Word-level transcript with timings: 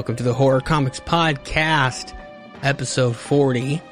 Welcome 0.00 0.16
to 0.16 0.22
the 0.22 0.32
Horror 0.32 0.62
Comics 0.62 0.98
Podcast, 0.98 2.14
episode 2.62 3.14
40. 3.14 3.82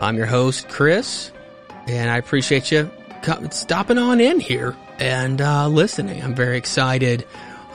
I'm 0.00 0.16
your 0.16 0.26
host, 0.26 0.68
Chris, 0.68 1.30
and 1.86 2.10
I 2.10 2.16
appreciate 2.16 2.72
you 2.72 2.90
stopping 3.50 3.96
on 3.96 4.20
in 4.20 4.40
here 4.40 4.76
and 4.98 5.40
uh, 5.40 5.68
listening. 5.68 6.20
I'm 6.20 6.34
very 6.34 6.58
excited 6.58 7.24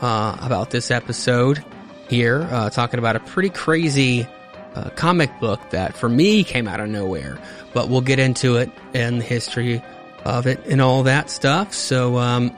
uh, 0.01 0.37
about 0.41 0.69
this 0.69 0.91
episode 0.91 1.63
here, 2.09 2.41
uh, 2.51 2.69
talking 2.69 2.99
about 2.99 3.15
a 3.15 3.21
pretty 3.21 3.49
crazy 3.49 4.27
uh, 4.75 4.89
comic 4.89 5.39
book 5.39 5.61
that 5.69 5.95
for 5.95 6.09
me 6.09 6.43
came 6.43 6.67
out 6.67 6.81
of 6.81 6.89
nowhere, 6.89 7.39
but 7.73 7.87
we'll 7.87 8.01
get 8.01 8.19
into 8.19 8.57
it 8.57 8.69
and 8.93 9.21
the 9.21 9.25
history 9.25 9.81
of 10.25 10.45
it 10.45 10.59
and 10.65 10.81
all 10.81 11.03
that 11.03 11.29
stuff. 11.29 11.73
So, 11.73 12.17
um, 12.17 12.53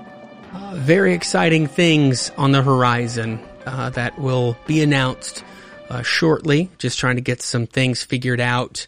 uh, 0.55 0.73
very 0.77 1.13
exciting 1.13 1.67
things 1.67 2.31
on 2.35 2.51
the 2.51 2.63
horizon 2.63 3.39
uh, 3.69 3.89
that 3.91 4.17
will 4.17 4.57
be 4.65 4.81
announced 4.81 5.43
uh, 5.89 6.01
shortly. 6.01 6.69
Just 6.79 6.97
trying 6.97 7.15
to 7.15 7.21
get 7.21 7.41
some 7.41 7.67
things 7.67 8.03
figured 8.03 8.41
out. 8.41 8.87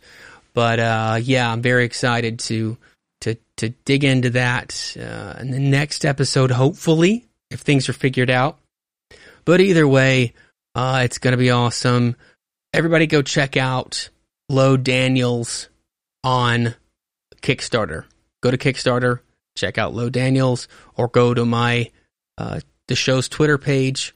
But 0.54 0.80
uh, 0.80 1.20
yeah, 1.22 1.52
I'm 1.52 1.62
very 1.62 1.86
excited 1.86 2.40
to 2.40 2.78
to 3.22 3.36
to 3.58 3.70
dig 3.86 4.04
into 4.04 4.32
that 4.32 4.98
uh, 5.00 5.40
in 5.40 5.52
the 5.52 5.60
next 5.60 6.04
episode. 6.04 6.52
Hopefully, 6.52 7.26
if 7.50 7.62
things 7.62 7.90
are 7.90 7.94
figured 7.94 8.30
out. 8.30 8.58
But 9.46 9.62
either 9.62 9.88
way, 9.88 10.34
uh, 10.76 11.02
it's 11.04 11.20
going 11.20 11.32
to 11.32 11.38
be 11.38 11.52
awesome. 11.52 12.16
Everybody, 12.74 13.08
go 13.08 13.22
check 13.22 13.58
out 13.58 14.10
Low 14.50 14.78
Daniels 14.78 15.70
on 16.24 16.76
Kickstarter. 17.42 18.06
Go 18.42 18.52
to 18.52 18.58
Kickstarter, 18.58 19.20
check 19.56 19.78
out 19.78 19.94
Low 19.94 20.10
Daniels, 20.10 20.68
or 20.96 21.08
go 21.08 21.34
to 21.34 21.46
my 21.46 21.92
uh, 22.38 22.62
the 22.88 22.96
show's 22.96 23.30
Twitter 23.30 23.58
page 23.58 24.14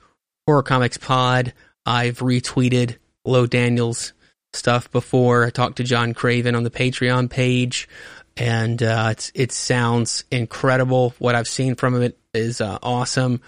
Horror 0.47 0.63
Comics 0.63 0.97
Pod. 0.97 1.53
I've 1.85 2.19
retweeted 2.19 2.97
Low 3.25 3.47
Daniels 3.47 4.13
stuff 4.53 4.91
before. 4.91 5.45
I 5.45 5.49
talked 5.49 5.77
to 5.77 5.83
John 5.83 6.13
Craven 6.13 6.55
on 6.55 6.63
the 6.63 6.69
Patreon 6.69 7.29
page, 7.29 7.89
and 8.37 8.81
uh, 8.81 9.15
it 9.33 9.51
sounds 9.51 10.23
incredible. 10.31 11.15
What 11.19 11.35
I've 11.35 11.47
seen 11.47 11.75
from 11.75 12.01
it 12.01 12.17
is 12.33 12.61
uh, 12.61 12.77
awesome. 12.83 13.41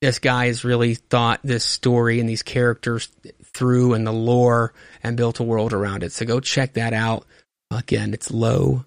This 0.00 0.18
guy 0.18 0.46
has 0.46 0.64
really 0.64 0.94
thought 0.94 1.40
this 1.44 1.64
story 1.64 2.20
and 2.20 2.28
these 2.28 2.42
characters 2.42 3.08
through 3.44 3.94
and 3.94 4.06
the 4.06 4.12
lore 4.12 4.72
and 5.02 5.16
built 5.16 5.40
a 5.40 5.44
world 5.44 5.72
around 5.72 6.02
it. 6.02 6.12
So 6.12 6.24
go 6.24 6.40
check 6.40 6.74
that 6.74 6.92
out. 6.92 7.26
Again, 7.70 8.14
it's 8.14 8.30
Low, 8.30 8.84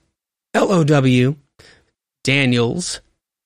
L 0.54 0.72
O 0.72 0.84
W, 0.84 1.36
Daniels, 2.24 3.00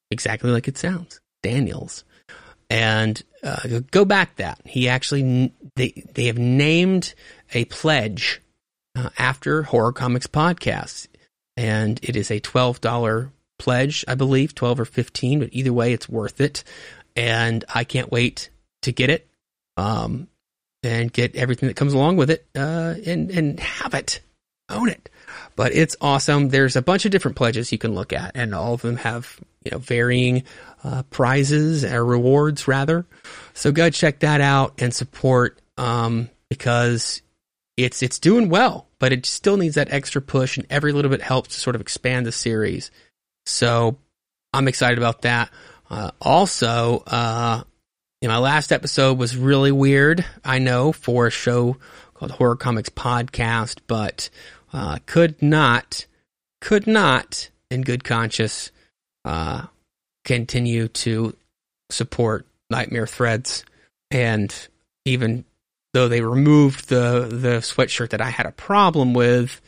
exactly 0.10 0.50
like 0.50 0.68
it 0.68 0.78
sounds, 0.78 1.20
Daniels 1.44 2.04
and 2.70 3.22
uh, 3.44 3.82
go 3.92 4.06
back 4.06 4.36
that. 4.38 4.60
He 4.66 4.90
actually 4.90 5.54
they 5.76 6.04
they 6.14 6.26
have 6.26 6.38
named 6.38 7.14
a 7.54 7.66
pledge 7.66 8.42
uh, 8.96 9.10
after 9.18 9.64
horror 9.64 9.94
comics 9.94 10.28
podcasts 10.28 11.08
and 11.56 12.00
it 12.04 12.16
is 12.16 12.30
a 12.30 12.40
$12 12.40 13.32
pledge 13.60 14.06
i 14.08 14.14
believe 14.14 14.54
12 14.54 14.82
or 14.82 14.86
15 14.86 15.40
but 15.40 15.50
either 15.52 15.74
way 15.74 15.94
it's 15.94 16.10
worth 16.10 16.42
it. 16.42 16.64
And 17.16 17.64
i 17.74 17.84
can't 17.84 18.12
wait 18.12 18.50
to 18.84 18.92
get 18.92 19.10
it 19.10 19.28
um 19.78 20.28
and 20.84 21.12
get 21.12 21.36
everything 21.36 21.68
that 21.68 21.76
comes 21.76 21.94
along 21.94 22.18
with 22.18 22.30
it 22.30 22.46
uh 22.56 22.96
and 23.06 23.32
and 23.32 23.60
have 23.60 23.94
it. 23.94 24.22
Own 24.70 24.90
it. 24.90 25.10
But 25.56 25.74
it's 25.74 25.96
awesome. 26.02 26.50
There's 26.50 26.76
a 26.76 26.82
bunch 26.82 27.06
of 27.06 27.12
different 27.12 27.38
pledges 27.38 27.72
you 27.72 27.78
can 27.78 27.96
look 27.96 28.12
at 28.12 28.32
and 28.36 28.54
all 28.54 28.74
of 28.74 28.82
them 28.82 28.98
have 28.98 29.40
you 29.68 29.72
know 29.72 29.80
varying 29.80 30.44
uh, 30.84 31.04
prizes 31.04 31.84
or 31.84 32.06
rewards 32.06 32.68
rather. 32.68 33.06
So 33.54 33.72
go 33.72 33.90
check 33.90 34.20
that 34.20 34.40
out 34.40 34.76
and 34.80 34.94
support 34.94 35.60
um, 35.78 36.30
because 36.50 37.22
it's 37.76 38.02
it's 38.02 38.20
doing 38.20 38.50
well, 38.50 38.88
but 39.00 39.12
it 39.12 39.26
still 39.26 39.58
needs 39.58 39.76
that 39.76 39.92
extra 39.92 40.22
push, 40.22 40.58
and 40.58 40.66
every 40.70 40.94
little 40.94 41.12
bit 41.12 41.22
helps 41.22 41.56
to 41.56 41.60
sort 41.60 41.76
of 41.76 41.82
expand 41.82 42.26
the 42.26 42.32
series. 42.32 42.92
So 43.46 43.98
I'm 44.54 44.68
excited 44.68 44.98
about 44.98 45.24
that. 45.24 45.50
Uh, 45.90 46.12
also, 46.22 47.04
uh, 47.08 47.64
my 48.24 48.38
last 48.38 48.72
episode 48.72 49.18
was 49.18 49.38
really 49.38 49.72
weird. 49.72 50.26
I 50.44 50.60
know 50.60 50.92
for 50.92 51.28
a 51.28 51.32
show 51.32 51.78
called 52.14 52.32
Horror 52.32 52.56
Comics 52.56 52.90
Podcast, 52.90 53.80
but 53.88 54.30
uh, 54.74 55.00
could 55.06 55.42
not, 55.42 56.08
could 56.60 56.88
not, 56.88 57.50
in 57.70 57.82
good 57.82 58.04
conscience, 58.04 58.72
uh, 59.28 59.66
continue 60.24 60.88
to 60.88 61.36
support 61.92 62.48
Nightmare 62.70 63.08
Threads. 63.08 63.66
And 64.10 64.54
even 65.06 65.46
though 65.94 66.08
they 66.08 66.22
removed 66.22 66.90
the, 66.90 67.28
the 67.30 67.58
sweatshirt 67.58 68.10
that 68.10 68.22
I 68.22 68.30
had 68.30 68.46
a 68.46 68.52
problem 68.52 69.14
with, 69.14 69.62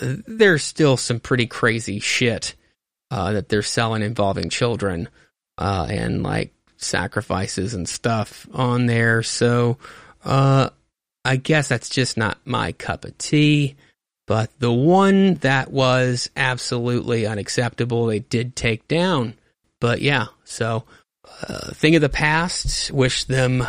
there's 0.00 0.62
still 0.62 0.96
some 0.96 1.18
pretty 1.18 1.46
crazy 1.46 1.98
shit 1.98 2.54
uh, 3.10 3.32
that 3.32 3.48
they're 3.48 3.62
selling 3.62 4.02
involving 4.02 4.50
children 4.50 5.08
uh, 5.58 5.86
and 5.90 6.22
like 6.22 6.52
sacrifices 6.76 7.74
and 7.74 7.88
stuff 7.88 8.46
on 8.52 8.86
there. 8.86 9.22
So 9.22 9.78
uh, 10.24 10.70
I 11.24 11.36
guess 11.36 11.68
that's 11.68 11.88
just 11.88 12.16
not 12.16 12.38
my 12.44 12.72
cup 12.72 13.04
of 13.04 13.16
tea. 13.18 13.76
But 14.30 14.56
the 14.60 14.72
one 14.72 15.34
that 15.40 15.72
was 15.72 16.30
absolutely 16.36 17.26
unacceptable, 17.26 18.06
they 18.06 18.20
did 18.20 18.54
take 18.54 18.86
down. 18.86 19.34
But 19.80 20.02
yeah, 20.02 20.26
so 20.44 20.84
uh, 21.48 21.72
thing 21.72 21.96
of 21.96 22.00
the 22.00 22.08
past. 22.08 22.92
Wish 22.92 23.24
them 23.24 23.66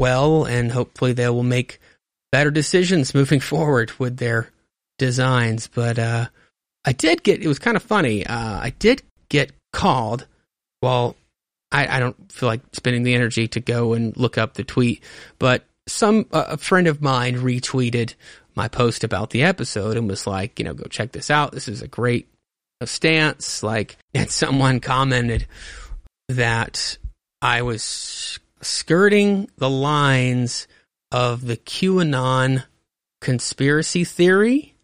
well, 0.00 0.46
and 0.46 0.72
hopefully 0.72 1.12
they 1.12 1.28
will 1.28 1.44
make 1.44 1.78
better 2.32 2.50
decisions 2.50 3.14
moving 3.14 3.38
forward 3.50 3.92
with 4.00 4.16
their 4.16 4.50
designs. 4.98 5.68
But 5.68 6.00
uh, 6.00 6.26
I 6.84 6.90
did 6.90 7.22
get. 7.22 7.44
It 7.44 7.46
was 7.46 7.60
kind 7.60 7.76
of 7.76 7.82
funny. 7.84 8.26
Uh, 8.26 8.58
I 8.58 8.70
did 8.80 9.04
get 9.28 9.52
called. 9.72 10.26
Well, 10.82 11.14
I, 11.70 11.86
I, 11.86 12.00
don't 12.00 12.32
feel 12.32 12.48
like 12.48 12.62
spending 12.72 13.04
the 13.04 13.14
energy 13.14 13.46
to 13.46 13.60
go 13.60 13.92
and 13.92 14.16
look 14.16 14.38
up 14.38 14.54
the 14.54 14.64
tweet, 14.64 15.04
but 15.38 15.62
some 15.86 16.26
a 16.32 16.56
friend 16.56 16.88
of 16.88 17.00
mine 17.00 17.36
retweeted 17.36 18.14
my 18.60 18.68
post 18.68 19.04
about 19.04 19.30
the 19.30 19.42
episode 19.42 19.96
and 19.96 20.06
was 20.06 20.26
like, 20.26 20.58
you 20.58 20.66
know, 20.66 20.74
go 20.74 20.84
check 20.84 21.12
this 21.12 21.30
out. 21.30 21.52
This 21.52 21.66
is 21.66 21.80
a 21.80 21.88
great 21.88 22.28
stance. 22.84 23.62
Like, 23.62 23.96
and 24.14 24.30
someone 24.30 24.80
commented 24.80 25.46
that 26.28 26.98
I 27.40 27.62
was 27.62 28.38
skirting 28.60 29.48
the 29.56 29.70
lines 29.70 30.68
of 31.10 31.46
the 31.46 31.56
QAnon 31.56 32.64
conspiracy 33.22 34.04
theory 34.04 34.74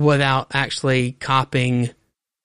without 0.00 0.48
actually 0.52 1.12
copying, 1.12 1.90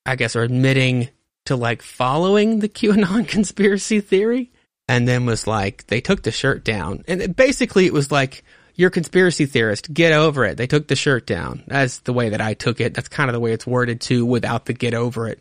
I 0.06 0.14
guess, 0.14 0.36
or 0.36 0.44
admitting 0.44 1.08
to 1.46 1.56
like 1.56 1.82
following 1.82 2.60
the 2.60 2.68
QAnon 2.78 3.26
conspiracy 3.26 4.00
theory. 4.00 4.52
And 4.88 5.08
then 5.08 5.26
was 5.26 5.48
like, 5.48 5.88
they 5.88 6.00
took 6.00 6.22
the 6.22 6.30
shirt 6.30 6.62
down. 6.62 7.02
And 7.08 7.34
basically, 7.34 7.86
it 7.86 7.92
was 7.92 8.12
like, 8.12 8.44
you're 8.76 8.88
a 8.88 8.92
conspiracy 8.92 9.46
theorist. 9.46 9.92
Get 9.92 10.12
over 10.12 10.44
it. 10.44 10.56
They 10.56 10.66
took 10.66 10.86
the 10.86 10.96
shirt 10.96 11.26
down. 11.26 11.64
That's 11.66 11.98
the 12.00 12.12
way 12.12 12.28
that 12.30 12.40
I 12.40 12.54
took 12.54 12.80
it. 12.80 12.94
That's 12.94 13.08
kind 13.08 13.30
of 13.30 13.34
the 13.34 13.40
way 13.40 13.52
it's 13.52 13.66
worded 13.66 14.00
too 14.00 14.24
without 14.24 14.66
the 14.66 14.74
get 14.74 14.94
over 14.94 15.28
it. 15.28 15.40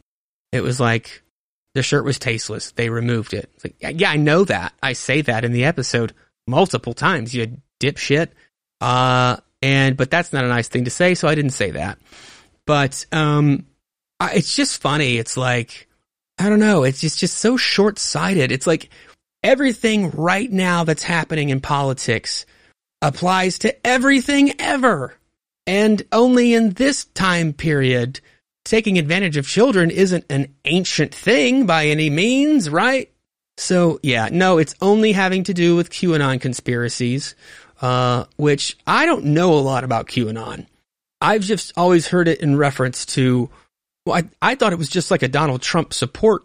It 0.51 0.63
was 0.63 0.79
like 0.79 1.22
the 1.74 1.84
shirt 1.84 2.06
was 2.06 2.18
tasteless. 2.18 2.72
They 2.72 2.90
removed 2.90 3.34
it. 3.34 3.50
It's 3.56 3.66
like, 3.66 4.00
yeah, 4.00 4.09
I 4.09 4.16
know 4.16 4.45
that. 4.45 4.74
I 4.81 4.94
say 4.94 5.22
that 5.22 5.44
in 5.44 5.51
the 5.51 5.66
episode 5.66 6.13
multiple 6.47 6.94
times. 6.94 7.35
You 7.35 7.57
dipshit. 7.81 8.29
Uh, 8.80 9.38
and, 9.62 9.98
but 9.98 10.09
that's 10.09 10.31
not 10.31 10.45
a 10.45 10.50
nice 10.50 10.69
thing 10.69 10.86
to 10.86 10.92
say. 10.92 11.13
So 11.15 11.27
I 11.27 11.36
didn't 11.36 11.51
say 11.51 11.71
that. 11.71 12.00
But, 12.65 13.06
um, 13.12 13.65
it's 14.21 14.56
just 14.56 14.81
funny. 14.81 15.18
It's 15.18 15.36
like, 15.36 15.88
I 16.39 16.50
don't 16.50 16.59
know. 16.59 16.83
It's 16.83 17.01
just, 17.01 17.19
just 17.19 17.38
so 17.38 17.57
short 17.57 18.00
sighted. 18.00 18.51
It's 18.51 18.68
like 18.68 18.89
everything 19.44 20.12
right 20.12 20.51
now 20.51 20.86
that's 20.86 21.04
happening 21.04 21.50
in 21.50 21.59
politics 21.59 22.45
applies 23.06 23.60
to 23.60 23.88
everything 23.88 24.60
ever. 24.60 25.13
And 25.68 26.02
only 26.12 26.54
in 26.54 26.72
this 26.72 27.06
time 27.06 27.54
period, 27.54 28.19
taking 28.63 28.98
advantage 28.98 29.38
of 29.38 29.48
children 29.48 29.92
isn't 29.92 30.25
an 30.30 30.56
ancient 30.66 31.13
thing 31.13 31.68
by 31.68 31.86
any 31.86 32.10
means, 32.10 32.69
right? 32.69 33.12
So, 33.57 34.00
yeah, 34.02 34.30
no, 34.31 34.57
it's 34.57 34.75
only 34.81 35.12
having 35.12 35.44
to 35.44 35.54
do 35.54 35.75
with 35.75 35.92
QAnon 35.92 36.42
conspiracies, 36.42 37.36
uh, 37.81 38.25
which 38.38 38.75
I 38.88 39.06
don't 39.06 39.25
know 39.25 39.54
a 39.54 39.62
lot 39.62 39.84
about 39.84 40.07
QAnon. 40.07 40.66
I've 41.22 41.44
just 41.44 41.74
always 41.78 42.07
heard 42.07 42.28
it 42.28 42.42
in 42.42 42.57
reference 42.57 43.06
to, 43.07 43.50
well, 44.06 44.18
I, 44.18 44.24
I 44.42 44.56
thought 44.56 44.74
it 44.74 44.80
was 44.80 44.90
just 44.90 45.12
like 45.12 45.24
a 45.24 45.28
Donald 45.28 45.62
Trump 45.62 45.94
support. 45.94 46.42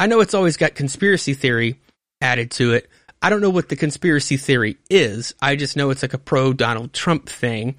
I 0.00 0.06
know 0.06 0.20
it's 0.20 0.34
always 0.34 0.56
got 0.56 0.74
conspiracy 0.74 1.34
theory 1.34 1.78
added 2.20 2.50
to 2.52 2.72
it, 2.72 2.88
I 3.20 3.30
don't 3.30 3.40
know 3.40 3.50
what 3.50 3.68
the 3.68 3.76
conspiracy 3.76 4.36
theory 4.36 4.76
is. 4.88 5.34
I 5.40 5.56
just 5.56 5.76
know 5.76 5.90
it's 5.90 6.02
like 6.02 6.14
a 6.14 6.18
pro 6.18 6.52
Donald 6.52 6.92
Trump 6.92 7.28
thing, 7.28 7.76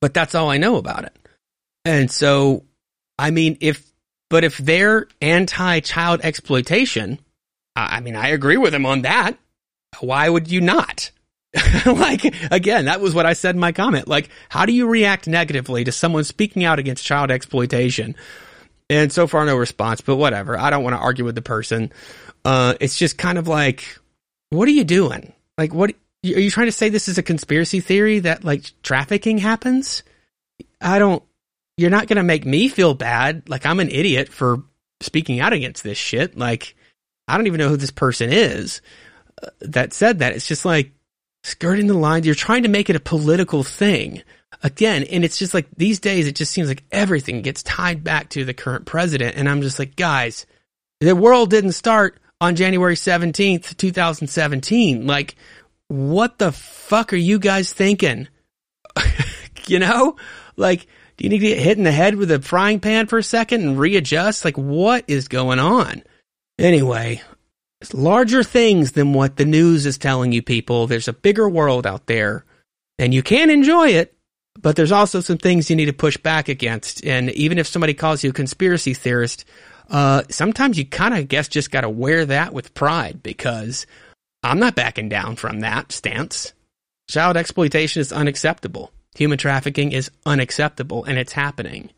but 0.00 0.14
that's 0.14 0.34
all 0.34 0.50
I 0.50 0.56
know 0.58 0.76
about 0.76 1.04
it. 1.04 1.16
And 1.84 2.10
so, 2.10 2.64
I 3.18 3.30
mean, 3.30 3.58
if, 3.60 3.84
but 4.30 4.44
if 4.44 4.58
they're 4.58 5.08
anti 5.20 5.80
child 5.80 6.20
exploitation, 6.22 7.18
I 7.76 8.00
mean, 8.00 8.16
I 8.16 8.28
agree 8.28 8.56
with 8.56 8.72
them 8.72 8.86
on 8.86 9.02
that. 9.02 9.38
Why 10.00 10.28
would 10.28 10.50
you 10.50 10.60
not? 10.60 11.10
like, 11.86 12.24
again, 12.50 12.86
that 12.86 13.00
was 13.00 13.14
what 13.14 13.26
I 13.26 13.32
said 13.32 13.54
in 13.54 13.60
my 13.60 13.72
comment. 13.72 14.08
Like, 14.08 14.28
how 14.48 14.66
do 14.66 14.72
you 14.72 14.86
react 14.86 15.26
negatively 15.26 15.84
to 15.84 15.92
someone 15.92 16.24
speaking 16.24 16.64
out 16.64 16.78
against 16.78 17.04
child 17.04 17.30
exploitation? 17.30 18.16
And 18.90 19.12
so 19.12 19.26
far, 19.26 19.44
no 19.44 19.56
response, 19.56 20.00
but 20.00 20.16
whatever. 20.16 20.58
I 20.58 20.70
don't 20.70 20.82
want 20.82 20.94
to 20.94 21.00
argue 21.00 21.24
with 21.24 21.34
the 21.34 21.42
person. 21.42 21.92
Uh, 22.44 22.74
it's 22.80 22.98
just 22.98 23.18
kind 23.18 23.38
of 23.38 23.48
like, 23.48 23.98
what 24.50 24.68
are 24.68 24.72
you 24.72 24.84
doing? 24.84 25.32
Like, 25.56 25.74
what 25.74 25.90
are 25.90 25.94
you 26.22 26.50
trying 26.50 26.68
to 26.68 26.72
say? 26.72 26.88
This 26.88 27.08
is 27.08 27.18
a 27.18 27.22
conspiracy 27.22 27.80
theory 27.80 28.20
that 28.20 28.44
like 28.44 28.70
trafficking 28.82 29.38
happens? 29.38 30.02
I 30.80 30.98
don't, 30.98 31.22
you're 31.76 31.90
not 31.90 32.06
going 32.06 32.16
to 32.16 32.22
make 32.22 32.44
me 32.44 32.68
feel 32.68 32.94
bad. 32.94 33.48
Like, 33.48 33.66
I'm 33.66 33.80
an 33.80 33.90
idiot 33.90 34.28
for 34.28 34.62
speaking 35.00 35.40
out 35.40 35.52
against 35.52 35.82
this 35.82 35.98
shit. 35.98 36.36
Like, 36.36 36.74
I 37.26 37.36
don't 37.36 37.46
even 37.46 37.58
know 37.58 37.68
who 37.68 37.76
this 37.76 37.90
person 37.90 38.32
is 38.32 38.80
uh, 39.42 39.50
that 39.60 39.92
said 39.92 40.20
that. 40.20 40.32
It's 40.32 40.48
just 40.48 40.64
like 40.64 40.92
skirting 41.44 41.86
the 41.86 41.94
lines. 41.94 42.26
You're 42.26 42.34
trying 42.34 42.64
to 42.64 42.68
make 42.68 42.90
it 42.90 42.96
a 42.96 43.00
political 43.00 43.62
thing 43.62 44.22
again. 44.62 45.04
And 45.04 45.24
it's 45.24 45.38
just 45.38 45.54
like 45.54 45.68
these 45.76 46.00
days, 46.00 46.26
it 46.26 46.34
just 46.34 46.52
seems 46.52 46.68
like 46.68 46.84
everything 46.90 47.42
gets 47.42 47.62
tied 47.62 48.02
back 48.02 48.30
to 48.30 48.44
the 48.44 48.54
current 48.54 48.86
president. 48.86 49.36
And 49.36 49.48
I'm 49.48 49.62
just 49.62 49.78
like, 49.78 49.94
guys, 49.94 50.46
the 51.00 51.14
world 51.14 51.50
didn't 51.50 51.72
start 51.72 52.18
on 52.40 52.56
January 52.56 52.94
17th, 52.94 53.76
2017. 53.76 55.06
Like, 55.06 55.36
what 55.88 56.38
the 56.38 56.52
fuck 56.52 57.12
are 57.12 57.16
you 57.16 57.38
guys 57.38 57.72
thinking? 57.72 58.28
you 59.66 59.78
know, 59.78 60.16
like, 60.56 60.86
do 61.16 61.24
you 61.24 61.30
need 61.30 61.40
to 61.40 61.46
get 61.46 61.58
hit 61.58 61.78
in 61.78 61.84
the 61.84 61.92
head 61.92 62.14
with 62.14 62.30
a 62.30 62.40
frying 62.40 62.80
pan 62.80 63.06
for 63.06 63.18
a 63.18 63.22
second 63.22 63.62
and 63.62 63.78
readjust? 63.78 64.44
Like, 64.44 64.56
what 64.56 65.04
is 65.08 65.28
going 65.28 65.58
on? 65.58 66.02
Anyway, 66.58 67.22
it's 67.80 67.94
larger 67.94 68.42
things 68.42 68.92
than 68.92 69.12
what 69.12 69.36
the 69.36 69.44
news 69.44 69.86
is 69.86 69.98
telling 69.98 70.32
you 70.32 70.42
people. 70.42 70.86
There's 70.86 71.08
a 71.08 71.12
bigger 71.12 71.48
world 71.48 71.86
out 71.86 72.06
there 72.06 72.44
and 72.98 73.14
you 73.14 73.22
can 73.22 73.50
enjoy 73.50 73.88
it, 73.88 74.14
but 74.60 74.76
there's 74.76 74.92
also 74.92 75.20
some 75.20 75.38
things 75.38 75.70
you 75.70 75.76
need 75.76 75.86
to 75.86 75.92
push 75.92 76.16
back 76.16 76.48
against. 76.48 77.04
And 77.04 77.30
even 77.30 77.58
if 77.58 77.68
somebody 77.68 77.94
calls 77.94 78.24
you 78.24 78.30
a 78.30 78.34
conspiracy 78.34 78.94
theorist, 78.94 79.44
uh, 79.88 80.22
sometimes 80.30 80.78
you 80.78 80.84
kind 80.84 81.14
of 81.14 81.28
guess 81.28 81.48
just 81.48 81.70
got 81.70 81.82
to 81.82 81.88
wear 81.88 82.26
that 82.26 82.52
with 82.52 82.74
pride 82.74 83.22
because 83.22 83.86
I'm 84.42 84.58
not 84.58 84.74
backing 84.74 85.08
down 85.08 85.36
from 85.36 85.60
that 85.60 85.92
stance. 85.92 86.52
Child 87.08 87.36
exploitation 87.36 88.00
is 88.00 88.12
unacceptable. 88.12 88.92
Human 89.16 89.38
trafficking 89.38 89.92
is 89.92 90.10
unacceptable, 90.26 91.04
and 91.04 91.18
it's 91.18 91.32
happening, 91.32 91.90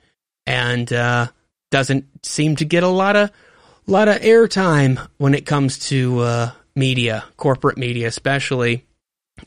and 0.47 0.91
uh, 0.93 1.27
doesn't 1.71 2.07
seem 2.25 2.57
to 2.57 2.65
get 2.65 2.83
a 2.83 2.89
lot 2.89 3.17
of 3.17 3.31
lot 3.87 4.09
of 4.09 4.17
airtime 4.17 5.07
when 5.19 5.35
it 5.35 5.45
comes 5.45 5.81
to 5.89 6.21
uh, 6.21 6.51
media, 6.77 7.25
corporate 7.37 7.77
media 7.77 8.07
especially, 8.07 8.87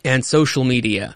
and 0.03 0.25
social 0.25 0.63
media, 0.63 1.15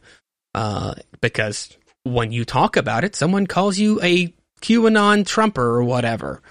uh, 0.55 0.95
because 1.21 1.75
when 2.03 2.31
you 2.31 2.45
talk 2.45 2.77
about 2.77 3.03
it, 3.03 3.15
someone 3.15 3.45
calls 3.45 3.77
you 3.77 4.01
a 4.01 4.33
QAnon 4.61 5.25
Trumper 5.25 5.63
or 5.63 5.83
whatever. 5.83 6.41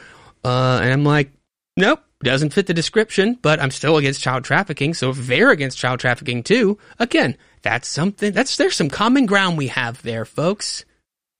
Uh, 0.46 0.78
and 0.80 0.92
I'm 0.92 1.04
like, 1.04 1.32
nope, 1.76 2.00
doesn't 2.22 2.52
fit 2.52 2.66
the 2.66 2.74
description, 2.74 3.36
but 3.42 3.60
I'm 3.60 3.72
still 3.72 3.96
against 3.96 4.20
child 4.20 4.44
trafficking. 4.44 4.94
So 4.94 5.10
if 5.10 5.16
they're 5.16 5.50
against 5.50 5.76
child 5.76 5.98
trafficking 5.98 6.44
too, 6.44 6.78
again, 7.00 7.36
that's 7.62 7.88
something, 7.88 8.32
that's, 8.32 8.56
there's 8.56 8.76
some 8.76 8.88
common 8.88 9.26
ground 9.26 9.58
we 9.58 9.66
have 9.66 10.00
there, 10.02 10.24
folks. 10.24 10.84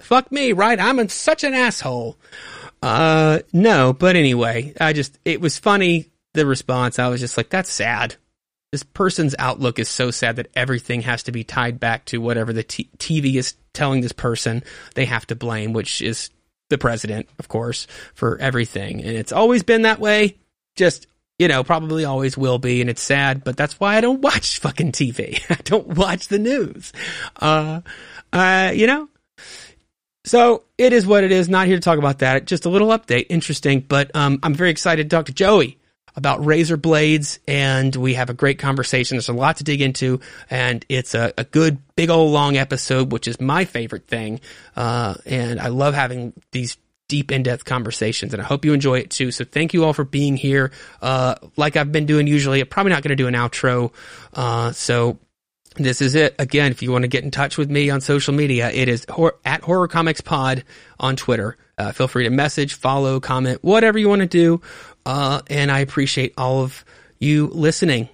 Fuck 0.01 0.33
me, 0.33 0.53
right? 0.53 0.81
I'm 0.81 1.09
such 1.09 1.45
an 1.45 1.55
asshole. 1.55 2.19
Uh, 2.83 3.39
no, 3.53 3.93
but 3.93 4.17
anyway, 4.17 4.75
I 4.81 4.93
just, 4.93 5.19
it 5.25 5.41
was 5.41 5.57
funny, 5.57 6.11
the 6.35 6.45
response. 6.45 6.99
I 6.99 7.07
was 7.07 7.21
just 7.21 7.37
like, 7.37 7.49
that's 7.49 7.71
sad 7.71 8.17
this 8.73 8.83
person's 8.83 9.35
outlook 9.39 9.79
is 9.79 9.89
so 9.89 10.11
sad 10.11 10.37
that 10.37 10.51
everything 10.55 11.01
has 11.03 11.23
to 11.23 11.33
be 11.33 11.45
tied 11.45 11.81
back 11.81 12.05
to 12.07 12.19
whatever 12.19 12.53
the 12.53 12.63
t- 12.63 12.91
TV 12.99 13.37
is 13.37 13.55
telling 13.73 14.01
this 14.01 14.13
person 14.13 14.63
they 14.95 15.05
have 15.07 15.27
to 15.27 15.35
blame, 15.35 15.73
which 15.73 16.03
is 16.03 16.31
the 16.69 16.79
president, 16.79 17.29
of 17.39 17.49
course, 17.49 17.87
for 18.15 18.39
everything. 18.39 19.03
And 19.03 19.17
it's 19.17 19.33
always 19.33 19.63
been 19.63 19.83
that 19.83 20.01
way. 20.01 20.37
Just, 20.75 21.07
you 21.39 21.49
know, 21.49 21.65
probably 21.65 22.05
always 22.05 22.37
will 22.37 22.59
be. 22.59 22.81
And 22.81 22.91
it's 22.91 23.03
sad, 23.03 23.45
but 23.45 23.57
that's 23.57 23.79
why 23.79 23.97
I 23.97 24.01
don't 24.01 24.21
watch 24.23 24.59
fucking 24.61 24.93
TV. 24.93 25.41
I 25.51 25.61
don't 25.65 25.89
watch 25.89 26.29
the 26.29 26.39
news. 26.39 26.93
Uh, 27.41 27.81
uh, 28.33 28.73
you 28.75 28.87
know? 28.87 29.09
So 30.25 30.65
it 30.77 30.93
is 30.93 31.07
what 31.07 31.23
it 31.23 31.31
is. 31.31 31.49
Not 31.49 31.67
here 31.69 31.77
to 31.77 31.81
talk 31.81 31.99
about 31.99 32.19
that. 32.19 32.47
Just 32.47 32.67
a 32.67 32.69
little 32.69 32.89
update. 32.89 33.27
Interesting. 33.29 33.81
But, 33.81 34.15
um, 34.17 34.41
I'm 34.43 34.55
very 34.55 34.71
excited 34.71 35.09
to 35.09 35.17
talk 35.17 35.27
to 35.27 35.33
Joey 35.33 35.79
about 36.17 36.45
razor 36.45 36.77
blades 36.77 37.39
and 37.47 37.95
we 37.95 38.15
have 38.15 38.31
a 38.31 38.35
great 38.35 38.59
conversation. 38.59 39.17
There's 39.17 39.29
a 39.29 39.35
lot 39.35 39.59
to 39.59 39.65
dig 39.65 39.83
into 39.83 40.21
and 40.51 40.85
it's 40.89 41.15
a, 41.15 41.33
a 41.37 41.45
good 41.45 41.79
big 41.95 42.11
old 42.11 42.33
long 42.33 42.57
episode, 42.57 43.13
which 43.13 43.29
is 43.29 43.41
my 43.41 43.67
favorite 43.67 44.07
thing. 44.07 44.41
Uh, 44.75 45.15
and 45.27 45.61
I 45.61 45.69
love 45.69 45.95
having 45.95 46.33
these 46.53 46.79
deep 47.09 47.31
in-depth 47.31 47.65
conversations 47.65 48.33
and 48.33 48.43
I 48.43 48.47
hope 48.47 48.65
you 48.65 48.73
enjoy 48.73 48.99
it 49.01 49.11
too. 49.11 49.31
So 49.31 49.45
thank 49.45 49.75
you 49.75 49.85
all 49.85 49.93
for 49.93 50.05
being 50.05 50.37
here. 50.37 50.73
Uh, 51.03 51.37
like 51.57 51.77
I've 51.77 51.93
been 51.93 52.07
doing 52.07 52.27
usually, 52.27 52.61
I'm 52.61 52.67
probably 52.67 52.93
not 52.93 53.03
going 53.03 53.11
to 53.11 53.17
do 53.17 53.29
an 53.29 53.35
outro. 53.35 53.93
Uh, 54.33 54.73
so 54.73 55.19
this 55.77 56.01
is 56.01 56.15
it. 56.15 56.35
Again, 56.39 56.73
if 56.73 56.83
you 56.83 56.91
want 56.91 57.03
to 57.03 57.09
get 57.09 57.25
in 57.25 57.31
touch 57.31 57.59
with 57.59 57.71
me 57.71 57.91
on 57.91 58.01
social 58.01 58.33
media, 58.33 58.71
it 58.71 58.89
is 58.89 59.05
hor- 59.09 59.37
at 59.45 59.61
Horror 59.61 59.89
Comics 59.89 60.23
Pod 60.23 60.65
on 60.99 61.17
Twitter. 61.17 61.59
Uh, 61.79 61.93
feel 61.93 62.09
free 62.09 62.25
to 62.25 62.31
message, 62.31 62.75
follow, 62.75 63.21
comment, 63.21 63.63
whatever 63.63 63.99
you 63.99 64.09
want 64.09 64.21
to 64.21 64.27
do. 64.27 64.63
Uh, 65.07 65.41
and 65.47 65.71
I 65.71 65.79
appreciate 65.79 66.35
all 66.37 66.63
of 66.63 66.85
you 67.21 67.47
listening. 67.47 68.09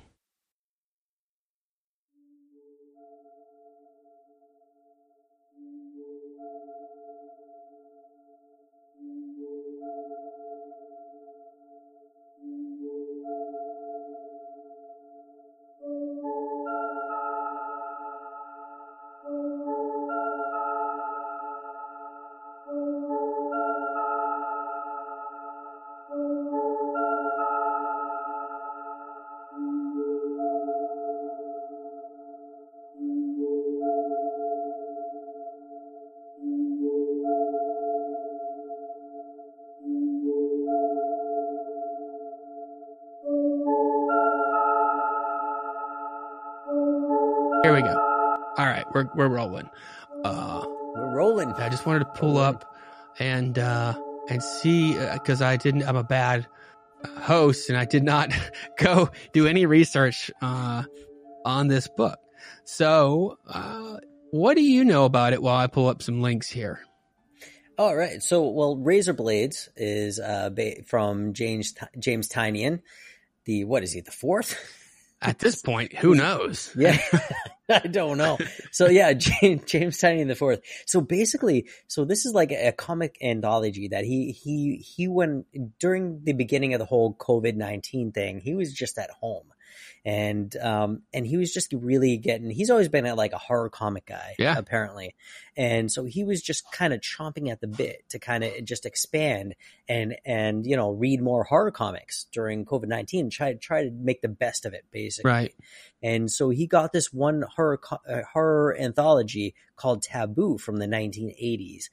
We're 48.94 49.08
we're 49.14 49.28
rolling. 49.28 49.68
Uh, 50.24 50.64
we're 50.94 51.14
rolling. 51.14 51.52
I 51.54 51.68
just 51.68 51.86
wanted 51.86 52.00
to 52.00 52.10
pull 52.20 52.38
up 52.38 52.74
and 53.18 53.58
uh, 53.58 53.94
and 54.28 54.42
see 54.42 54.94
because 55.12 55.42
uh, 55.42 55.46
I 55.46 55.56
didn't. 55.56 55.84
I'm 55.84 55.96
a 55.96 56.04
bad 56.04 56.46
host, 57.18 57.68
and 57.68 57.78
I 57.78 57.84
did 57.84 58.02
not 58.04 58.32
go 58.78 59.10
do 59.32 59.46
any 59.46 59.66
research 59.66 60.30
uh, 60.40 60.82
on 61.44 61.68
this 61.68 61.88
book. 61.88 62.18
So, 62.64 63.38
uh, 63.48 63.98
what 64.30 64.56
do 64.56 64.62
you 64.62 64.84
know 64.84 65.04
about 65.04 65.32
it? 65.32 65.42
While 65.42 65.56
I 65.56 65.66
pull 65.66 65.88
up 65.88 66.02
some 66.02 66.20
links 66.22 66.48
here. 66.48 66.80
All 67.78 67.96
right. 67.96 68.22
So, 68.22 68.48
well, 68.48 68.76
Razor 68.76 69.14
Blades 69.14 69.68
is 69.76 70.20
uh, 70.20 70.50
from 70.86 71.32
James 71.32 71.74
James 71.98 72.28
Tynion. 72.28 72.82
The 73.44 73.64
what 73.64 73.82
is 73.82 73.92
he? 73.92 74.00
The 74.00 74.10
fourth. 74.10 74.56
At 75.20 75.38
this 75.38 75.60
point, 75.62 75.94
who 75.96 76.14
knows? 76.16 76.72
yeah, 76.76 76.98
I 77.84 77.86
don't 77.86 78.18
know. 78.18 78.38
So 78.70 78.88
yeah, 78.88 79.12
James, 79.14 79.62
James 79.66 79.98
Tynion 79.98 80.28
the 80.28 80.34
fourth. 80.34 80.60
So 80.86 81.00
basically, 81.00 81.68
so 81.88 82.04
this 82.04 82.26
is 82.26 82.34
like 82.34 82.52
a 82.52 82.72
comic 82.72 83.16
anthology 83.22 83.88
that 83.88 84.04
he 84.04 84.32
he 84.32 84.76
he 84.76 85.08
went 85.08 85.46
during 85.78 86.22
the 86.24 86.32
beginning 86.32 86.74
of 86.74 86.78
the 86.78 86.86
whole 86.86 87.14
COVID 87.14 87.56
nineteen 87.56 88.12
thing. 88.12 88.40
He 88.40 88.54
was 88.54 88.72
just 88.72 88.98
at 88.98 89.10
home 89.10 89.46
and 90.04 90.56
um 90.56 91.02
and 91.14 91.26
he 91.26 91.36
was 91.36 91.52
just 91.52 91.72
really 91.72 92.16
getting 92.16 92.50
he's 92.50 92.70
always 92.70 92.88
been 92.88 93.06
a, 93.06 93.14
like 93.14 93.32
a 93.32 93.38
horror 93.38 93.70
comic 93.70 94.06
guy 94.06 94.34
yeah. 94.38 94.56
apparently. 94.56 95.14
And 95.56 95.92
so 95.92 96.04
he 96.04 96.24
was 96.24 96.42
just 96.42 96.64
kind 96.72 96.92
of 96.92 97.00
chomping 97.00 97.50
at 97.50 97.60
the 97.60 97.66
bit 97.68 98.08
to 98.08 98.18
kind 98.18 98.42
of 98.42 98.64
just 98.64 98.86
expand 98.86 99.54
and 99.88 100.16
and 100.24 100.66
you 100.66 100.76
know 100.76 100.90
read 100.90 101.22
more 101.22 101.44
horror 101.44 101.70
comics 101.70 102.26
during 102.32 102.64
covid-19 102.64 103.30
try 103.30 103.54
try 103.54 103.84
to 103.84 103.90
make 103.90 104.22
the 104.22 104.28
best 104.28 104.66
of 104.66 104.74
it 104.74 104.84
basically. 104.90 105.30
Right. 105.30 105.54
And 106.02 106.30
so 106.30 106.50
he 106.50 106.66
got 106.66 106.92
this 106.92 107.12
one 107.12 107.42
horror 107.42 107.80
uh, 108.08 108.22
horror 108.32 108.76
anthology 108.78 109.54
called 109.76 110.02
taboo 110.02 110.58
from 110.58 110.78
the 110.78 110.86
1980s 110.86 111.84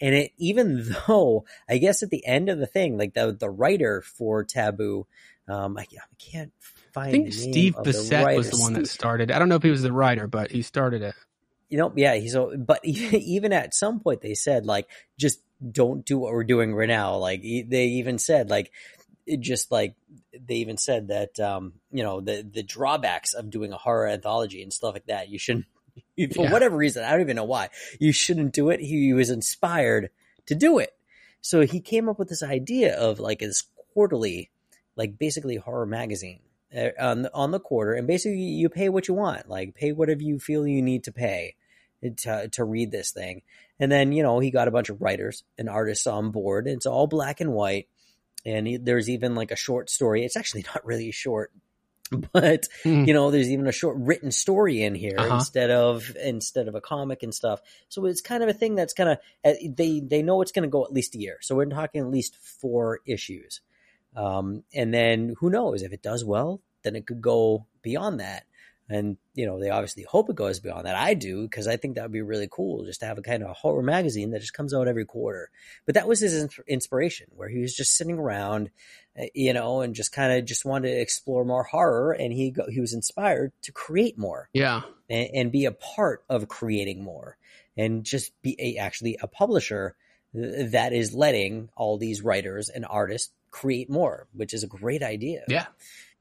and 0.00 0.14
it 0.14 0.32
even 0.36 0.84
though 1.06 1.44
i 1.68 1.78
guess 1.78 2.02
at 2.02 2.10
the 2.10 2.26
end 2.26 2.48
of 2.48 2.58
the 2.58 2.66
thing 2.66 2.98
like 2.98 3.14
the 3.14 3.32
the 3.32 3.50
writer 3.50 4.02
for 4.02 4.44
taboo 4.44 5.06
um 5.48 5.76
i, 5.76 5.82
I 5.82 6.14
can't 6.18 6.52
find. 6.96 7.08
I 7.08 7.10
think 7.12 7.32
Steve 7.32 7.74
Bissette 7.76 8.36
was 8.36 8.50
the 8.50 8.56
one 8.58 8.72
that 8.74 8.88
started. 8.88 9.30
I 9.30 9.38
don't 9.38 9.48
know 9.48 9.56
if 9.56 9.62
he 9.62 9.70
was 9.70 9.82
the 9.82 9.92
writer, 9.92 10.26
but 10.26 10.50
he 10.50 10.62
started 10.62 11.02
it. 11.02 11.14
you 11.68 11.78
know, 11.78 11.92
yeah, 11.96 12.14
he's 12.14 12.36
but 12.58 12.80
even 12.84 13.52
at 13.52 13.74
some 13.74 14.00
point 14.00 14.22
they 14.22 14.34
said 14.34 14.66
like, 14.66 14.88
just 15.18 15.40
don't 15.72 16.04
do 16.04 16.18
what 16.18 16.32
we're 16.32 16.44
doing 16.44 16.74
right 16.74 16.88
now. 16.88 17.16
Like 17.16 17.42
they 17.42 17.86
even 18.00 18.18
said 18.18 18.50
like, 18.50 18.72
it 19.26 19.40
just 19.40 19.70
like 19.72 19.94
they 20.38 20.56
even 20.56 20.76
said 20.78 21.08
that 21.08 21.38
um, 21.40 21.74
you 21.90 22.02
know 22.02 22.20
the 22.20 22.48
the 22.48 22.62
drawbacks 22.62 23.34
of 23.34 23.50
doing 23.50 23.72
a 23.72 23.76
horror 23.78 24.08
anthology 24.08 24.62
and 24.62 24.72
stuff 24.72 24.94
like 24.94 25.06
that. 25.06 25.28
You 25.28 25.38
shouldn't, 25.38 25.66
for 26.34 26.42
Yeah. 26.44 26.52
whatever 26.52 26.76
reason, 26.76 27.04
I 27.04 27.10
don't 27.12 27.22
even 27.22 27.36
know 27.36 27.44
why 27.44 27.70
you 27.98 28.12
shouldn't 28.12 28.52
do 28.54 28.70
it. 28.70 28.80
He 28.80 29.12
was 29.12 29.30
inspired 29.30 30.10
to 30.46 30.54
do 30.54 30.78
it, 30.78 30.90
so 31.40 31.62
he 31.62 31.80
came 31.80 32.08
up 32.08 32.18
with 32.18 32.28
this 32.28 32.42
idea 32.42 32.96
of 32.96 33.18
like 33.18 33.40
this 33.40 33.64
quarterly, 33.92 34.50
like 34.94 35.18
basically 35.18 35.56
horror 35.56 35.86
magazine 35.86 36.40
on 37.00 37.22
the, 37.22 37.30
on 37.34 37.50
the 37.52 37.60
quarter, 37.60 37.92
and 37.94 38.06
basically 38.06 38.38
you 38.38 38.68
pay 38.68 38.88
what 38.88 39.08
you 39.08 39.14
want, 39.14 39.48
like 39.48 39.74
pay 39.74 39.92
whatever 39.92 40.22
you 40.22 40.38
feel 40.38 40.66
you 40.66 40.82
need 40.82 41.04
to 41.04 41.12
pay 41.12 41.54
to 42.18 42.48
to 42.48 42.64
read 42.64 42.90
this 42.90 43.10
thing. 43.12 43.42
And 43.78 43.90
then 43.92 44.12
you 44.12 44.22
know 44.22 44.38
he 44.38 44.50
got 44.50 44.68
a 44.68 44.70
bunch 44.72 44.88
of 44.88 45.00
writers 45.00 45.44
and 45.58 45.68
artists 45.68 46.06
on 46.06 46.30
board. 46.30 46.66
It's 46.66 46.86
all 46.86 47.06
black 47.06 47.40
and 47.40 47.52
white, 47.52 47.88
and 48.44 48.66
he, 48.66 48.76
there's 48.78 49.08
even 49.10 49.34
like 49.34 49.50
a 49.50 49.56
short 49.56 49.90
story. 49.90 50.24
It's 50.24 50.36
actually 50.36 50.64
not 50.74 50.84
really 50.84 51.10
short, 51.12 51.52
but 52.32 52.66
Hmm. 52.82 53.04
you 53.04 53.14
know 53.14 53.30
there's 53.30 53.50
even 53.50 53.66
a 53.66 53.72
short 53.72 53.96
written 53.98 54.30
story 54.30 54.82
in 54.82 54.94
here 54.94 55.16
Uh-huh. 55.18 55.34
instead 55.36 55.70
of 55.70 56.14
instead 56.22 56.68
of 56.68 56.74
a 56.74 56.80
comic 56.80 57.22
and 57.22 57.34
stuff. 57.34 57.60
So 57.88 58.04
it's 58.06 58.20
kind 58.20 58.42
of 58.42 58.48
a 58.48 58.54
thing 58.54 58.74
that's 58.74 58.92
kind 58.92 59.10
of 59.10 59.18
they 59.76 60.00
they 60.00 60.22
know 60.22 60.40
it's 60.42 60.52
going 60.52 60.62
to 60.64 60.68
go 60.68 60.84
at 60.84 60.92
least 60.92 61.14
a 61.14 61.18
year. 61.18 61.38
So 61.42 61.54
we're 61.54 61.66
talking 61.66 62.00
at 62.02 62.10
least 62.10 62.36
four 62.36 63.00
issues. 63.06 63.60
Um, 64.16 64.64
and 64.74 64.92
then 64.92 65.34
who 65.38 65.50
knows 65.50 65.82
if 65.82 65.92
it 65.92 66.02
does 66.02 66.24
well, 66.24 66.60
then 66.82 66.96
it 66.96 67.06
could 67.06 67.20
go 67.20 67.66
beyond 67.82 68.20
that. 68.20 68.44
And 68.88 69.16
you 69.34 69.46
know, 69.46 69.58
they 69.58 69.70
obviously 69.70 70.04
hope 70.04 70.30
it 70.30 70.36
goes 70.36 70.60
beyond 70.60 70.86
that. 70.86 70.94
I 70.94 71.14
do 71.14 71.42
because 71.42 71.66
I 71.66 71.76
think 71.76 71.96
that 71.96 72.02
would 72.02 72.12
be 72.12 72.22
really 72.22 72.48
cool 72.50 72.84
just 72.84 73.00
to 73.00 73.06
have 73.06 73.18
a 73.18 73.22
kind 73.22 73.42
of 73.42 73.56
horror 73.56 73.82
magazine 73.82 74.30
that 74.30 74.40
just 74.40 74.54
comes 74.54 74.72
out 74.72 74.86
every 74.86 75.04
quarter. 75.04 75.50
But 75.86 75.96
that 75.96 76.06
was 76.06 76.20
his 76.20 76.34
ins- 76.42 76.60
inspiration, 76.68 77.26
where 77.34 77.48
he 77.48 77.58
was 77.58 77.74
just 77.74 77.96
sitting 77.96 78.16
around, 78.16 78.70
uh, 79.20 79.24
you 79.34 79.52
know, 79.52 79.80
and 79.80 79.92
just 79.92 80.12
kind 80.12 80.32
of 80.38 80.44
just 80.44 80.64
wanted 80.64 80.90
to 80.92 81.00
explore 81.00 81.44
more 81.44 81.64
horror, 81.64 82.12
and 82.12 82.32
he 82.32 82.52
go, 82.52 82.66
he 82.70 82.80
was 82.80 82.94
inspired 82.94 83.50
to 83.62 83.72
create 83.72 84.16
more 84.16 84.48
Yeah. 84.52 84.82
and, 85.10 85.28
and 85.34 85.52
be 85.52 85.64
a 85.64 85.72
part 85.72 86.22
of 86.28 86.46
creating 86.46 87.02
more, 87.02 87.38
and 87.76 88.04
just 88.04 88.40
be 88.40 88.54
a, 88.60 88.76
actually 88.80 89.18
a 89.20 89.26
publisher 89.26 89.96
that 90.32 90.92
is 90.92 91.12
letting 91.12 91.70
all 91.76 91.98
these 91.98 92.22
writers 92.22 92.68
and 92.68 92.86
artists 92.88 93.32
create 93.50 93.88
more, 93.90 94.26
which 94.32 94.52
is 94.54 94.62
a 94.62 94.66
great 94.66 95.02
idea 95.02 95.44
Yeah. 95.48 95.66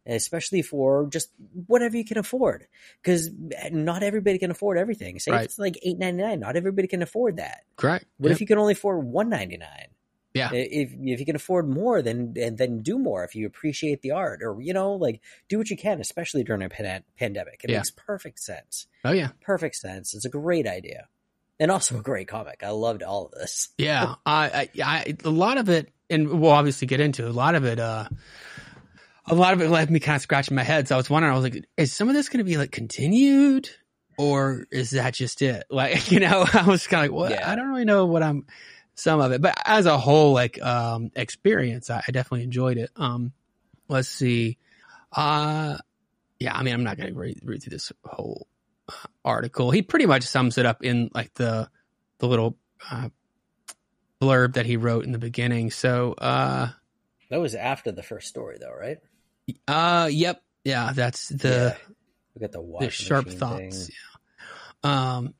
especially 0.05 0.61
for 0.61 1.07
just 1.07 1.31
whatever 1.67 1.97
you 1.97 2.05
can 2.05 2.17
afford 2.17 2.67
because 3.01 3.31
not 3.71 4.03
everybody 4.03 4.37
can 4.37 4.51
afford 4.51 4.77
everything 4.77 5.17
say 5.19 5.31
Right. 5.31 5.45
it's 5.45 5.57
like 5.57 5.77
8.99 5.85 6.39
not 6.39 6.55
everybody 6.55 6.87
can 6.87 7.01
afford 7.01 7.37
that 7.37 7.63
Correct. 7.75 8.05
what 8.17 8.29
Yeah. 8.29 8.33
if 8.33 8.41
you 8.41 8.47
can 8.47 8.59
only 8.59 8.73
afford 8.73 9.03
one 9.05 9.29
ninety 9.29 9.57
nine? 9.57 9.87
Yeah. 10.35 10.51
if 10.53 10.91
if 10.93 11.19
you 11.21 11.25
can 11.25 11.35
afford 11.37 11.67
more 11.69 12.01
then 12.01 12.33
and 12.37 12.57
then 12.57 12.79
do 12.83 12.99
more 12.99 13.23
if 13.23 13.35
you 13.35 13.47
appreciate 13.47 14.01
the 14.01 14.11
art 14.11 14.41
or 14.43 14.61
you 14.61 14.73
know 14.73 14.93
like 14.93 15.21
do 15.49 15.57
what 15.57 15.69
you 15.69 15.77
can 15.77 15.99
especially 16.01 16.43
during 16.43 16.61
a 16.61 16.69
pan- 16.69 17.03
pandemic 17.17 17.61
it 17.63 17.69
Yeah. 17.71 17.77
makes 17.77 17.89
perfect 17.91 18.39
sense 18.39 18.85
Oh 19.05 19.11
yeah. 19.13 19.29
perfect 19.41 19.75
sense 19.77 20.13
it's 20.13 20.25
a 20.25 20.29
great 20.29 20.67
idea 20.67 21.07
and 21.59 21.71
also 21.71 21.97
a 21.99 22.01
great 22.01 22.27
comic 22.27 22.61
i 22.63 22.69
loved 22.69 23.03
all 23.03 23.25
of 23.25 23.31
this 23.31 23.69
Yeah. 23.77 24.15
I, 24.25 24.69
I, 24.77 24.83
I, 24.83 25.15
a 25.23 25.29
lot 25.29 25.57
of 25.57 25.69
it, 25.69 25.91
and 26.09 26.39
we'll 26.39 26.51
obviously 26.51 26.87
get 26.87 26.99
into 26.99 27.25
it, 27.25 27.29
a 27.29 27.33
lot 27.33 27.55
of 27.55 27.65
it, 27.65 27.79
uh, 27.79 28.07
a 29.27 29.35
lot 29.35 29.53
of 29.53 29.61
it 29.61 29.69
left 29.69 29.89
me 29.89 29.99
kind 29.99 30.15
of 30.15 30.21
scratching 30.21 30.55
my 30.55 30.63
head. 30.63 30.87
So 30.87 30.95
I 30.95 30.97
was 30.97 31.09
wondering, 31.09 31.33
I 31.33 31.35
was 31.35 31.43
like, 31.43 31.65
is 31.77 31.91
some 31.91 32.09
of 32.09 32.13
this 32.15 32.29
going 32.29 32.39
to 32.39 32.43
be 32.43 32.57
like 32.57 32.71
continued 32.71 33.69
or 34.17 34.67
is 34.71 34.91
that 34.91 35.13
just 35.13 35.41
it? 35.41 35.63
Like, 35.71 36.11
you 36.11 36.19
know, 36.19 36.45
I 36.53 36.67
was 36.67 36.85
kind 36.87 37.05
of 37.05 37.11
like, 37.11 37.19
what? 37.19 37.31
Yeah. 37.31 37.49
I 37.51 37.55
don't 37.55 37.69
really 37.69 37.85
know 37.85 38.05
what 38.05 38.21
I'm, 38.21 38.45
some 38.93 39.19
of 39.19 39.31
it, 39.31 39.41
but 39.41 39.57
as 39.65 39.87
a 39.87 39.97
whole, 39.97 40.33
like, 40.33 40.61
um, 40.61 41.11
experience, 41.15 41.89
I, 41.89 42.03
I 42.07 42.11
definitely 42.11 42.43
enjoyed 42.43 42.77
it. 42.77 42.91
Um, 42.95 43.33
let's 43.87 44.07
see. 44.07 44.57
Uh, 45.11 45.77
yeah, 46.39 46.55
I 46.55 46.63
mean, 46.63 46.73
I'm 46.73 46.83
not 46.83 46.97
going 46.97 47.11
to 47.13 47.19
read, 47.19 47.39
read 47.43 47.63
through 47.63 47.71
this 47.71 47.91
whole 48.05 48.47
article. 49.23 49.71
He 49.71 49.81
pretty 49.81 50.05
much 50.05 50.23
sums 50.23 50.57
it 50.57 50.65
up 50.65 50.83
in 50.83 51.09
like 51.13 51.33
the, 51.35 51.69
the 52.19 52.27
little, 52.27 52.57
uh, 52.89 53.09
blurb 54.21 54.53
that 54.53 54.65
he 54.65 54.77
wrote 54.77 55.05
in 55.05 55.11
the 55.11 55.19
beginning. 55.19 55.71
So, 55.71 56.13
uh, 56.13 56.69
that 57.29 57.39
was 57.39 57.55
after 57.55 57.91
the 57.91 58.03
first 58.03 58.27
story 58.27 58.57
though 58.59 58.73
right 58.73 58.97
uh, 59.67 60.09
yep. 60.11 60.41
Yeah, 60.63 60.93
that's 60.93 61.29
the, 61.29 61.75
yeah. 61.77 61.93
we 62.33 62.41
got 62.41 62.51
the, 62.51 62.77
the 62.79 62.89
sharp 62.89 63.29
thoughts. 63.29 63.87
thing. 63.87 63.95
Yeah. 64.83 65.15
Um, 65.17 65.33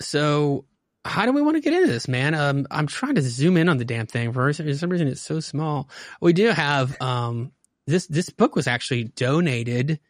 so 0.00 0.64
how 1.04 1.26
do 1.26 1.32
we 1.32 1.42
want 1.42 1.56
to 1.56 1.60
get 1.60 1.74
into 1.74 1.88
this, 1.88 2.08
man? 2.08 2.34
Um, 2.34 2.66
I'm 2.70 2.86
trying 2.86 3.16
to 3.16 3.22
zoom 3.22 3.56
in 3.56 3.68
on 3.68 3.76
the 3.76 3.84
damn 3.84 4.06
thing. 4.06 4.32
For 4.32 4.52
some 4.52 4.66
reason, 4.66 5.08
it's 5.08 5.20
so 5.20 5.40
small. 5.40 5.88
We 6.20 6.32
do 6.32 6.48
have, 6.48 7.00
um, 7.00 7.52
this, 7.86 8.06
this 8.06 8.30
book 8.30 8.56
was 8.56 8.66
actually 8.66 9.04
donated 9.04 10.00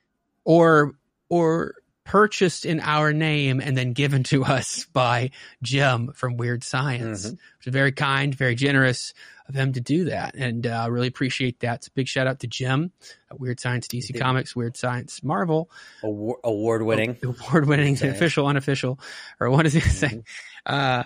or, 0.44 0.92
or 1.28 1.75
purchased 2.06 2.64
in 2.64 2.80
our 2.80 3.12
name 3.12 3.60
and 3.60 3.76
then 3.76 3.92
given 3.92 4.22
to 4.22 4.44
us 4.44 4.84
by 4.92 5.30
Jim 5.62 6.12
from 6.14 6.36
Weird 6.38 6.64
Science, 6.64 7.26
Mhm. 7.26 7.30
which 7.32 7.66
is 7.66 7.72
very 7.72 7.92
kind, 7.92 8.34
very 8.34 8.54
generous 8.54 9.12
of 9.48 9.54
him 9.54 9.72
to 9.75 9.80
do 9.80 10.04
that. 10.06 10.34
And 10.34 10.66
uh, 10.66 10.70
I 10.70 10.86
really 10.86 11.08
appreciate 11.08 11.60
that. 11.60 11.86
A 11.86 11.90
big 11.90 12.08
shout 12.08 12.26
out 12.26 12.40
to 12.40 12.46
Jim 12.46 12.90
at 13.30 13.38
Weird 13.38 13.60
Science 13.60 13.86
DC. 13.88 14.18
Comics, 14.18 14.56
Weird 14.56 14.76
Science 14.76 15.22
Marvel, 15.22 15.70
Award, 16.02 16.38
award 16.42 16.82
winning 16.82 17.16
award 17.22 17.66
winning, 17.66 17.94
official, 18.02 18.46
unofficial, 18.46 18.98
or 19.38 19.50
what 19.50 19.66
is 19.66 19.75
he 19.75 19.80
saying? 19.80 20.25
Uh, 20.64 21.02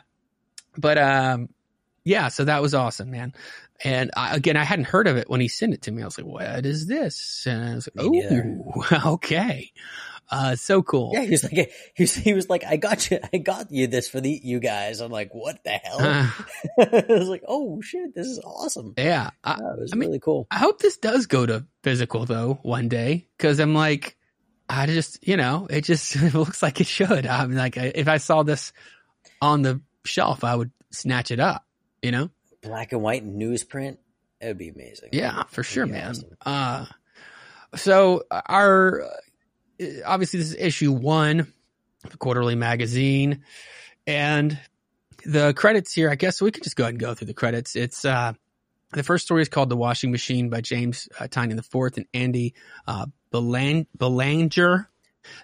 but 0.78 0.96
um, 0.98 1.48
yeah, 2.04 2.28
so 2.28 2.44
that 2.44 2.62
was 2.62 2.74
awesome, 2.74 3.10
man. 3.10 3.32
And 3.82 4.10
I, 4.16 4.36
again, 4.36 4.56
I 4.56 4.64
hadn't 4.64 4.86
heard 4.86 5.06
of 5.06 5.16
it 5.16 5.28
when 5.28 5.40
he 5.40 5.48
sent 5.48 5.72
it 5.74 5.82
to 5.82 5.90
me. 5.90 6.02
I 6.02 6.04
was 6.04 6.18
like, 6.18 6.26
"What 6.26 6.66
is 6.66 6.86
this?" 6.86 7.44
And 7.46 7.64
I 7.64 7.74
was 7.76 7.88
like. 7.94 8.06
"Oh, 8.06 9.12
okay, 9.14 9.72
uh, 10.30 10.56
so 10.56 10.82
cool." 10.82 11.10
Yeah, 11.14 11.22
he 11.24 11.30
was 11.30 11.42
like, 11.44 11.52
he 11.94 12.02
was, 12.04 12.14
he 12.14 12.32
was 12.34 12.48
like, 12.48 12.64
I 12.64 12.76
got 12.76 13.10
you, 13.10 13.18
I 13.32 13.38
got 13.38 13.70
you 13.70 13.86
this 13.86 14.08
for 14.08 14.20
the 14.20 14.30
you 14.42 14.60
guys. 14.60 15.00
I'm 15.00 15.10
like, 15.10 15.34
what 15.34 15.62
the 15.64 15.70
hell? 15.70 15.98
Uh, 16.00 16.30
I 16.80 17.04
was 17.08 17.28
like, 17.28 17.42
oh 17.48 17.80
shit, 17.80 18.14
this 18.14 18.26
is 18.26 18.38
awesome. 18.44 18.94
yeah, 18.96 19.30
I, 19.44 19.56
Yeah, 19.60 19.72
it 19.74 19.80
was 19.80 19.90
I 19.92 19.96
mean- 19.96 20.08
really 20.08 20.20
cool. 20.20 20.46
I 20.50 20.58
hope 20.58 20.78
this 20.80 20.96
does 20.98 21.26
go 21.26 21.44
to 21.46 21.66
physical 21.82 22.24
though 22.26 22.58
one 22.62 22.88
day 22.88 23.28
because 23.36 23.58
I'm 23.60 23.74
like, 23.74 24.16
I 24.68 24.86
just, 24.86 25.26
you 25.26 25.36
know, 25.36 25.66
it 25.68 25.82
just 25.82 26.14
it 26.22 26.34
looks 26.34 26.62
like 26.62 26.80
it 26.80 26.86
should. 26.86 27.26
I'm 27.26 27.54
like, 27.54 27.76
if 27.76 28.06
I 28.08 28.18
saw 28.18 28.42
this 28.44 28.72
on 29.42 29.62
the 29.62 29.80
shelf, 30.04 30.44
I 30.44 30.54
would 30.54 30.70
snatch 30.92 31.30
it 31.30 31.40
up. 31.40 31.64
You 32.02 32.12
know? 32.12 32.30
Black 32.62 32.92
and 32.92 33.02
white 33.02 33.24
newsprint, 33.26 33.96
it 34.40 34.46
would 34.46 34.58
be 34.58 34.68
amazing. 34.68 35.10
Yeah, 35.12 35.42
for 35.48 35.62
sure, 35.62 35.86
man. 35.86 36.10
awesome. 36.10 36.36
Uh, 36.46 36.86
so 37.76 38.22
our 38.30 39.02
obviously 40.04 40.40
this 40.40 40.50
is 40.50 40.56
issue 40.56 40.92
one, 40.92 41.40
of 42.04 42.10
the 42.10 42.16
quarterly 42.16 42.54
magazine, 42.54 43.42
and 44.06 44.58
the 45.24 45.52
credits 45.54 45.92
here. 45.92 46.10
I 46.10 46.14
guess 46.14 46.40
we 46.40 46.50
could 46.50 46.62
just 46.64 46.76
go 46.76 46.84
ahead 46.84 46.94
and 46.94 47.00
go 47.00 47.14
through 47.14 47.26
the 47.26 47.34
credits. 47.34 47.76
It's 47.76 48.04
uh, 48.04 48.32
the 48.92 49.02
first 49.02 49.24
story 49.24 49.42
is 49.42 49.48
called 49.48 49.68
"The 49.68 49.76
Washing 49.76 50.10
Machine" 50.10 50.50
by 50.50 50.60
James 50.60 51.08
uh, 51.18 51.24
Tynion 51.24 51.56
the 51.56 51.62
Fourth 51.62 51.96
and 51.96 52.06
Andy 52.14 52.54
uh, 52.86 53.06
Belang- 53.32 53.86
Belanger. 53.96 54.88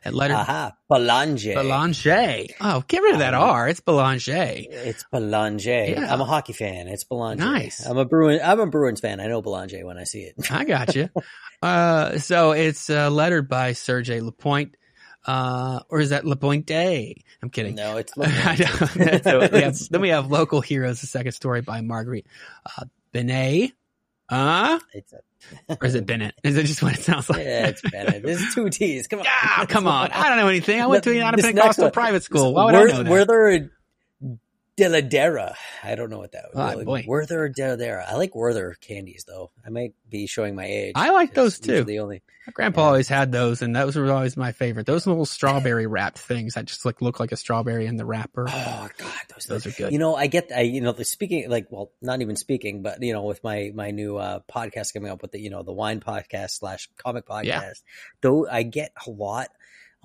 At 0.04 0.14
letter 0.14 0.34
Aha, 0.34 0.72
Belanger. 0.88 1.54
Belanger. 1.54 2.46
Oh, 2.60 2.82
get 2.88 3.02
rid 3.02 3.14
of 3.14 3.18
that 3.20 3.34
Um, 3.34 3.42
R. 3.42 3.68
It's 3.68 3.80
Belanger. 3.80 4.34
It's 4.36 5.04
Belanger. 5.12 5.84
Yeah. 5.86 6.12
I'm 6.12 6.20
a 6.20 6.24
hockey 6.24 6.52
fan. 6.52 6.88
It's 6.88 7.04
Belanger. 7.04 7.44
Nice. 7.44 7.84
I'm 7.86 7.98
a 7.98 8.04
Bruin. 8.04 8.40
I'm 8.42 8.60
a 8.60 8.66
Bruins 8.66 9.00
fan. 9.00 9.20
I 9.20 9.26
know 9.26 9.42
Belanger 9.42 9.84
when 9.86 9.98
I 9.98 10.04
see 10.04 10.20
it. 10.22 10.50
I 10.50 10.64
got 10.64 10.94
you. 10.94 11.08
uh, 11.62 12.18
so 12.18 12.52
it's 12.52 12.88
uh, 12.90 13.10
lettered 13.10 13.48
by 13.48 13.72
Sergey 13.72 14.20
Lapointe, 14.20 14.76
uh, 15.26 15.80
or 15.88 16.00
is 16.00 16.10
that 16.10 16.24
Lapointe? 16.24 16.70
I'm 17.42 17.50
kidding. 17.50 17.74
no, 17.74 17.96
it's. 17.98 18.12
Know. 18.16 18.24
so 19.22 19.48
we 19.52 19.60
have, 19.62 19.78
then 19.90 20.00
we 20.00 20.08
have 20.10 20.30
local 20.30 20.60
heroes. 20.60 21.00
The 21.00 21.06
second 21.06 21.32
story 21.32 21.60
by 21.60 21.80
Marguerite 21.80 22.26
uh, 22.78 22.84
Benet. 23.12 23.72
Uh, 24.28 24.78
It's 24.92 25.12
a, 25.12 25.18
or 25.68 25.86
is 25.86 25.94
it 25.94 26.06
Bennett? 26.06 26.34
Is 26.42 26.56
it 26.56 26.64
just 26.64 26.82
what 26.82 26.94
it 26.94 27.02
sounds 27.02 27.28
like? 27.30 27.44
yeah, 27.44 27.68
it's 27.68 27.82
Bennett. 27.82 28.22
There's 28.22 28.54
two 28.54 28.68
T's. 28.70 29.06
Come 29.06 29.20
on. 29.20 29.26
Ah, 29.28 29.66
come 29.68 29.86
on. 29.86 30.10
I 30.12 30.28
don't 30.28 30.38
know 30.38 30.48
anything. 30.48 30.80
I 30.80 30.86
went 30.86 31.04
to 31.04 31.18
an 31.18 31.34
Pentecostal 31.34 31.90
private 31.90 32.22
school. 32.22 32.54
Why 32.54 32.64
would 32.66 32.74
I 32.74 32.84
know 32.84 33.02
that? 33.02 33.10
Were 33.10 33.24
there 33.24 33.70
Deladera. 34.76 35.54
I 35.82 35.94
don't 35.94 36.10
know 36.10 36.18
what 36.18 36.32
that 36.32 36.44
would 36.54 36.84
boy. 36.86 37.02
be. 37.02 37.08
Werther 37.08 37.44
or 37.44 37.48
Deladera. 37.50 38.04
I 38.06 38.16
like 38.16 38.34
Werther 38.34 38.76
candies 38.80 39.24
though. 39.26 39.50
I 39.64 39.70
might 39.70 39.94
be 40.08 40.26
showing 40.26 40.54
my 40.54 40.66
age. 40.66 40.92
I 40.94 41.10
like 41.10 41.32
those, 41.34 41.54
It's- 41.54 41.66
these 41.66 41.76
are 41.76 41.80
too. 41.80 41.84
The 41.84 41.98
only 42.00 42.22
My 42.46 42.52
grandpa 42.52 42.82
Yeah. 42.82 42.86
always 42.86 43.08
had 43.08 43.32
those, 43.32 43.60
and 43.62 43.74
those 43.74 43.96
were 43.96 44.12
always 44.12 44.36
my 44.36 44.52
favorite. 44.52 44.86
Those 44.86 45.06
little 45.06 45.26
strawberry 45.26 45.86
wrapped 45.88 46.18
things 46.18 46.54
that 46.54 46.66
just 46.66 46.84
like 46.84 47.00
look 47.02 47.18
like 47.18 47.32
a 47.32 47.36
strawberry 47.36 47.86
in 47.86 47.96
the 47.96 48.04
wrapper. 48.04 48.46
Oh 48.48 48.88
God, 48.98 49.12
those, 49.34 49.44
Those 49.46 49.66
are 49.66 49.70
good. 49.72 49.92
You 49.92 49.98
know, 49.98 50.14
I 50.14 50.26
get, 50.28 50.52
I 50.54 50.60
you 50.60 50.80
know, 50.80 50.92
the 50.92 51.04
speaking 51.04 51.48
like, 51.50 51.66
well, 51.70 51.90
not 52.02 52.20
even 52.20 52.36
speaking, 52.36 52.82
but 52.82 53.02
you 53.02 53.12
know, 53.14 53.22
with 53.24 53.42
my 53.42 53.72
my 53.74 53.90
new 53.90 54.16
uh 54.18 54.40
podcast 54.52 54.92
coming 54.94 55.10
up 55.10 55.22
with 55.22 55.32
the 55.32 55.40
you 55.40 55.50
know 55.50 55.62
the 55.62 55.72
wine 55.72 56.00
podcast 56.00 56.50
slash 56.50 56.88
comic 56.98 57.26
podcast, 57.26 57.44
Yeah. 57.46 57.72
though 58.20 58.46
I 58.48 58.62
get 58.62 58.92
a 59.06 59.10
lot 59.10 59.48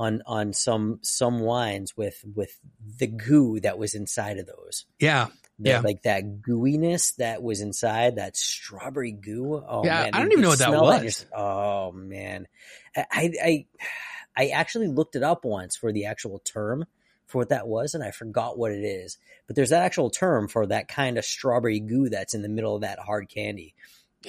on 0.02 0.22
on 0.26 0.54
some 0.54 1.00
some 1.04 1.40
wines 1.40 1.96
with 1.96 2.24
with 2.36 2.58
the 3.00 3.08
goo 3.08 3.60
that 3.62 3.78
was 3.78 3.94
inside 3.94 4.38
of 4.40 4.48
those. 4.48 4.86
Yeah, 5.00 5.28
The- 5.60 5.70
Yeah. 5.70 5.80
like 5.82 6.02
that 6.04 6.42
gooiness 6.42 7.16
that 7.18 7.42
was 7.44 7.62
inside 7.62 8.16
that 8.16 8.36
strawberry 8.36 9.12
goo. 9.12 9.64
Oh 9.68 9.84
Yeah, 9.86 10.04
man, 10.04 10.14
I 10.14 10.20
don't 10.20 10.32
even 10.32 10.42
know 10.42 10.50
what 10.50 10.60
that 10.60 10.68
smell 10.70 10.90
it 10.90 10.96
and 10.96 11.06
was. 11.06 11.22
you're- 11.22 11.42
Oh 11.44 11.92
man, 11.92 12.48
I, 12.96 13.06
I 13.12 13.32
I 13.44 13.66
I 14.36 14.48
actually 14.50 14.88
looked 14.88 15.16
it 15.16 15.24
up 15.24 15.46
once 15.46 15.76
for 15.76 15.92
the 15.92 16.06
actual 16.06 16.40
term 16.40 16.86
for 17.28 17.38
what 17.40 17.50
that 17.50 17.68
was, 17.68 17.94
and 17.96 18.04
I 18.04 18.12
forgot 18.12 18.58
what 18.58 18.72
it 18.72 18.84
is. 18.84 19.18
But 19.48 19.56
there's 19.56 19.70
that 19.70 19.84
actual 19.84 20.10
term 20.10 20.48
for 20.48 20.66
that 20.68 20.88
kind 20.88 21.18
of 21.18 21.26
strawberry 21.26 21.80
goo 21.80 22.10
that's 22.10 22.34
in 22.34 22.42
the 22.42 22.50
middle 22.50 22.76
of 22.76 22.82
that 22.82 23.00
hard 23.00 23.30
candy. 23.30 23.74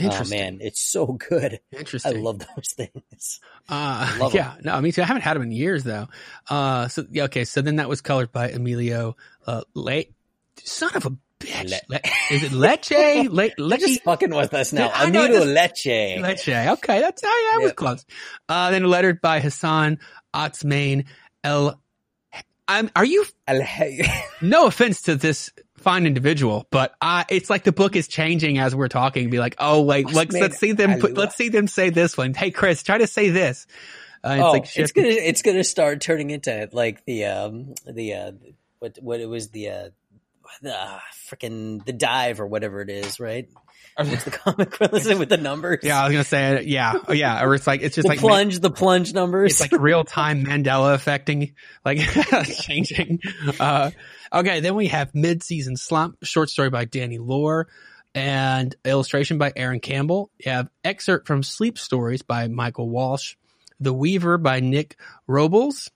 Oh 0.00 0.24
man, 0.30 0.58
it's 0.62 0.80
so 0.80 1.06
good. 1.06 1.60
Interesting. 1.76 2.16
I 2.16 2.20
love 2.20 2.38
those 2.38 2.68
things. 2.74 3.40
Uh, 3.68 4.30
yeah, 4.32 4.54
no, 4.64 4.80
me 4.80 4.90
too. 4.92 5.02
I 5.02 5.04
haven't 5.04 5.22
had 5.22 5.34
them 5.34 5.42
in 5.42 5.52
years 5.52 5.84
though. 5.84 6.08
Uh, 6.48 6.88
so 6.88 7.04
yeah, 7.10 7.24
okay. 7.24 7.44
So 7.44 7.60
then 7.60 7.76
that 7.76 7.88
was 7.88 8.00
colored 8.00 8.32
by 8.32 8.48
Emilio 8.50 9.16
uh, 9.46 9.62
Le. 9.74 10.04
Son 10.64 10.90
of 10.94 11.06
a 11.06 11.10
bitch. 11.40 11.78
Le- 11.88 12.00
is 12.30 12.42
it 12.42 12.52
Leche? 12.52 12.90
Le- 13.30 13.50
Leche? 13.58 13.80
just 13.80 14.02
fucking 14.02 14.34
with 14.34 14.54
us 14.54 14.72
now. 14.72 14.90
I 14.94 15.04
Amigo 15.04 15.28
just- 15.28 15.46
leche. 15.46 16.20
Leche. 16.20 16.48
Okay, 16.48 17.00
that's 17.00 17.22
oh, 17.24 17.50
yeah, 17.52 17.58
I 17.60 17.62
was 17.62 17.72
close. 17.72 18.04
Uh, 18.48 18.70
then 18.70 18.84
lettered 18.84 19.20
by 19.20 19.40
Hassan 19.40 19.98
Otsmane 20.34 21.04
El. 21.44 21.78
I'm, 22.68 22.90
are 22.96 23.04
you? 23.04 23.26
No 24.40 24.66
offense 24.66 25.02
to 25.02 25.16
this 25.16 25.50
fine 25.82 26.06
individual, 26.06 26.66
but 26.70 26.94
I, 27.00 27.24
it's 27.28 27.50
like 27.50 27.64
the 27.64 27.72
book 27.72 27.96
is 27.96 28.08
changing 28.08 28.58
as 28.58 28.74
we're 28.74 28.88
talking. 28.88 29.30
Be 29.30 29.38
like, 29.38 29.56
oh 29.58 29.82
wait, 29.82 30.12
let's, 30.12 30.32
let's 30.32 30.58
see 30.58 30.72
them. 30.72 30.98
Put, 30.98 31.14
let's 31.14 31.36
see 31.36 31.48
them 31.48 31.66
say 31.66 31.90
this 31.90 32.16
one. 32.16 32.34
Hey, 32.34 32.50
Chris, 32.50 32.82
try 32.82 32.98
to 32.98 33.06
say 33.06 33.30
this. 33.30 33.66
Uh, 34.24 34.30
it's 34.30 34.42
oh, 34.42 34.52
like 34.52 34.76
it's 34.76 34.92
gonna 34.92 35.08
it's 35.08 35.42
gonna 35.42 35.64
start 35.64 36.00
turning 36.00 36.30
into 36.30 36.68
like 36.72 37.04
the 37.04 37.24
um 37.24 37.74
the 37.86 38.14
uh 38.14 38.32
what 38.78 38.96
what 39.00 39.20
it 39.20 39.26
was 39.26 39.48
the 39.50 39.68
uh 39.68 39.88
the 40.60 40.78
uh, 40.78 40.98
freaking 41.28 41.84
the 41.84 41.92
dive 41.92 42.40
or 42.40 42.46
whatever 42.46 42.80
it 42.80 42.90
is, 42.90 43.18
right? 43.18 43.48
What's 43.96 44.24
the 44.24 44.30
comic 44.30 44.78
with 44.80 45.28
the 45.28 45.36
numbers? 45.36 45.80
Yeah, 45.82 46.00
I 46.00 46.04
was 46.04 46.12
gonna 46.12 46.24
say, 46.24 46.56
it. 46.56 46.66
yeah, 46.66 46.94
oh, 47.08 47.12
yeah, 47.12 47.44
or 47.44 47.54
it's 47.54 47.66
like 47.66 47.82
it's 47.82 47.94
just 47.94 48.04
the 48.04 48.10
like 48.10 48.20
plunge, 48.20 48.58
the 48.60 48.70
plunge 48.70 49.12
numbers. 49.12 49.52
it's 49.52 49.60
like 49.60 49.80
real 49.80 50.04
time 50.04 50.44
Mandela 50.44 50.94
affecting, 50.94 51.54
like 51.84 51.98
changing. 52.44 53.20
Uh, 53.60 53.90
okay, 54.32 54.60
then 54.60 54.74
we 54.74 54.88
have 54.88 55.14
mid 55.14 55.42
season 55.42 55.76
slump, 55.76 56.16
short 56.22 56.48
story 56.48 56.70
by 56.70 56.86
Danny 56.86 57.18
Lore, 57.18 57.68
and 58.14 58.74
illustration 58.84 59.36
by 59.36 59.52
Aaron 59.54 59.80
Campbell. 59.80 60.30
You 60.38 60.52
have 60.52 60.70
excerpt 60.84 61.26
from 61.26 61.42
Sleep 61.42 61.78
Stories 61.78 62.22
by 62.22 62.48
Michael 62.48 62.88
Walsh, 62.88 63.36
The 63.78 63.92
Weaver 63.92 64.38
by 64.38 64.60
Nick 64.60 64.96
Robles, 65.26 65.90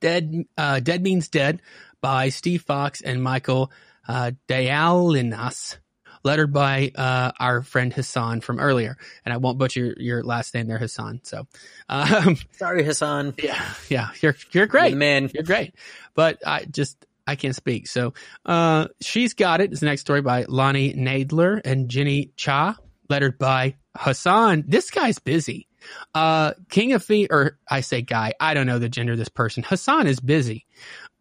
Dead 0.00 0.44
uh, 0.56 0.80
Dead 0.80 1.02
Means 1.02 1.28
Dead 1.28 1.62
by 2.00 2.28
Steve 2.30 2.62
Foxe 2.62 3.00
and 3.00 3.22
Michael 3.22 3.70
uh, 4.08 4.32
Dialynas 4.48 5.78
lettered 6.22 6.52
by 6.52 6.92
uh, 6.94 7.32
our 7.40 7.62
friend 7.62 7.92
Hassan 7.92 8.40
from 8.40 8.60
earlier, 8.60 8.96
and 9.24 9.32
I 9.32 9.38
won't 9.38 9.58
butcher 9.58 9.94
your 9.96 10.22
last 10.22 10.54
name 10.54 10.66
there, 10.66 10.78
Hassan. 10.78 11.20
So, 11.22 11.46
um, 11.88 12.36
Sorry, 12.52 12.84
Hassan. 12.84 13.34
yeah, 13.42 13.62
yeah, 13.88 14.10
you're 14.20 14.36
you're 14.52 14.66
great, 14.66 14.96
man. 14.96 15.30
you're 15.32 15.44
great, 15.44 15.74
but 16.14 16.46
I 16.46 16.64
just 16.64 17.06
I 17.26 17.36
can't 17.36 17.56
speak. 17.56 17.86
So, 17.86 18.14
uh, 18.44 18.88
she's 19.00 19.34
got 19.34 19.60
it. 19.60 19.72
Is 19.72 19.80
the 19.80 19.86
next 19.86 20.02
story 20.02 20.22
by 20.22 20.44
Lonnie 20.48 20.94
Nadler 20.94 21.60
and 21.64 21.88
Jenny 21.88 22.32
Cha, 22.36 22.76
lettered 23.08 23.38
by 23.38 23.76
Hassan. 23.96 24.64
This 24.66 24.90
guy's 24.90 25.18
busy. 25.18 25.66
Uh, 26.14 26.52
King 26.68 26.92
of 26.92 27.04
Fee, 27.04 27.28
or 27.30 27.58
I 27.68 27.80
say 27.80 28.02
guy, 28.02 28.34
I 28.40 28.54
don't 28.54 28.66
know 28.66 28.78
the 28.78 28.88
gender 28.88 29.12
of 29.12 29.18
this 29.18 29.28
person. 29.28 29.62
Hassan 29.62 30.06
is 30.06 30.20
busy. 30.20 30.66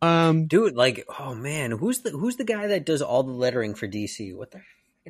Um, 0.02 0.48
Dude, 0.48 0.76
like, 0.76 1.06
oh 1.20 1.36
man, 1.36 1.72
who's 1.72 2.00
the 2.00 2.12
who's 2.12 2.38
the 2.38 2.46
guy 2.46 2.68
that 2.68 2.86
does 2.86 3.02
all 3.02 3.24
the 3.24 3.32
lettering 3.32 3.76
for 3.76 3.88
DC? 3.88 4.36
What 4.36 4.52
the 4.52 4.62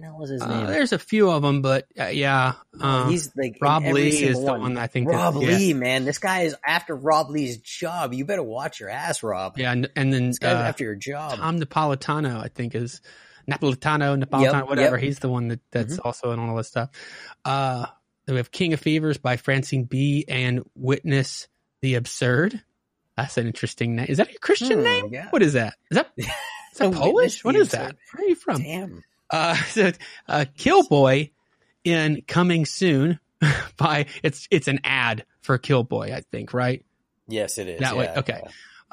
hell 0.02 0.24
is 0.24 0.30
his 0.30 0.42
uh, 0.42 0.48
name? 0.48 0.68
there's 0.68 0.94
a 0.94 0.98
few 1.00 1.30
of 1.30 1.42
them, 1.42 1.62
but 1.62 1.86
uh, 2.00 2.06
yeah, 2.06 2.54
uh, 2.80 3.08
He's 3.10 3.30
like 3.36 3.58
Rob 3.62 3.84
Leigh 3.84 4.08
is 4.24 4.38
the 4.44 4.54
one 4.54 4.78
I 4.78 4.88
think. 4.88 5.10
that- 5.10 5.16
Rob 5.16 5.36
yeah. 5.42 5.50
Leigh, 5.50 5.74
man, 5.74 6.06
this 6.06 6.18
guy 6.20 6.42
is 6.44 6.56
after 6.66 6.96
Rob 6.96 7.30
Leigh's 7.30 7.58
job. 7.58 8.14
You 8.14 8.24
better 8.26 8.42
watch 8.42 8.80
your 8.80 8.90
ass, 8.90 9.22
Rob. 9.22 9.58
Yeah, 9.60 9.72
and, 9.74 9.90
and 9.96 10.12
then 10.14 10.28
This 10.28 10.40
guy's 10.40 10.56
uh, 10.56 10.60
after 10.60 10.86
your 10.86 10.96
job. 10.96 11.38
Tom 11.38 11.60
Napolitano, 11.60 12.42
I 12.42 12.48
think 12.48 12.74
is 12.76 13.02
Napolitano, 13.50 14.24
Napolitano, 14.24 14.54
Yep, 14.54 14.68
whatever. 14.70 14.96
yep. 14.98 15.04
He's 15.04 15.20
the 15.20 15.30
one 15.30 15.50
that 15.50 15.60
that's 15.72 15.98
Mhm. 15.98 16.06
also 16.06 16.32
in 16.32 16.40
all 16.40 16.56
this 16.56 16.68
stuff. 16.70 16.90
Uh, 17.44 17.86
then 18.30 18.36
we 18.36 18.40
have 18.40 18.52
King 18.52 18.74
of 18.74 18.80
Fevers 18.80 19.18
by 19.18 19.38
Francine 19.38 19.86
B 19.86 20.24
and 20.28 20.62
Witness 20.76 21.48
the 21.82 21.96
Absurd. 21.96 22.62
That's 23.18 23.38
an 23.38 23.48
interesting 23.48 23.96
name. 23.96 24.06
Is 24.08 24.18
that 24.18 24.30
a 24.30 24.38
Christian 24.38 24.78
Hmm, 24.78 24.84
name? 24.84 25.10
yeah. 25.12 25.30
What 25.32 25.42
is 25.42 25.54
that? 25.54 25.74
Is 25.90 25.96
that, 25.96 26.12
is 26.18 26.28
that 26.78 26.94
Polish? 26.94 27.44
What 27.44 27.56
is 27.56 27.72
that? 27.72 27.96
Where 28.14 28.24
are 28.24 28.30
you 28.30 28.36
from? 28.36 28.62
Damn. 28.62 29.04
Uh, 29.32 29.56
so, 29.70 29.92
uh, 30.28 30.46
Killboy 30.56 31.30
in 31.84 32.22
coming 32.28 32.68
soon 32.68 33.20
by 33.78 34.06
it's 34.22 34.48
it's 34.52 34.68
an 34.68 34.80
ad 34.84 35.26
for 35.42 35.58
Killboy, 35.58 36.14
I 36.14 36.22
think, 36.22 36.54
right? 36.54 36.86
Yes, 37.28 37.58
it 37.58 37.68
is. 37.68 37.80
That 37.80 37.98
way, 37.98 38.06
yeah. 38.06 38.20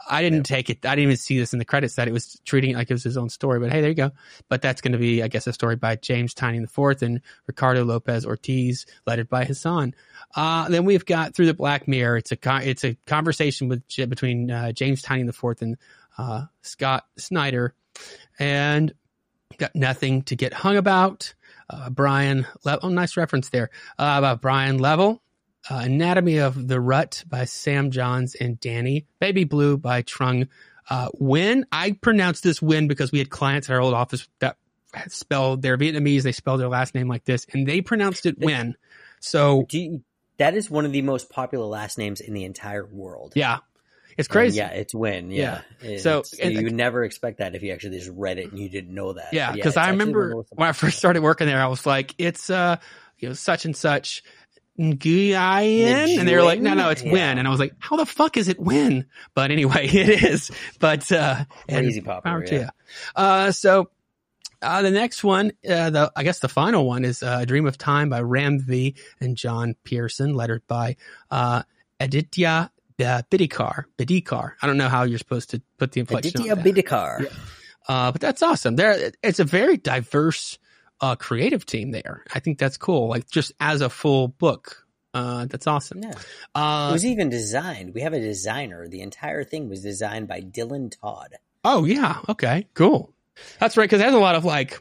I 0.09 0.23
didn't 0.23 0.45
take 0.45 0.69
it. 0.71 0.85
I 0.85 0.91
didn't 0.95 1.05
even 1.05 1.17
see 1.17 1.39
this 1.39 1.53
in 1.53 1.59
the 1.59 1.65
credits 1.65 1.95
that 1.95 2.09
it 2.09 2.13
was 2.13 2.41
treating 2.45 2.71
it 2.71 2.77
like 2.77 2.91
it 2.91 2.95
was 2.95 3.03
his 3.03 3.17
own 3.17 3.29
story. 3.29 3.61
But 3.61 3.73
hey, 3.73 3.81
there 3.81 3.91
you 3.91 3.95
go. 3.95 4.13
But 4.49 4.63
that's 4.63 4.81
going 4.81 4.93
to 4.93 4.99
be, 4.99 5.23
I 5.23 5.29
guess, 5.29 5.47
a 5.47 5.53
story 5.53 5.77
by 5.77 5.97
James 5.97 6.35
Tynion 6.35 6.63
the 6.63 6.69
Fourth 6.69 7.03
and 7.03 7.21
Ricardo 7.47 7.85
Lopez 7.85 8.27
Ortiz, 8.27 8.87
lettered 9.07 9.29
by 9.29 9.45
Hassan. 9.45 9.95
Uh, 10.35 10.69
then 10.69 10.85
we've 10.85 11.07
got 11.07 11.35
through 11.35 11.47
the 11.47 11.55
Black 11.55 11.89
Mirror. 11.89 12.19
It's 12.19 12.33
a 12.33 12.37
con- 12.37 12.63
it's 12.63 12.85
a 12.85 12.97
conversation 13.07 13.69
with 13.69 13.83
between 13.97 14.51
uh, 14.51 14.73
James 14.73 15.03
Tynion 15.03 15.27
the 15.27 15.33
Fourth 15.33 15.63
and 15.63 15.77
uh, 16.19 16.45
Scott 16.63 17.07
Snyder, 17.17 17.75
and 18.39 18.93
got 19.59 19.75
nothing 19.75 20.23
to 20.23 20.37
get 20.37 20.53
hung 20.53 20.77
about. 20.77 21.35
Uh, 21.69 21.91
Brian, 21.91 22.47
Le- 22.65 22.79
oh, 22.83 22.89
nice 22.89 23.17
reference 23.17 23.49
there 23.49 23.71
uh, 23.99 24.15
about 24.19 24.41
Brian 24.41 24.79
Level. 24.79 25.23
Uh, 25.68 25.81
Anatomy 25.85 26.38
of 26.38 26.68
the 26.68 26.81
Rut 26.81 27.24
by 27.29 27.44
Sam 27.44 27.90
Johns 27.90 28.35
and 28.37 28.59
Danny. 28.61 29.07
Baby 29.18 29.44
Blue 29.44 29.76
by 29.76 30.02
Trung 30.02 30.48
uh, 30.88 31.09
Nguyen. 31.20 31.64
I 31.72 31.92
pronounced 31.92 32.42
this 32.44 32.62
Win 32.62 32.87
because 32.88 33.11
we 33.11 33.18
had 33.18 33.31
clients 33.31 33.68
at 33.68 33.74
our 33.74 33.81
old 33.81 33.94
office 33.94 34.29
that 34.38 34.57
spelled 35.09 35.62
their 35.62 35.76
Vietnamese. 35.76 36.22
They 36.22 36.33
spelled 36.33 36.61
their 36.61 36.68
last 36.68 36.94
name 36.94 37.09
like 37.09 37.24
this, 37.24 37.46
and 37.52 37.66
they 37.66 37.81
pronounced 37.81 38.26
it 38.26 38.38
Win. 38.38 38.76
So 39.20 39.66
you, 39.70 40.02
that 40.37 40.55
is 40.55 40.70
one 40.70 40.85
of 40.85 40.92
the 40.92 41.02
most 41.02 41.31
popular 41.31 41.66
last 41.66 41.98
names 41.98 42.20
in 42.20 42.33
the 42.35 42.44
entire 42.44 42.87
world. 42.87 43.33
yeah, 43.35 43.59
it's 44.16 44.29
And 44.29 44.33
crazy. 44.33 44.59
yeah, 44.59 44.68
it's 44.68 44.94
Win. 44.94 45.31
Yeah. 45.33 45.62
So, 45.98 46.20
It's- 46.20 46.35
and- 46.40 46.55
you 46.55 46.62
would 46.64 46.74
never 46.74 47.02
expect 47.02 47.38
that 47.38 47.55
if 47.57 47.62
you 47.62 47.72
actually 47.72 47.98
just 47.98 48.11
read 48.14 48.38
it 48.38 48.50
and 48.52 48.59
you 48.61 48.68
didn't 48.68 48.94
know 48.94 49.14
that. 49.14 49.33
Yeah, 49.33 49.50
because 49.52 49.76
I 49.76 49.88
actually 49.88 49.96
one 49.98 50.09
of 50.11 50.14
remember 50.14 50.44
when 50.55 50.68
I 50.68 50.72
first 50.72 50.98
started 50.98 51.22
working 51.22 51.46
there, 51.48 51.61
I 51.61 51.66
was 51.66 51.85
like, 51.87 52.14
"It's 52.18 52.50
uh, 52.50 52.76
you 53.18 53.29
know, 53.29 53.35
such 53.35 53.64
and 53.64 53.76
such." 53.76 54.22
Nguyen, 54.79 56.19
and 56.19 56.29
they 56.29 56.35
were 56.35 56.43
like, 56.43 56.61
"No, 56.61 56.75
no, 56.75 56.91
it's 56.91 57.03
Yeah. 57.03 57.12
Win," 57.12 57.39
and 57.39 57.47
I 57.47 57.51
was 57.51 57.61
like, 57.61 57.75
"How 57.79 57.97
the 57.97 58.07
fuck 58.07 58.37
is 58.37 58.49
it 58.49 58.59
Win?" 58.61 59.07
But 59.35 59.51
anyway, 59.51 59.87
it 59.93 60.25
is. 60.25 60.51
But 60.79 61.11
uh, 61.12 61.45
and 61.69 61.87
Crazy 61.87 62.01
popular, 62.01 62.21
power 62.23 62.47
to 62.47 62.55
yeah. 62.55 62.71
Uh, 63.15 63.53
so 63.53 63.91
uh, 64.62 64.83
the 64.83 64.91
next 64.91 65.23
one, 65.25 65.53
uh, 65.69 65.91
the 65.91 66.12
I 66.17 66.23
guess 66.23 66.39
the 66.39 66.49
final 66.49 66.87
one 66.87 67.05
is 67.05 67.23
uh, 67.23 67.39
"A 67.43 67.47
Dream 67.47 67.67
of 67.67 67.79
Time" 67.79 68.09
by 68.09 68.21
Ram 68.21 68.61
V 68.61 68.95
and 69.21 69.37
John 69.37 69.75
Pearson, 69.85 70.35
lettered 70.35 70.67
by 70.67 70.97
uh, 71.31 71.62
Aditya 72.01 72.71
Bidikar. 72.99 73.85
Bidikar. 73.99 74.53
I 74.61 74.67
don't 74.67 74.79
know 74.79 74.89
how 74.89 75.03
you're 75.05 75.19
supposed 75.19 75.51
to 75.51 75.62
put 75.79 75.93
the 75.93 76.01
inflection 76.01 76.41
Aditya 76.41 76.53
on 76.53 76.59
that. 76.59 76.75
Bidikar. 76.75 77.37
Uh, 77.89 78.12
but 78.12 78.21
that's 78.21 78.43
awesome. 78.43 78.77
There, 78.77 79.12
it's 79.23 79.39
a 79.39 79.45
very 79.45 79.77
diverse, 79.77 80.59
uh, 81.01 81.17
creative 81.17 81.67
team 81.67 81.91
there. 81.91 82.25
I 82.35 82.41
think 82.41 82.59
that's 82.59 82.77
cool. 82.77 83.09
Like 83.09 83.29
just 83.31 83.53
as 83.61 83.81
a 83.81 83.89
full 83.91 84.29
book, 84.29 84.87
uh, 85.15 85.47
that's 85.47 85.67
awesome. 85.67 86.03
Yeah. 86.03 86.13
Uh, 86.55 86.89
It 86.91 86.93
was 86.93 87.05
even 87.07 87.29
designed. 87.31 87.95
We 87.95 88.03
have 88.03 88.13
a 88.13 88.21
designer. 88.21 88.89
The 88.89 89.01
entire 89.03 89.45
thing 89.45 89.69
was 89.69 89.83
designed 89.83 90.29
by 90.29 90.41
Dylan 90.41 90.91
Todd. 91.01 91.35
oh 91.65 91.85
yeah, 91.85 92.19
okay, 92.29 92.67
cool. 92.75 93.13
That's 93.61 93.77
right 93.77 93.85
because 93.85 94.01
there's 94.01 94.15
a 94.15 94.19
lot 94.19 94.35
of 94.35 94.45
like, 94.45 94.81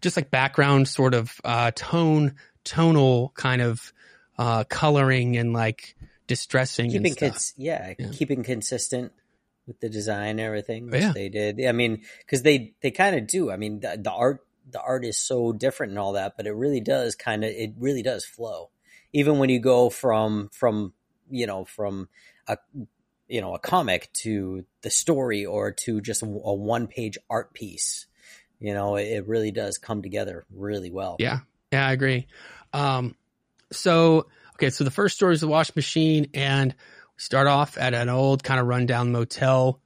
just 0.00 0.16
like 0.16 0.30
background 0.30 0.86
sort 0.88 1.14
of 1.14 1.40
uh, 1.44 1.70
tone, 1.74 2.34
tonal 2.64 3.32
kind 3.34 3.62
of 3.62 3.92
uh, 4.38 4.64
coloring 4.64 5.36
and 5.36 5.52
like 5.52 5.96
distressing 6.26 6.90
Keeping 6.90 7.06
and 7.06 7.16
stuff. 7.16 7.30
cons- 7.32 7.54
yeah, 7.56 7.94
Yeah. 7.98 8.08
keeping 8.12 8.42
consistent. 8.42 9.12
with 9.66 9.80
the 9.80 9.88
design 9.88 10.28
and 10.32 10.40
everything. 10.40 10.90
Yeah. 10.92 11.12
they 11.14 11.30
did. 11.30 11.64
I 11.66 11.72
mean, 11.72 12.02
because 12.18 12.42
they 12.42 12.74
they 12.82 12.90
kind 12.90 13.16
of 13.16 13.26
do. 13.26 13.50
I 13.50 13.56
mean, 13.56 13.80
the, 13.80 13.96
the 13.98 14.12
art 14.12 14.44
the 14.74 14.82
art 14.82 15.04
is 15.04 15.16
so 15.16 15.52
different 15.52 15.92
and 15.92 15.98
all 15.98 16.12
that, 16.12 16.36
but 16.36 16.46
it 16.46 16.52
really 16.52 16.80
does 16.80 17.14
kind 17.14 17.44
of 17.44 17.50
it 17.50 17.72
really 17.78 18.02
does 18.02 18.26
flow. 18.26 18.70
Even 19.14 19.38
when 19.38 19.48
you 19.48 19.60
go 19.60 19.88
from 19.88 20.50
from 20.52 20.92
you 21.30 21.46
know 21.46 21.64
from 21.64 22.08
a 22.46 22.58
you 23.28 23.40
know 23.40 23.54
a 23.54 23.58
comic 23.58 24.12
to 24.12 24.66
the 24.82 24.90
story 24.90 25.46
or 25.46 25.70
to 25.70 26.00
just 26.00 26.22
a, 26.22 26.26
one 26.26 26.88
page 26.88 27.16
art 27.30 27.54
piece, 27.54 28.06
you 28.58 28.74
know, 28.74 28.96
it, 28.96 29.04
it 29.04 29.28
really 29.28 29.52
does 29.52 29.78
come 29.78 30.02
together 30.02 30.44
really 30.52 30.90
well. 30.90 31.16
Yeah, 31.20 31.38
yeah, 31.72 31.86
I 31.86 31.92
agree. 31.92 32.26
Um, 32.72 33.14
so 33.72 34.26
okay, 34.54 34.70
so 34.70 34.82
the 34.82 34.90
first 34.90 35.14
story 35.14 35.34
is 35.34 35.40
the 35.40 35.48
wash 35.48 35.74
machine, 35.76 36.30
and 36.34 36.72
we 36.72 37.20
start 37.20 37.46
off 37.46 37.78
at 37.78 37.94
an 37.94 38.08
old 38.08 38.42
kind 38.42 38.60
of 38.60 38.66
rundown 38.66 39.12
motel. 39.12 39.80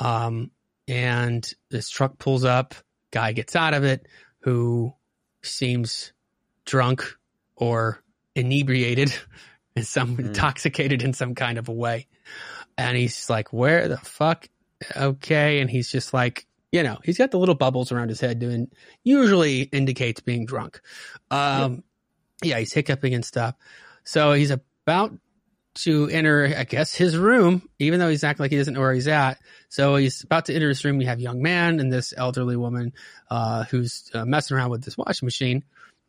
Um, 0.00 0.52
and 0.86 1.52
this 1.70 1.90
truck 1.90 2.18
pulls 2.18 2.44
up, 2.44 2.76
guy 3.10 3.32
gets 3.32 3.56
out 3.56 3.74
of 3.74 3.82
it, 3.82 4.06
who 4.40 4.94
seems 5.42 6.12
drunk 6.64 7.04
or 7.56 8.02
inebriated, 8.34 9.12
and 9.76 9.86
some 9.86 10.16
Mhm. 10.16 10.26
intoxicated 10.26 11.02
in 11.02 11.12
some 11.12 11.34
kind 11.34 11.58
of 11.58 11.68
a 11.68 11.72
way. 11.72 12.06
And 12.76 12.96
he's 12.96 13.28
like, 13.28 13.52
"Where 13.52 13.88
the 13.88 13.96
fuck?" 13.98 14.48
Okay, 14.96 15.60
and 15.60 15.68
he's 15.68 15.90
just 15.90 16.14
like, 16.14 16.46
you 16.70 16.82
know, 16.82 16.98
he's 17.04 17.18
got 17.18 17.30
the 17.32 17.38
little 17.38 17.54
bubbles 17.56 17.90
around 17.90 18.08
his 18.10 18.20
head, 18.20 18.38
doing 18.38 18.70
usually 19.02 19.62
indicates 19.62 20.20
being 20.20 20.46
drunk. 20.46 20.80
Um, 21.30 21.82
yeah, 22.42 22.58
he's 22.58 22.72
hiccuping 22.72 23.14
and 23.14 23.24
stuff. 23.24 23.54
So 24.04 24.32
he's 24.34 24.50
about 24.52 25.12
to 25.84 26.08
enter, 26.08 26.52
I 26.56 26.64
guess, 26.64 26.94
his 26.94 27.16
room, 27.16 27.68
even 27.78 28.00
though 28.00 28.08
he's 28.08 28.24
acting 28.24 28.44
like 28.44 28.50
he 28.50 28.56
doesn't 28.58 28.74
know 28.74 28.80
where 28.80 28.92
he's 28.94 29.08
at. 29.08 29.38
So 29.68 29.96
he's 29.96 30.22
about 30.22 30.46
to 30.46 30.54
enter 30.54 30.68
his 30.68 30.84
room. 30.84 31.00
You 31.00 31.06
have 31.08 31.18
a 31.18 31.22
young 31.22 31.42
man 31.42 31.80
and 31.80 31.92
this 31.92 32.12
elderly 32.16 32.56
woman 32.56 32.92
uh, 33.30 33.64
who's 33.64 34.10
uh, 34.14 34.24
messing 34.24 34.56
around 34.56 34.70
with 34.70 34.82
this 34.84 34.96
washing 34.96 35.26
machine. 35.26 35.64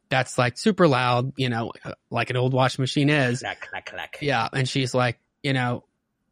That's 0.09 0.37
like 0.37 0.57
super 0.57 0.87
loud, 0.87 1.33
you 1.37 1.49
know, 1.49 1.71
like 2.09 2.29
an 2.31 2.37
old 2.37 2.53
washing 2.53 2.81
machine 2.81 3.09
is. 3.09 3.39
Clack, 3.41 3.67
clack, 3.69 3.85
clack. 3.85 4.17
Yeah, 4.21 4.47
and 4.51 4.67
she's 4.67 4.93
like, 4.93 5.19
you 5.43 5.53
know, 5.53 5.83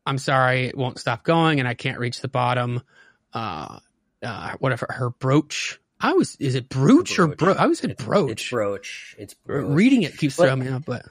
I'm 0.05 0.17
sorry, 0.17 0.67
it 0.67 0.77
won't 0.77 0.99
stop 0.99 1.23
going, 1.23 1.59
and 1.59 1.67
I 1.67 1.73
can't 1.75 1.99
reach 1.99 2.21
the 2.21 2.27
bottom. 2.27 2.81
Uh, 3.33 3.79
uh, 4.23 4.53
whatever 4.59 4.87
her 4.89 5.11
brooch. 5.11 5.79
I 5.99 6.13
was, 6.13 6.35
is 6.37 6.55
it 6.55 6.69
brooch 6.69 7.19
or 7.19 7.27
Brooch. 7.27 7.37
bro? 7.37 7.53
I 7.53 7.67
was 7.67 7.83
in 7.83 7.91
It's 7.91 8.03
brooch. 8.03 8.31
It's 8.31 8.49
brooch. 8.49 9.15
It's 9.19 9.33
brooch. 9.33 9.67
Reading 9.75 10.03
it 10.03 10.17
keeps 10.17 10.37
But- 10.37 10.45
throwing 10.45 10.59
me 10.61 10.69
up, 10.69 10.85
but 10.85 11.05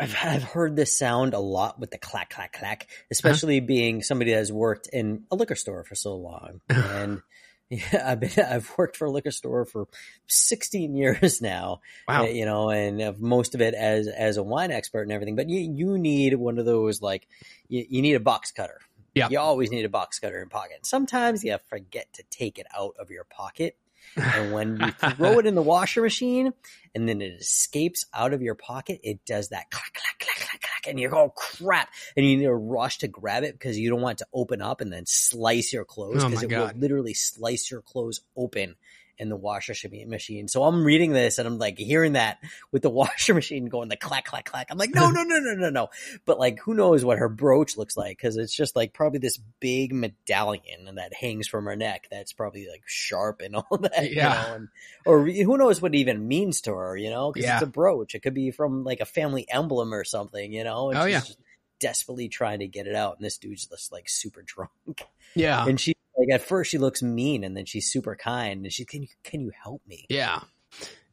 I've 0.00 0.16
I've 0.22 0.42
heard 0.42 0.74
this 0.76 0.98
sound 0.98 1.34
a 1.34 1.38
lot 1.38 1.78
with 1.78 1.90
the 1.90 1.98
clack 1.98 2.30
clack 2.30 2.52
clack, 2.52 2.84
Uh-huh. 2.88 3.04
especially 3.10 3.60
being 3.60 4.02
somebody 4.02 4.32
that 4.32 4.38
has 4.38 4.52
worked 4.52 4.88
in 4.92 5.24
a 5.30 5.36
liquor 5.36 5.54
store 5.54 5.84
for 5.84 5.94
so 5.94 6.16
long. 6.16 6.60
And 6.70 7.22
yeah, 7.70 8.04
I've 8.10 8.20
been 8.20 8.30
I've 8.38 8.70
worked 8.76 8.96
for 8.98 9.06
a 9.06 9.10
liquor 9.10 9.30
store 9.30 9.64
for 9.64 9.88
16 10.28 10.94
years 10.94 11.40
now. 11.40 11.80
wow, 12.06 12.24
uh, 12.24 12.26
you 12.26 12.44
know, 12.44 12.68
and 12.70 13.18
most 13.18 13.54
of 13.54 13.60
it 13.60 13.72
as 13.74 14.08
as 14.08 14.36
a 14.36 14.42
wine 14.42 14.70
expert 14.70 15.02
and 15.02 15.12
everything. 15.12 15.36
But 15.36 15.48
you 15.48 15.60
you 15.60 15.98
need 15.98 16.34
one 16.34 16.58
of 16.58 16.66
those 16.66 17.00
like 17.00 17.26
you, 17.68 17.84
you 17.88 18.02
need 18.02 18.14
a 18.14 18.20
box 18.20 18.50
cutter. 18.52 18.78
Yeah. 19.14 19.28
you 19.30 19.38
always 19.38 19.70
need 19.70 19.84
a 19.84 19.90
box 19.90 20.18
cutter 20.18 20.40
in 20.42 20.48
pocket. 20.48 20.86
Sometimes 20.86 21.44
you 21.44 21.56
forget 21.68 22.10
to 22.14 22.22
take 22.30 22.58
it 22.58 22.66
out 22.74 22.94
of 22.98 23.10
your 23.10 23.24
pocket. 23.24 23.76
And 24.16 24.52
when 24.52 24.78
you 24.80 24.90
throw 25.16 25.38
it 25.38 25.46
in 25.46 25.54
the 25.54 25.62
washer 25.62 26.02
machine 26.02 26.52
and 26.94 27.08
then 27.08 27.22
it 27.22 27.40
escapes 27.40 28.04
out 28.12 28.32
of 28.32 28.42
your 28.42 28.54
pocket, 28.54 29.00
it 29.02 29.24
does 29.24 29.48
that 29.50 29.70
clack, 29.70 29.92
clack, 29.94 30.18
clack, 30.18 30.36
clack, 30.48 30.60
clack. 30.60 30.86
And 30.88 30.98
you're, 31.00 31.14
oh 31.14 31.30
crap. 31.30 31.88
And 32.16 32.26
you 32.26 32.36
need 32.36 32.44
to 32.44 32.54
rush 32.54 32.98
to 32.98 33.08
grab 33.08 33.44
it 33.44 33.52
because 33.54 33.78
you 33.78 33.88
don't 33.88 34.00
want 34.02 34.20
it 34.20 34.24
to 34.24 34.30
open 34.34 34.60
up 34.60 34.80
and 34.80 34.92
then 34.92 35.04
slice 35.06 35.72
your 35.72 35.84
clothes 35.84 36.24
Oh 36.24 36.28
because 36.28 36.42
my 36.42 36.46
it 36.46 36.50
God. 36.50 36.74
will 36.74 36.80
literally 36.80 37.14
slice 37.14 37.70
your 37.70 37.80
clothes 37.82 38.20
open 38.36 38.76
in 39.18 39.28
the 39.28 39.36
washer 39.36 39.74
machine. 40.06 40.48
So 40.48 40.64
I'm 40.64 40.84
reading 40.84 41.12
this 41.12 41.38
and 41.38 41.46
I'm 41.46 41.58
like 41.58 41.78
hearing 41.78 42.14
that 42.14 42.38
with 42.72 42.82
the 42.82 42.90
washer 43.02 43.34
machine 43.34 43.66
going 43.66 43.88
the 43.88 43.96
clack, 43.96 44.24
clack, 44.24 44.44
clack. 44.46 44.68
I'm 44.70 44.78
like, 44.78 44.94
no, 44.94 45.10
no, 45.10 45.22
no, 45.22 45.38
no, 45.38 45.54
no, 45.54 45.70
no. 45.70 45.88
But 46.24 46.38
like, 46.38 46.58
who 46.60 46.74
knows 46.74 47.04
what 47.04 47.18
her 47.18 47.28
brooch 47.28 47.76
looks 47.76 47.96
like? 47.96 48.18
Cause 48.18 48.36
it's 48.36 48.54
just 48.54 48.74
like 48.74 48.92
probably 48.92 49.18
this 49.18 49.38
big 49.60 49.92
medallion 49.94 50.94
that 50.96 51.14
hangs 51.14 51.46
from 51.46 51.66
her 51.66 51.76
neck. 51.76 52.08
That's 52.10 52.32
probably 52.32 52.66
like 52.68 52.82
sharp 52.86 53.42
and 53.42 53.56
all 53.70 53.78
that. 53.78 54.10
you 54.10 54.16
Yeah. 54.16 54.28
know, 54.48 54.54
and, 54.54 54.68
or 55.06 55.24
who 55.26 55.56
knows 55.58 55.80
what 55.82 55.94
it 55.94 55.98
even 55.98 56.26
means 56.26 56.62
to 56.62 56.74
her, 56.74 56.96
you 56.96 57.10
know? 57.10 57.32
Cause 57.32 57.42
Yeah. 57.44 57.54
it's 57.54 57.62
a 57.62 57.66
brooch. 57.66 58.14
It 58.14 58.20
could 58.20 58.34
be 58.34 58.50
from 58.50 58.84
like 58.84 59.00
a 59.00 59.04
family 59.06 59.46
emblem 59.50 59.92
or 59.94 60.04
something, 60.04 60.52
you 60.52 60.64
know? 60.64 60.90
And 60.90 60.98
Oh, 60.98 61.04
she's 61.04 61.12
yeah. 61.12 61.20
just 61.20 61.38
desperately 61.80 62.28
trying 62.28 62.60
to 62.60 62.66
get 62.66 62.86
it 62.86 62.94
out. 62.94 63.16
And 63.16 63.24
this 63.24 63.38
dude's 63.38 63.66
just 63.66 63.92
like 63.92 64.08
super 64.08 64.42
drunk. 64.46 65.04
yeah, 65.34 65.64
And 65.66 65.78
she 65.80 65.94
like 66.22 66.40
at 66.40 66.46
first 66.46 66.70
she 66.70 66.78
looks 66.78 67.02
mean 67.02 67.44
and 67.44 67.56
then 67.56 67.64
she's 67.66 67.90
super 67.90 68.16
kind 68.16 68.64
and 68.64 68.72
she 68.72 68.84
can 68.84 69.02
you 69.02 69.08
can 69.24 69.40
you 69.40 69.50
help 69.62 69.82
me? 69.86 70.06
yeah. 70.08 70.40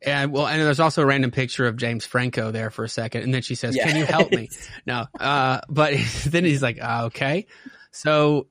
And 0.01 0.31
well, 0.31 0.47
and 0.47 0.61
there's 0.61 0.79
also 0.79 1.01
a 1.01 1.05
random 1.05 1.31
picture 1.31 1.67
of 1.67 1.75
James 1.75 2.05
Franco 2.05 2.51
there 2.51 2.69
for 2.69 2.85
a 2.85 2.89
second, 2.89 3.23
and 3.23 3.33
then 3.33 3.41
she 3.41 3.55
says, 3.55 3.75
"Can 3.75 3.97
you 3.97 4.05
help 4.05 4.31
me?" 4.31 4.47
No, 4.85 5.05
uh, 5.19 5.59
but 5.67 5.93
then 6.25 6.45
he's 6.45 6.63
like, 6.63 6.81
uh, 6.81 7.07
"Okay." 7.07 7.47
So 7.91 8.47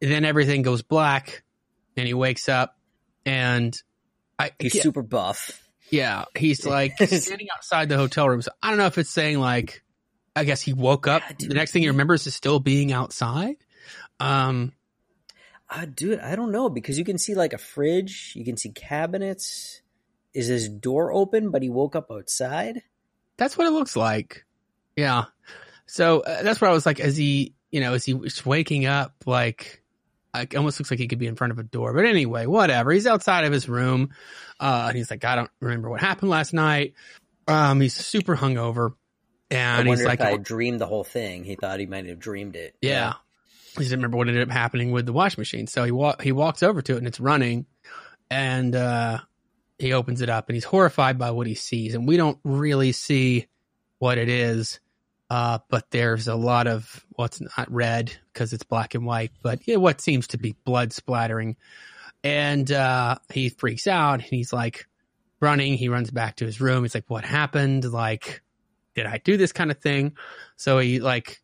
then 0.00 0.24
everything 0.24 0.62
goes 0.62 0.82
black, 0.82 1.44
and 1.96 2.04
he 2.04 2.14
wakes 2.14 2.48
up, 2.48 2.76
and 3.24 3.80
I 4.40 4.50
He's 4.58 4.74
yeah, 4.74 4.82
super 4.82 5.02
buff. 5.02 5.62
yeah, 5.88 6.24
he's 6.36 6.66
like 6.66 6.96
standing 7.06 7.46
outside 7.56 7.88
the 7.88 7.96
hotel 7.96 8.28
room. 8.28 8.42
So 8.42 8.50
I 8.60 8.70
don't 8.70 8.78
know 8.78 8.86
if 8.86 8.98
it's 8.98 9.10
saying 9.10 9.38
like, 9.38 9.84
I 10.34 10.42
guess 10.42 10.60
he 10.60 10.72
woke 10.72 11.06
up. 11.06 11.22
Yeah, 11.38 11.48
the 11.48 11.54
next 11.54 11.70
thing 11.70 11.82
he 11.82 11.88
remembers 11.88 12.26
is 12.26 12.34
still 12.34 12.58
being 12.58 12.90
outside. 12.92 13.54
Um, 14.18 14.72
Uh, 15.70 15.86
dude, 15.86 16.20
I 16.20 16.34
don't 16.36 16.52
know 16.52 16.68
because 16.68 16.98
you 16.98 17.04
can 17.04 17.18
see 17.18 17.34
like 17.34 17.52
a 17.52 17.58
fridge, 17.58 18.32
you 18.34 18.44
can 18.44 18.56
see 18.56 18.70
cabinets. 18.70 19.82
Is 20.34 20.46
his 20.46 20.68
door 20.68 21.10
open, 21.12 21.50
but 21.50 21.62
he 21.62 21.70
woke 21.70 21.96
up 21.96 22.10
outside? 22.12 22.82
That's 23.38 23.56
what 23.56 23.66
it 23.66 23.70
looks 23.70 23.96
like. 23.96 24.44
Yeah. 24.94 25.24
So 25.86 26.20
uh, 26.20 26.42
that's 26.42 26.60
what 26.60 26.70
I 26.70 26.74
was 26.74 26.84
like, 26.84 27.00
as 27.00 27.16
he, 27.16 27.54
you 27.70 27.80
know, 27.80 27.94
as 27.94 28.04
he 28.04 28.14
was 28.14 28.44
waking 28.44 28.84
up, 28.84 29.14
like, 29.26 29.82
it 30.34 30.54
almost 30.54 30.78
looks 30.78 30.90
like 30.90 31.00
he 31.00 31.08
could 31.08 31.18
be 31.18 31.26
in 31.26 31.34
front 31.34 31.52
of 31.52 31.58
a 31.58 31.62
door. 31.62 31.94
But 31.94 32.04
anyway, 32.04 32.46
whatever. 32.46 32.92
He's 32.92 33.06
outside 33.06 33.44
of 33.44 33.52
his 33.52 33.68
room. 33.68 34.10
Uh, 34.60 34.86
and 34.88 34.96
he's 34.96 35.10
like, 35.10 35.24
I 35.24 35.34
don't 35.34 35.50
remember 35.60 35.88
what 35.88 36.00
happened 36.00 36.30
last 36.30 36.52
night. 36.52 36.94
Um, 37.48 37.80
he's 37.80 37.94
super 37.94 38.36
hungover. 38.36 38.94
And 39.50 39.88
he's 39.88 40.04
like, 40.04 40.20
I 40.20 40.36
dreamed 40.36 40.80
the 40.80 40.86
whole 40.86 41.04
thing. 41.04 41.42
He 41.42 41.56
thought 41.56 41.80
he 41.80 41.86
might 41.86 42.06
have 42.06 42.18
dreamed 42.18 42.54
it. 42.54 42.76
yeah. 42.82 43.14
He 43.76 43.84
doesn't 43.84 43.98
remember 43.98 44.16
what 44.16 44.28
ended 44.28 44.42
up 44.42 44.52
happening 44.52 44.90
with 44.90 45.06
the 45.06 45.12
washing 45.12 45.40
machine. 45.40 45.66
So 45.66 45.84
he 45.84 45.90
wa- 45.90 46.16
he 46.20 46.32
walks 46.32 46.62
over 46.62 46.82
to 46.82 46.94
it 46.94 46.98
and 46.98 47.06
it's 47.06 47.20
running. 47.20 47.66
And, 48.30 48.74
uh, 48.74 49.18
he 49.78 49.92
opens 49.92 50.20
it 50.20 50.28
up 50.28 50.48
and 50.48 50.56
he's 50.56 50.64
horrified 50.64 51.18
by 51.18 51.30
what 51.30 51.46
he 51.46 51.54
sees. 51.54 51.94
And 51.94 52.06
we 52.06 52.16
don't 52.16 52.38
really 52.44 52.92
see 52.92 53.46
what 53.98 54.18
it 54.18 54.28
is. 54.28 54.80
Uh, 55.30 55.58
but 55.68 55.90
there's 55.90 56.26
a 56.26 56.34
lot 56.34 56.66
of 56.66 57.04
what's 57.10 57.40
not 57.40 57.70
red 57.70 58.12
because 58.32 58.52
it's 58.52 58.64
black 58.64 58.94
and 58.94 59.04
white, 59.04 59.30
but 59.42 59.66
yeah, 59.68 59.76
what 59.76 60.00
seems 60.00 60.28
to 60.28 60.38
be 60.38 60.56
blood 60.64 60.92
splattering. 60.92 61.56
And, 62.24 62.70
uh, 62.72 63.16
he 63.30 63.50
freaks 63.50 63.86
out 63.86 64.14
and 64.14 64.22
he's 64.22 64.52
like 64.52 64.86
running. 65.40 65.74
He 65.74 65.88
runs 65.88 66.10
back 66.10 66.36
to 66.36 66.46
his 66.46 66.60
room. 66.60 66.82
He's 66.82 66.94
like, 66.94 67.08
what 67.08 67.24
happened? 67.24 67.84
Like, 67.84 68.42
did 68.94 69.06
I 69.06 69.18
do 69.18 69.36
this 69.36 69.52
kind 69.52 69.70
of 69.70 69.78
thing? 69.78 70.16
So 70.56 70.78
he 70.78 70.98
like, 70.98 71.40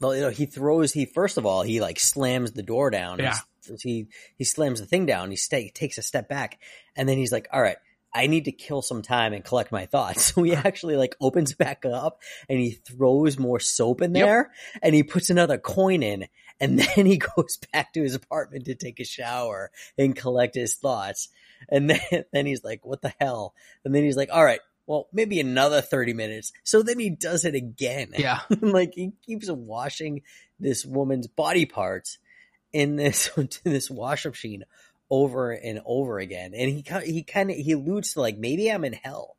Well, 0.00 0.14
you 0.14 0.22
know, 0.22 0.30
he 0.30 0.46
throws. 0.46 0.92
He 0.92 1.04
first 1.06 1.36
of 1.38 1.46
all, 1.46 1.62
he 1.62 1.80
like 1.80 1.98
slams 2.00 2.52
the 2.52 2.62
door 2.62 2.90
down. 2.90 3.18
Yeah. 3.18 3.34
He 3.82 4.06
he 4.36 4.44
slams 4.44 4.80
the 4.80 4.86
thing 4.86 5.04
down. 5.06 5.30
He 5.30 5.36
stay, 5.36 5.70
takes 5.70 5.98
a 5.98 6.02
step 6.02 6.28
back, 6.28 6.58
and 6.96 7.08
then 7.08 7.18
he's 7.18 7.32
like, 7.32 7.48
"All 7.52 7.60
right, 7.60 7.76
I 8.14 8.26
need 8.26 8.46
to 8.46 8.52
kill 8.52 8.80
some 8.80 9.02
time 9.02 9.34
and 9.34 9.44
collect 9.44 9.70
my 9.72 9.84
thoughts." 9.86 10.32
So 10.34 10.42
he 10.42 10.54
actually 10.54 10.96
like 10.96 11.16
opens 11.20 11.52
back 11.54 11.84
up 11.84 12.20
and 12.48 12.58
he 12.58 12.70
throws 12.70 13.38
more 13.38 13.60
soap 13.60 14.00
in 14.00 14.14
Yep. 14.14 14.26
there, 14.26 14.52
and 14.82 14.94
he 14.94 15.02
puts 15.02 15.28
another 15.28 15.58
coin 15.58 16.02
in, 16.02 16.28
and 16.60 16.78
then 16.96 17.04
he 17.04 17.18
goes 17.18 17.58
back 17.72 17.92
to 17.92 18.02
his 18.02 18.14
apartment 18.14 18.64
to 18.66 18.74
take 18.74 19.00
a 19.00 19.04
shower 19.04 19.70
and 19.98 20.16
collect 20.16 20.54
his 20.54 20.74
thoughts. 20.76 21.28
And 21.68 21.90
then 21.90 22.00
then 22.32 22.46
he's 22.46 22.64
like, 22.64 22.86
"What 22.86 23.02
the 23.02 23.12
hell?" 23.20 23.52
And 23.84 23.94
then 23.94 24.02
he's 24.04 24.16
like, 24.16 24.30
"All 24.32 24.44
right." 24.44 24.60
Well, 24.88 25.06
maybe 25.12 25.38
another 25.38 25.82
30 25.82 26.14
minutes. 26.14 26.50
So 26.64 26.82
then 26.82 26.98
he 26.98 27.10
does 27.10 27.44
it 27.44 27.54
again. 27.54 28.14
yeah, 28.16 28.40
like 28.62 28.94
he 28.94 29.12
keeps 29.24 29.50
washing 29.50 30.22
this 30.58 30.84
woman's 30.84 31.26
body 31.26 31.66
parts 31.66 32.16
in 32.72 32.96
this 32.96 33.30
this 33.64 33.90
washing 33.90 34.30
machine 34.30 34.64
over 35.10 35.52
and 35.52 35.82
over 35.84 36.18
again. 36.18 36.54
And 36.54 36.70
he 36.70 36.84
he 37.04 37.22
kind 37.22 37.50
of 37.50 37.56
he 37.56 37.72
alludes 37.72 38.14
to 38.14 38.22
like 38.22 38.38
maybe 38.38 38.70
i'm 38.70 38.82
in 38.82 38.94
hell. 38.94 39.36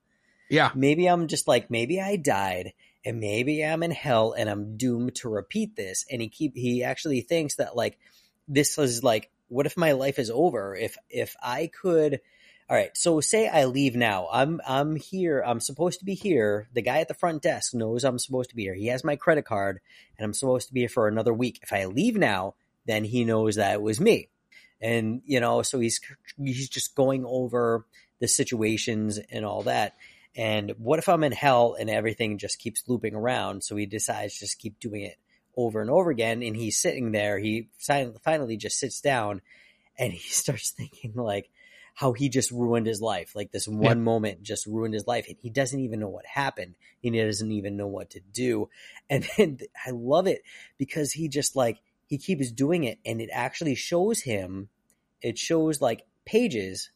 Yeah, 0.49 0.69
maybe 0.75 1.07
i'm 1.07 1.27
just 1.27 1.47
like 1.47 1.71
maybe 1.71 1.99
i 1.99 2.15
died 2.15 2.73
and 3.03 3.19
maybe 3.19 3.65
i'm 3.65 3.81
in 3.81 3.91
hell 3.91 4.33
and 4.37 4.49
i'm 4.49 4.77
doomed 4.77 5.15
to 5.15 5.29
repeat 5.29 5.75
this. 5.75 6.05
And 6.11 6.21
he 6.21 6.29
keep 6.29 6.55
he 6.55 6.83
actually 6.83 7.21
thinks 7.21 7.55
that 7.55 7.75
like 7.75 7.97
this 8.47 8.77
was 8.77 9.03
like 9.03 9.31
what 9.47 9.65
if 9.65 9.75
my 9.75 9.93
life 9.93 10.19
is 10.19 10.29
over? 10.29 10.75
If 10.75 10.95
if 11.09 11.35
i 11.41 11.71
could 11.81 12.21
all 12.69 12.77
right 12.77 12.95
so 12.95 13.19
say 13.19 13.47
i 13.47 13.65
leave 13.65 13.95
now 13.95 14.27
i'm 14.31 14.61
i'm 14.67 14.95
here 14.95 15.41
i'm 15.45 15.59
supposed 15.59 15.99
to 15.99 16.05
be 16.05 16.13
here 16.13 16.67
the 16.73 16.81
guy 16.81 16.99
at 16.99 17.07
the 17.07 17.13
front 17.13 17.41
desk 17.41 17.73
knows 17.73 18.03
i'm 18.03 18.19
supposed 18.19 18.49
to 18.49 18.55
be 18.55 18.63
here 18.63 18.75
he 18.75 18.87
has 18.87 19.03
my 19.03 19.15
credit 19.15 19.45
card 19.45 19.79
and 20.17 20.25
i'm 20.25 20.33
supposed 20.33 20.67
to 20.67 20.73
be 20.73 20.81
here 20.81 20.89
for 20.89 21.07
another 21.07 21.33
week 21.33 21.59
if 21.63 21.73
i 21.73 21.85
leave 21.85 22.15
now 22.15 22.53
then 22.89 23.03
he 23.03 23.23
knows 23.23 23.55
that 23.55 23.75
it 23.75 23.81
was 23.83 24.01
me. 24.01 24.29
And 24.81 25.21
you 25.25 25.39
know, 25.39 25.61
so 25.61 25.79
he's 25.79 26.01
he's 26.37 26.67
just 26.69 26.95
going 26.95 27.23
over 27.23 27.85
the 28.19 28.27
situations 28.27 29.19
and 29.31 29.45
all 29.45 29.63
that. 29.63 29.95
And 30.35 30.73
what 30.79 30.97
if 30.97 31.07
I'm 31.07 31.23
in 31.23 31.31
hell 31.31 31.75
and 31.79 31.87
everything 31.87 32.39
just 32.39 32.57
keeps 32.57 32.83
looping 32.87 33.13
around? 33.13 33.63
So 33.63 33.75
he 33.75 33.85
decides 33.85 34.39
just 34.39 34.57
keep 34.57 34.79
doing 34.79 35.01
it 35.01 35.17
over 35.55 35.81
and 35.81 35.91
over 35.91 36.09
again. 36.09 36.41
And 36.41 36.55
he's 36.55 36.79
sitting 36.79 37.11
there. 37.11 37.37
He 37.37 37.69
finally 37.77 38.57
just 38.57 38.79
sits 38.79 39.01
down 39.01 39.41
and 39.97 40.11
he 40.11 40.19
starts 40.33 40.71
thinking 40.71 41.13
like 41.13 41.51
how 41.93 42.13
he 42.13 42.29
just 42.29 42.51
ruined 42.51 42.87
his 42.87 43.01
life. 43.01 43.33
Like 43.35 43.51
this 43.51 43.67
one 43.67 43.83
yeah. 43.97 44.03
moment 44.03 44.43
just 44.43 44.65
ruined 44.65 44.93
his 44.93 45.07
life. 45.07 45.25
And 45.27 45.37
he 45.41 45.49
doesn't 45.49 45.79
even 45.79 45.99
know 45.99 46.09
what 46.09 46.25
happened. 46.25 46.75
And 47.03 47.15
he 47.15 47.21
doesn't 47.21 47.51
even 47.51 47.77
know 47.77 47.87
what 47.87 48.11
to 48.11 48.19
do. 48.19 48.69
And 49.11 49.27
then 49.37 49.57
I 49.87 49.89
love 49.89 50.27
it 50.27 50.43
because 50.77 51.13
he 51.13 51.29
just 51.29 51.55
like, 51.55 51.79
he 52.05 52.19
keeps 52.19 52.51
doing 52.51 52.83
it 52.83 52.99
and 53.03 53.19
it 53.19 53.29
actually 53.33 53.73
shows 53.73 54.21
him, 54.21 54.69
it 55.21 55.39
shows 55.39 55.81
like 55.81 56.05
pages 56.25 56.91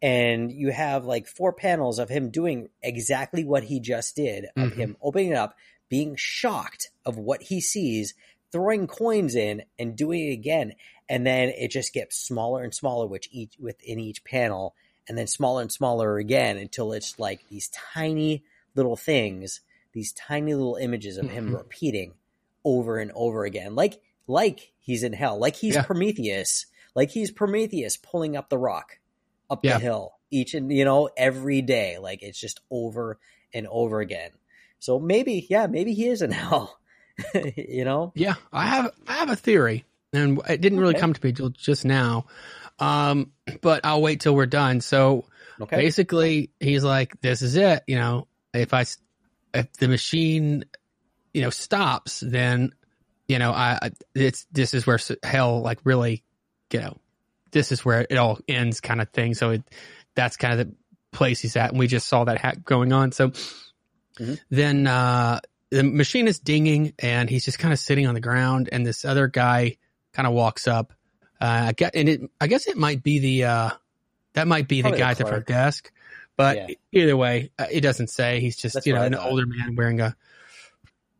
and 0.00 0.52
you 0.52 0.70
have 0.70 1.04
like 1.04 1.26
four 1.26 1.52
panels 1.52 1.98
of 1.98 2.08
him 2.08 2.30
doing 2.30 2.68
exactly 2.82 3.44
what 3.44 3.64
he 3.64 3.80
just 3.80 4.14
did 4.14 4.46
of 4.56 4.70
mm-hmm. 4.70 4.80
him 4.80 4.96
opening 5.02 5.30
it 5.30 5.36
up 5.36 5.56
being 5.88 6.14
shocked 6.16 6.90
of 7.04 7.16
what 7.16 7.42
he 7.42 7.60
sees 7.60 8.14
throwing 8.52 8.86
coins 8.86 9.34
in 9.34 9.62
and 9.78 9.96
doing 9.96 10.28
it 10.28 10.32
again 10.32 10.72
and 11.08 11.26
then 11.26 11.50
it 11.50 11.70
just 11.70 11.92
gets 11.92 12.16
smaller 12.16 12.62
and 12.62 12.74
smaller 12.74 13.06
which 13.06 13.28
each 13.32 13.54
within 13.58 13.98
each 13.98 14.24
panel 14.24 14.74
and 15.08 15.16
then 15.16 15.26
smaller 15.26 15.62
and 15.62 15.72
smaller 15.72 16.18
again 16.18 16.56
until 16.56 16.92
it's 16.92 17.18
like 17.18 17.40
these 17.48 17.68
tiny 17.94 18.42
little 18.74 18.96
things 18.96 19.60
these 19.96 20.12
tiny 20.12 20.54
little 20.54 20.76
images 20.76 21.16
of 21.16 21.30
him 21.30 21.46
mm-hmm. 21.46 21.56
repeating 21.56 22.12
over 22.66 22.98
and 22.98 23.10
over 23.14 23.46
again. 23.46 23.74
Like 23.74 24.02
like 24.26 24.72
he's 24.78 25.02
in 25.02 25.14
hell. 25.14 25.38
Like 25.38 25.56
he's 25.56 25.74
yeah. 25.74 25.84
prometheus. 25.84 26.66
Like 26.94 27.10
he's 27.10 27.30
prometheus 27.30 27.96
pulling 27.96 28.36
up 28.36 28.50
the 28.50 28.58
rock 28.58 28.98
up 29.48 29.64
yeah. 29.64 29.78
the 29.78 29.80
hill 29.80 30.12
each 30.30 30.52
and 30.52 30.70
you 30.70 30.84
know 30.84 31.08
every 31.16 31.62
day. 31.62 31.96
Like 31.96 32.22
it's 32.22 32.38
just 32.38 32.60
over 32.70 33.18
and 33.54 33.66
over 33.68 34.00
again. 34.00 34.32
So 34.80 35.00
maybe 35.00 35.46
yeah 35.48 35.66
maybe 35.66 35.94
he 35.94 36.08
is 36.08 36.20
in 36.20 36.30
hell 36.32 36.78
you 37.56 37.86
know? 37.86 38.12
Yeah 38.14 38.34
i 38.52 38.66
have 38.66 38.92
i 39.08 39.14
have 39.14 39.30
a 39.30 39.36
theory 39.36 39.86
and 40.16 40.40
it 40.48 40.60
didn't 40.60 40.80
really 40.80 40.94
come 40.94 41.12
to 41.12 41.24
me 41.24 41.32
till 41.32 41.50
just 41.50 41.84
now 41.84 42.26
um 42.78 43.30
but 43.60 43.84
i'll 43.84 44.02
wait 44.02 44.20
till 44.20 44.34
we're 44.34 44.46
done 44.46 44.80
so 44.80 45.24
okay. 45.60 45.76
basically 45.76 46.50
he's 46.60 46.84
like 46.84 47.20
this 47.20 47.42
is 47.42 47.56
it 47.56 47.82
you 47.86 47.96
know 47.96 48.26
if 48.52 48.74
i 48.74 48.84
if 49.54 49.72
the 49.74 49.88
machine 49.88 50.64
you 51.32 51.42
know 51.42 51.50
stops 51.50 52.20
then 52.20 52.72
you 53.28 53.38
know 53.38 53.52
i 53.52 53.90
it's 54.14 54.46
this 54.52 54.74
is 54.74 54.86
where 54.86 54.98
hell 55.22 55.60
like 55.60 55.78
really 55.84 56.22
you 56.72 56.80
know 56.80 56.96
this 57.56 57.72
is 57.72 57.84
where 57.84 58.06
it 58.08 58.16
all 58.16 58.38
ends 58.46 58.80
kind 58.80 59.00
of 59.00 59.08
thing. 59.10 59.34
So 59.34 59.50
it, 59.50 59.62
that's 60.14 60.36
kind 60.36 60.60
of 60.60 60.66
the 60.66 60.74
place 61.10 61.40
he's 61.40 61.56
at. 61.56 61.70
And 61.70 61.78
we 61.78 61.86
just 61.86 62.06
saw 62.06 62.24
that 62.24 62.38
hack 62.38 62.62
going 62.64 62.92
on. 62.92 63.12
So 63.12 63.30
mm-hmm. 63.30 64.34
then, 64.50 64.86
uh, 64.86 65.40
the 65.70 65.82
machine 65.82 66.28
is 66.28 66.38
dinging 66.38 66.92
and 66.98 67.28
he's 67.28 67.44
just 67.44 67.58
kind 67.58 67.72
of 67.72 67.80
sitting 67.80 68.06
on 68.06 68.14
the 68.14 68.20
ground 68.20 68.68
and 68.70 68.86
this 68.86 69.04
other 69.04 69.26
guy 69.26 69.78
kind 70.16 70.26
of 70.26 70.32
walks 70.32 70.66
up. 70.66 70.92
Uh, 71.40 71.66
I 71.68 71.72
get, 71.72 71.94
and 71.94 72.08
it, 72.08 72.30
I 72.40 72.46
guess 72.46 72.66
it 72.66 72.76
might 72.76 73.02
be 73.02 73.18
the, 73.18 73.44
uh, 73.44 73.70
that 74.32 74.48
might 74.48 74.68
be 74.68 74.80
Probably 74.80 74.98
the 74.98 75.04
guy 75.04 75.10
at 75.10 75.18
the 75.18 75.26
front 75.26 75.46
desk, 75.46 75.92
but 76.36 76.56
yeah. 76.56 76.74
either 76.92 77.16
way, 77.16 77.50
uh, 77.58 77.66
it 77.70 77.82
doesn't 77.82 78.08
say. 78.08 78.40
He's 78.40 78.56
just, 78.56 78.74
That's 78.74 78.86
you 78.86 78.94
know, 78.94 79.02
an 79.02 79.14
older 79.14 79.46
man 79.46 79.76
wearing 79.76 80.00
a, 80.00 80.16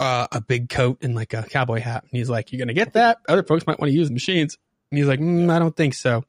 uh, 0.00 0.26
a 0.32 0.40
big 0.40 0.68
coat 0.68 0.98
and 1.02 1.14
like 1.14 1.34
a 1.34 1.42
cowboy 1.42 1.80
hat. 1.80 2.02
And 2.02 2.12
he's 2.12 2.30
like, 2.30 2.52
you're 2.52 2.58
going 2.58 2.68
to 2.68 2.74
get 2.74 2.94
that. 2.94 3.18
Other 3.28 3.42
folks 3.42 3.66
might 3.66 3.78
want 3.78 3.90
to 3.90 3.96
use 3.96 4.08
the 4.08 4.14
machines. 4.14 4.58
And 4.90 4.98
he's 4.98 5.06
like, 5.06 5.20
mm, 5.20 5.50
I 5.50 5.58
don't 5.58 5.76
think 5.76 5.94
so. 5.94 6.24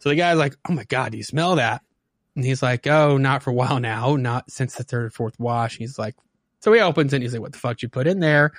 So 0.00 0.08
the 0.08 0.14
guy's 0.14 0.38
like, 0.38 0.56
Oh 0.68 0.72
my 0.72 0.84
God, 0.84 1.12
do 1.12 1.18
you 1.18 1.24
smell 1.24 1.56
that? 1.56 1.82
And 2.34 2.44
he's 2.44 2.62
like, 2.62 2.86
Oh, 2.86 3.18
not 3.18 3.42
for 3.42 3.50
a 3.50 3.54
while 3.54 3.80
now, 3.80 4.16
not 4.16 4.50
since 4.50 4.74
the 4.74 4.84
third 4.84 5.06
or 5.06 5.10
fourth 5.10 5.38
wash. 5.38 5.76
He's 5.76 5.98
like, 5.98 6.14
so 6.60 6.72
he 6.72 6.80
opens 6.80 7.12
it 7.12 7.16
and 7.16 7.22
he's 7.22 7.32
like, 7.32 7.42
What 7.42 7.52
the 7.52 7.58
fuck 7.58 7.76
did 7.76 7.82
you 7.82 7.88
put 7.88 8.06
in 8.06 8.20
there? 8.20 8.52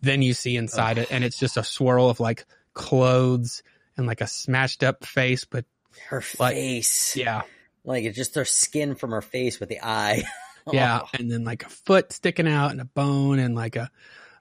Then 0.00 0.22
you 0.22 0.34
see 0.34 0.56
inside 0.56 0.98
it 0.98 1.08
and 1.10 1.24
it's 1.24 1.38
just 1.38 1.56
a 1.56 1.64
swirl 1.64 2.08
of 2.08 2.20
like 2.20 2.46
clothes 2.76 3.64
and 3.96 4.06
like 4.06 4.20
a 4.20 4.26
smashed 4.28 4.84
up 4.84 5.04
face, 5.04 5.44
but 5.44 5.64
her 6.08 6.22
like, 6.38 6.54
face. 6.54 7.16
Yeah. 7.16 7.42
Like 7.84 8.04
it's 8.04 8.16
just 8.16 8.36
her 8.36 8.44
skin 8.44 8.94
from 8.94 9.10
her 9.10 9.22
face 9.22 9.58
with 9.58 9.68
the 9.68 9.80
eye. 9.82 10.22
yeah. 10.72 11.00
And 11.14 11.30
then 11.30 11.42
like 11.42 11.64
a 11.64 11.68
foot 11.68 12.12
sticking 12.12 12.46
out 12.46 12.70
and 12.70 12.80
a 12.80 12.84
bone 12.84 13.40
and 13.40 13.54
like 13.56 13.74
a, 13.74 13.90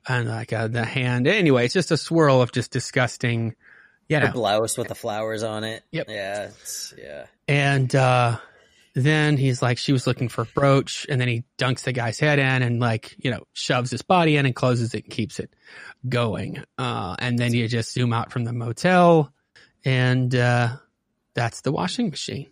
and 0.08 0.28
like 0.28 0.52
a, 0.52 0.68
the 0.72 0.86
hand. 0.86 1.28
Anyway, 1.28 1.66
it's 1.66 1.74
just 1.74 1.92
a 1.92 1.98
swirl 1.98 2.42
of 2.42 2.52
just 2.52 2.72
disgusting 2.72 3.56
yeah, 4.08 4.28
the 4.28 4.32
blouse 4.32 4.78
with 4.78 4.88
the 4.88 4.96
flowers 4.96 5.42
on 5.42 5.64
it. 5.64 5.84
Yep. 5.92 6.06
Yeah. 6.10 6.50
yeah. 6.98 7.26
And 7.48 7.96
uh, 7.96 8.38
then 8.96 9.38
he's 9.38 9.62
like, 9.62 9.78
she 9.78 9.92
was 9.92 10.08
looking 10.08 10.30
for 10.30 10.44
a 10.44 10.46
brooch, 10.46 11.06
and 11.10 11.20
then 11.20 11.28
he 11.28 11.44
dunks 11.58 11.82
the 11.82 11.92
guy's 11.92 12.18
head 12.18 12.40
in 12.40 12.62
and 12.64 12.80
like 12.80 13.16
you 13.18 13.30
know 13.30 13.44
shoves 13.54 13.92
his 13.92 14.02
body 14.02 14.38
in 14.38 14.46
and 14.46 14.56
closes 14.56 14.94
it 14.94 15.04
and 15.04 15.14
keeps 15.14 15.40
it 15.40 15.54
going. 16.08 16.64
Uh, 16.78 17.16
and 17.20 17.38
then 17.38 17.54
you 17.54 17.68
just 17.68 17.94
zoom 17.94 18.14
out 18.14 18.32
from 18.32 18.46
the 18.46 18.54
motel, 18.54 19.32
and 19.84 20.34
uh, 20.34 20.78
that's 21.34 21.62
the 21.62 21.72
washing 21.72 22.10
machine. 22.10 22.48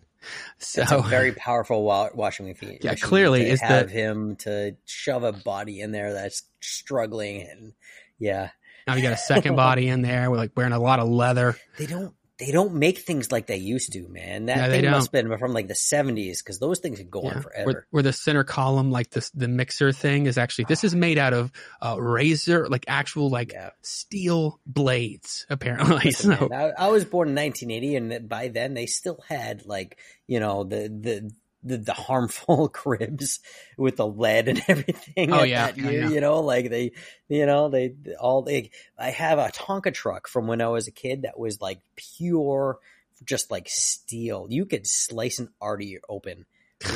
So 0.58 0.82
it's 0.82 0.92
a 0.92 1.02
very 1.02 1.32
powerful 1.32 1.82
wa- 1.82 2.10
washing 2.14 2.46
machine. 2.46 2.78
Yeah, 2.82 2.94
clearly 2.94 3.48
is 3.48 3.60
have 3.60 3.90
him 3.90 4.36
to 4.36 4.76
shove 4.84 5.24
a 5.24 5.32
body 5.32 5.80
in 5.80 5.92
there 5.92 6.12
that's 6.12 6.44
struggling 6.60 7.42
and 7.42 7.72
yeah 8.18 8.50
now 8.86 8.94
you 8.94 9.02
got 9.02 9.12
a 9.12 9.16
second 9.16 9.56
body 9.56 9.88
in 9.88 10.02
there. 10.02 10.30
We're 10.30 10.36
like 10.36 10.52
wearing 10.56 10.72
a 10.72 10.78
lot 10.78 11.00
of 11.00 11.08
leather. 11.08 11.56
They 11.78 11.86
don't 11.86 12.14
they 12.38 12.50
don't 12.50 12.74
make 12.74 12.98
things 12.98 13.30
like 13.30 13.46
they 13.46 13.56
used 13.56 13.92
to, 13.92 14.08
man. 14.08 14.46
That 14.46 14.56
yeah, 14.56 14.68
thing 14.68 14.90
must 14.90 15.12
have 15.12 15.12
been 15.12 15.38
from 15.38 15.52
like 15.52 15.68
the 15.68 15.74
seventies 15.74 16.42
because 16.42 16.58
those 16.58 16.80
things 16.80 16.98
have 16.98 17.10
gone 17.10 17.24
yeah. 17.26 17.40
forever. 17.40 17.66
Where, 17.66 17.86
where, 17.90 18.02
the 18.02 18.12
center 18.12 18.42
column, 18.42 18.90
like 18.90 19.10
this, 19.10 19.30
the 19.30 19.46
mixer 19.46 19.92
thing 19.92 20.26
is 20.26 20.36
actually 20.36 20.64
this 20.64 20.82
is 20.82 20.96
made 20.96 21.16
out 21.16 21.32
of 21.32 21.52
uh, 21.80 21.96
razor, 22.00 22.68
like 22.68 22.86
actual 22.88 23.30
like 23.30 23.52
yeah. 23.52 23.70
steel 23.82 24.58
blades. 24.66 25.46
Apparently, 25.48 25.96
Listen, 26.06 26.36
so 26.36 26.48
man, 26.48 26.72
I, 26.76 26.86
I, 26.86 26.88
was 26.88 27.04
born 27.04 27.28
in 27.28 27.36
1980, 27.36 27.96
and 27.96 28.28
by 28.28 28.48
then 28.48 28.74
they 28.74 28.86
still 28.86 29.20
had 29.28 29.64
like 29.66 29.98
you 30.26 30.40
know 30.40 30.64
the 30.64 30.88
the 30.88 31.30
the, 31.64 31.78
the 31.78 31.92
harmful 31.92 32.68
cribs 32.72 33.40
with 33.76 33.96
the 33.96 34.06
lead 34.06 34.48
and 34.48 34.62
everything. 34.68 35.32
Oh 35.32 35.42
yeah, 35.42 35.72
yeah, 35.74 35.86
oh, 35.86 35.90
year, 35.90 36.02
yeah, 36.02 36.08
you 36.10 36.20
know, 36.20 36.40
like 36.40 36.70
they, 36.70 36.92
you 37.28 37.46
know, 37.46 37.68
they 37.68 37.94
all 38.20 38.42
they. 38.42 38.70
I 38.98 39.10
have 39.10 39.38
a 39.38 39.48
Tonka 39.48 39.92
truck 39.92 40.28
from 40.28 40.46
when 40.46 40.60
I 40.60 40.68
was 40.68 40.86
a 40.86 40.92
kid 40.92 41.22
that 41.22 41.38
was 41.38 41.60
like 41.60 41.80
pure, 41.96 42.78
just 43.24 43.50
like 43.50 43.68
steel. 43.68 44.46
You 44.50 44.66
could 44.66 44.86
slice 44.86 45.38
an 45.38 45.48
artery 45.60 46.00
open 46.08 46.44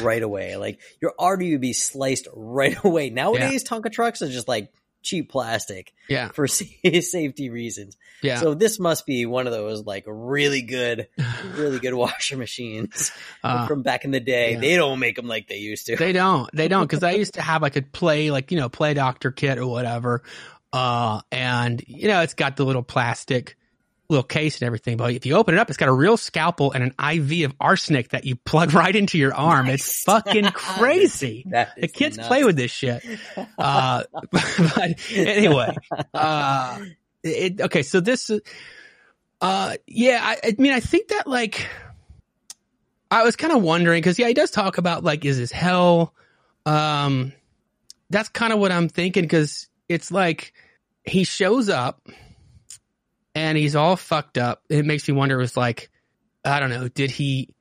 right 0.00 0.22
away. 0.22 0.56
Like 0.58 0.80
your 1.00 1.14
artery 1.18 1.52
would 1.52 1.60
be 1.60 1.72
sliced 1.72 2.28
right 2.34 2.76
away. 2.84 3.10
Nowadays, 3.10 3.64
yeah. 3.64 3.78
Tonka 3.78 3.92
trucks 3.92 4.22
are 4.22 4.28
just 4.28 4.48
like 4.48 4.72
cheap 5.08 5.30
plastic 5.30 5.94
yeah. 6.08 6.28
for 6.28 6.46
safety 6.46 7.50
reasons. 7.50 7.96
Yeah. 8.22 8.40
So 8.40 8.54
this 8.54 8.78
must 8.78 9.06
be 9.06 9.26
one 9.26 9.46
of 9.46 9.52
those 9.52 9.84
like 9.84 10.04
really 10.06 10.62
good 10.62 11.08
really 11.54 11.78
good 11.78 11.94
washer 11.94 12.36
machines 12.36 13.10
uh, 13.44 13.66
from 13.66 13.82
back 13.82 14.04
in 14.04 14.10
the 14.10 14.20
day. 14.20 14.52
yeah. 14.52 14.60
they 14.60 14.76
don't 14.76 14.98
make 14.98 15.16
them 15.16 15.26
like 15.26 15.48
they 15.48 15.58
used 15.58 15.86
to. 15.86 15.96
They 15.96 16.12
don't. 16.12 16.48
They 16.52 16.68
don't 16.68 16.82
because 16.82 17.02
i 17.02 17.10
used 17.18 17.34
to 17.34 17.42
have 17.42 17.62
like 17.62 17.76
a 17.76 17.82
play 17.82 18.30
like 18.30 18.50
you 18.50 18.58
know 18.58 18.68
play 18.68 18.94
doctor 18.94 19.30
kit 19.30 19.58
or 19.58 19.66
whatever. 19.66 20.22
Uh 20.72 21.22
and 21.32 21.82
you 21.86 22.08
know 22.08 22.20
it's 22.20 22.34
got 22.34 22.56
the 22.56 22.64
little 22.64 22.82
plastic 22.82 23.56
little 24.08 24.24
case 24.24 24.60
and 24.60 24.66
everything, 24.66 24.96
but 24.96 25.12
if 25.12 25.26
you 25.26 25.34
open 25.34 25.54
it 25.54 25.60
up, 25.60 25.68
it's 25.68 25.76
got 25.76 25.88
a 25.88 25.92
real 25.92 26.16
scalpel 26.16 26.72
and 26.72 26.82
an 26.82 26.94
IV 27.14 27.50
of 27.50 27.56
arsenic 27.60 28.10
that 28.10 28.24
you 28.24 28.36
plug 28.36 28.72
right 28.74 28.94
into 28.94 29.18
your 29.18 29.34
arm. 29.34 29.66
Nice. 29.66 29.74
It's 29.74 30.02
fucking 30.04 30.44
crazy. 30.52 31.44
the 31.46 31.88
kids 31.88 32.16
nuts. 32.16 32.28
play 32.28 32.44
with 32.44 32.56
this 32.56 32.70
shit. 32.70 33.04
Uh, 33.58 34.04
but 34.30 35.12
anyway, 35.12 35.76
uh, 36.14 36.80
it, 37.22 37.60
okay, 37.60 37.82
so 37.82 38.00
this, 38.00 38.30
uh, 39.40 39.74
yeah, 39.86 40.20
I, 40.22 40.38
I 40.42 40.54
mean, 40.58 40.72
I 40.72 40.80
think 40.80 41.08
that 41.08 41.26
like, 41.26 41.68
I 43.10 43.22
was 43.22 43.36
kind 43.36 43.52
of 43.52 43.62
wondering 43.62 44.00
because 44.00 44.18
yeah, 44.18 44.28
he 44.28 44.34
does 44.34 44.50
talk 44.50 44.78
about 44.78 45.04
like, 45.04 45.24
is 45.24 45.38
this 45.38 45.52
hell? 45.52 46.14
Um, 46.66 47.32
that's 48.10 48.28
kind 48.30 48.52
of 48.52 48.58
what 48.58 48.72
I'm 48.72 48.88
thinking 48.88 49.22
because 49.22 49.68
it's 49.88 50.10
like 50.10 50.52
he 51.04 51.24
shows 51.24 51.68
up 51.68 52.06
and 53.38 53.56
he's 53.56 53.76
all 53.76 53.94
fucked 53.94 54.36
up. 54.36 54.64
It 54.68 54.84
makes 54.84 55.06
me 55.06 55.14
wonder. 55.14 55.36
It 55.36 55.42
was 55.42 55.56
like, 55.56 55.90
I 56.44 56.58
don't 56.58 56.70
know. 56.70 56.88
Did 56.88 57.12
he? 57.12 57.54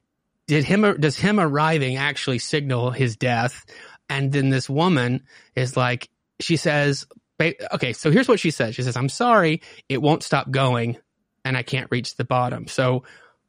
Did 0.47 0.63
him? 0.63 0.81
Does 0.99 1.17
him 1.17 1.39
arriving 1.39 1.97
actually 1.97 2.39
signal 2.39 2.89
his 2.89 3.15
death? 3.15 3.63
And 4.09 4.31
then 4.31 4.49
this 4.49 4.67
woman 4.67 5.23
is 5.55 5.77
like, 5.77 6.09
she 6.39 6.55
says, 6.55 7.05
okay, 7.39 7.93
so 7.93 8.09
here's 8.09 8.27
what 8.27 8.39
she 8.39 8.51
says. 8.51 8.73
She 8.73 8.81
says, 8.81 8.95
I'm 8.95 9.09
sorry, 9.09 9.61
it 9.87 10.01
won't 10.01 10.23
stop 10.23 10.49
going 10.49 10.97
and 11.45 11.57
I 11.57 11.63
can't 11.63 11.91
reach 11.91 12.15
the 12.15 12.23
bottom. 12.23 12.67
So 12.67 13.03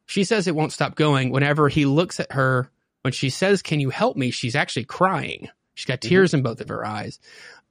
she 0.07 0.25
says 0.25 0.47
it 0.47 0.55
won't 0.55 0.73
stop 0.73 0.97
going. 0.97 1.31
Whenever 1.31 1.69
he 1.69 1.87
looks 1.87 2.21
at 2.21 2.33
her, 2.33 2.71
when 3.03 3.13
she 3.13 3.31
says, 3.31 3.63
Can 3.63 3.81
you 3.81 3.91
help 3.91 4.17
me? 4.17 4.31
She's 4.33 4.57
actually 4.57 4.85
crying. 4.85 5.49
She's 5.75 5.87
got 5.87 6.01
mm-hmm. 6.01 6.09
tears 6.09 6.31
mm-hmm. 6.31 6.39
in 6.39 6.43
both 6.43 6.61
of 6.61 6.69
her 6.69 6.85
eyes. 6.85 7.21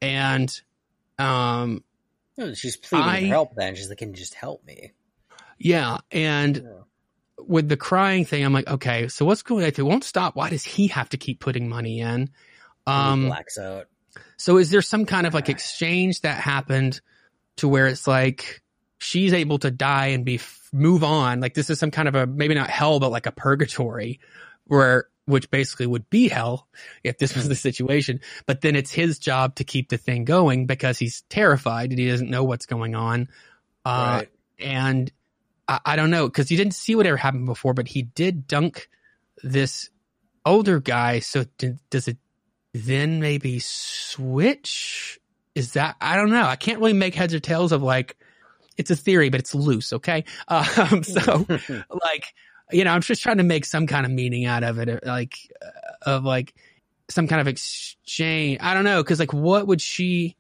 And 0.02 0.50
um, 1.20 1.84
she's 2.54 2.78
pleading 2.78 3.08
I, 3.08 3.21
for 3.21 3.28
help 3.28 3.56
then. 3.56 3.76
She's 3.76 3.89
like, 3.89 3.97
can 4.00 4.10
you 4.10 4.15
just 4.15 4.34
help 4.34 4.65
me? 4.65 4.91
Yeah, 5.60 5.97
and 6.12 6.58
Yeah. 6.58 6.82
with 7.39 7.67
the 7.69 7.78
crying 7.78 8.26
thing, 8.26 8.43
I'm 8.43 8.54
like, 8.54 8.67
okay, 8.67 9.08
so 9.08 9.26
what's 9.26 9.41
going 9.43 9.63
on? 9.63 9.69
If 9.69 9.80
it 9.80 9.84
won't 9.84 10.04
stop, 10.04 10.36
why 10.36 10.50
does 10.50 10.63
he 10.63 10.88
have 10.88 11.10
to 11.10 11.17
keep 11.17 11.39
putting 11.39 11.67
money 11.67 12.00
in? 12.00 12.21
He 12.21 12.91
Um, 12.91 13.26
blacks 13.28 13.58
out. 13.58 13.88
so 14.38 14.58
is 14.58 14.69
there 14.69 14.82
some 14.82 15.06
kind 15.06 15.28
of 15.28 15.34
like 15.34 15.50
exchange 15.50 16.21
that 16.21 16.39
happened 16.39 17.02
to 17.58 17.67
where 17.67 17.88
it's 17.88 18.08
like 18.08 18.62
she's 19.00 19.34
able 19.34 19.60
to 19.60 19.71
die 19.71 20.08
and 20.08 20.23
be 20.23 20.39
move 20.71 21.04
on? 21.04 21.39
Like 21.39 21.54
this 21.54 21.69
is 21.69 21.80
some 21.80 21.91
kind 21.91 22.08
of 22.08 22.15
a 22.15 22.28
maybe 22.28 22.54
not 22.56 22.69
hell, 22.69 23.00
but 23.00 23.12
like 23.12 23.26
a 23.26 23.32
purgatory, 23.32 24.19
where 24.65 25.06
which 25.28 25.52
basically 25.52 25.86
would 25.86 26.10
be 26.10 26.30
hell 26.30 26.68
if 27.04 27.18
this 27.18 27.36
was 27.36 27.48
the 27.50 27.56
situation. 27.56 28.22
But 28.46 28.62
then 28.62 28.76
it's 28.76 28.92
his 28.92 29.20
job 29.20 29.56
to 29.56 29.66
keep 29.66 29.90
the 29.90 29.98
thing 29.98 30.24
going 30.24 30.66
because 30.66 30.98
he's 30.98 31.22
terrified 31.30 31.90
and 31.90 32.00
he 32.00 32.10
doesn't 32.10 32.30
know 32.30 32.46
what's 32.46 32.66
going 32.66 32.96
on. 32.96 33.28
Uh, 33.86 34.22
right. 34.22 34.30
and 34.60 35.12
I, 35.68 35.80
I 35.86 35.96
don't 35.98 36.12
know 36.12 36.28
because 36.28 36.50
you 36.50 36.58
didn't 36.58 36.76
see 36.76 36.96
whatever 36.96 37.18
happened 37.18 37.46
before, 37.46 37.74
but 37.74 37.90
he 37.90 38.04
did 38.04 38.48
dunk 38.48 38.90
this 39.44 39.90
older 40.46 40.80
guy. 40.80 41.20
So 41.20 41.44
d- 41.58 41.76
does 41.90 42.08
it 42.08 42.18
then 42.74 43.20
maybe 43.20 43.60
switch? 43.60 45.20
Is 45.56 45.74
that 45.74 45.98
I 46.00 46.16
don't 46.16 46.32
know. 46.32 46.44
I 46.44 46.56
can't 46.56 46.80
really 46.80 46.94
make 46.94 47.16
heads 47.16 47.34
or 47.34 47.40
tails 47.40 47.74
of 47.74 47.84
like 47.84 48.16
it's 48.78 48.92
a 48.92 48.96
theory, 48.96 49.30
but 49.30 49.42
it's 49.42 49.54
loose. 49.54 49.92
Okay, 49.92 50.24
um, 50.48 51.04
so 51.04 51.46
like 51.50 52.34
you 52.71 52.84
know, 52.84 52.91
I'm 52.91 53.01
just 53.01 53.23
trying 53.23 53.38
to 53.38 53.43
make 53.43 53.65
some 53.65 53.88
kind 53.88 54.06
of 54.06 54.12
meaning 54.12 54.45
out 54.45 54.63
of 54.63 54.77
it, 54.80 55.06
like 55.06 55.36
uh, 55.62 55.69
of 56.10 56.23
like 56.23 56.53
some 57.10 57.27
kind 57.27 57.41
of 57.41 57.47
exchange. 57.47 58.60
I 58.62 58.73
don't 58.73 58.84
know 58.84 59.01
because 59.01 59.19
like 59.19 59.34
what 59.34 59.67
would 59.67 59.82
she? 59.82 60.36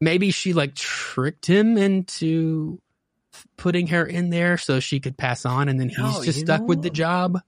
Maybe 0.00 0.30
she 0.30 0.52
like 0.52 0.74
tricked 0.74 1.46
him 1.46 1.76
into 1.76 2.80
putting 3.56 3.88
her 3.88 4.06
in 4.06 4.30
there 4.30 4.56
so 4.56 4.80
she 4.80 5.00
could 5.00 5.16
pass 5.16 5.44
on, 5.44 5.68
and 5.68 5.80
then 5.80 5.88
he's 5.88 5.98
No, 5.98 6.22
just 6.24 6.40
stuck 6.40 6.66
with 6.68 6.82
the 6.82 6.90
job. 6.90 7.40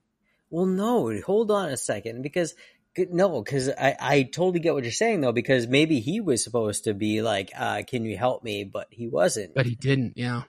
Well, 0.49 0.65
no, 0.65 1.17
hold 1.25 1.49
on 1.49 1.69
a 1.69 1.77
second 1.77 2.21
because 2.21 2.55
no, 2.97 3.41
because 3.41 3.69
I, 3.69 3.95
I 3.99 4.23
totally 4.23 4.59
get 4.59 4.73
what 4.73 4.83
you're 4.83 4.91
saying 4.91 5.21
though 5.21 5.31
because 5.31 5.67
maybe 5.67 5.99
he 6.01 6.19
was 6.19 6.43
supposed 6.43 6.83
to 6.85 6.93
be 6.93 7.21
like, 7.21 7.51
uh, 7.57 7.83
"Can 7.87 8.05
you 8.05 8.17
help 8.17 8.43
me?" 8.43 8.65
But 8.65 8.87
he 8.91 9.07
wasn't. 9.07 9.55
But 9.55 9.65
he 9.65 9.75
didn't. 9.75 10.17
Yeah. 10.17 10.43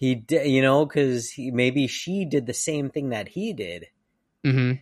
He 0.00 0.14
did, 0.16 0.48
you 0.48 0.62
know, 0.62 0.84
because 0.86 1.32
maybe 1.38 1.86
she 1.86 2.24
did 2.24 2.46
the 2.46 2.54
same 2.54 2.90
thing 2.90 3.10
that 3.10 3.28
he 3.28 3.52
did. 3.52 3.86
Mm-hmm. 4.44 4.72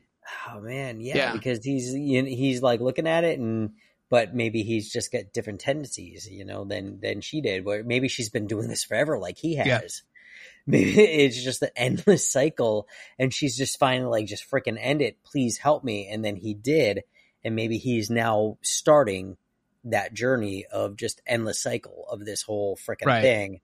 Oh 0.49 0.61
man, 0.61 1.01
yeah, 1.01 1.17
Yeah. 1.17 1.33
because 1.33 1.63
he's 1.65 1.93
he's 1.93 2.63
like 2.63 2.81
looking 2.81 3.07
at 3.07 3.25
it 3.25 3.39
and. 3.39 3.73
But 4.11 4.35
maybe 4.35 4.63
he's 4.63 4.91
just 4.91 5.13
got 5.13 5.35
different 5.35 5.61
tendencies, 5.61 6.27
you 6.31 6.47
know, 6.47 6.65
than 6.65 6.99
than 7.01 7.21
she 7.21 7.43
did. 7.43 7.67
Where 7.67 7.85
maybe 7.85 8.09
she's 8.09 8.31
been 8.31 8.47
doing 8.47 8.67
this 8.67 8.83
forever, 8.83 9.19
like 9.19 9.37
he 9.37 9.57
has. 9.57 9.67
Yeah. 9.67 9.81
Maybe 10.67 10.99
it's 10.99 11.43
just 11.43 11.61
an 11.63 11.69
endless 11.77 12.27
cycle, 12.31 12.89
and 13.19 13.35
she's 13.35 13.55
just 13.55 13.79
finally 13.79 14.21
like, 14.21 14.27
just 14.27 14.51
freaking 14.51 14.79
end 14.81 15.03
it. 15.03 15.23
Please 15.25 15.59
help 15.59 15.85
me. 15.85 16.09
And 16.09 16.25
then 16.25 16.37
he 16.37 16.55
did, 16.55 17.03
and 17.45 17.55
maybe 17.55 17.77
he's 17.77 18.09
now 18.09 18.57
starting 18.63 19.37
that 19.85 20.15
journey 20.15 20.65
of 20.73 20.97
just 20.97 21.21
endless 21.27 21.61
cycle 21.63 22.07
of 22.11 22.25
this 22.25 22.41
whole 22.43 22.77
freaking 22.77 23.07
Right. 23.07 23.21
thing. 23.23 23.61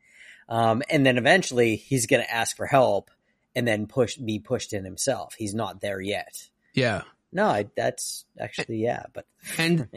Um, 0.49 0.83
and 0.91 1.05
then 1.05 1.19
eventually 1.19 1.77
he's 1.77 2.07
going 2.07 2.23
to 2.23 2.31
ask 2.31 2.57
for 2.57 2.67
help, 2.67 3.11
and 3.55 3.67
then 3.67 3.87
push 3.87 4.17
be 4.17 4.39
pushed 4.39 4.73
in 4.73 4.85
himself. 4.85 5.35
He's 5.35 5.55
not 5.55 5.81
there 5.81 6.01
yet. 6.01 6.49
Yeah. 6.75 7.03
No, 7.33 7.47
I, 7.47 7.67
that's 7.77 8.25
actually 8.39 8.77
yeah, 8.77 9.07
but 9.13 9.27
And 9.59 9.89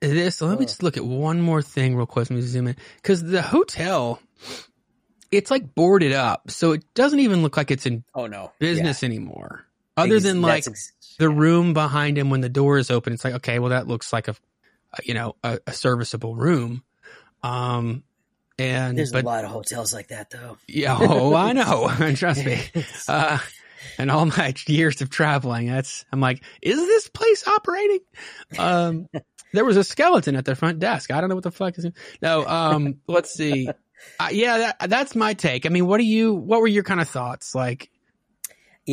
this, 0.00 0.42
let 0.42 0.58
me 0.58 0.66
just 0.66 0.82
look 0.82 0.98
at 0.98 1.04
one 1.04 1.40
more 1.40 1.62
thing 1.62 1.96
real 1.96 2.06
quick. 2.06 2.28
Let 2.28 2.36
me 2.36 2.42
zoom 2.42 2.66
in 2.66 2.76
because 2.96 3.22
the 3.22 3.40
hotel, 3.40 4.20
it's 5.30 5.50
like 5.50 5.74
boarded 5.74 6.12
up, 6.12 6.50
so 6.50 6.72
it 6.72 6.84
doesn't 6.92 7.20
even 7.20 7.42
look 7.42 7.56
like 7.56 7.70
it's 7.70 7.86
in 7.86 8.04
oh 8.14 8.26
no, 8.26 8.52
business 8.58 9.02
anymore. 9.02 9.64
Other 9.96 10.20
than 10.20 10.42
like 10.42 10.66
ex- 10.66 10.92
the 11.18 11.30
room 11.30 11.72
behind 11.72 12.18
him 12.18 12.28
when 12.28 12.42
the 12.42 12.50
door 12.50 12.76
is 12.76 12.90
open, 12.90 13.14
it's 13.14 13.24
like 13.24 13.34
okay, 13.34 13.58
well 13.58 13.70
that 13.70 13.86
looks 13.88 14.12
like 14.12 14.28
a, 14.28 14.32
a, 14.92 14.98
you 15.04 15.14
know, 15.14 15.36
a, 15.42 15.58
a 15.66 15.72
serviceable 15.72 16.34
room. 16.34 16.82
Um, 17.42 18.02
and 18.58 18.96
There's 18.96 19.12
but 19.12 19.24
a 19.24 19.26
lot 19.26 19.44
of 19.44 19.50
hotels 19.50 19.92
like 19.92 20.08
that 20.08 20.30
though. 20.30 20.58
yeah, 20.68 20.96
oh, 20.98 21.34
I 21.34 21.52
know. 21.52 21.90
Trust 22.14 22.44
me. 22.44 22.60
Uh, 23.08 23.38
and 23.98 24.10
all 24.10 24.26
my 24.26 24.54
years 24.66 25.00
of 25.00 25.10
traveling, 25.10 25.66
that's 25.66 26.04
I'm 26.12 26.20
like, 26.20 26.42
is 26.62 26.76
this 26.76 27.08
place 27.08 27.46
operating? 27.46 28.00
Um, 28.58 29.08
there 29.52 29.64
was 29.64 29.76
a 29.76 29.84
skeleton 29.84 30.36
at 30.36 30.44
the 30.44 30.54
front 30.54 30.78
desk. 30.78 31.10
I 31.10 31.20
don't 31.20 31.28
know 31.28 31.36
what 31.36 31.44
the 31.44 31.50
fuck 31.50 31.78
is. 31.78 31.86
No, 32.22 32.46
um, 32.46 32.96
let's 33.06 33.32
see. 33.32 33.68
Uh, 34.18 34.28
yeah, 34.32 34.58
that, 34.58 34.90
that's 34.90 35.14
my 35.14 35.34
take. 35.34 35.66
I 35.66 35.68
mean, 35.68 35.86
what 35.86 35.98
do 35.98 36.04
you? 36.04 36.34
What 36.34 36.60
were 36.60 36.66
your 36.66 36.82
kind 36.82 37.00
of 37.00 37.08
thoughts? 37.08 37.54
Like, 37.54 37.90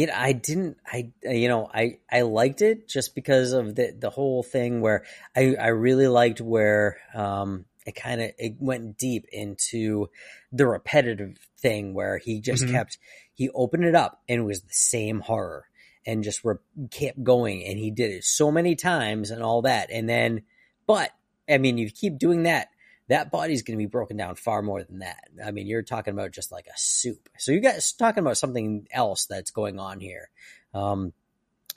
know, 0.07 0.13
I 0.15 0.31
didn't. 0.33 0.77
I 0.85 1.11
you 1.23 1.47
know, 1.47 1.69
I 1.71 1.99
I 2.09 2.21
liked 2.21 2.61
it 2.61 2.87
just 2.87 3.15
because 3.15 3.51
of 3.53 3.75
the 3.75 3.93
the 3.97 4.09
whole 4.09 4.43
thing 4.43 4.81
where 4.81 5.03
I 5.35 5.55
I 5.55 5.67
really 5.67 6.07
liked 6.07 6.41
where 6.41 6.97
um 7.13 7.65
it 7.85 7.95
kind 7.95 8.21
of 8.21 8.31
it 8.37 8.55
went 8.59 8.97
deep 8.97 9.25
into 9.31 10.09
the 10.51 10.67
repetitive 10.67 11.37
thing 11.57 11.93
where 11.93 12.17
he 12.17 12.39
just 12.39 12.63
Mhm. 12.65 12.71
kept 12.71 12.97
he 13.33 13.49
opened 13.49 13.85
it 13.85 13.95
up 13.95 14.21
and 14.29 14.41
it 14.41 14.43
was 14.45 14.61
the 14.61 14.73
same 14.73 15.19
horror 15.21 15.65
and 16.05 16.23
just 16.23 16.43
re- 16.43 16.55
kept 16.89 17.23
going 17.23 17.65
and 17.65 17.77
he 17.79 17.91
did 17.91 18.11
it 18.11 18.23
so 18.23 18.51
many 18.51 18.75
times 18.75 19.31
and 19.31 19.41
all 19.43 19.61
that 19.63 19.89
and 19.91 20.07
then 20.07 20.41
but 20.85 21.11
I 21.49 21.57
mean 21.57 21.77
you 21.77 21.89
keep 21.89 22.17
doing 22.17 22.43
that 22.43 22.69
that 23.07 23.29
body's 23.31 23.61
going 23.63 23.77
to 23.77 23.81
be 23.83 23.87
broken 23.89 24.15
down 24.15 24.35
far 24.35 24.61
more 24.61 24.83
than 24.83 24.99
that. 24.99 25.27
I 25.43 25.51
mean, 25.51 25.67
you're 25.67 25.81
talking 25.81 26.13
about 26.13 26.31
just 26.31 26.49
like 26.49 26.67
a 26.67 26.77
soup. 26.77 27.27
So 27.37 27.51
you 27.51 27.59
guys 27.59 27.91
talking 27.91 28.21
about 28.21 28.37
something 28.37 28.87
else 28.89 29.25
that's 29.25 29.51
going 29.51 29.79
on 29.79 29.99
here. 29.99 30.29
Um, 30.73 31.11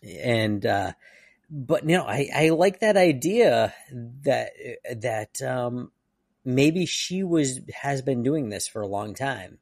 and, 0.02 0.64
uh, 0.64 0.92
but 1.50 1.88
you 1.88 1.96
know, 1.96 2.04
I, 2.04 2.28
I 2.34 2.48
like 2.50 2.80
that 2.80 2.96
idea 2.96 3.74
that, 4.22 4.50
that, 4.96 5.42
um, 5.42 5.92
maybe 6.44 6.86
she 6.86 7.22
was, 7.22 7.60
has 7.82 8.02
been 8.02 8.22
doing 8.22 8.48
this 8.48 8.66
for 8.68 8.82
a 8.82 8.86
long 8.86 9.14
time, 9.14 9.58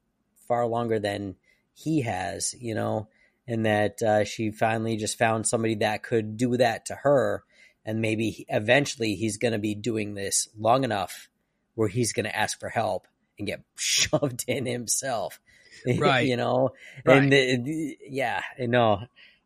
far 0.48 0.66
longer 0.66 0.98
than 0.98 1.36
he 1.74 2.02
has, 2.02 2.54
you 2.60 2.74
know, 2.74 3.08
and 3.46 3.66
that, 3.66 4.00
uh, 4.02 4.24
she 4.24 4.50
finally 4.50 4.96
just 4.96 5.18
found 5.18 5.46
somebody 5.46 5.74
that 5.76 6.02
could 6.02 6.36
do 6.36 6.56
that 6.56 6.86
to 6.86 6.94
her. 6.94 7.44
And 7.84 8.00
maybe 8.00 8.46
eventually 8.48 9.16
he's 9.16 9.38
going 9.38 9.52
to 9.52 9.58
be 9.58 9.74
doing 9.74 10.14
this 10.14 10.48
long 10.56 10.84
enough 10.84 11.28
where 11.74 11.88
he's 11.88 12.12
going 12.12 12.26
to 12.26 12.36
ask 12.36 12.60
for 12.60 12.68
help 12.68 13.08
and 13.38 13.46
get 13.46 13.62
shoved 13.76 14.44
in 14.46 14.66
himself. 14.66 15.40
Right. 15.98 16.28
you 16.28 16.36
know, 16.36 16.70
Right. 17.04 17.22
and 17.24 17.32
the, 17.32 17.56
the- 17.56 17.98
yeah, 18.08 18.40
I 18.56 18.66
know. 18.66 19.00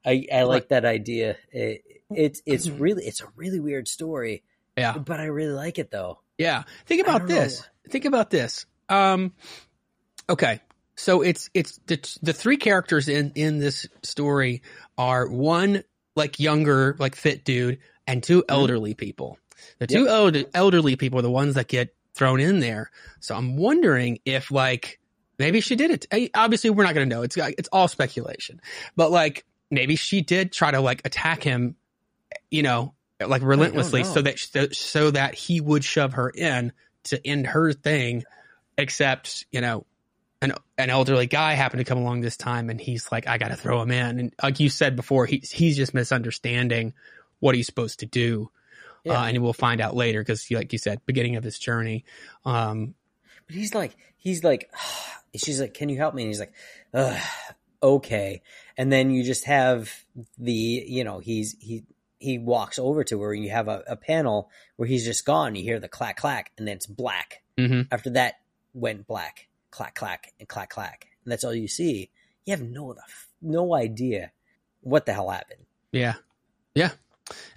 I, 0.04 0.26
I 0.30 0.42
like 0.42 0.68
that 0.68 0.84
idea. 0.84 1.38
It, 1.50 1.82
it's 2.10 2.42
it's 2.46 2.68
really 2.68 3.04
it's 3.04 3.20
a 3.20 3.26
really 3.36 3.60
weird 3.60 3.88
story, 3.88 4.42
yeah, 4.76 4.96
but 4.98 5.20
I 5.20 5.24
really 5.26 5.52
like 5.54 5.78
it 5.78 5.90
though. 5.90 6.20
yeah. 6.38 6.64
Think 6.86 7.02
about 7.06 7.26
this. 7.26 7.60
know. 7.60 7.66
Think 7.90 8.04
about 8.04 8.30
this. 8.30 8.66
Um, 8.88 9.32
okay, 10.28 10.60
so 10.96 11.22
it's 11.22 11.50
it's 11.54 11.78
the 11.86 12.18
the 12.22 12.32
three 12.32 12.56
characters 12.56 13.08
in 13.08 13.32
in 13.34 13.58
this 13.58 13.86
story 14.02 14.62
are 14.98 15.28
one 15.28 15.82
like 16.14 16.38
younger 16.40 16.96
like 16.98 17.14
fit 17.14 17.44
dude 17.44 17.78
and 18.06 18.22
two 18.22 18.44
elderly 18.48 18.94
people. 18.94 19.38
The 19.78 19.86
two 19.86 20.08
elder, 20.08 20.44
elderly 20.54 20.96
people 20.96 21.18
are 21.18 21.22
the 21.22 21.30
ones 21.30 21.54
that 21.54 21.66
get 21.68 21.94
thrown 22.14 22.40
in 22.40 22.60
there. 22.60 22.90
So 23.20 23.34
I'm 23.34 23.56
wondering 23.56 24.20
if 24.24 24.50
like 24.50 25.00
maybe 25.38 25.60
she 25.60 25.76
did 25.76 25.90
it. 25.90 26.06
I- 26.12 26.30
Obviously, 26.34 26.70
we're 26.70 26.84
not 26.84 26.94
going 26.94 27.08
to 27.08 27.14
know. 27.14 27.22
It's 27.22 27.36
it's 27.36 27.68
all 27.72 27.88
speculation, 27.88 28.60
but 28.94 29.10
like 29.10 29.44
maybe 29.70 29.96
she 29.96 30.20
did 30.22 30.52
try 30.52 30.70
to 30.70 30.80
like 30.80 31.02
attack 31.04 31.42
him, 31.42 31.76
you 32.50 32.62
know, 32.62 32.94
like 33.24 33.42
relentlessly, 33.42 34.04
so 34.04 34.22
that 34.22 34.38
so, 34.38 34.68
so 34.72 35.10
that 35.10 35.34
he 35.34 35.60
would 35.60 35.84
shove 35.84 36.14
her 36.14 36.30
in 36.30 36.72
to 37.04 37.26
end 37.26 37.46
her 37.46 37.72
thing. 37.72 38.24
Except 38.78 39.46
you 39.50 39.60
know, 39.60 39.86
an 40.42 40.52
an 40.76 40.90
elderly 40.90 41.26
guy 41.26 41.54
happened 41.54 41.80
to 41.80 41.84
come 41.84 41.98
along 41.98 42.20
this 42.20 42.36
time, 42.36 42.70
and 42.70 42.80
he's 42.80 43.10
like, 43.10 43.26
I 43.26 43.38
got 43.38 43.48
to 43.48 43.56
throw 43.56 43.80
him 43.80 43.90
in. 43.90 44.18
And 44.18 44.34
like 44.42 44.60
you 44.60 44.68
said 44.68 44.96
before, 44.96 45.26
he's 45.26 45.50
he's 45.50 45.76
just 45.76 45.94
misunderstanding 45.94 46.92
what 47.40 47.54
he's 47.54 47.66
supposed 47.66 48.00
to 48.00 48.06
do. 48.06 48.50
Yeah. 49.04 49.20
Uh, 49.20 49.26
and 49.26 49.42
we'll 49.42 49.52
find 49.52 49.80
out 49.80 49.94
later 49.94 50.20
because, 50.20 50.50
like 50.50 50.72
you 50.72 50.78
said, 50.78 51.00
beginning 51.06 51.36
of 51.36 51.44
his 51.44 51.58
journey. 51.58 52.04
Um, 52.44 52.94
But 53.46 53.56
he's 53.56 53.74
like 53.74 53.96
he's 54.16 54.44
like 54.44 54.70
she's 55.36 55.60
like, 55.60 55.74
Can 55.74 55.88
you 55.88 55.96
help 55.96 56.14
me? 56.14 56.22
And 56.22 56.30
he's 56.30 56.40
like, 56.40 56.52
Ugh, 56.92 57.22
okay. 57.82 58.42
And 58.76 58.92
then 58.92 59.10
you 59.10 59.22
just 59.22 59.44
have 59.44 59.92
the 60.38 60.52
you 60.52 61.04
know, 61.04 61.18
he's 61.18 61.56
he 61.60 61.84
he 62.18 62.38
walks 62.38 62.78
over 62.78 63.04
to 63.04 63.20
her 63.22 63.32
and 63.34 63.44
you 63.44 63.50
have 63.50 63.68
a, 63.68 63.82
a 63.86 63.96
panel 63.96 64.50
where 64.76 64.88
he's 64.88 65.04
just 65.04 65.24
gone. 65.24 65.54
You 65.54 65.62
hear 65.62 65.78
the 65.80 65.88
clack 65.88 66.16
clack 66.16 66.52
and 66.58 66.66
then 66.66 66.76
it's 66.76 66.86
black. 66.86 67.42
mhm. 67.58 67.88
After 67.90 68.10
that 68.10 68.34
went 68.74 69.06
black, 69.06 69.48
clack 69.70 69.94
clack 69.94 70.32
and 70.38 70.48
clack 70.48 70.70
clack. 70.70 71.08
And 71.24 71.32
that's 71.32 71.44
all 71.44 71.54
you 71.54 71.68
see. 71.68 72.10
You 72.44 72.52
have 72.52 72.62
no 72.62 72.92
the 72.94 73.02
no 73.42 73.74
idea 73.74 74.30
what 74.80 75.04
the 75.06 75.12
hell 75.12 75.30
happened. 75.30 75.66
Yeah. 75.92 76.14
Yeah. 76.74 76.90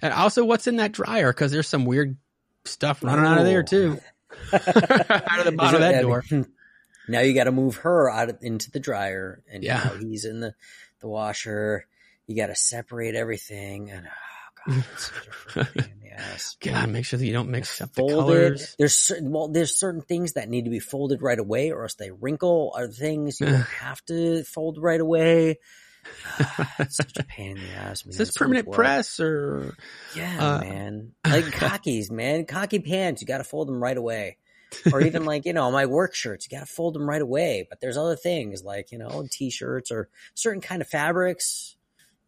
And 0.02 0.12
also, 0.12 0.44
what's 0.44 0.66
in 0.66 0.76
that 0.76 0.92
dryer? 0.92 1.32
Because 1.32 1.52
there's 1.52 1.68
some 1.68 1.84
weird 1.84 2.16
stuff 2.64 3.02
running 3.04 3.24
out 3.24 3.38
of 3.38 3.44
there, 3.44 3.62
too. 3.62 4.00
out 4.52 5.38
of 5.38 5.44
the 5.44 5.54
bottom 5.56 5.76
of 5.76 5.80
that 5.80 6.02
door. 6.02 6.24
now 7.08 7.20
you 7.20 7.34
got 7.34 7.44
to 7.44 7.52
move 7.52 7.76
her 7.76 8.10
out 8.10 8.30
of, 8.30 8.38
into 8.42 8.70
the 8.70 8.80
dryer, 8.80 9.42
and 9.50 9.62
Yeah. 9.62 9.82
now 9.84 9.94
he's 10.00 10.24
in 10.24 10.40
the 10.40 10.54
the 11.00 11.08
washer. 11.08 11.86
You 12.26 12.34
got 12.36 12.48
to 12.48 12.56
separate 12.56 13.14
everything, 13.14 13.90
and 13.90 14.06
oh 14.06 14.10
god, 14.66 14.84
it's 14.94 15.04
such 15.12 15.26
a 15.26 15.30
freaking 15.30 15.74
pain 15.74 15.92
in 15.92 16.00
the 16.00 16.12
ass. 16.20 16.56
God, 16.60 16.88
make 16.90 17.04
sure 17.04 17.18
that 17.18 17.26
you 17.26 17.32
don't 17.32 17.50
mix 17.50 17.80
up 17.80 17.92
the 17.94 18.06
colors. 18.06 18.74
There's 18.78 18.94
certain 18.94 19.30
well, 19.32 19.48
there's 19.48 19.78
certain 19.78 20.02
things 20.02 20.34
that 20.34 20.48
need 20.48 20.64
to 20.64 20.70
be 20.70 20.80
folded 20.80 21.22
right 21.22 21.38
away, 21.38 21.70
or 21.70 21.82
else 21.82 21.94
they 21.94 22.10
wrinkle. 22.10 22.72
Other 22.76 22.88
things 22.88 23.40
you 23.40 23.46
don't 23.46 23.54
have 23.80 24.04
to 24.06 24.44
fold 24.44 24.78
right 24.80 25.00
away. 25.00 25.58
such 26.88 27.16
a 27.18 27.24
pain 27.24 27.56
in 27.58 27.62
the 27.62 27.70
ass. 27.74 28.04
Man. 28.04 28.10
Is 28.12 28.18
this 28.18 28.30
So 28.30 28.38
permanent 28.38 28.66
work. 28.66 28.74
press 28.74 29.20
or 29.20 29.76
Yeah, 30.16 30.56
Uh, 30.56 30.60
man. 30.60 31.12
Like 31.26 31.44
cockies, 31.46 32.10
man. 32.10 32.46
Cocky 32.46 32.78
pants, 32.78 33.20
you 33.20 33.26
got 33.26 33.38
to 33.38 33.44
fold 33.44 33.68
them 33.68 33.82
right 33.82 33.96
away. 33.96 34.38
Or 34.92 35.02
even 35.02 35.24
like, 35.24 35.46
you 35.46 35.52
know, 35.52 35.70
my 35.72 35.86
work 35.86 36.14
shirts, 36.14 36.46
you 36.48 36.56
got 36.56 36.66
to 36.66 36.72
fold 36.72 36.94
them 36.94 37.08
right 37.08 37.20
away. 37.20 37.66
But 37.68 37.80
there's 37.80 37.96
other 37.96 38.14
things 38.16 38.62
like, 38.64 38.92
you 38.92 38.98
know, 38.98 39.26
t-shirts 39.30 39.90
or 39.90 40.08
certain 40.34 40.60
kind 40.60 40.80
of 40.80 40.88
fabrics, 40.88 41.76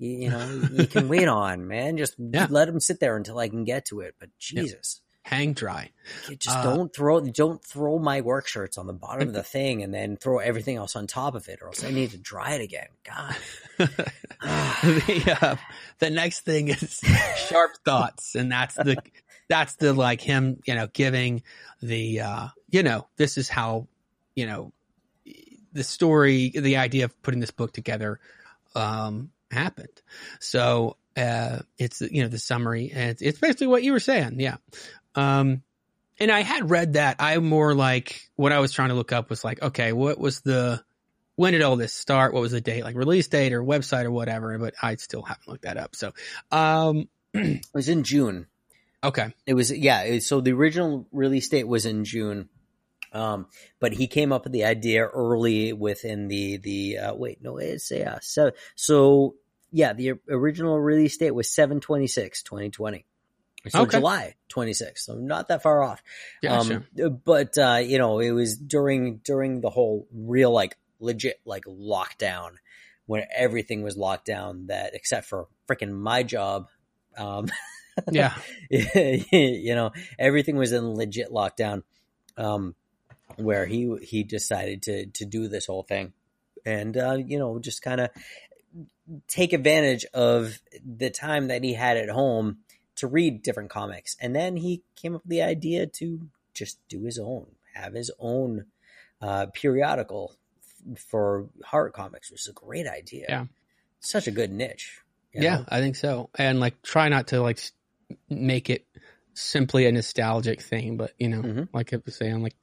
you, 0.03 0.25
you 0.25 0.31
know, 0.31 0.45
you 0.71 0.87
can 0.87 1.09
wait 1.09 1.29
on, 1.29 1.67
man. 1.69 1.97
Just 1.97 2.15
Yeah. 2.19 2.47
let 2.51 2.67
them 2.67 2.81
sit 2.81 3.01
there 3.01 3.17
until 3.17 3.39
I 3.39 3.49
can 3.49 3.65
get 3.65 3.87
to 3.87 4.01
it. 4.01 4.17
But 4.19 4.31
Jesus, 4.39 5.01
hang 5.23 5.53
dry? 5.53 5.91
you 6.29 6.37
just 6.37 6.57
Uh, 6.57 6.63
don't 6.63 6.95
throw, 6.95 7.21
don't 7.21 7.65
throw 7.65 7.99
my 7.99 8.21
work 8.21 8.49
shirts 8.49 8.77
on 8.77 8.87
the 8.87 8.93
bottom 8.93 9.29
of 9.29 9.35
the 9.35 9.43
thing 9.57 9.83
and 9.83 9.95
then 9.95 10.17
throw 10.17 10.39
everything 10.39 10.77
else 10.77 10.97
on 10.97 11.07
top 11.07 11.35
of 11.35 11.49
it 11.49 11.61
or 11.63 11.69
else 11.69 11.85
I 11.85 11.91
need 11.91 12.11
to 12.11 12.19
dry 12.19 12.55
it 12.55 12.61
again. 12.61 12.89
God. 13.05 13.37
the, 13.79 15.39
uh, 15.41 15.57
the 16.01 16.11
next 16.11 16.41
thing 16.41 16.69
is 16.69 17.01
sharp 17.49 17.73
thoughts, 17.85 18.35
and 18.35 18.51
that's 18.51 18.75
the 18.75 18.97
that's 19.49 19.77
the 19.77 19.93
like 19.93 20.21
him, 20.21 20.61
you 20.67 20.75
know, 20.75 20.89
giving 20.93 21.43
the 21.83 22.21
uh, 22.21 22.49
you 22.71 22.83
know, 22.83 23.07
this 23.17 23.39
is 23.39 23.49
how 23.49 23.87
you 24.35 24.47
know 24.47 24.73
the 25.73 25.85
story, 25.85 26.51
the 26.51 26.77
idea 26.77 27.05
of 27.07 27.23
putting 27.23 27.41
this 27.41 27.51
book 27.51 27.73
together 27.73 28.21
um, 28.75 29.31
happened. 29.53 30.03
So 30.41 30.97
uh, 31.17 31.61
it's 31.79 32.01
you 32.01 32.23
know 32.23 32.29
the 32.29 32.39
summary, 32.39 32.91
and 32.95 33.11
it's, 33.11 33.23
it's 33.23 33.39
basically 33.39 33.69
what 33.69 33.83
you 33.83 33.93
were 33.93 34.01
saying, 34.01 34.41
yeah. 34.41 34.57
Um, 35.15 35.63
and 36.19 36.31
I 36.31 36.41
had 36.41 36.71
read 36.71 36.95
that. 36.95 37.17
I 37.19 37.39
more 37.39 37.75
like 37.75 38.31
what 38.37 38.53
I 38.53 38.61
was 38.61 38.73
trying 38.73 38.91
to 38.91 38.95
look 38.95 39.13
up 39.13 39.31
was 39.31 39.45
like, 39.45 39.63
okay, 39.63 39.93
what 39.93 40.19
was 40.19 40.41
the 40.41 40.83
when 41.37 41.53
did 41.53 41.63
all 41.63 41.77
this 41.77 41.95
start? 41.95 42.35
What 42.35 42.43
was 42.43 42.53
the 42.53 42.61
date, 42.61 42.85
like 42.85 42.97
release 42.97 43.29
date 43.29 43.53
or 43.53 43.63
website 43.63 44.05
or 44.05 44.11
whatever? 44.11 44.57
But 44.59 44.75
I 44.81 44.97
still 44.97 45.23
haven't 45.23 45.49
looked 45.49 45.63
that 45.63 45.77
up. 45.77 45.97
So, 45.97 46.13
um, 46.51 47.09
It 47.35 47.65
was 47.73 47.89
in 47.89 48.05
June. 48.05 48.47
okay, 49.03 49.33
It 49.47 49.55
was 49.55 49.71
yeah. 49.77 50.03
It, 50.03 50.23
so 50.23 50.41
the 50.41 50.53
original 50.53 51.07
release 51.13 51.49
date 51.49 51.67
was 51.67 51.87
in 51.87 52.05
June, 52.05 52.51
um, 53.13 53.47
but 53.81 53.93
he 53.95 54.07
came 54.07 54.33
up 54.33 54.45
with 54.45 54.53
the 54.53 54.65
idea 54.65 55.07
early 55.07 55.73
within 55.73 56.29
the 56.29 56.59
the 56.59 56.99
uh, 56.99 57.15
wait 57.15 57.43
no 57.43 57.57
it's 57.59 57.91
yeah 57.91 58.19
so 58.21 58.53
so 58.75 59.35
yeah 59.73 59.93
the 59.93 60.13
original 60.31 60.79
release 60.79 61.17
date 61.17 61.33
was 61.33 61.51
726 61.51 62.43
2020 62.43 63.05
so 63.69 63.83
Okay. 63.83 63.99
July 63.99 64.35
26th 64.53 64.99
so 64.99 65.15
not 65.15 65.49
that 65.49 65.63
far 65.63 65.83
off 65.83 66.03
gotcha. 66.43 66.85
um, 67.03 67.21
but 67.25 67.57
uh, 67.59 67.81
you 67.83 67.99
know 67.99 68.19
it 68.19 68.31
was 68.31 68.57
during 68.57 69.19
during 69.25 69.61
the 69.61 69.71
whole 69.71 70.07
real 70.15 70.51
like 70.53 70.77
legit 71.01 71.41
like 71.45 71.65
lockdown 71.65 72.53
when 73.07 73.25
everything 73.35 73.83
was 73.83 73.97
locked 73.97 74.27
down 74.27 74.67
that 74.67 74.95
except 74.95 75.27
for 75.27 75.49
freaking 75.69 75.91
my 75.93 76.23
job 76.23 76.69
um 77.17 77.47
yeah, 78.11 78.35
you 78.71 79.75
know, 79.75 79.93
everything 80.19 80.57
was 80.57 80.73
in 80.73 80.95
legit 80.95 81.29
lockdown. 81.31 81.83
Um, 82.39 82.75
where 83.37 83.67
he 83.67 83.95
he 84.03 84.25
decided 84.25 84.83
to 84.85 85.07
to 85.07 85.25
do 85.27 85.49
this 85.49 85.67
whole 85.67 85.83
thing, 85.83 86.15
and 86.65 86.97
uh, 86.97 87.19
you 87.23 87.39
know, 87.39 87.59
just 87.59 87.83
kind 87.83 88.01
of 88.01 88.09
take 89.29 89.53
advantage 89.53 90.05
of 90.15 90.61
the 90.85 91.11
time 91.11 91.49
that 91.49 91.63
he 91.65 91.75
had 91.75 91.97
at 91.97 92.09
home 92.09 92.59
to 92.97 93.07
read 93.07 93.43
different 93.43 93.71
comics, 93.71 94.17
and 94.21 94.35
then 94.37 94.57
he 94.57 94.83
came 94.97 95.15
up 95.15 95.23
with 95.25 95.31
the 95.31 95.43
idea 95.43 95.87
to 95.87 96.29
just 96.55 96.79
do 96.89 97.05
his 97.05 97.19
own, 97.19 97.47
have 97.75 97.95
his 97.95 98.11
own 98.19 98.67
uh, 99.21 99.47
periodical 99.55 100.35
f- 100.93 100.99
for 100.99 101.49
horror 101.65 101.91
comics, 101.91 102.31
which 102.31 102.43
is 102.43 102.49
a 102.49 102.53
great 102.53 102.87
idea. 102.87 103.27
Yeah. 103.29 103.45
such 104.01 104.27
a 104.27 104.31
good 104.33 104.51
niche. 104.53 105.01
yeah, 105.33 105.59
know? 105.59 105.65
I 105.69 105.81
think 105.81 105.97
so. 105.97 106.29
And 106.37 106.61
like, 106.61 106.83
try 106.83 107.09
not 107.09 107.29
to 107.29 107.41
like 107.41 107.59
make 108.29 108.69
it 108.69 108.85
simply 109.35 109.87
a 109.87 109.93
nostalgic 109.93 110.61
thing, 110.61 110.97
but 110.97 111.13
you 111.19 111.29
know, 111.29 111.41
Mhm. 111.43 111.69
like 111.73 111.95
I 111.95 111.99
was 112.05 112.17
saying, 112.17 112.43
like 112.43 112.57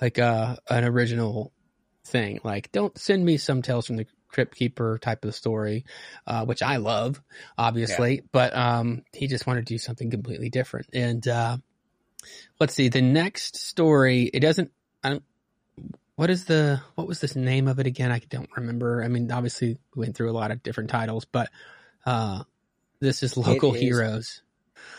like 0.00 0.18
uh, 0.18 0.56
an 0.68 0.84
original 0.84 1.52
thing. 2.04 2.40
Like, 2.42 2.72
don't 2.72 2.96
send 2.98 3.24
me 3.24 3.36
some 3.36 3.62
Tales 3.62 3.86
from 3.86 3.96
the 3.96 4.06
Crypt 4.28 4.54
Keeper 4.54 4.98
type 4.98 5.24
of 5.24 5.34
story, 5.34 5.84
uh, 6.26 6.44
which 6.44 6.62
I 6.62 6.76
love, 6.76 7.20
obviously. 7.56 8.22
But 8.32 8.54
um, 8.56 9.02
he 9.12 9.26
just 9.26 9.46
wanted 9.46 9.66
to 9.66 9.74
do 9.74 9.78
something 9.78 10.10
completely 10.10 10.50
different. 10.50 10.88
And 10.92 11.26
uh, 11.26 11.58
let's 12.60 12.74
see, 12.74 12.88
the 12.88 13.02
next 13.02 13.56
story. 13.56 14.24
It 14.24 14.40
doesn't. 14.40 14.70
I 15.02 15.10
don't. 15.10 15.24
What 16.16 16.30
is 16.30 16.46
the 16.46 16.80
what 16.96 17.06
was 17.06 17.20
this 17.20 17.36
name 17.36 17.68
of 17.68 17.78
it 17.78 17.86
again? 17.86 18.10
I 18.10 18.20
don't 18.28 18.50
remember. 18.56 19.02
I 19.04 19.08
mean, 19.08 19.30
obviously 19.30 19.78
we 19.94 20.00
went 20.00 20.16
through 20.16 20.30
a 20.30 20.32
lot 20.32 20.50
of 20.50 20.62
different 20.62 20.90
titles, 20.90 21.24
but 21.24 21.48
uh, 22.04 22.42
this 23.00 23.22
is 23.22 23.36
local 23.36 23.74
is. 23.74 23.80
heroes. 23.80 24.42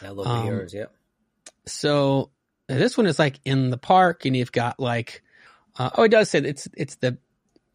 Yeah, 0.01 0.11
local 0.11 0.31
Um, 0.31 0.45
heroes. 0.45 0.73
Yeah. 0.73 0.85
So 1.65 2.31
this 2.67 2.97
one 2.97 3.05
is 3.05 3.19
like 3.19 3.39
in 3.43 3.69
the 3.69 3.77
park, 3.77 4.25
and 4.25 4.35
you've 4.35 4.51
got 4.51 4.79
like, 4.79 5.21
uh, 5.77 5.89
oh, 5.95 6.03
it 6.03 6.09
does 6.09 6.29
say 6.29 6.39
it's 6.39 6.67
it's 6.75 6.95
the 6.95 7.17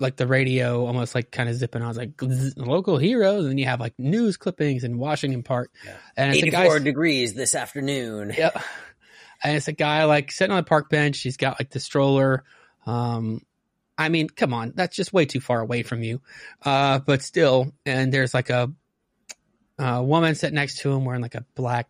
like 0.05 0.17
the 0.17 0.27
radio 0.27 0.87
almost 0.87 1.15
like 1.15 1.31
kind 1.31 1.49
of 1.49 1.57
zipping 1.57 1.83
on. 1.83 1.95
Like 1.97 2.11
local 2.57 2.99
heroes, 2.99 3.41
and 3.45 3.51
then 3.51 3.59
you 3.59 3.67
have 3.67 3.81
like 3.81 3.95
news 3.99 4.37
clippings 4.37 4.85
in 4.85 4.99
Washington 4.99 5.43
Park, 5.43 5.71
Yeah. 5.85 5.97
and 6.17 6.31
it's 6.33 6.43
a 6.43 6.47
84 6.47 6.79
guy. 6.79 6.85
degrees 6.85 7.35
this 7.35 7.55
afternoon. 7.55 8.33
Yeah, 8.37 8.51
and 9.43 9.57
it's 9.57 9.69
a 9.69 9.73
guy 9.73 10.05
like 10.05 10.31
sitting 10.31 10.53
on 10.53 10.59
the 10.59 10.69
park 10.69 10.89
bench. 10.89 11.21
He's 11.21 11.37
got 11.37 11.59
like 11.61 11.71
the 11.71 11.81
stroller. 11.81 12.45
Um, 12.87 13.41
I 13.99 14.09
mean, 14.09 14.29
come 14.29 14.53
on, 14.55 14.73
that's 14.75 14.95
just 14.97 15.13
way 15.13 15.25
too 15.25 15.41
far 15.41 15.61
away 15.61 15.83
from 15.83 16.03
you. 16.03 16.21
Uh, 16.63 16.99
but 16.99 17.23
still, 17.23 17.73
and 17.87 18.13
there's 18.13 18.35
like 18.35 18.51
a, 18.51 18.71
a 19.79 20.03
woman 20.03 20.35
sitting 20.35 20.57
next 20.57 20.79
to 20.81 20.91
him 20.93 21.05
wearing 21.05 21.23
like 21.23 21.35
a 21.37 21.45
black 21.55 21.89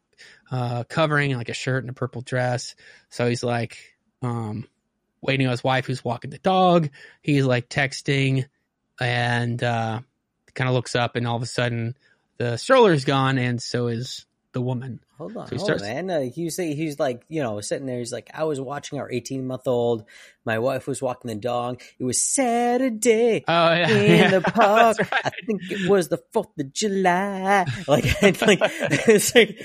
uh, 0.50 0.84
covering 0.84 1.32
and 1.32 1.40
like 1.40 1.48
a 1.48 1.54
shirt 1.54 1.82
and 1.82 1.90
a 1.90 1.94
purple 1.94 2.20
dress. 2.22 2.74
So 3.10 3.28
he's 3.28 3.42
like, 3.42 3.78
um, 4.22 4.66
waiting 5.24 5.46
on 5.46 5.50
his 5.50 5.64
wife 5.64 5.86
who's 5.86 6.04
walking 6.04 6.30
the 6.30 6.38
dog. 6.38 6.90
He's 7.22 7.44
like 7.44 7.68
texting 7.68 8.46
and 9.00 9.62
uh, 9.62 10.00
kind 10.54 10.68
of 10.68 10.74
looks 10.74 10.94
up, 10.94 11.16
and 11.16 11.26
all 11.26 11.36
of 11.36 11.42
a 11.42 11.46
sudden 11.46 11.96
the 12.36 12.56
stroller's 12.56 13.04
gone, 13.04 13.38
and 13.38 13.60
so 13.60 13.88
is 13.88 14.26
the 14.52 14.60
woman. 14.60 15.00
Hold 15.18 15.36
on, 15.36 15.46
So 15.46 15.56
hold 15.56 15.66
starts- 15.66 15.82
on, 15.82 15.88
man. 16.06 16.10
Uh, 16.10 16.20
he 16.30 16.44
was 16.44 16.56
he's 16.56 16.98
like, 16.98 17.22
you 17.28 17.42
know, 17.42 17.60
sitting 17.60 17.86
there. 17.86 17.98
He's 17.98 18.12
like, 18.12 18.30
I 18.34 18.44
was 18.44 18.60
watching 18.60 18.98
our 18.98 19.10
18 19.10 19.46
month 19.46 19.68
old. 19.68 20.04
My 20.44 20.58
wife 20.58 20.86
was 20.86 21.00
walking 21.00 21.28
the 21.28 21.36
dog. 21.36 21.80
It 21.98 22.04
was 22.04 22.20
Saturday 22.22 23.44
Oh 23.48 23.72
yeah, 23.72 23.88
in 23.88 24.10
yeah. 24.18 24.30
the 24.30 24.40
park. 24.42 24.98
Right. 24.98 25.08
I 25.24 25.30
think 25.46 25.62
it 25.70 25.88
was 25.88 26.08
the 26.08 26.18
Fourth 26.32 26.48
of 26.58 26.72
July. 26.72 27.64
Like, 27.88 28.04
it's 28.22 28.42
like, 28.42 28.58
it's 28.62 29.34
like, 29.34 29.64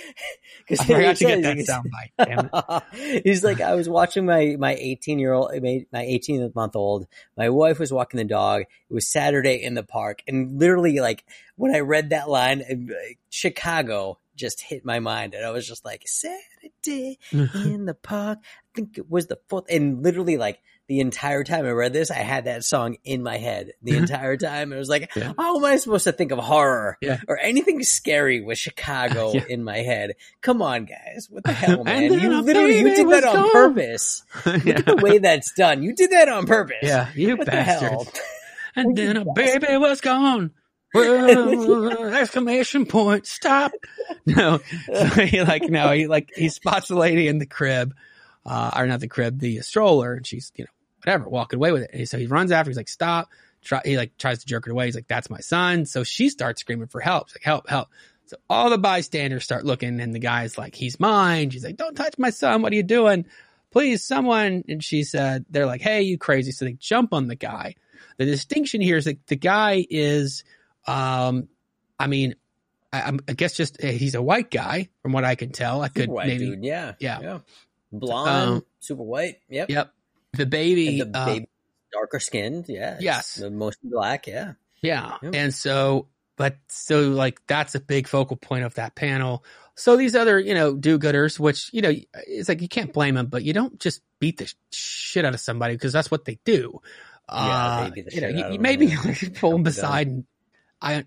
I 0.72 0.76
forgot 0.76 1.16
to 1.18 1.26
get 1.26 1.42
that 1.42 1.58
soundbite. 1.58 2.26
Damn 2.26 2.50
it. 2.94 3.24
He's 3.26 3.44
like, 3.44 3.60
I 3.60 3.74
was 3.76 3.90
watching 3.90 4.26
my 4.26 4.56
my 4.60 4.76
18 4.76 5.18
year 5.20 5.34
old, 5.34 5.52
my 5.62 5.86
18 5.94 6.52
month 6.54 6.76
old. 6.76 7.08
My 7.38 7.50
wife 7.50 7.80
was 7.80 7.92
walking 7.92 8.20
the 8.20 8.24
dog. 8.24 8.62
It 8.62 8.94
was 8.94 9.08
Saturday 9.08 9.56
in 9.64 9.74
the 9.74 9.84
park, 9.84 10.22
and 10.28 10.60
literally, 10.60 11.00
like 11.00 11.26
when 11.56 11.74
I 11.76 11.80
read 11.80 12.12
that 12.12 12.30
line, 12.30 12.62
uh, 12.62 12.96
Chicago 13.30 14.20
just 14.40 14.62
hit 14.62 14.86
my 14.86 15.00
mind, 15.00 15.34
and 15.34 15.46
I 15.46 15.52
was 15.52 15.68
just 15.68 15.86
like, 15.86 16.04
Saturday 16.08 17.20
in 17.32 17.86
the 17.86 17.94
park. 17.94 18.40
I 18.42 18.76
think 18.76 18.98
it 18.98 19.10
was 19.10 19.28
the 19.28 19.40
fourth, 19.50 19.66
and 19.70 20.04
literally, 20.04 20.38
like 20.38 20.60
the 20.90 21.02
entire 21.02 21.44
time 21.44 21.66
I 21.68 21.70
read 21.70 21.94
this, 21.94 22.10
I 22.10 22.16
had 22.16 22.46
that 22.46 22.64
song 22.64 22.98
in 23.04 23.22
my 23.22 23.38
head 23.38 23.74
the 23.84 23.92
mm-hmm. 23.92 24.02
entire 24.02 24.38
time. 24.38 24.74
It 24.74 24.78
was 24.78 24.90
like, 24.90 25.12
Yeah. 25.16 25.34
how 25.38 25.58
am 25.58 25.64
I 25.64 25.76
supposed 25.76 26.06
to 26.06 26.12
think 26.12 26.32
of 26.32 26.40
horror 26.40 26.98
Yeah. 27.00 27.20
or 27.28 27.38
anything 27.38 27.84
scary 27.84 28.42
with 28.42 28.58
Chicago 28.58 29.32
Yeah. 29.36 29.44
in 29.48 29.64
my 29.64 29.78
head? 29.78 30.14
Come 30.42 30.64
on, 30.64 30.86
guys, 30.86 31.28
what 31.30 31.44
the 31.44 31.52
hell, 31.54 31.84
man? 31.86 32.12
You 32.12 32.42
literally 32.42 32.80
you 32.80 32.96
did 32.96 33.08
that 33.08 33.24
on 33.24 33.36
gone. 33.36 33.52
purpose. 33.52 34.24
Look 34.48 34.66
at 34.66 34.86
the 34.88 34.96
way 34.96 35.20
that's 35.20 35.54
done. 35.54 35.84
You 35.84 35.94
did 35.94 36.10
that 36.10 36.28
on 36.28 36.48
purpose. 36.48 36.78
yeah, 36.82 37.10
you 37.14 37.38
What 37.38 37.46
bastard. 37.46 38.08
And 38.76 38.98
then 38.98 39.16
a 39.18 39.26
baby 39.32 39.78
was 39.78 40.02
gone. 40.02 40.52
Exclamation 40.96 42.86
point! 42.86 43.28
Stop! 43.28 43.72
No, 44.26 44.60
so 44.94 45.06
he 45.06 45.42
like 45.42 45.64
no, 45.64 45.92
he 45.92 46.08
like 46.08 46.32
he 46.36 46.50
spots 46.50 46.88
the 46.88 46.96
lady 46.96 47.28
in 47.28 47.38
the 47.38 47.46
crib, 47.46 47.96
uh, 48.46 48.72
or 48.76 48.88
not 48.88 49.00
the 49.00 49.08
crib, 49.08 49.40
the 49.40 49.62
stroller, 49.62 50.14
and 50.14 50.26
she's 50.26 50.52
you 50.56 50.66
know 50.66 50.72
whatever 51.04 51.30
walking 51.30 51.58
away 51.58 51.72
with 51.72 51.84
it. 51.84 51.92
And 51.94 52.10
so 52.10 52.18
he 52.18 52.28
runs 52.28 52.52
after. 52.52 52.70
He's 52.70 52.78
like, 52.78 52.90
"Stop!" 52.90 53.30
Try, 53.62 53.82
he 53.86 53.98
like 53.98 54.18
tries 54.18 54.40
to 54.40 54.46
jerk 54.46 54.68
it 54.68 54.72
away. 54.72 54.86
He's 54.86 54.96
like, 54.96 55.08
"That's 55.08 55.30
my 55.30 55.40
son." 55.40 55.86
So 55.86 56.04
she 56.04 56.30
starts 56.30 56.62
screaming 56.62 56.88
for 56.88 57.02
help. 57.02 57.30
She's 57.30 57.38
like, 57.38 57.44
"Help! 57.44 57.70
Help!" 57.70 57.90
So 58.26 58.38
all 58.50 58.70
the 58.70 58.78
bystanders 58.78 59.44
start 59.44 59.66
looking, 59.66 60.00
and 60.00 60.14
the 60.14 60.20
guy's 60.20 60.58
like, 60.58 60.76
"He's 60.76 61.00
mine." 61.00 61.50
She's 61.50 61.64
like, 61.64 61.78
"Don't 61.78 61.96
touch 61.96 62.18
my 62.18 62.30
son! 62.30 62.62
What 62.62 62.74
are 62.74 62.76
you 62.78 62.84
doing?" 62.84 63.26
please, 63.72 64.04
someone. 64.04 64.64
And 64.68 64.84
she 64.84 65.04
said, 65.04 65.46
they're 65.50 65.66
like, 65.66 65.82
hey, 65.82 66.02
you 66.02 66.18
crazy. 66.18 66.52
So 66.52 66.66
they 66.66 66.74
jump 66.74 67.14
on 67.14 67.28
the 67.28 67.36
guy. 67.36 67.76
The 68.18 68.26
distinction 68.26 68.82
here 68.82 68.98
is 68.98 69.06
that 69.06 69.26
the 69.28 69.36
guy 69.36 69.86
is, 69.90 70.44
um, 70.90 71.48
I 72.00 72.08
mean, 72.08 72.36
I, 72.92 73.12
I 73.28 73.34
guess 73.34 73.54
just 73.54 73.84
eh, 73.84 73.92
he's 73.92 74.16
a 74.16 74.22
white 74.22 74.50
guy 74.50 74.90
from 75.02 75.12
what 75.14 75.24
I 75.24 75.36
can 75.36 75.52
tell. 75.52 75.82
I 75.82 75.90
could 75.90 76.10
white 76.10 76.28
maybe, 76.28 76.46
dude, 76.48 76.64
yeah, 76.64 76.94
yeah. 77.00 77.40
blonde, 77.92 78.30
Um, 78.58 78.66
super 78.80 79.04
white. 79.04 79.38
Yep. 79.50 79.70
yep. 79.70 79.94
The 80.34 80.46
baby, 80.46 81.00
And 81.02 81.14
the 81.14 81.20
uh, 81.20 81.26
baby 81.26 81.50
darker 81.92 82.20
skinned. 82.20 82.66
Yeah. 82.68 82.98
Yes. 83.00 83.36
the 83.36 83.50
mostly 83.50 83.90
black. 83.90 84.28
Yeah. 84.28 84.54
Yeah. 84.82 85.18
Yeah. 85.22 85.32
And 85.34 85.54
so, 85.54 86.08
but 86.36 86.58
so 86.68 87.10
like 87.10 87.46
that's 87.48 87.76
a 87.76 87.80
big 87.80 88.08
focal 88.08 88.38
point 88.38 88.64
of 88.64 88.76
that 88.76 88.96
panel. 88.96 89.44
So 89.76 89.96
these 89.98 90.16
other, 90.16 90.40
you 90.40 90.54
know, 90.54 90.76
do 90.76 91.00
gooders, 91.00 91.40
which, 91.40 91.70
you 91.74 91.82
know, 91.82 91.92
it's 92.28 92.50
like 92.50 92.62
you 92.62 92.68
can't 92.68 92.92
blame 92.94 93.16
them, 93.16 93.28
but 93.28 93.44
you 93.44 93.54
don't 93.54 93.80
just 93.80 94.02
beat 94.20 94.38
the 94.38 94.52
shit 94.72 95.26
out 95.26 95.34
of 95.34 95.40
somebody 95.40 95.74
because 95.76 95.94
that's 95.94 96.12
what 96.12 96.26
they 96.26 96.38
do. 96.46 96.80
Yeah, 97.32 97.36
Uh, 97.36 97.92
you 97.96 98.04
know, 98.04 98.10
shit 98.10 98.22
you- 98.22 98.28
out 98.28 98.52
you 98.52 98.58
them, 98.58 98.62
maybe 98.62 98.86
yeah. 98.88 99.14
pull 99.36 99.52
them 99.52 99.64
beside 99.64 100.08
and 100.08 100.26
I 100.82 101.06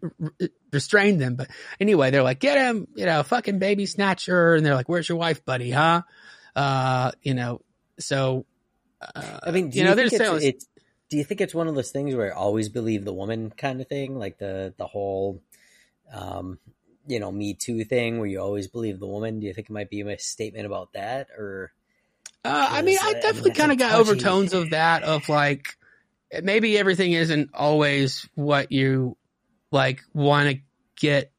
restrained 0.70 1.20
them. 1.20 1.37
But 1.37 1.49
anyway, 1.81 2.11
they're 2.11 2.23
like, 2.23 2.41
get 2.41 2.59
him, 2.59 2.89
you 2.95 3.07
know, 3.07 3.23
fucking 3.23 3.59
baby 3.59 3.87
snatcher. 3.87 4.55
And 4.55 4.64
they're 4.64 4.75
like, 4.75 4.89
where's 4.89 5.09
your 5.09 5.18
wife, 5.18 5.45
buddy? 5.45 5.70
Huh? 5.70 6.03
Uh, 6.55 7.12
you 7.23 7.35
know, 7.35 7.62
so, 7.99 8.45
uh, 9.01 9.41
I 9.43 9.51
mean, 9.51 9.70
do 9.70 9.79
you 9.79 9.85
know, 9.85 9.95
they're 9.95 10.09
think 10.09 10.23
saying, 10.23 10.41
it's, 10.43 10.66
do 11.09 11.16
you 11.16 11.25
think 11.25 11.41
it's 11.41 11.55
one 11.55 11.68
of 11.68 11.75
those 11.75 11.91
things 11.91 12.14
where 12.14 12.33
I 12.33 12.37
always 12.37 12.68
believe 12.68 13.05
the 13.05 13.12
woman 13.12 13.51
kind 13.51 13.81
of 13.81 13.89
thing, 13.89 14.18
like 14.18 14.39
the 14.39 14.73
the 14.77 14.87
whole, 14.87 15.43
um, 16.12 16.59
you 17.07 17.20
know, 17.20 17.33
Me 17.33 17.55
Too 17.55 17.85
thing, 17.85 18.18
where 18.18 18.27
you 18.27 18.41
always 18.41 18.68
believe 18.68 18.99
the 19.01 19.07
woman? 19.07 19.41
Do 19.41 19.47
you 19.47 19.53
think 19.55 19.68
it 19.68 19.73
might 19.73 19.91
be 19.91 20.01
a 20.03 20.18
statement 20.18 20.66
about 20.66 20.93
that, 20.93 21.29
or 21.37 21.73
Uh, 22.45 22.68
I 22.70 22.83
mean, 22.83 22.99
I 23.01 23.12
definitely 23.14 23.53
kind 23.53 23.73
of 23.73 23.79
got 23.79 23.99
overtones 23.99 24.53
of 24.53 24.70
that, 24.70 25.05
of 25.05 25.29
like 25.29 25.77
maybe 26.43 26.77
everything 26.77 27.12
isn't 27.12 27.51
always 27.55 28.29
what 28.35 28.73
you 28.73 29.16
like 29.73 30.03
want 30.14 30.51
to 30.51 30.61
get 30.97 31.33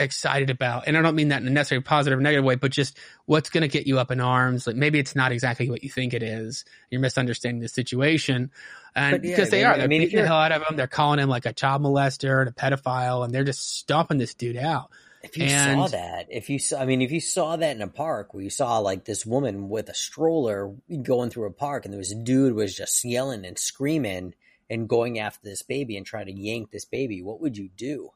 excited 0.00 0.48
about. 0.50 0.84
And 0.86 0.96
I 0.96 1.02
don't 1.02 1.16
mean 1.16 1.28
that 1.28 1.42
in 1.42 1.48
a 1.48 1.50
necessarily 1.50 1.82
positive 1.82 2.18
or 2.18 2.22
negative 2.22 2.44
way, 2.44 2.54
but 2.54 2.70
just 2.70 2.96
what's 3.26 3.50
going 3.50 3.62
to 3.62 3.68
get 3.68 3.88
you 3.88 3.98
up 3.98 4.12
in 4.12 4.20
arms. 4.20 4.66
Like 4.66 4.76
maybe 4.76 5.00
it's 5.00 5.16
not 5.16 5.32
exactly 5.32 5.68
what 5.68 5.82
you 5.82 5.90
think 5.90 6.14
it 6.14 6.22
is. 6.22 6.64
You're 6.90 7.00
misunderstanding 7.00 7.60
the 7.60 7.68
situation. 7.68 8.52
And 8.94 9.14
yeah, 9.24 9.30
because 9.30 9.50
they 9.50 9.64
I 9.64 9.68
mean- 9.68 9.72
are, 9.72 9.76
they're 9.78 9.84
I 9.84 9.88
mean, 9.88 10.00
beating 10.02 10.20
the 10.20 10.26
hell 10.28 10.36
out 10.36 10.52
of 10.52 10.62
him. 10.62 10.76
They're 10.76 10.86
calling 10.86 11.18
him 11.18 11.28
like 11.28 11.46
a 11.46 11.52
child 11.52 11.82
molester 11.82 12.40
and 12.40 12.48
a 12.48 12.52
pedophile, 12.52 13.24
and 13.24 13.34
they're 13.34 13.42
just 13.44 13.76
stomping 13.78 14.18
this 14.18 14.34
dude 14.34 14.56
out. 14.56 14.90
if 15.24 15.36
you 15.36 15.44
And- 15.46 15.80
saw 15.80 15.88
that, 15.88 16.26
if 16.30 16.48
you 16.48 16.60
saw, 16.60 16.80
I 16.80 16.84
mean, 16.86 17.02
if 17.02 17.10
you 17.10 17.20
saw 17.20 17.56
that 17.56 17.74
in 17.74 17.82
a 17.82 17.88
park 17.88 18.32
where 18.34 18.44
you 18.44 18.50
saw 18.50 18.78
like 18.78 19.04
this 19.04 19.26
woman 19.26 19.68
with 19.68 19.88
a 19.88 19.94
stroller 19.94 20.72
going 21.02 21.30
through 21.30 21.46
a 21.46 21.52
park, 21.52 21.84
and 21.84 21.92
there 21.92 21.98
was 21.98 22.12
a 22.12 22.22
dude 22.22 22.54
was 22.54 22.76
just 22.76 23.04
yelling 23.04 23.44
and 23.44 23.58
screaming 23.58 24.34
and 24.70 24.88
going 24.88 25.18
after 25.18 25.48
this 25.48 25.62
baby 25.62 25.96
and 25.96 26.04
trying 26.04 26.26
to 26.26 26.32
yank 26.32 26.70
this 26.70 26.84
baby, 26.84 27.22
what 27.22 27.40
would 27.40 27.56
you 27.56 27.68
do? 27.76 28.10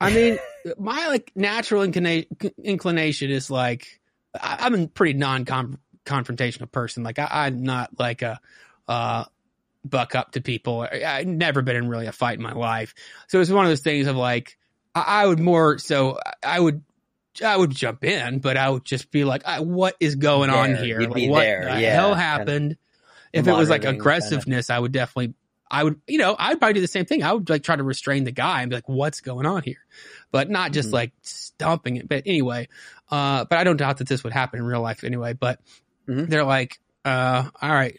I 0.00 0.12
mean, 0.12 0.38
my 0.78 1.08
like 1.08 1.32
natural 1.34 1.86
inclina- 1.86 2.26
inclination 2.62 3.30
is 3.30 3.50
like 3.50 4.00
I, 4.34 4.58
I'm 4.60 4.74
a 4.74 4.88
pretty 4.88 5.18
non-confrontational 5.18 6.70
person. 6.70 7.02
Like 7.02 7.18
I, 7.18 7.28
I'm 7.30 7.62
not 7.62 7.98
like 7.98 8.22
a 8.22 8.40
uh, 8.88 9.24
buck 9.84 10.14
up 10.14 10.32
to 10.32 10.40
people. 10.40 10.86
I, 10.90 11.04
I've 11.04 11.26
never 11.26 11.62
been 11.62 11.76
in 11.76 11.88
really 11.88 12.06
a 12.06 12.12
fight 12.12 12.38
in 12.38 12.42
my 12.42 12.52
life, 12.52 12.94
so 13.28 13.40
it's 13.40 13.50
one 13.50 13.64
of 13.64 13.70
those 13.70 13.82
things 13.82 14.06
of 14.06 14.16
like 14.16 14.58
I, 14.94 15.22
I 15.22 15.26
would 15.26 15.40
more 15.40 15.78
so 15.78 16.18
I 16.42 16.58
would. 16.58 16.82
I 17.44 17.56
would 17.56 17.70
jump 17.70 18.02
in, 18.04 18.40
but 18.40 18.56
I 18.56 18.68
would 18.68 18.84
just 18.84 19.12
be 19.12 19.24
like, 19.24 19.46
I, 19.46 19.60
"What 19.60 19.96
is 20.00 20.16
going 20.16 20.50
on 20.50 20.74
here? 20.74 21.00
Like, 21.00 21.30
what 21.30 21.42
there, 21.42 21.64
the 21.72 21.80
yeah, 21.80 21.94
hell 21.94 22.12
happened?" 22.12 22.76
If 23.32 23.46
it 23.46 23.52
was 23.52 23.70
like 23.70 23.84
aggressiveness, 23.84 24.68
I 24.68 24.78
would 24.78 24.90
definitely 24.90 25.34
I 25.70 25.84
would, 25.84 26.00
you 26.08 26.18
know, 26.18 26.34
I'd 26.38 26.58
probably 26.58 26.74
do 26.74 26.80
the 26.80 26.88
same 26.88 27.04
thing. 27.04 27.22
I 27.22 27.32
would 27.32 27.48
like 27.48 27.62
try 27.62 27.76
to 27.76 27.82
restrain 27.84 28.24
the 28.24 28.32
guy 28.32 28.62
and 28.62 28.70
be 28.70 28.76
like, 28.76 28.88
what's 28.88 29.20
going 29.20 29.46
on 29.46 29.62
here? 29.62 29.78
But 30.32 30.50
not 30.50 30.72
just 30.72 30.88
Mhm. 30.90 30.94
like 30.94 31.12
stomping 31.22 31.96
it. 31.96 32.08
But 32.08 32.24
anyway, 32.26 32.68
uh, 33.10 33.44
but 33.44 33.58
I 33.58 33.64
don't 33.64 33.76
doubt 33.76 33.98
that 33.98 34.08
this 34.08 34.24
would 34.24 34.32
happen 34.32 34.58
in 34.58 34.66
real 34.66 34.80
life 34.80 35.04
anyway. 35.04 35.32
But 35.34 35.60
Mhm. 36.08 36.28
they're 36.28 36.44
like, 36.44 36.80
uh, 37.04 37.48
all 37.62 37.70
right, 37.70 37.98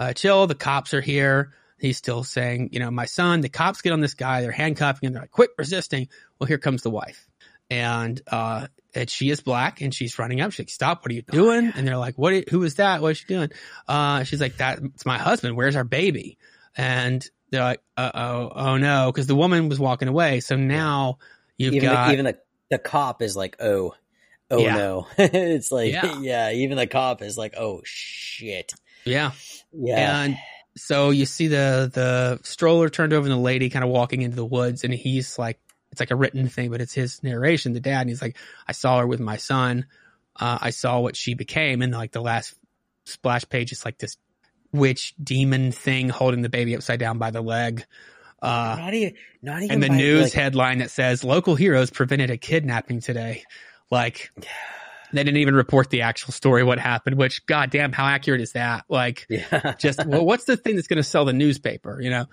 uh, 0.00 0.12
chill. 0.12 0.46
The 0.46 0.54
cops 0.56 0.92
are 0.94 1.00
here. 1.00 1.52
He's 1.78 1.96
still 1.98 2.24
saying, 2.24 2.70
you 2.72 2.80
know, 2.80 2.90
my 2.90 3.04
son, 3.04 3.40
the 3.42 3.48
cops 3.48 3.82
get 3.82 3.92
on 3.92 4.00
this 4.00 4.14
guy. 4.14 4.40
They're 4.40 4.50
handcuffing 4.52 5.06
him. 5.06 5.12
They're 5.12 5.22
like, 5.22 5.30
quit 5.30 5.50
resisting. 5.58 6.08
Well, 6.38 6.46
here 6.48 6.58
comes 6.58 6.82
the 6.82 6.90
wife. 6.90 7.26
And, 7.70 8.20
uh, 8.26 8.68
and 8.94 9.10
she 9.10 9.30
is 9.30 9.40
black 9.40 9.80
and 9.80 9.92
she's 9.94 10.18
running 10.18 10.40
up. 10.40 10.52
She's 10.52 10.60
like, 10.60 10.68
stop. 10.70 11.02
What 11.04 11.10
are 11.10 11.14
you 11.14 11.22
doing? 11.22 11.72
And 11.74 11.86
they're 11.86 11.96
like, 11.96 12.16
what, 12.16 12.48
who 12.48 12.62
is 12.62 12.76
that? 12.76 13.02
What 13.02 13.12
is 13.12 13.18
she 13.18 13.26
doing? 13.26 13.50
Uh, 13.88 14.22
she's 14.24 14.40
like, 14.40 14.56
that's 14.56 15.04
my 15.04 15.18
husband. 15.18 15.56
Where's 15.56 15.74
our 15.76 15.84
baby? 15.84 16.38
And 16.76 17.24
they're 17.50 17.62
like, 17.62 17.80
uh 17.96 18.10
oh, 18.14 18.52
oh 18.54 18.76
no. 18.76 19.12
Cause 19.12 19.26
the 19.26 19.34
woman 19.34 19.68
was 19.68 19.78
walking 19.78 20.08
away. 20.08 20.40
So 20.40 20.56
now 20.56 21.18
you've 21.56 21.74
even 21.74 21.88
got, 21.90 22.06
the, 22.08 22.12
even 22.12 22.24
the 22.26 22.38
the 22.70 22.78
cop 22.78 23.22
is 23.22 23.36
like, 23.36 23.56
oh, 23.60 23.94
oh 24.50 24.58
Yeah. 24.58 24.76
no. 24.76 25.06
it's 25.18 25.70
like, 25.70 25.92
Yeah. 25.92 26.18
yeah. 26.20 26.50
even 26.52 26.76
the 26.76 26.86
cop 26.86 27.22
is 27.22 27.38
like, 27.38 27.54
oh 27.56 27.80
shit. 27.84 28.72
yeah. 29.04 29.32
Yeah. 29.72 30.22
And 30.22 30.38
so 30.76 31.10
you 31.10 31.26
see 31.26 31.46
the 31.48 31.90
the 31.92 32.40
stroller 32.42 32.88
turned 32.88 33.12
over 33.12 33.24
and 33.24 33.32
the 33.32 33.36
lady 33.40 33.70
kind 33.70 33.84
of 33.84 33.90
walking 33.90 34.22
into 34.22 34.36
the 34.36 34.44
woods 34.44 34.82
and 34.84 34.92
he's 34.92 35.38
like 35.38 35.60
it's 35.92 36.00
like 36.00 36.10
a 36.10 36.16
written 36.16 36.48
thing, 36.48 36.70
but 36.70 36.80
it's 36.80 36.92
his 36.92 37.22
narration, 37.22 37.72
the 37.72 37.78
dad, 37.78 38.00
and 38.00 38.10
he's 38.10 38.20
like, 38.20 38.36
I 38.66 38.72
saw 38.72 38.98
her 38.98 39.06
with 39.06 39.20
my 39.20 39.36
son. 39.36 39.86
Uh, 40.34 40.58
I 40.60 40.70
saw 40.70 40.98
what 40.98 41.14
she 41.16 41.34
became. 41.34 41.82
And 41.82 41.92
like 41.92 42.10
the 42.10 42.20
last 42.20 42.52
splash 43.04 43.48
page 43.48 43.70
is 43.70 43.84
like 43.84 43.98
this 43.98 44.16
witch 44.74 45.14
demon 45.22 45.72
thing 45.72 46.08
holding 46.08 46.42
the 46.42 46.48
baby 46.48 46.74
upside 46.76 46.98
down 46.98 47.16
by 47.18 47.30
the 47.30 47.40
leg. 47.40 47.86
Uh, 48.42 48.76
not 48.78 48.92
even, 48.92 49.14
not 49.40 49.62
even 49.62 49.72
and 49.72 49.82
the 49.82 49.88
news 49.88 50.24
like, 50.24 50.32
headline 50.32 50.78
that 50.78 50.90
says 50.90 51.24
local 51.24 51.54
heroes 51.54 51.90
prevented 51.90 52.30
a 52.30 52.36
kidnapping 52.36 53.00
today. 53.00 53.44
Like 53.90 54.32
they 55.16 55.24
didn't 55.24 55.38
even 55.38 55.54
report 55.54 55.90
the 55.90 56.02
actual 56.02 56.32
story, 56.32 56.62
what 56.62 56.78
happened, 56.78 57.16
which 57.16 57.44
goddamn, 57.46 57.92
how 57.92 58.06
accurate 58.06 58.40
is 58.40 58.52
that? 58.52 58.84
Like 58.88 59.26
yeah. 59.30 59.74
just 59.78 60.04
well, 60.04 60.24
what's 60.24 60.44
the 60.44 60.56
thing 60.56 60.76
that's 60.76 60.88
going 60.88 60.98
to 60.98 61.02
sell 61.02 61.24
the 61.24 61.32
newspaper? 61.32 62.00
You 62.00 62.10
know, 62.10 62.26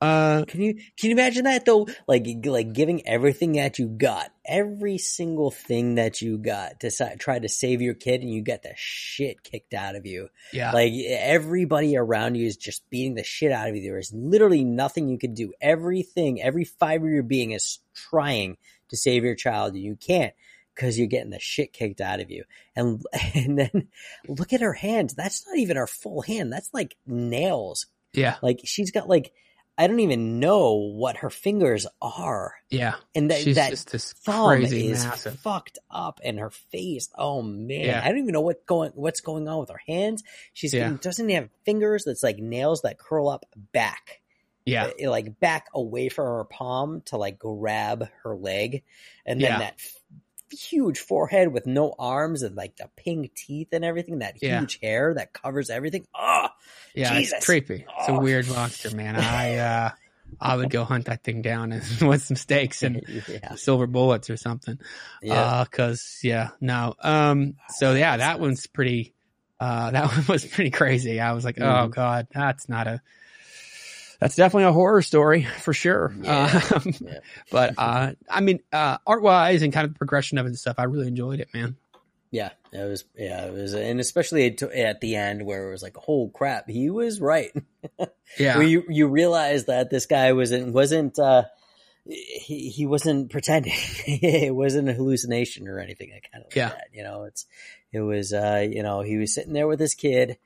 uh, 0.00 0.44
Can 0.46 0.60
you 0.60 0.74
can 0.74 1.10
you 1.10 1.10
imagine 1.12 1.44
that 1.44 1.64
though? 1.64 1.88
Like 2.06 2.26
like 2.44 2.72
giving 2.72 3.06
everything 3.06 3.52
that 3.52 3.78
you 3.78 3.88
got, 3.88 4.30
every 4.44 4.96
single 4.98 5.50
thing 5.50 5.96
that 5.96 6.22
you 6.22 6.38
got 6.38 6.80
to 6.80 6.90
si- 6.90 7.16
try 7.18 7.38
to 7.38 7.48
save 7.48 7.82
your 7.82 7.94
kid, 7.94 8.20
and 8.22 8.32
you 8.32 8.40
get 8.42 8.62
the 8.62 8.72
shit 8.76 9.42
kicked 9.42 9.74
out 9.74 9.96
of 9.96 10.06
you. 10.06 10.28
yeah, 10.52 10.70
Like 10.70 10.92
everybody 11.08 11.96
around 11.96 12.36
you 12.36 12.46
is 12.46 12.56
just 12.56 12.88
beating 12.90 13.14
the 13.14 13.24
shit 13.24 13.50
out 13.50 13.68
of 13.68 13.74
you. 13.74 13.82
There 13.82 13.98
is 13.98 14.12
literally 14.12 14.62
nothing 14.62 15.08
you 15.08 15.18
can 15.18 15.34
do. 15.34 15.52
Everything, 15.60 16.40
every 16.40 16.64
fiber 16.64 17.08
of 17.08 17.12
your 17.12 17.22
being 17.24 17.50
is 17.50 17.80
trying 17.94 18.56
to 18.90 18.96
save 18.96 19.24
your 19.24 19.34
child, 19.34 19.74
and 19.74 19.82
you 19.82 19.96
can't 19.96 20.32
because 20.78 20.96
you're 20.96 21.08
getting 21.08 21.30
the 21.30 21.40
shit 21.40 21.72
kicked 21.72 22.00
out 22.00 22.20
of 22.20 22.30
you. 22.30 22.44
And 22.76 23.02
and 23.34 23.58
then 23.58 23.88
look 24.28 24.52
at 24.52 24.60
her 24.60 24.72
hands. 24.74 25.14
That's 25.14 25.44
not 25.46 25.58
even 25.58 25.76
her 25.76 25.88
full 25.88 26.22
hand. 26.22 26.52
That's 26.52 26.70
like 26.72 26.96
nails. 27.04 27.86
yeah, 28.12 28.36
Like 28.42 28.60
she's 28.64 28.92
got 28.92 29.08
like 29.08 29.32
I 29.80 29.86
don't 29.86 30.00
even 30.00 30.40
know 30.40 30.74
what 30.74 31.18
her 31.18 31.30
fingers 31.30 31.86
are, 32.02 32.52
yeah. 32.68 32.96
and 33.14 33.30
that 33.30 33.42
She's 33.42 33.54
that 33.54 33.72
thumb 33.78 34.46
crazy 34.58 34.88
is 34.88 35.04
massive. 35.04 35.38
fucked 35.38 35.78
up, 35.88 36.18
and 36.24 36.40
her 36.40 36.50
face. 36.50 37.08
Oh 37.16 37.42
man, 37.42 37.84
Yeah. 37.84 38.00
I 38.04 38.08
don't 38.08 38.18
even 38.18 38.32
know 38.32 38.40
what 38.40 38.66
going 38.66 38.90
what's 38.96 39.20
going 39.20 39.46
on 39.48 39.60
with 39.60 39.68
her 39.70 39.80
hands. 39.86 40.24
She's 40.52 40.74
Yeah. 40.74 40.96
doesn't 41.00 41.28
have 41.28 41.48
fingers. 41.64 42.02
That's 42.04 42.24
like 42.24 42.38
nails 42.38 42.82
that 42.82 42.98
curl 42.98 43.28
up 43.28 43.46
back, 43.72 44.20
Yeah, 44.66 44.90
uh, 45.00 45.10
like 45.10 45.38
back 45.38 45.66
away 45.72 46.08
from 46.08 46.26
her 46.26 46.44
palm 46.44 47.02
to 47.06 47.16
like 47.16 47.38
grab 47.38 48.08
her 48.24 48.34
leg, 48.36 48.82
and 49.24 49.40
then 49.40 49.52
Yeah. 49.52 49.58
that 49.60 49.78
huge 50.52 50.98
forehead 50.98 51.52
with 51.52 51.66
no 51.66 51.94
arms 51.98 52.42
and 52.42 52.54
like 52.56 52.76
the 52.76 52.88
pink 52.96 53.34
teeth 53.34 53.68
and 53.72 53.84
everything. 53.84 54.18
That 54.20 54.36
Yeah. 54.42 54.60
huge 54.60 54.78
hair 54.80 55.14
that 55.14 55.32
covers 55.32 55.70
everything. 55.70 56.06
Oh, 56.14 56.48
yeah. 56.94 57.14
Jesus. 57.18 57.34
It's 57.38 57.46
creepy. 57.46 57.84
It's 57.98 58.08
a 58.08 58.12
Oh. 58.12 58.20
weird 58.20 58.48
monster, 58.48 58.94
man. 58.94 59.16
I 59.16 59.56
uh, 59.58 59.90
I 60.40 60.56
would 60.56 60.70
go 60.70 60.84
hunt 60.84 61.06
that 61.06 61.24
thing 61.24 61.40
down 61.42 61.72
and 61.72 61.82
with 62.02 62.22
some 62.22 62.36
stakes 62.36 62.82
and 62.82 63.02
yeah, 63.28 63.54
silver 63.54 63.86
bullets 63.86 64.28
or 64.30 64.36
something. 64.36 64.78
yeah. 65.22 65.34
Uh, 65.40 65.64
cause 65.64 66.20
yeah, 66.22 66.50
no. 66.60 66.94
Um, 67.00 67.54
so 67.76 67.94
yeah, 67.94 68.18
that 68.18 68.38
one's 68.38 68.66
pretty, 68.66 69.14
uh, 69.58 69.90
that 69.90 70.06
one 70.14 70.24
was 70.28 70.44
pretty 70.44 70.70
crazy. 70.70 71.18
I 71.20 71.32
was 71.32 71.44
like, 71.44 71.58
oh 71.60 71.64
Mhm. 71.88 71.90
God, 71.90 72.26
that's 72.32 72.68
not 72.68 72.86
a, 72.86 73.00
that's 74.18 74.36
definitely 74.36 74.64
a 74.64 74.72
horror 74.72 75.02
story 75.02 75.44
for 75.60 75.72
sure. 75.72 76.14
Yeah. 76.20 76.60
Um, 76.74 76.92
Yeah. 77.00 77.18
but, 77.50 77.74
uh, 77.78 78.12
I 78.28 78.40
mean, 78.40 78.60
uh, 78.72 78.98
art 79.06 79.22
wise 79.22 79.62
and 79.62 79.72
kind 79.72 79.84
of 79.86 79.92
the 79.94 79.98
progression 79.98 80.38
of 80.38 80.46
it 80.46 80.50
and 80.50 80.58
stuff, 80.58 80.76
I 80.78 80.84
really 80.84 81.08
enjoyed 81.08 81.40
it, 81.40 81.48
man. 81.54 81.76
Yeah, 82.30 82.50
it 82.72 82.84
was. 82.86 83.04
Yeah, 83.16 83.46
it 83.46 83.54
was, 83.54 83.72
and 83.72 84.00
especially 84.00 84.44
at, 84.46 85.00
the 85.00 85.16
end 85.16 85.46
where 85.46 85.66
it 85.68 85.70
was 85.70 85.82
like, 85.82 85.96
"Oh 86.06 86.28
crap, 86.28 86.68
he 86.68 86.90
was 86.90 87.20
right." 87.22 87.50
Yeah. 88.38 88.58
Where 88.58 88.66
you 88.66 88.84
you 88.90 89.08
realize 89.08 89.64
that 89.64 89.88
this 89.88 90.04
guy 90.04 90.34
wasn't 90.34 90.74
wasn't 90.74 91.18
uh, 91.18 91.44
he 92.04 92.68
he 92.68 92.84
wasn't 92.86 93.30
pretending. 93.30 93.72
it 94.06 94.54
wasn't 94.54 94.90
a 94.90 94.92
hallucination 94.92 95.66
or 95.68 95.78
anything 95.78 96.10
I 96.10 96.20
kind 96.30 96.44
of 96.44 96.50
like 96.50 96.56
Yeah. 96.56 96.68
that. 96.68 96.88
You 96.92 97.04
know, 97.04 97.24
it's 97.24 97.46
it 97.92 98.00
was 98.00 98.34
uh, 98.34 98.66
you 98.70 98.82
know, 98.82 99.00
he 99.00 99.16
was 99.16 99.34
sitting 99.34 99.54
there 99.54 99.66
with 99.66 99.80
his 99.80 99.94
kid 99.94 100.36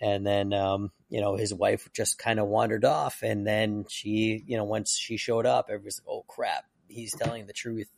and 0.00 0.26
then 0.26 0.52
um, 0.52 0.90
you 1.08 1.20
know, 1.20 1.36
his 1.36 1.54
wife 1.54 1.88
just 1.92 2.18
kind 2.18 2.38
of 2.38 2.46
wandered 2.46 2.84
off 2.84 3.22
and 3.22 3.46
then 3.46 3.84
she, 3.88 4.42
you 4.46 4.56
know, 4.56 4.64
once 4.64 4.96
she 4.96 5.16
showed 5.16 5.46
up, 5.46 5.66
everybody's 5.68 6.00
like, 6.00 6.14
"Oh 6.14 6.24
crap, 6.28 6.64
he's 6.88 7.14
telling 7.14 7.46
the 7.46 7.52
truth." 7.52 7.88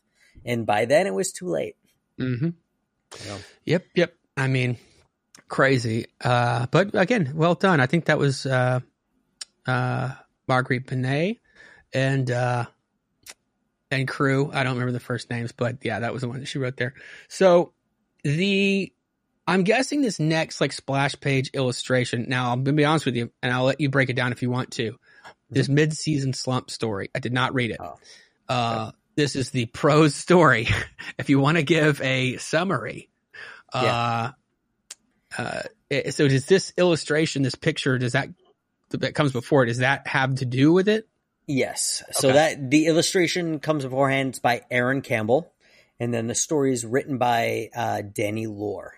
And 0.45 0.67
by 0.67 0.85
then 0.85 1.07
it 1.07 1.15
was 1.15 1.33
too 1.33 1.49
late. 1.49 1.77
Mm-hmm. 2.19 2.47
You 2.47 3.29
know? 3.29 3.39
Yep, 3.65 3.87
yep. 3.95 4.15
I 4.37 4.47
mean, 4.47 4.79
crazy. 5.49 6.07
Uh, 6.23 6.67
but 6.71 6.95
again, 6.95 7.33
well 7.35 7.55
done. 7.55 7.81
I 7.81 7.87
think 7.87 8.07
that 8.07 8.19
was 8.19 8.47
uh, 8.47 8.81
uh, 9.67 10.13
Marguerite 10.49 10.87
Bennett 10.87 11.39
and 11.93 12.31
uh, 12.31 12.67
and 13.91 14.09
crew. 14.09 14.51
I 14.53 14.63
don't 14.63 14.75
remember 14.75 14.93
the 14.93 15.01
first 15.01 15.31
names, 15.31 15.53
but 15.53 15.79
yeah, 15.83 16.01
that 16.01 16.13
was 16.13 16.23
the 16.23 16.29
one 16.29 16.41
that 16.41 16.47
she 16.47 16.59
wrote 16.59 16.77
there. 16.77 16.95
So 17.29 17.73
the 18.23 18.93
I'm 19.51 19.65
guessing 19.65 20.01
this 20.01 20.21
next 20.21 20.61
like 20.61 20.73
splash 20.73 21.19
page 21.21 21.51
illustration. 21.55 22.27
Now 22.29 22.53
I'm 22.53 22.65
gonna 22.65 22.77
be 22.77 22.85
honest 22.85 23.07
with 23.07 23.17
you, 23.17 23.31
and 23.43 23.53
I'll 23.53 23.65
let 23.65 23.81
you 23.81 23.89
break 23.91 24.09
it 24.11 24.17
down 24.17 24.33
if 24.33 24.43
you 24.43 24.51
want 24.51 24.71
to. 24.73 24.97
This 25.51 25.69
mid-season 25.69 26.33
slump 26.33 26.71
story. 26.71 27.11
I 27.15 27.19
did 27.19 27.33
not 27.33 27.55
read 27.55 27.73
it. 27.73 27.79
Oh. 27.81 27.97
Uh, 28.49 28.91
this 29.17 29.35
is 29.35 29.51
the 29.51 29.67
prose 29.67 30.15
story. 30.15 30.69
if 31.19 31.29
you 31.29 31.41
want 31.41 31.57
to 31.57 31.65
give 31.65 32.01
a 32.03 32.37
summary, 32.37 33.11
uh, 33.73 34.31
uh, 35.37 35.63
it- 35.91 36.15
so 36.15 36.29
does 36.29 36.47
this 36.47 36.73
illustration, 36.77 37.43
this 37.43 37.57
picture, 37.57 37.99
does 37.99 38.13
that 38.13 38.29
that 38.91 39.15
comes 39.15 39.33
before 39.33 39.65
it? 39.65 39.67
Does 39.67 39.79
that 39.79 40.07
have 40.07 40.37
to 40.37 40.45
do 40.45 40.73
with 40.73 40.89
it? 40.89 41.09
Yes. 41.47 42.03
So 42.13 42.29
Okay. 42.29 42.37
that 42.37 42.71
the 42.71 42.87
illustration 42.87 43.59
comes 43.59 43.85
beforehand. 43.85 44.31
It's 44.31 44.39
by 44.39 44.63
Aaron 44.71 45.03
Campbell, 45.03 45.53
and 45.99 46.15
then 46.15 46.29
the 46.29 46.35
story 46.37 46.73
is 46.73 46.87
written 46.87 47.19
by 47.19 47.71
uh, 47.75 48.03
Danny 48.03 48.47
Lore. 48.47 48.95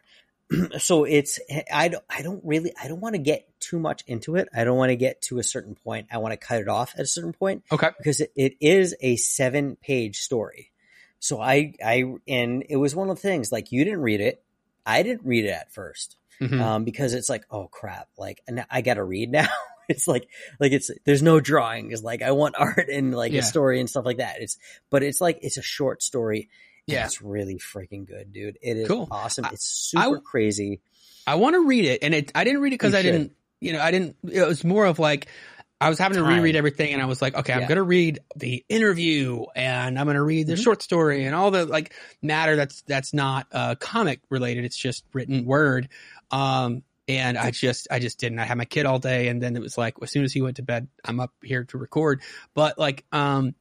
so 0.79 1.05
it's 1.05 1.39
I 1.73 1.89
don't 1.89 2.05
I 2.11 2.23
don't 2.23 2.41
really 2.45 2.73
I 2.83 2.89
don't 2.89 3.01
want 3.01 3.15
to 3.15 3.21
get 3.21 3.49
too 3.61 3.79
much 3.79 4.03
into 4.07 4.37
it. 4.37 4.49
I 4.55 4.65
don't 4.65 4.77
want 4.77 4.91
to 4.91 4.97
get 4.97 5.23
to 5.23 5.39
a 5.39 5.43
certain 5.43 5.75
point. 5.75 6.09
I 6.11 6.19
want 6.19 6.33
to 6.33 6.37
cut 6.37 6.61
it 6.61 6.69
off 6.69 6.93
at 6.95 7.01
a 7.03 7.07
certain 7.07 7.33
point 7.33 7.65
Okay. 7.71 7.91
because 7.99 8.21
it, 8.21 8.33
it 8.37 8.57
is 8.61 8.95
a 9.01 9.17
seven 9.17 9.77
page 9.77 10.19
story. 10.21 10.71
So 11.19 11.41
I 11.41 11.75
I 11.85 12.05
and 12.27 12.65
it 12.69 12.77
was 12.77 12.95
one 12.95 13.09
of 13.11 13.17
the 13.17 13.23
things 13.23 13.53
like 13.53 13.73
you 13.73 13.85
didn't 13.85 14.03
read 14.03 14.21
it. 14.21 14.43
I 14.85 15.03
didn't 15.03 15.25
read 15.25 15.45
it 15.45 15.51
at 15.51 15.73
first 15.73 16.17
Mhm. 16.41 16.61
um, 16.61 16.85
because 16.85 17.15
it's 17.15 17.29
like, 17.29 17.45
oh 17.51 17.69
crap, 17.69 18.09
like 18.19 18.43
I 18.71 18.81
got 18.81 18.95
to 18.95 19.05
read 19.05 19.31
now. 19.33 19.49
it's 19.89 20.09
like, 20.09 20.29
like 20.59 20.73
it's 20.73 20.91
there's 21.05 21.23
no 21.23 21.39
drawing. 21.39 21.93
It's 21.93 22.03
like 22.03 22.23
I 22.23 22.33
want 22.33 22.57
art 22.59 22.89
and 22.91 23.15
like 23.15 23.33
Yeah. 23.33 23.41
a 23.41 23.45
story 23.45 23.79
and 23.79 23.89
stuff 23.89 24.05
like 24.05 24.17
that. 24.19 24.41
It's 24.41 24.59
but 24.91 25.03
it's 25.05 25.21
like 25.21 25.39
it's 25.43 25.57
a 25.57 25.63
short 25.63 26.03
story. 26.03 26.49
Yeah. 26.87 27.05
it's 27.05 27.23
really 27.23 27.57
freaking 27.59 28.07
good, 28.07 28.33
dude. 28.33 28.59
It 28.61 28.77
is 28.77 28.89
Cool. 28.89 29.09
awesome. 29.11 29.47
It's 29.53 29.65
super 29.65 30.19
I- 30.19 30.21
crazy. 30.25 30.81
I 31.27 31.37
want 31.37 31.55
to 31.55 31.65
read 31.65 31.85
it, 31.85 32.01
and 32.03 32.15
it 32.15 32.33
I 32.35 32.43
didn't 32.45 32.61
read 32.61 32.73
it 32.73 32.81
because 32.81 32.95
I 32.95 33.03
should. 33.03 33.13
didn't, 33.13 33.33
you 33.61 33.73
know, 33.73 33.81
I 33.81 33.91
didn't. 33.93 34.17
It 34.29 34.47
was 34.47 34.65
more 34.65 34.87
of 34.87 34.99
like 34.99 35.29
I 35.81 35.89
was 35.89 35.99
having 35.99 36.17
to 36.19 36.25
reread 36.25 36.57
everything, 36.57 36.93
and 36.93 37.01
I 37.03 37.07
was 37.07 37.23
like, 37.23 37.35
okay, 37.37 37.53
I'm 37.53 37.63
going 37.69 37.77
to 37.77 37.83
read 37.85 38.19
the 38.37 38.65
interview, 38.69 39.45
and 39.55 39.99
I'm 39.99 40.07
going 40.07 40.17
to 40.17 40.23
read 40.23 40.47
the 40.49 40.55
Mhm. 40.55 40.63
short 40.65 40.83
story, 40.83 41.25
and 41.25 41.35
all 41.35 41.51
the 41.53 41.65
like 41.67 41.95
matter 42.23 42.57
that's 42.57 42.83
that's 42.83 43.13
not 43.15 43.47
uh, 43.53 43.75
comic 43.77 44.21
related. 44.31 44.65
It's 44.65 44.77
just 44.77 45.05
written 45.13 45.45
word. 45.45 45.89
Um, 46.33 46.83
and 47.09 47.37
I 47.39 47.51
just 47.53 47.89
I 47.91 47.99
just 48.01 48.19
didn't. 48.19 48.39
I 48.41 48.45
had 48.45 48.59
my 48.59 48.65
kid 48.65 48.87
all 48.87 48.99
day, 48.99 49.29
and 49.29 49.41
then 49.43 49.55
it 49.57 49.63
was 49.63 49.77
like 49.79 49.95
as 50.03 50.11
soon 50.11 50.25
as 50.25 50.33
he 50.33 50.41
went 50.43 50.57
to 50.57 50.63
bed, 50.63 50.89
I'm 51.05 51.21
up 51.21 51.33
here 51.43 51.65
to 51.65 51.79
record. 51.79 52.21
But 52.55 52.79
like, 52.79 53.05
um, 53.13 53.55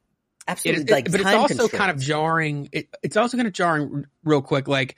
it 0.47 0.51
Absolutely, 0.51 0.91
like 0.91 1.11
but 1.11 1.21
it's 1.21 1.29
also 1.29 1.67
kind 1.67 1.91
of 1.91 1.99
jarring. 1.99 2.69
It, 2.71 2.89
it's 3.03 3.17
also 3.17 3.37
kind 3.37 3.47
of 3.47 3.53
jarring, 3.53 4.05
real 4.23 4.41
quick. 4.41 4.67
Like, 4.67 4.95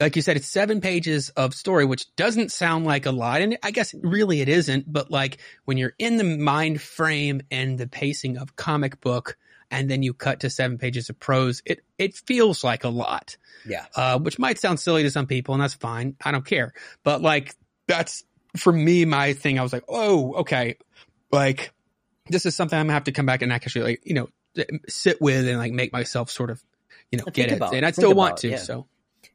like 0.00 0.16
you 0.16 0.22
said, 0.22 0.36
it's 0.36 0.46
seven 0.46 0.80
pages 0.80 1.30
of 1.30 1.54
story, 1.54 1.84
which 1.84 2.14
doesn't 2.16 2.52
sound 2.52 2.84
like 2.84 3.06
a 3.06 3.10
lot, 3.10 3.40
and 3.40 3.58
I 3.62 3.70
guess 3.70 3.94
really 3.94 4.40
it 4.40 4.48
isn't. 4.48 4.90
But 4.90 5.10
like 5.10 5.38
when 5.64 5.76
you're 5.76 5.94
in 5.98 6.16
the 6.16 6.24
mind 6.24 6.80
frame 6.80 7.42
and 7.50 7.78
the 7.78 7.86
pacing 7.86 8.38
of 8.38 8.56
comic 8.56 9.00
book, 9.00 9.36
and 9.70 9.90
then 9.90 10.02
you 10.02 10.14
cut 10.14 10.40
to 10.40 10.50
seven 10.50 10.78
pages 10.78 11.10
of 11.10 11.18
prose, 11.18 11.62
it 11.64 11.80
it 11.98 12.16
feels 12.16 12.62
like 12.62 12.84
a 12.84 12.88
lot, 12.88 13.36
Yeah, 13.66 13.86
uh, 13.96 14.18
which 14.18 14.38
might 14.38 14.58
sound 14.58 14.80
silly 14.80 15.02
to 15.02 15.10
some 15.10 15.26
people, 15.26 15.54
and 15.54 15.62
that's 15.62 15.74
fine. 15.74 16.16
I 16.24 16.30
don't 16.30 16.44
care. 16.44 16.72
But 17.02 17.20
like 17.22 17.54
that's 17.86 18.24
for 18.56 18.72
me 18.72 19.04
my 19.04 19.32
thing. 19.32 19.58
I 19.58 19.62
was 19.62 19.72
like, 19.72 19.84
oh, 19.88 20.34
okay, 20.36 20.76
like 21.32 21.72
this 22.28 22.46
is 22.46 22.54
something 22.54 22.78
I'm 22.78 22.86
gonna 22.86 22.94
have 22.94 23.04
to 23.04 23.12
come 23.12 23.26
back 23.26 23.42
and 23.42 23.52
actually 23.52 23.84
like 23.84 24.02
you 24.04 24.14
know 24.14 24.28
sit 24.88 25.20
with 25.20 25.46
and 25.48 25.58
like 25.58 25.72
make 25.72 25.92
myself 25.92 26.30
sort 26.30 26.50
of 26.50 26.62
you 27.10 27.18
know 27.18 27.24
get 27.26 27.50
it, 27.52 27.56
about- 27.56 27.74
and 27.74 27.84
I 27.86 27.90
still 27.90 28.14
want 28.14 28.38
to. 28.38 28.48
yeah. 28.50 28.56
So 28.58 28.86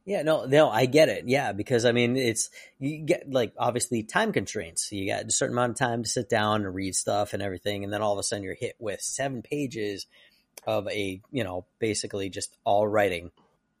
yeah. 0.06 0.22
No, 0.22 0.44
no, 0.44 0.68
I 0.70 0.86
get 0.86 1.08
it. 1.08 1.24
Yeah, 1.26 1.52
because 1.52 1.84
I 1.84 1.92
mean, 1.92 2.16
it's 2.16 2.50
you 2.78 2.98
get 2.98 3.30
like 3.30 3.52
obviously 3.58 4.02
time 4.02 4.32
constraints. 4.32 4.92
You 4.92 5.06
got 5.06 5.24
a 5.24 5.30
certain 5.30 5.54
amount 5.54 5.72
of 5.72 5.78
time 5.78 6.02
to 6.02 6.08
sit 6.08 6.28
down 6.28 6.64
and 6.64 6.74
read 6.74 6.94
stuff 6.94 7.32
and 7.32 7.42
everything, 7.42 7.84
and 7.84 7.92
then 7.92 8.02
all 8.02 8.12
of 8.12 8.18
a 8.18 8.22
sudden 8.22 8.44
you're 8.44 8.54
hit 8.54 8.76
with 8.78 9.00
seven 9.00 9.42
pages 9.42 10.06
of 10.66 10.88
a 10.88 11.20
you 11.30 11.44
know 11.44 11.66
basically 11.78 12.28
just 12.30 12.56
all 12.64 12.86
writing. 12.86 13.30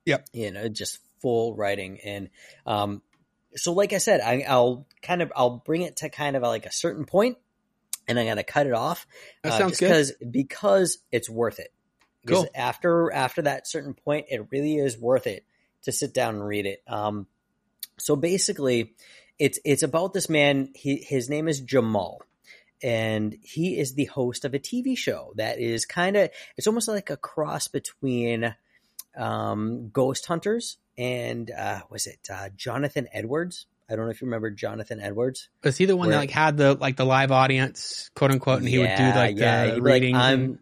Yep. 0.06 0.26
You 0.32 0.50
know, 0.50 0.68
just 0.68 0.98
full 1.20 1.54
writing, 1.54 1.98
and 2.04 2.28
um, 2.66 3.00
so 3.56 3.72
like 3.72 3.92
I 3.92 3.98
said, 3.98 4.20
I, 4.20 4.44
I'll 4.46 4.86
kind 5.02 5.22
of 5.22 5.32
I'll 5.34 5.62
bring 5.64 5.82
it 5.82 5.96
to 5.98 6.10
kind 6.10 6.36
of 6.36 6.42
like 6.42 6.66
a 6.66 6.72
certain 6.72 7.04
point, 7.06 7.38
and 8.08 8.18
I'm 8.18 8.26
gonna 8.26 8.44
cut 8.44 8.66
it 8.66 8.72
off. 8.72 9.06
that 9.42 9.52
uh, 9.52 9.58
sounds 9.58 9.78
just 9.78 9.80
good. 9.80 9.88
because 9.88 10.12
because 10.30 10.98
it's 11.12 11.30
worth 11.30 11.58
it. 11.58 11.72
Because 12.22 12.44
Cool. 12.44 12.50
after 12.54 13.12
after 13.12 13.42
that 13.42 13.68
certain 13.68 13.94
point, 13.94 14.26
it 14.30 14.46
really 14.50 14.76
is 14.76 14.98
worth 14.98 15.26
it 15.26 15.44
to 15.82 15.92
sit 15.92 16.14
down 16.14 16.36
and 16.36 16.46
read 16.46 16.66
it. 16.66 16.82
Um, 16.86 17.26
so 17.98 18.16
basically, 18.16 18.94
it's 19.38 19.58
it's 19.64 19.82
about 19.82 20.14
this 20.14 20.28
man. 20.28 20.70
He, 20.74 20.96
his 20.96 21.28
name 21.28 21.48
is 21.48 21.60
Jamal, 21.60 22.22
and 22.82 23.36
he 23.42 23.78
is 23.78 23.94
the 23.94 24.06
host 24.06 24.44
of 24.44 24.54
a 24.54 24.58
TV 24.58 24.96
show 24.96 25.32
that 25.36 25.60
is 25.60 25.84
kind 25.86 26.16
of 26.16 26.30
it's 26.56 26.66
almost 26.66 26.88
like 26.88 27.10
a 27.10 27.16
cross 27.16 27.68
between 27.68 28.54
um, 29.16 29.90
Ghost 29.90 30.26
Hunters 30.26 30.78
and 30.96 31.50
uh, 31.50 31.80
was 31.90 32.06
it 32.06 32.28
uh, 32.32 32.48
Jonathan 32.56 33.08
Edwards? 33.12 33.66
I 33.90 33.96
don't 33.96 34.06
know 34.06 34.10
if 34.10 34.20
you 34.22 34.26
remember 34.26 34.50
Jonathan 34.50 35.00
Edwards. 35.00 35.48
Was 35.62 35.76
he 35.76 35.84
the 35.84 35.96
one 35.96 36.10
that 36.10 36.16
like 36.16 36.30
had 36.30 36.56
the 36.56 36.74
like 36.74 36.96
the 36.96 37.04
live 37.04 37.30
audience, 37.32 38.10
quote 38.14 38.30
unquote, 38.30 38.60
and 38.60 38.68
he 38.68 38.78
would 38.78 38.86
do 38.96 39.02
Yeah, 39.02 39.14
like 39.16 39.36
yeah, 39.36 39.66
the 39.66 39.74
he'd 39.74 39.84
be 39.84 39.90
like. 39.90 40.02
I'm- 40.14 40.40
and- 40.44 40.58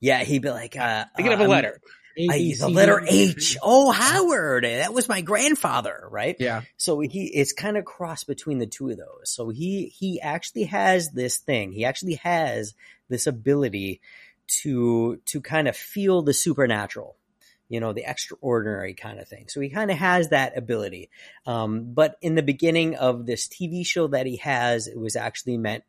Yeah, 0.00 0.22
he'd 0.24 0.42
be 0.42 0.50
like, 0.50 0.76
uh, 0.76 1.06
Thinking 1.16 1.32
of 1.32 1.40
uh, 1.40 1.42
a 1.42 1.46
I'm- 1.46 1.50
letter. 1.50 1.80
A, 2.18 2.28
I, 2.30 2.38
B, 2.38 2.52
the 2.54 2.66
C, 2.66 2.72
letter 2.72 3.02
H. 3.06 3.58
Oh, 3.62 3.90
Howard. 3.90 4.64
That 4.64 4.94
was 4.94 5.06
my 5.06 5.20
grandfather, 5.20 6.08
right? 6.10 6.34
Yeah. 6.38 6.62
So 6.78 7.00
he 7.00 7.24
it's 7.26 7.52
kind 7.52 7.76
of 7.76 7.84
cross 7.84 8.24
between 8.24 8.58
the 8.58 8.66
two 8.66 8.88
of 8.88 8.96
those. 8.96 9.24
So 9.30 9.50
he 9.50 9.92
he 9.94 10.18
actually 10.22 10.64
has 10.64 11.10
this 11.10 11.36
thing. 11.38 11.72
He 11.72 11.84
actually 11.84 12.14
has 12.14 12.74
this 13.10 13.26
ability 13.26 14.00
to 14.62 15.16
to 15.26 15.40
kind 15.42 15.68
of 15.68 15.76
feel 15.76 16.22
the 16.22 16.32
supernatural, 16.32 17.16
you 17.68 17.80
know, 17.80 17.92
the 17.92 18.08
extraordinary 18.08 18.94
kind 18.94 19.18
of 19.18 19.28
thing. 19.28 19.46
So 19.48 19.60
he 19.60 19.68
kind 19.68 19.90
of 19.90 19.98
has 19.98 20.28
that 20.28 20.56
ability. 20.56 21.10
Um, 21.46 21.92
but 21.92 22.16
in 22.20 22.34
the 22.34 22.42
beginning 22.42 22.94
of 22.94 23.26
this 23.26 23.48
TV 23.48 23.84
show 23.84 24.06
that 24.08 24.26
he 24.26 24.36
has, 24.36 24.86
it 24.86 24.98
was 24.98 25.16
actually 25.16 25.58
meant 25.58 25.84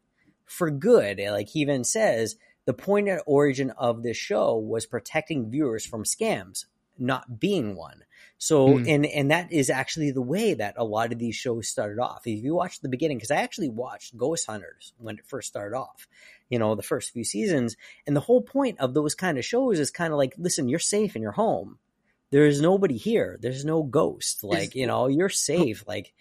for 0.46 0.72
good. 0.72 1.20
Like 1.20 1.50
he 1.50 1.60
even 1.60 1.84
says, 1.84 2.36
the 2.66 2.74
point 2.74 3.08
and 3.08 3.22
origin 3.26 3.72
of 3.72 4.04
this 4.04 4.18
show 4.18 4.58
was 4.58 4.86
protecting 4.86 5.50
viewers 5.50 5.86
from 5.86 6.04
scams, 6.04 6.66
not 6.98 7.40
being 7.40 7.76
one. 7.76 8.04
So, 8.40 8.78
Hmm. 8.78 8.84
and 8.88 9.06
and 9.06 9.32
that 9.32 9.52
is 9.52 9.70
actually 9.70 10.12
the 10.12 10.22
way 10.22 10.54
that 10.54 10.76
a 10.78 10.84
lot 10.84 11.12
of 11.12 11.18
these 11.18 11.36
shows 11.36 11.68
started 11.68 12.00
off. 12.00 12.28
If 12.28 12.44
you 12.44 12.54
watch 12.54 12.82
the 12.82 12.90
beginning, 12.90 13.18
because 13.18 13.32
I 13.32 13.38
actually 13.38 13.70
watched 13.70 14.16
Ghost 14.18 14.46
Hunters 14.46 14.94
when 14.98 15.18
it 15.18 15.26
first 15.26 15.48
started 15.48 15.76
off, 15.76 16.08
you 16.50 16.60
know, 16.60 16.76
the 16.76 16.84
first 16.84 17.12
few 17.12 17.24
seasons, 17.24 17.76
and 18.06 18.16
the 18.16 18.20
whole 18.22 18.42
point 18.42 18.80
of 18.80 18.94
those 18.94 19.16
kind 19.16 19.38
of 19.38 19.46
shows 19.46 19.80
is 19.80 19.92
kind 19.92 20.14
of 20.14 20.18
like, 20.18 20.34
listen, 20.38 20.70
you're 20.70 20.80
safe 20.80 21.16
in 21.16 21.22
your 21.22 21.32
home. 21.34 21.78
There's 22.30 22.62
nobody 22.62 22.98
here. 22.98 23.38
There's 23.42 23.64
no 23.66 23.84
ghost. 23.84 24.44
Like, 24.44 24.76
you 24.76 24.86
know, 24.88 25.08
you're 25.08 25.30
safe. 25.30 25.86
Like, 25.88 26.14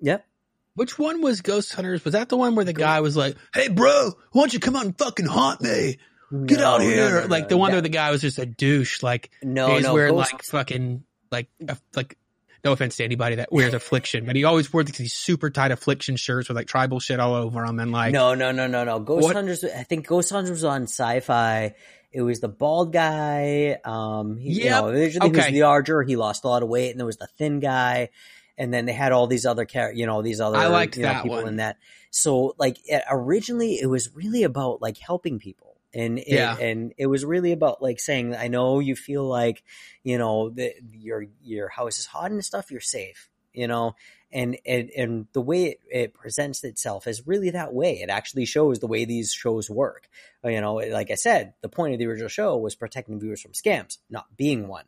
yep. 0.00 0.26
Which 0.74 0.98
one 0.98 1.22
was 1.22 1.40
Ghost 1.40 1.72
Hunters? 1.72 2.04
Was 2.04 2.12
that 2.12 2.28
the 2.28 2.36
one 2.36 2.54
where 2.56 2.64
the 2.64 2.72
guy 2.72 3.00
was 3.00 3.16
like, 3.16 3.36
"Hey, 3.54 3.68
bro, 3.68 4.10
why 4.32 4.42
don't 4.42 4.52
you 4.52 4.58
come 4.58 4.74
out 4.74 4.84
and 4.84 4.98
fucking 4.98 5.24
haunt 5.26 5.62
me? 5.62 5.98
Get 6.46 6.58
No, 6.58 6.66
out 6.66 6.80
here!" 6.82 7.20
no, 7.22 7.26
like 7.28 7.44
no. 7.44 7.48
the 7.50 7.56
one 7.58 7.70
where 7.72 7.80
the 7.80 7.88
guy 7.88 8.10
was 8.10 8.22
just 8.22 8.38
a 8.40 8.44
douche. 8.46 9.00
Like 9.02 9.30
no, 9.40 9.74
he's 9.76 9.84
no, 9.84 9.94
wearing 9.94 10.14
Ghost- 10.14 10.32
like 10.32 10.42
fucking 10.42 11.04
like 11.30 11.48
a, 11.68 11.76
like. 11.94 12.18
No 12.64 12.72
offense 12.72 12.96
to 12.96 13.04
anybody 13.04 13.36
that 13.36 13.52
wears 13.52 13.74
affliction, 13.74 14.24
but 14.24 14.36
he 14.36 14.44
always 14.44 14.72
wore 14.72 14.82
these 14.84 15.12
super 15.12 15.50
tight 15.50 15.70
affliction 15.70 16.16
shirts 16.16 16.48
with 16.48 16.56
like 16.56 16.66
tribal 16.66 16.98
shit 16.98 17.20
all 17.20 17.34
over 17.34 17.66
them, 17.66 17.78
and 17.78 17.92
like 17.92 18.12
no, 18.12 18.34
no, 18.34 18.52
no, 18.52 18.66
no, 18.66 18.84
no. 18.84 19.00
Ghost 19.00 19.24
What- 19.24 19.36
Hunters. 19.36 19.64
I 19.64 19.82
think 19.82 20.06
Ghost 20.06 20.30
Hunters 20.30 20.50
was 20.50 20.64
on 20.64 20.84
Sci-Fi. 20.84 21.74
It 22.10 22.22
was 22.22 22.40
the 22.40 22.48
bald 22.48 22.92
guy. 22.92 23.78
Um, 23.84 24.36
he, 24.38 24.64
you 24.64 24.70
know, 24.70 24.86
originally 24.88 25.30
he 25.30 25.36
was 25.36 25.46
the 25.46 25.62
larger. 25.62 26.02
He 26.02 26.16
lost 26.16 26.44
a 26.44 26.48
lot 26.48 26.62
of 26.62 26.68
weight, 26.68 26.90
and 26.92 26.98
there 26.98 27.06
was 27.06 27.18
the 27.18 27.26
thin 27.38 27.60
guy, 27.60 28.08
and 28.56 28.72
then 28.72 28.86
they 28.86 28.92
had 28.92 29.12
all 29.12 29.26
these 29.26 29.44
other 29.44 29.64
char- 29.64 29.92
you 29.92 30.06
know, 30.06 30.22
these 30.22 30.40
other 30.40 30.56
I 30.56 30.68
liked 30.68 30.96
you 30.96 31.02
know, 31.02 31.08
that 31.08 31.22
people 31.22 31.38
one. 31.38 31.48
in 31.48 31.56
that. 31.56 31.76
So, 32.10 32.54
like, 32.58 32.78
originally 33.10 33.74
it 33.74 33.86
was 33.86 34.14
really 34.14 34.44
about 34.44 34.80
like 34.80 34.96
helping 34.96 35.38
people 35.38 35.73
and 35.94 36.18
it, 36.18 36.28
Yeah. 36.28 36.56
and 36.58 36.92
it 36.98 37.06
was 37.06 37.24
really 37.24 37.52
about 37.52 37.82
like 37.82 38.00
saying, 38.00 38.34
I 38.34 38.48
know 38.48 38.80
you 38.80 38.96
feel 38.96 39.24
like, 39.26 39.62
you 40.02 40.18
know, 40.18 40.50
that 40.50 40.74
your 40.92 41.26
your 41.42 41.68
house 41.68 41.98
is 41.98 42.06
hot 42.06 42.30
and 42.30 42.44
stuff. 42.44 42.70
You're 42.70 42.80
safe, 42.80 43.30
you 43.52 43.66
know, 43.68 43.94
and 44.32 44.58
and 44.66 44.90
and 44.90 45.26
the 45.32 45.40
way 45.40 45.64
it, 45.66 45.80
it 45.90 46.14
presents 46.14 46.64
itself 46.64 47.06
is 47.06 47.26
really 47.26 47.50
that 47.50 47.72
way. 47.72 48.00
It 48.00 48.10
actually 48.10 48.46
shows 48.46 48.80
the 48.80 48.86
way 48.88 49.04
these 49.04 49.32
shows 49.32 49.70
work. 49.70 50.08
You 50.42 50.60
know, 50.60 50.74
like 50.74 51.10
I 51.10 51.14
said, 51.14 51.54
the 51.62 51.68
point 51.68 51.94
of 51.94 51.98
the 51.98 52.06
original 52.06 52.28
show 52.28 52.56
was 52.56 52.74
protecting 52.74 53.20
viewers 53.20 53.40
from 53.40 53.52
scams, 53.52 53.98
not 54.10 54.36
being 54.36 54.68
one. 54.68 54.84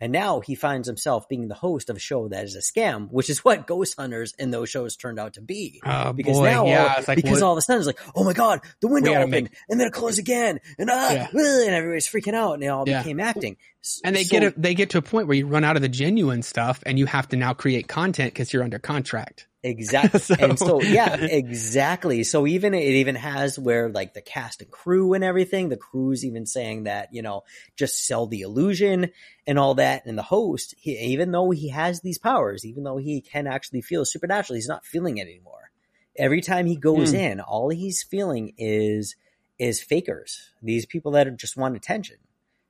And 0.00 0.12
now 0.12 0.40
he 0.40 0.54
finds 0.54 0.88
himself 0.88 1.28
being 1.28 1.48
the 1.48 1.54
host 1.54 1.90
of 1.90 1.96
a 1.96 2.00
show 2.00 2.28
that 2.28 2.44
is 2.44 2.56
a 2.56 2.60
scam, 2.60 3.08
which 3.10 3.28
is 3.28 3.44
what 3.44 3.66
Ghost 3.66 3.94
Hunters 3.98 4.32
and 4.38 4.52
those 4.52 4.70
shows 4.70 4.96
turned 4.96 5.18
out 5.18 5.34
to 5.34 5.42
be. 5.42 5.80
Oh 5.84 6.12
Because 6.14 6.38
boy, 6.38 6.50
now, 6.50 6.66
yeah, 6.66 6.94
all, 6.96 7.04
like 7.06 7.16
because 7.16 7.32
what- 7.32 7.42
all 7.42 7.52
of 7.52 7.58
a 7.58 7.62
sudden 7.62 7.80
it's 7.80 7.86
like, 7.86 8.00
oh 8.14 8.24
my 8.24 8.32
god, 8.32 8.60
the 8.80 8.88
window 8.88 9.12
opened 9.14 9.30
make- 9.30 9.52
and 9.68 9.78
then 9.78 9.86
it 9.88 9.92
closed 9.92 10.18
again, 10.18 10.60
and 10.78 10.88
ah, 10.90 11.10
Yeah. 11.12 11.28
and 11.34 11.74
everybody's 11.74 12.08
freaking 12.08 12.34
out, 12.34 12.54
and 12.54 12.64
it 12.64 12.68
all 12.68 12.88
Yeah. 12.88 13.02
became 13.02 13.20
acting. 13.20 13.56
And 14.04 14.16
they 14.16 14.24
so- 14.24 14.30
get 14.40 14.42
a, 14.42 14.54
they 14.58 14.74
get 14.74 14.90
to 14.90 14.98
a 14.98 15.02
point 15.02 15.26
where 15.26 15.36
you 15.36 15.46
run 15.46 15.64
out 15.64 15.76
of 15.76 15.82
the 15.82 15.88
genuine 15.88 16.42
stuff, 16.42 16.82
and 16.86 16.98
you 16.98 17.06
have 17.06 17.28
to 17.28 17.36
now 17.36 17.52
create 17.52 17.86
content 17.88 18.32
because 18.32 18.52
you're 18.52 18.62
under 18.64 18.78
contract. 18.78 19.46
Exactly. 19.62 20.20
So- 20.20 20.34
and 20.38 20.58
so 20.58 20.80
yeah, 20.82 21.14
exactly. 21.20 22.24
So 22.24 22.46
even 22.46 22.72
it 22.74 22.82
even 22.82 23.14
has 23.16 23.58
where 23.58 23.88
like 23.90 24.14
the 24.14 24.22
cast 24.22 24.62
and 24.62 24.70
crew 24.70 25.12
and 25.12 25.22
everything, 25.22 25.68
the 25.68 25.76
crew's 25.76 26.24
even 26.24 26.46
saying 26.46 26.84
that, 26.84 27.12
you 27.12 27.22
know, 27.22 27.42
just 27.76 28.06
sell 28.06 28.26
the 28.26 28.40
illusion 28.40 29.10
and 29.46 29.58
all 29.58 29.74
that. 29.74 30.06
And 30.06 30.16
the 30.16 30.22
host, 30.22 30.74
he, 30.78 30.96
even 30.98 31.30
though 31.32 31.50
he 31.50 31.68
has 31.68 32.00
these 32.00 32.18
powers, 32.18 32.64
even 32.64 32.84
though 32.84 32.96
he 32.96 33.20
can 33.20 33.46
actually 33.46 33.82
feel 33.82 34.04
supernatural, 34.04 34.54
he's 34.56 34.68
not 34.68 34.86
feeling 34.86 35.18
it 35.18 35.26
anymore. 35.28 35.70
Every 36.16 36.40
time 36.40 36.66
he 36.66 36.76
goes 36.76 37.10
Hmm. 37.10 37.16
in, 37.16 37.40
all 37.40 37.68
he's 37.70 38.02
feeling 38.02 38.54
is 38.58 39.14
is 39.58 39.82
fakers. 39.82 40.52
These 40.62 40.86
people 40.86 41.12
that 41.12 41.26
are 41.26 41.32
just 41.32 41.56
want 41.56 41.76
attention. 41.76 42.16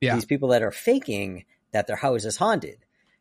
Yeah. 0.00 0.14
These 0.14 0.24
people 0.24 0.48
that 0.48 0.62
are 0.62 0.72
faking 0.72 1.44
that 1.72 1.86
their 1.86 1.96
house 1.96 2.24
is 2.24 2.36
haunted 2.36 2.78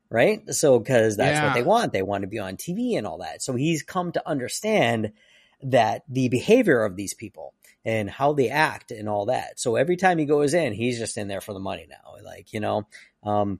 right? 0.09 0.41
So, 0.53 0.79
because 0.79 1.17
that's 1.17 1.37
Yeah. 1.37 1.45
what 1.45 1.53
they 1.53 1.63
want. 1.63 1.93
They 1.93 2.01
want 2.01 2.21
to 2.23 2.27
be 2.27 2.39
on 2.39 2.57
TV 2.57 2.97
and 2.97 3.05
all 3.05 3.19
that. 3.19 3.41
So 3.41 3.55
he's 3.55 3.83
come 3.83 4.11
to 4.13 4.27
understand 4.27 5.13
that 5.61 6.03
the 6.09 6.29
behavior 6.29 6.83
of 6.83 6.95
these 6.95 7.13
people 7.13 7.53
and 7.85 8.09
how 8.09 8.33
they 8.33 8.49
act 8.49 8.91
and 8.91 9.07
all 9.07 9.27
that. 9.27 9.59
So 9.59 9.75
every 9.75 9.97
time 9.97 10.17
he 10.17 10.25
goes 10.25 10.53
in, 10.53 10.73
he's 10.73 10.99
just 10.99 11.17
in 11.17 11.27
there 11.27 11.41
for 11.41 11.53
the 11.53 11.59
money 11.59 11.87
now. 11.89 12.15
Like, 12.23 12.53
you 12.53 12.59
know, 12.59 12.87
um, 13.23 13.59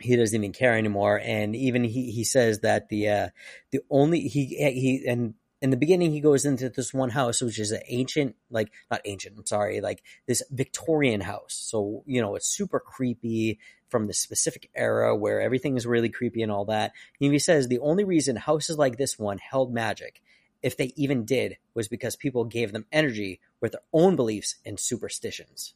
he 0.00 0.16
doesn't 0.16 0.34
even 0.34 0.52
care 0.52 0.76
anymore. 0.76 1.20
And 1.22 1.54
even 1.54 1.84
he, 1.84 2.10
he 2.10 2.24
says 2.24 2.60
that 2.60 2.88
the, 2.88 3.08
uh, 3.08 3.28
the 3.70 3.80
only, 3.90 4.20
he, 4.28 4.46
he, 4.46 5.04
and 5.06 5.34
in 5.62 5.70
the 5.70 5.76
beginning, 5.76 6.12
he 6.12 6.20
goes 6.20 6.44
into 6.44 6.68
this 6.68 6.92
one 6.92 7.10
house, 7.10 7.40
which 7.40 7.58
is 7.58 7.70
an 7.70 7.80
ancient, 7.88 8.36
like, 8.50 8.70
not 8.90 9.00
ancient, 9.04 9.38
I'm 9.38 9.46
sorry, 9.46 9.80
like 9.80 10.02
this 10.26 10.42
Victorian 10.50 11.20
house. 11.22 11.54
So, 11.54 12.02
you 12.06 12.20
know, 12.20 12.34
it's 12.34 12.48
super 12.48 12.80
creepy 12.80 13.58
from 13.94 14.08
the 14.08 14.12
specific 14.12 14.68
era 14.74 15.14
where 15.14 15.40
everything 15.40 15.76
is 15.76 15.86
really 15.86 16.08
creepy 16.08 16.42
and 16.42 16.50
all 16.50 16.64
that. 16.64 16.90
And 17.20 17.32
he 17.32 17.38
says 17.38 17.68
the 17.68 17.78
only 17.78 18.02
reason 18.02 18.34
houses 18.34 18.76
like 18.76 18.96
this 18.96 19.20
one 19.20 19.38
held 19.38 19.72
magic, 19.72 20.20
if 20.64 20.76
they 20.76 20.92
even 20.96 21.24
did, 21.24 21.58
was 21.74 21.86
because 21.86 22.16
people 22.16 22.44
gave 22.44 22.72
them 22.72 22.86
energy 22.90 23.38
with 23.60 23.70
their 23.70 23.82
own 23.92 24.16
beliefs 24.16 24.56
and 24.66 24.80
superstitions. 24.80 25.74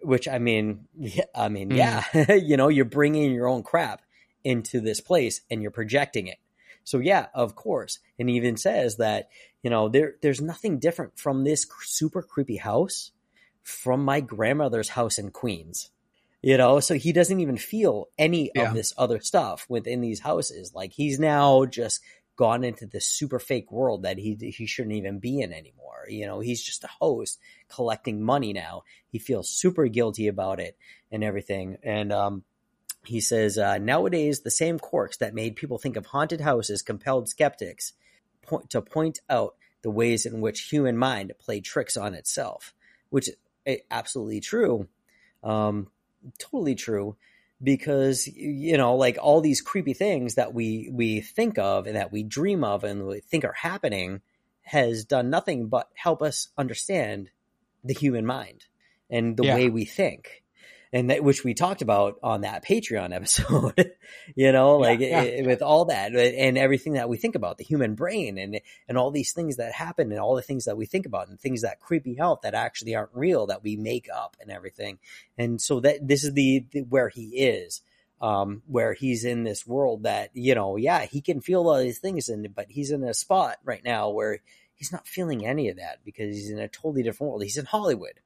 Which 0.00 0.26
I 0.26 0.38
mean, 0.38 0.86
yeah, 0.98 1.24
I 1.34 1.50
mean, 1.50 1.68
Mm. 1.68 1.76
yeah, 1.76 2.34
you 2.36 2.56
know, 2.56 2.68
you're 2.68 2.86
bringing 2.86 3.32
your 3.34 3.48
own 3.48 3.62
crap 3.62 4.00
into 4.42 4.80
this 4.80 5.02
place 5.02 5.42
and 5.50 5.60
you're 5.60 5.70
projecting 5.70 6.26
it. 6.26 6.38
So 6.84 7.00
yeah, 7.00 7.26
of 7.34 7.54
course. 7.54 7.98
And 8.18 8.30
he 8.30 8.36
even 8.36 8.56
says 8.56 8.96
that 8.96 9.28
you 9.62 9.68
know 9.68 9.90
there 9.90 10.14
there's 10.22 10.40
nothing 10.40 10.78
different 10.78 11.18
from 11.18 11.44
this 11.44 11.66
super 11.84 12.22
creepy 12.22 12.56
house 12.56 13.10
from 13.62 14.02
my 14.02 14.20
grandmother's 14.22 14.88
house 14.88 15.18
in 15.18 15.30
Queens. 15.32 15.90
You 16.40 16.56
know, 16.56 16.78
so 16.78 16.94
he 16.94 17.12
doesn't 17.12 17.40
even 17.40 17.56
feel 17.56 18.08
any 18.16 18.50
Yeah. 18.54 18.68
of 18.68 18.74
this 18.74 18.94
other 18.96 19.20
stuff 19.20 19.66
within 19.68 20.00
these 20.00 20.20
houses. 20.20 20.72
Like 20.74 20.92
he's 20.92 21.18
now 21.18 21.64
just 21.64 22.00
gone 22.36 22.62
into 22.62 22.86
this 22.86 23.06
super 23.08 23.40
fake 23.40 23.72
world 23.72 24.04
that 24.04 24.18
he 24.18 24.36
he 24.56 24.66
shouldn't 24.66 24.94
even 24.94 25.18
be 25.18 25.40
in 25.40 25.52
anymore. 25.52 26.06
You 26.08 26.26
know, 26.26 26.38
he's 26.38 26.62
just 26.62 26.84
a 26.84 26.88
host 27.00 27.40
collecting 27.68 28.22
money 28.22 28.52
now. 28.52 28.84
He 29.08 29.18
feels 29.18 29.50
super 29.50 29.88
guilty 29.88 30.28
about 30.28 30.60
it 30.60 30.76
and 31.10 31.24
everything. 31.24 31.78
And 31.82 32.12
um 32.12 32.44
he 33.04 33.20
says, 33.20 33.56
uh, 33.58 33.78
nowadays, 33.78 34.40
the 34.40 34.50
same 34.50 34.78
quirks 34.78 35.16
that 35.18 35.32
made 35.34 35.56
people 35.56 35.78
think 35.78 35.96
of 35.96 36.06
haunted 36.06 36.40
houses 36.40 36.82
compelled 36.82 37.28
skeptics 37.28 37.94
point, 38.42 38.70
to 38.70 38.82
point 38.82 39.20
out 39.30 39.54
the 39.82 39.90
ways 39.90 40.26
in 40.26 40.40
which 40.40 40.68
human 40.68 40.96
mind 40.96 41.32
played 41.38 41.64
tricks 41.64 41.96
on 41.96 42.12
itself, 42.14 42.74
which 43.08 43.28
is 43.64 43.80
absolutely 43.90 44.40
true. 44.40 44.88
Um, 45.42 45.88
totally 46.38 46.74
true 46.74 47.16
because 47.62 48.26
you 48.26 48.76
know 48.76 48.94
like 48.96 49.18
all 49.20 49.40
these 49.40 49.60
creepy 49.60 49.92
things 49.94 50.36
that 50.36 50.54
we 50.54 50.88
we 50.92 51.20
think 51.20 51.58
of 51.58 51.86
and 51.86 51.96
that 51.96 52.12
we 52.12 52.22
dream 52.22 52.62
of 52.62 52.84
and 52.84 53.06
we 53.06 53.20
think 53.20 53.44
are 53.44 53.52
happening 53.52 54.20
has 54.62 55.04
done 55.04 55.30
nothing 55.30 55.66
but 55.68 55.88
help 55.94 56.22
us 56.22 56.48
understand 56.56 57.30
the 57.82 57.94
human 57.94 58.24
mind 58.26 58.66
and 59.10 59.36
the 59.36 59.44
Yeah. 59.44 59.54
way 59.54 59.68
we 59.68 59.84
think 59.84 60.42
and 60.92 61.10
that 61.10 61.22
which 61.22 61.44
we 61.44 61.54
talked 61.54 61.82
about 61.82 62.18
on 62.22 62.40
that 62.40 62.64
patreon 62.64 63.14
episode 63.14 63.92
you 64.34 64.50
know 64.50 64.78
like 64.78 65.00
yeah, 65.00 65.22
it- 65.22 65.46
with 65.46 65.62
all 65.62 65.84
that 65.84 66.14
and 66.16 66.58
everything 66.58 66.94
that 66.94 67.08
we 67.08 67.16
think 67.16 67.34
about 67.34 67.58
the 67.58 67.64
human 67.64 67.94
brain 67.94 68.38
and 68.38 68.60
and 68.88 68.98
all 68.98 69.10
these 69.10 69.32
things 69.32 69.56
that 69.56 69.72
happen 69.72 70.10
and 70.10 70.20
all 70.20 70.34
the 70.34 70.42
things 70.42 70.64
that 70.64 70.76
we 70.76 70.86
think 70.86 71.06
about 71.06 71.28
and 71.28 71.38
things 71.38 71.62
that 71.62 71.78
creep 71.80 71.98
out 72.20 72.42
that 72.42 72.54
actually 72.54 72.94
aren't 72.94 73.10
real 73.12 73.46
that 73.46 73.62
we 73.62 73.76
make 73.76 74.08
up 74.14 74.36
and 74.40 74.50
everything. 74.50 74.98
And 75.36 75.60
so 75.60 75.80
that 75.80 76.06
this 76.06 76.24
is 76.24 76.32
the, 76.32 76.64
the 76.70 76.80
where 76.82 77.08
he 77.08 77.24
is 77.24 77.82
um 78.20 78.62
where 78.66 78.94
he's 78.94 79.24
in 79.24 79.44
this 79.44 79.66
world 79.66 80.04
that 80.04 80.30
you 80.32 80.54
know 80.54 80.76
yeah 80.76 81.04
he 81.04 81.20
can 81.20 81.40
feel 81.40 81.68
all 81.68 81.78
these 81.78 81.98
things 81.98 82.28
and 82.28 82.54
but 82.54 82.66
he's 82.70 82.90
in 82.90 83.04
a 83.04 83.12
spot 83.14 83.58
right 83.64 83.84
now 83.84 84.10
where 84.10 84.38
he's 84.74 84.90
not 84.90 85.06
feeling 85.06 85.44
any 85.46 85.68
of 85.68 85.76
that 85.76 85.98
because 86.04 86.34
he's 86.34 86.50
in 86.50 86.58
a 86.58 86.68
totally 86.68 87.02
different 87.02 87.30
world. 87.30 87.42
He's 87.42 87.58
in 87.58 87.66
hollywood. 87.66 88.20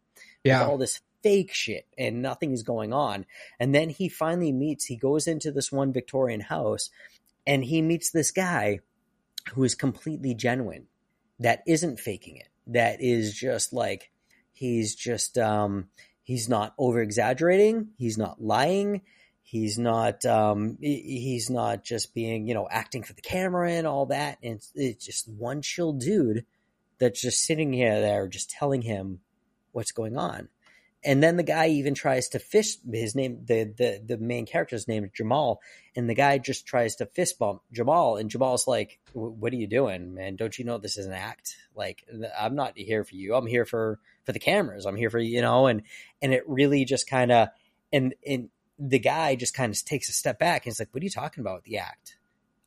Yeah. 0.45 0.65
all 0.67 0.79
this 0.79 1.01
fake 1.23 1.53
shit 1.53 1.87
and 1.97 2.23
nothing 2.23 2.53
is 2.53 2.63
going 2.63 2.93
on. 2.93 3.27
And 3.59 3.75
then 3.75 3.91
he 3.91 4.09
finally 4.09 4.53
meets, 4.53 4.85
he 4.85 4.97
goes 4.97 5.27
into 5.27 5.53
this 5.53 5.73
one 5.73 5.93
Victorian 5.93 6.41
house 6.41 6.91
and 7.47 7.65
he 7.65 7.83
meets 7.83 8.11
this 8.11 8.31
guy 8.31 8.81
who 9.55 9.65
is 9.65 9.75
completely 9.75 10.35
genuine, 10.35 10.87
that 11.41 11.63
isn't 11.67 11.99
faking 12.01 12.37
it, 12.37 12.49
that 12.69 13.01
is 13.01 13.35
just 13.35 13.73
like, 13.73 14.11
he's 14.53 14.95
just, 14.95 15.39
um, 15.39 15.89
he's 16.23 16.49
not 16.49 16.75
over 16.79 17.01
exaggerating, 17.01 17.89
he's 17.97 18.19
not 18.19 18.43
lying. 18.43 19.03
He's 19.45 19.79
not. 19.79 20.25
Um, 20.25 20.79
he's 20.81 21.51
not 21.51 21.85
just 21.85 22.15
being, 22.15 22.47
you 22.47 22.55
know, 22.55 22.67
acting 22.71 23.03
for 23.03 23.13
the 23.13 23.21
camera 23.21 23.73
and 23.73 23.87
all 23.87 24.07
that. 24.07 24.39
And 24.43 24.55
it's, 24.55 24.73
it's 24.75 25.05
just 25.05 25.29
one 25.29 25.61
chill 25.61 25.93
dude 25.93 26.47
that's 26.99 27.21
just 27.21 27.45
sitting 27.45 27.71
here 27.71 28.01
there, 28.01 28.29
just 28.29 28.49
telling 28.49 28.81
him 28.81 29.21
what's 29.73 29.93
going 29.93 30.17
on. 30.17 30.49
And 31.05 31.21
then 31.23 31.37
the 31.37 31.43
guy 31.43 31.69
even 31.69 31.95
tries 31.95 32.29
to 32.29 32.39
fist 32.39 32.81
his 32.91 33.15
name, 33.17 33.41
the, 33.45 33.65
the, 33.65 34.01
the 34.07 34.19
main 34.19 34.47
character's 34.47 34.87
name 34.87 35.05
is 35.05 35.11
Jamal. 35.13 35.61
And 35.97 36.09
the 36.09 36.15
guy 36.15 36.39
just 36.39 36.65
tries 36.65 36.97
to 36.97 37.07
fist 37.07 37.39
bump 37.39 37.63
Jamal. 37.73 38.17
And 38.17 38.31
Jamal's 38.31 38.69
like, 38.69 39.01
what 39.13 39.53
are 39.53 39.57
you 39.57 39.67
doing, 39.67 40.15
man? 40.15 40.37
Don't 40.37 40.57
you 40.59 40.65
know 40.65 40.79
this 40.79 40.97
is 40.97 41.07
an 41.07 41.13
act? 41.13 41.57
Like, 41.75 42.05
I'm 42.39 42.55
not 42.55 42.79
here 42.79 43.03
for 43.05 43.17
you. 43.17 43.35
I'm 43.35 43.47
here 43.47 43.65
for, 43.65 43.99
for 44.25 44.33
the 44.33 44.39
cameras. 44.39 44.87
I'm 44.87 44.97
here 44.97 45.11
for, 45.11 45.19
you 45.19 45.43
know, 45.43 45.67
and, 45.67 45.83
and 46.23 46.33
it 46.33 46.45
really 46.49 46.85
just 46.85 47.09
kind 47.09 47.33
of, 47.33 47.49
and, 47.93 48.15
and 48.25 48.49
the 48.79 48.99
guy 49.01 49.35
just 49.35 49.55
kind 49.55 49.73
of 49.75 49.85
takes 49.85 50.09
a 50.09 50.13
step 50.13 50.39
back 50.39 50.65
and 50.65 50.73
he's 50.73 50.81
like, 50.81 50.89
what 50.93 51.03
are 51.03 51.05
you 51.05 51.11
talking 51.11 51.41
about 51.41 51.57
with 51.57 51.65
the 51.65 51.79
act? 51.79 52.17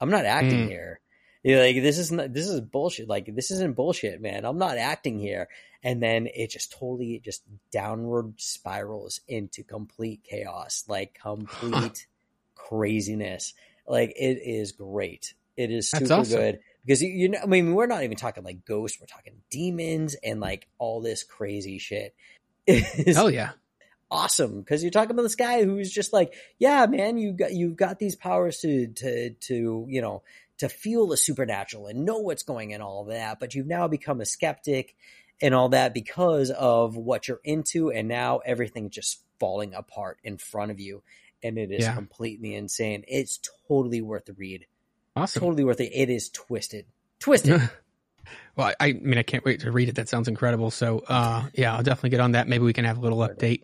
I'm 0.02 0.10
not 0.10 0.26
acting 0.26 0.66
Mm. 0.66 0.68
here. 0.68 1.00
You're 1.44 1.60
like 1.60 1.76
this 1.76 2.00
is 2.00 2.12
not, 2.12 2.34
this 2.34 2.48
is 2.48 2.60
bullshit. 2.60 3.08
Like 3.08 3.34
this 3.36 3.52
isn't 3.52 3.76
bullshit, 3.76 4.20
man. 4.20 4.46
I'm 4.46 4.58
not 4.58 4.78
acting 4.78 5.20
here. 5.20 5.48
And 5.86 6.02
then 6.02 6.28
it 6.34 6.50
just 6.50 6.72
totally 6.72 7.22
just 7.24 7.44
downward 7.72 8.42
spirals 8.42 9.22
into 9.28 9.64
complete 9.64 10.24
chaos, 10.24 10.84
like 10.88 11.14
complete 11.22 12.08
craziness. 12.56 13.54
Like 13.88 14.10
it 14.18 14.40
is 14.44 14.72
great. 14.72 15.36
It 15.56 15.70
is 15.70 15.92
super 15.92 16.12
awesome. 16.12 16.40
good 16.40 16.60
because 16.84 17.04
you, 17.04 17.10
you 17.10 17.30
know. 17.30 17.38
I 17.44 17.46
mean, 17.46 17.76
we're 17.76 17.86
not 17.86 18.04
even 18.04 18.18
talking 18.18 18.44
like 18.44 18.66
ghosts. 18.66 19.00
We're 19.00 19.06
talking 19.06 19.36
demons 19.52 20.16
and 20.24 20.40
like 20.40 20.68
all 20.80 21.02
this 21.02 21.24
crazy 21.24 21.78
shit. 21.78 22.16
It's 22.68 23.16
Hell 23.16 23.30
yeah. 23.30 23.52
awesome 24.10 24.62
because 24.62 24.82
you're 24.82 24.90
talking 24.90 25.12
about 25.12 25.22
this 25.22 25.36
guy 25.36 25.64
who's 25.64 25.92
just 25.92 26.14
like, 26.14 26.34
yeah, 26.58 26.88
man, 26.88 27.20
you 27.20 27.32
got 27.32 27.54
you've 27.54 27.76
got 27.76 28.00
these 28.00 28.16
powers 28.16 28.58
to 28.62 28.88
to 28.88 29.30
to 29.42 29.86
you 29.88 30.02
know 30.02 30.24
to 30.58 30.68
feel 30.68 31.06
the 31.06 31.18
supernatural 31.18 31.86
and 31.86 32.06
know 32.06 32.18
what's 32.18 32.42
going 32.42 32.72
in 32.72 32.82
all 32.82 33.04
of 33.04 33.10
that, 33.10 33.40
but 33.40 33.54
you've 33.54 33.68
now 33.68 33.88
become 33.88 34.20
a 34.20 34.26
skeptic 34.26 34.96
and 35.42 35.54
all 35.54 35.70
that 35.70 35.94
because 35.94 36.50
of 36.52 36.96
what 36.96 37.28
you're 37.28 37.42
into, 37.44 37.92
and 37.92 38.08
now 38.08 38.40
everything's 38.40 38.94
just 38.96 39.22
falling 39.40 39.74
apart 39.74 40.18
in 40.24 40.38
front 40.38 40.72
of 40.72 40.80
you, 40.80 41.04
and 41.44 41.58
it 41.58 41.72
is 41.72 41.84
Yeah. 41.84 41.94
completely 41.96 42.56
insane. 42.56 43.04
It's 43.08 43.40
totally 43.68 44.02
worth 44.02 44.26
the 44.26 44.34
read. 44.34 44.66
Awesome. 45.16 45.40
Totally 45.42 45.64
worth 45.64 45.80
it. 45.82 45.92
It 45.94 46.10
is 46.10 46.30
twisted, 46.30 46.86
twisted. 47.20 47.70
Well, 48.56 48.74
I, 48.80 48.88
I 48.88 48.94
mean, 48.94 49.18
I 49.20 49.24
can't 49.24 49.44
wait 49.46 49.60
to 49.62 49.72
read 49.72 49.88
it. 49.90 49.96
That 49.96 50.10
sounds 50.10 50.28
incredible. 50.28 50.72
So, 50.72 51.00
uh, 51.10 51.48
yeah, 51.54 51.76
I'll 51.76 51.84
definitely 51.84 52.12
get 52.12 52.22
on 52.22 52.32
that. 52.32 52.48
Maybe 52.48 52.64
we 52.64 52.74
can 52.74 52.86
have 52.86 52.98
a 52.98 53.02
little 53.02 53.20
update, 53.20 53.64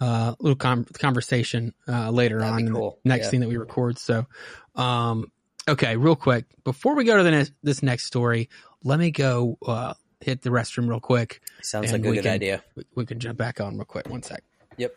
uh, 0.00 0.34
little 0.40 0.56
com- 0.56 0.84
conversation, 0.86 1.74
uh, 1.86 2.10
later 2.10 2.38
That'd 2.40 2.52
on 2.52 2.56
be 2.56 2.66
in 2.66 2.72
the 2.72 2.78
cool. 2.80 2.98
next 3.04 3.26
Yeah. 3.26 3.30
thing 3.30 3.40
that 3.40 3.48
we 3.48 3.56
record. 3.58 3.98
So, 3.98 4.26
um, 4.74 5.30
okay, 5.68 5.96
real 5.96 6.16
quick, 6.16 6.46
before 6.64 6.94
we 6.96 7.04
go 7.04 7.18
to 7.18 7.22
the 7.22 7.30
next, 7.30 7.52
this 7.62 7.82
next 7.82 8.06
story, 8.06 8.48
let 8.82 8.98
me 8.98 9.10
go, 9.12 9.58
uh, 9.64 9.94
hit 10.20 10.42
the 10.42 10.50
restroom 10.50 10.88
real 10.88 11.00
quick. 11.00 11.40
Sounds 11.62 11.92
like 11.92 12.00
a 12.00 12.04
good 12.04 12.22
can- 12.22 12.32
idea. 12.32 12.62
We, 12.74 12.84
we 12.94 13.06
can 13.06 13.18
jump 13.18 13.38
back 13.38 13.60
on 13.60 13.76
real 13.76 13.84
quick. 13.84 14.08
One 14.08 14.22
sec. 14.22 14.42
Yep. 14.76 14.94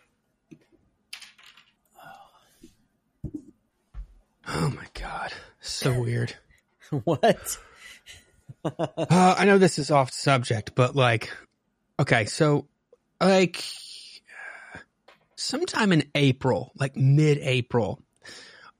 Oh 4.47 4.69
my 4.69 4.85
God. 4.93 5.31
So 5.61 5.99
weird. 5.99 6.35
what? 7.03 7.57
Uh, 8.65 9.35
I 9.37 9.43
know 9.43 9.57
this 9.57 9.77
is 9.77 9.91
off 9.91 10.11
subject, 10.11 10.71
but 10.73 10.95
like, 10.95 11.29
okay, 11.99 12.23
so 12.23 12.65
like 13.19 13.61
sometime 15.35 15.91
in 15.91 16.05
April, 16.15 16.71
like 16.75 16.95
mid 16.95 17.39
April, 17.39 18.01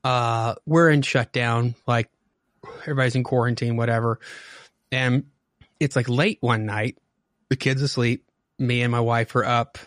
uh, 0.05 0.55
we're 0.65 0.89
in 0.89 1.01
shutdown, 1.01 1.75
like 1.85 2.09
everybody's 2.83 3.15
in 3.15 3.25
quarantine, 3.25 3.75
whatever. 3.75 4.21
And 4.89 5.25
it's 5.83 5.95
like 5.95 6.09
late 6.09 6.37
one 6.41 6.65
night, 6.65 6.97
the 7.49 7.55
kid's 7.55 7.81
asleep, 7.81 8.25
me 8.57 8.81
and 8.81 8.91
my 8.91 8.99
wife 8.99 9.35
are 9.35 9.45
up, 9.45 9.77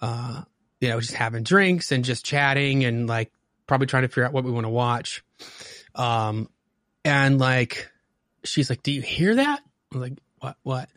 uh, 0.00 0.42
you 0.80 0.88
know, 0.88 1.00
just 1.00 1.14
having 1.14 1.42
drinks 1.42 1.92
and 1.92 2.04
just 2.04 2.24
chatting 2.24 2.84
and 2.84 3.08
like 3.08 3.32
probably 3.66 3.86
trying 3.86 4.02
to 4.02 4.08
figure 4.08 4.24
out 4.24 4.32
what 4.32 4.44
we 4.44 4.50
want 4.50 4.64
to 4.64 4.70
watch. 4.70 5.24
Um, 5.94 6.48
and 7.04 7.38
like, 7.38 7.90
she's 8.44 8.70
like, 8.70 8.82
"Do 8.82 8.92
you 8.92 9.02
hear 9.02 9.34
that?" 9.36 9.60
I'm 9.92 10.00
like, 10.00 10.18
"What? 10.38 10.56
What?" 10.62 10.88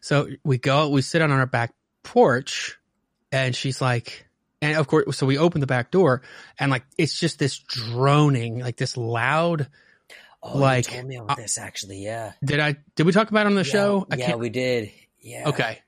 So 0.00 0.28
we 0.44 0.58
go, 0.58 0.88
we 0.88 1.02
sit 1.02 1.22
on 1.22 1.30
our 1.30 1.46
back 1.46 1.74
porch, 2.02 2.78
and 3.32 3.54
she's 3.54 3.80
like, 3.80 4.26
and 4.62 4.76
of 4.76 4.86
course, 4.86 5.16
so 5.16 5.26
we 5.26 5.38
open 5.38 5.60
the 5.60 5.66
back 5.66 5.90
door, 5.90 6.22
and 6.58 6.70
like 6.70 6.84
it's 6.96 7.18
just 7.18 7.38
this 7.38 7.58
droning, 7.58 8.60
like 8.60 8.76
this 8.76 8.96
loud. 8.96 9.68
Oh, 10.42 10.58
Like, 10.58 10.86
you 10.88 10.94
told 10.94 11.06
me 11.06 11.18
uh, 11.18 11.34
this 11.34 11.58
actually. 11.58 12.02
Yeah. 12.04 12.32
Did 12.44 12.60
I? 12.60 12.76
Did 12.94 13.06
we 13.06 13.12
talk 13.12 13.30
about 13.30 13.46
it 13.46 13.48
on 13.48 13.54
the 13.54 13.60
Yeah, 13.64 13.72
show? 13.72 14.06
I 14.10 14.16
yeah, 14.16 14.26
can't. 14.26 14.38
we 14.38 14.50
did. 14.50 14.92
Yeah. 15.20 15.48
Okay. 15.48 15.78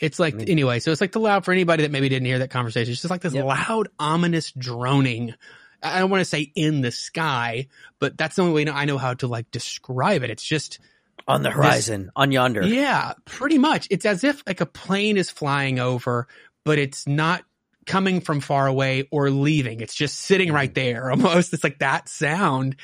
It's 0.00 0.18
like 0.18 0.34
I 0.34 0.38
mean- 0.38 0.48
anyway, 0.48 0.80
so 0.80 0.90
it's 0.90 1.00
like 1.00 1.12
the 1.12 1.20
loud 1.20 1.44
for 1.44 1.52
anybody 1.52 1.84
that 1.84 1.92
maybe 1.92 2.08
didn't 2.08 2.26
hear 2.26 2.40
that 2.40 2.50
conversation. 2.50 2.90
It's 2.92 3.00
just 3.00 3.10
like 3.10 3.20
this 3.20 3.34
Yep. 3.34 3.44
loud, 3.44 3.88
ominous 3.98 4.50
droning. 4.52 5.34
I 5.82 5.98
don't 6.00 6.10
want 6.10 6.20
to 6.20 6.24
say 6.24 6.50
in 6.54 6.80
the 6.80 6.90
sky, 6.92 7.68
but 8.00 8.16
that's 8.18 8.36
the 8.36 8.42
only 8.42 8.64
way 8.64 8.70
I 8.70 8.84
know 8.84 8.98
how 8.98 9.14
to 9.14 9.26
like 9.28 9.50
describe 9.52 10.22
it. 10.24 10.30
It's 10.30 10.42
just 10.44 10.80
On 11.28 11.42
the 11.42 11.50
horizon, 11.50 12.10
on 12.16 12.32
yonder. 12.32 12.62
Yeah, 12.64 13.12
pretty 13.24 13.58
much. 13.58 13.86
It's 13.90 14.04
as 14.06 14.24
if 14.24 14.42
like 14.46 14.60
a 14.60 14.66
plane 14.66 15.16
is 15.16 15.30
flying 15.30 15.78
over, 15.78 16.26
but 16.64 16.78
it's 16.78 17.06
not 17.06 17.44
coming 17.86 18.20
from 18.20 18.40
far 18.40 18.66
away 18.68 19.08
or 19.10 19.30
leaving. 19.30 19.80
It's 19.80 19.94
just 19.94 20.18
sitting 20.20 20.52
right 20.52 20.72
there 20.74 21.10
almost. 21.12 21.52
It's 21.52 21.64
like 21.64 21.78
that 21.80 22.08
sound 22.08 22.76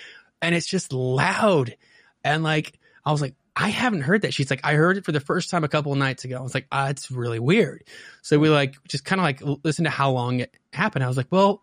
and 0.43 0.55
it's 0.55 0.66
just 0.66 0.93
loud. 0.93 1.76
And 2.24 2.43
like, 2.43 2.78
I 3.05 3.12
was 3.12 3.20
like, 3.20 3.34
I 3.57 3.68
haven't 3.68 4.03
heard 4.03 4.22
that. 4.22 4.34
She's 4.34 4.51
like, 4.51 4.61
I 4.64 4.74
heard 4.74 4.99
it 4.99 5.05
for 5.05 5.12
the 5.12 5.20
first 5.20 5.51
time 5.51 5.64
a 5.64 5.68
couple 5.68 5.93
of 5.93 5.99
nights 5.99 6.24
ago. 6.24 6.39
I 6.39 6.43
was 6.43 6.55
like, 6.55 6.66
ah, 6.70 6.89
it's 6.89 7.11
really 7.11 7.41
weird. 7.41 7.84
So 8.22 8.39
we 8.39 8.49
like 8.49 8.76
just 8.86 9.05
kind 9.05 9.20
of 9.20 9.24
like 9.24 9.43
listen 9.64 9.84
to 9.84 9.91
how 9.91 10.12
long 10.12 10.41
it 10.41 10.57
happened. 10.72 11.05
I 11.05 11.09
was 11.09 11.16
like, 11.16 11.30
well, 11.30 11.62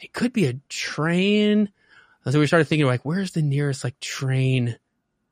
it 0.00 0.12
could 0.12 0.32
be 0.32 0.46
a 0.46 0.54
train. 0.68 1.70
And 2.24 2.32
so 2.32 2.40
we 2.40 2.46
started 2.46 2.66
thinking 2.66 2.86
like, 2.86 3.04
where's 3.04 3.32
the 3.32 3.42
nearest 3.42 3.84
like 3.84 4.00
train? 4.00 4.78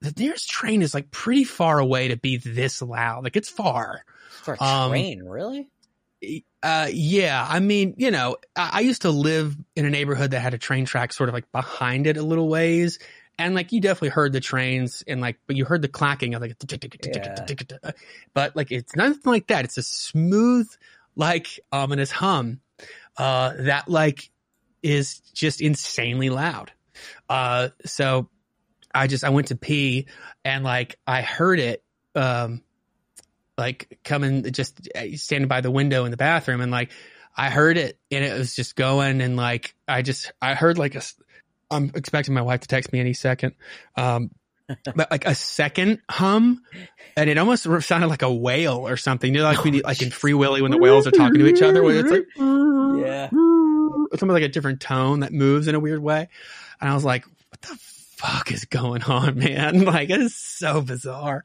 The 0.02 0.12
nearest 0.18 0.50
train 0.50 0.82
is 0.82 0.92
like 0.92 1.10
pretty 1.10 1.44
far 1.44 1.78
away 1.78 2.08
to 2.08 2.16
be 2.16 2.36
this 2.36 2.82
loud. 2.82 3.24
Like 3.24 3.36
it's 3.36 3.48
far. 3.48 4.04
For 4.42 4.54
a 4.54 4.62
Um, 4.62 4.90
train, 4.90 5.22
really? 5.22 5.68
Uh, 6.62 6.88
yeah. 6.92 7.44
I 7.48 7.60
mean, 7.60 7.94
you 7.96 8.10
know, 8.10 8.36
I, 8.54 8.70
I 8.74 8.80
used 8.80 9.02
to 9.02 9.10
live 9.10 9.56
in 9.74 9.84
a 9.84 9.90
neighborhood 9.90 10.30
that 10.30 10.40
had 10.40 10.54
a 10.54 10.58
train 10.58 10.84
track 10.84 11.12
sort 11.12 11.28
of 11.28 11.34
like 11.34 11.50
behind 11.50 12.06
it 12.06 12.16
a 12.16 12.22
little 12.22 12.48
ways. 12.48 12.98
And 13.38 13.54
like 13.54 13.72
you 13.72 13.80
definitely 13.80 14.10
heard 14.10 14.32
the 14.32 14.40
trains 14.40 15.02
and 15.06 15.20
like, 15.20 15.38
but 15.46 15.56
you 15.56 15.64
heard 15.64 15.82
the 15.82 15.88
clacking 15.88 16.34
of 16.34 16.42
like, 16.42 16.54
Yeah. 17.02 17.44
but 18.34 18.54
like 18.54 18.70
it's 18.70 18.94
nothing 18.94 19.20
like 19.24 19.48
that. 19.48 19.64
It's 19.64 19.78
a 19.78 19.82
smooth, 19.82 20.68
like 21.16 21.58
ominous 21.72 22.10
hum, 22.10 22.60
uh, 23.16 23.54
that 23.58 23.88
like 23.88 24.30
is 24.82 25.20
just 25.34 25.60
insanely 25.60 26.30
loud. 26.30 26.72
Uh, 27.28 27.70
so 27.84 28.28
I 28.94 29.06
just, 29.06 29.24
I 29.24 29.30
went 29.30 29.48
to 29.48 29.56
pee 29.56 30.06
and 30.44 30.62
like 30.62 30.98
I 31.06 31.22
heard 31.22 31.58
it, 31.58 31.82
um, 32.14 32.62
like 33.58 33.98
coming 34.04 34.50
just 34.52 34.88
uh, 34.94 35.16
standing 35.16 35.48
by 35.48 35.60
the 35.60 35.70
window 35.70 36.04
in 36.04 36.10
the 36.10 36.16
bathroom 36.16 36.60
and 36.60 36.72
like 36.72 36.90
I 37.36 37.50
heard 37.50 37.76
it 37.78 37.98
and 38.10 38.24
it 38.24 38.36
was 38.38 38.54
just 38.56 38.76
going 38.76 39.20
and 39.20 39.36
like 39.36 39.74
I 39.86 40.02
just 40.02 40.32
I 40.40 40.54
heard 40.54 40.78
like 40.78 40.94
a 40.94 41.02
I'm 41.70 41.90
expecting 41.94 42.34
my 42.34 42.42
wife 42.42 42.60
to 42.60 42.68
text 42.68 42.92
me 42.92 43.00
any 43.00 43.12
second 43.12 43.54
um 43.96 44.30
but 44.96 45.10
like 45.10 45.26
a 45.26 45.34
second 45.34 46.00
hum 46.08 46.62
and 47.16 47.28
it 47.28 47.36
almost 47.36 47.64
sounded 47.84 48.06
like 48.06 48.22
a 48.22 48.32
whale 48.32 48.88
or 48.88 48.96
something. 48.96 49.34
You 49.34 49.40
know 49.40 49.46
like 49.46 49.62
we 49.64 49.82
like 49.82 50.00
in 50.00 50.10
Free 50.22 50.34
Willy 50.34 50.62
when 50.62 50.70
the 50.70 50.78
whales 50.78 51.06
are 51.06 51.10
talking 51.10 51.38
to 51.40 51.46
each 51.46 51.60
other 51.62 51.82
where 51.82 51.96
it's 52.00 52.10
like 52.10 52.26
Yeah. 52.38 53.28
it's 54.12 54.20
something 54.20 54.28
like 54.34 54.44
a 54.44 54.48
different 54.48 54.80
tone 54.80 55.20
that 55.20 55.32
moves 55.32 55.68
in 55.68 55.74
a 55.74 55.80
weird 55.80 56.02
way. 56.02 56.28
And 56.80 56.88
I 56.90 56.94
was 56.94 57.04
like 57.04 57.24
what 57.26 57.60
the 57.62 57.76
fuck 58.16 58.50
is 58.52 58.64
going 58.64 59.02
on 59.02 59.36
man? 59.38 59.84
Like 59.84 60.08
it 60.10 60.20
is 60.20 60.34
so 60.34 60.80
bizarre. 60.80 61.44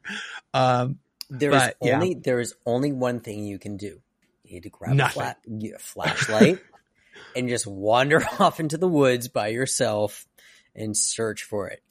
Um 0.54 0.98
There 1.30 1.54
is 1.54 1.70
yeah. 1.82 1.94
only 1.94 2.14
there 2.14 2.40
is 2.40 2.54
only 2.64 2.92
one 2.92 3.20
thing 3.20 3.44
you 3.44 3.58
can 3.58 3.76
do. 3.76 4.00
You 4.44 4.54
need 4.54 4.62
to 4.62 4.70
grab 4.70 4.92
a, 4.92 4.94
Nothing. 4.94 5.12
flat, 5.22 5.38
get 5.58 5.74
a 5.74 5.78
flashlight 5.78 6.58
and 7.36 7.48
just 7.48 7.66
wander 7.66 8.24
off 8.38 8.60
into 8.60 8.78
the 8.78 8.88
woods 8.88 9.28
by 9.28 9.48
yourself 9.48 10.26
and 10.74 10.96
search 10.96 11.42
for 11.42 11.68
it. 11.68 11.82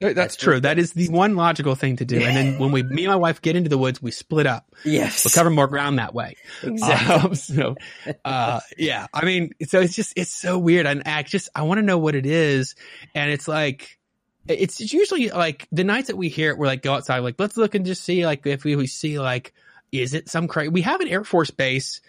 That's, 0.00 0.14
That's 0.14 0.36
true. 0.36 0.60
That 0.60 0.78
is 0.78 0.92
the 0.92 1.08
one 1.08 1.34
logical 1.36 1.76
thing 1.76 1.96
to 1.96 2.04
do. 2.04 2.20
And 2.20 2.36
then 2.36 2.58
when 2.58 2.72
we, 2.72 2.82
me 2.82 3.04
and 3.04 3.12
my 3.12 3.16
wife 3.16 3.40
get 3.40 3.56
into 3.56 3.70
the 3.70 3.78
woods, 3.78 4.02
we 4.02 4.10
split 4.10 4.46
up. 4.46 4.74
Yes, 4.84 5.24
We'll 5.24 5.32
cover 5.32 5.50
more 5.50 5.68
ground 5.68 5.98
that 5.98 6.12
way. 6.14 6.36
exactly. 6.62 7.14
Um, 7.14 7.34
so, 7.34 7.76
uh, 8.24 8.60
yeah, 8.76 9.06
I 9.14 9.24
mean, 9.24 9.54
so 9.66 9.80
it's 9.80 9.94
just, 9.94 10.12
it's 10.16 10.34
so 10.34 10.58
weird. 10.58 10.86
And 10.86 11.04
I 11.06 11.22
just, 11.22 11.48
I 11.54 11.62
want 11.62 11.78
to 11.78 11.82
know 11.82 11.96
what 11.96 12.14
it 12.14 12.26
is. 12.26 12.74
And 13.14 13.30
it's 13.30 13.48
like, 13.48 13.98
it's 14.46 14.92
usually 14.92 15.30
like 15.30 15.66
the 15.72 15.84
nights 15.84 16.08
that 16.08 16.16
we 16.16 16.28
hear 16.28 16.50
it, 16.50 16.58
we're 16.58 16.66
like, 16.66 16.82
go 16.82 16.94
outside, 16.94 17.20
like, 17.20 17.36
let's 17.38 17.56
look 17.56 17.74
and 17.74 17.86
just 17.86 18.04
see, 18.04 18.26
like, 18.26 18.46
if 18.46 18.64
we, 18.64 18.76
we 18.76 18.86
see, 18.86 19.18
like, 19.18 19.54
is 19.92 20.14
it 20.14 20.28
some 20.28 20.48
crazy, 20.48 20.68
we 20.68 20.82
have 20.82 21.00
an 21.00 21.08
Air 21.08 21.24
Force 21.24 21.50
base 21.50 22.00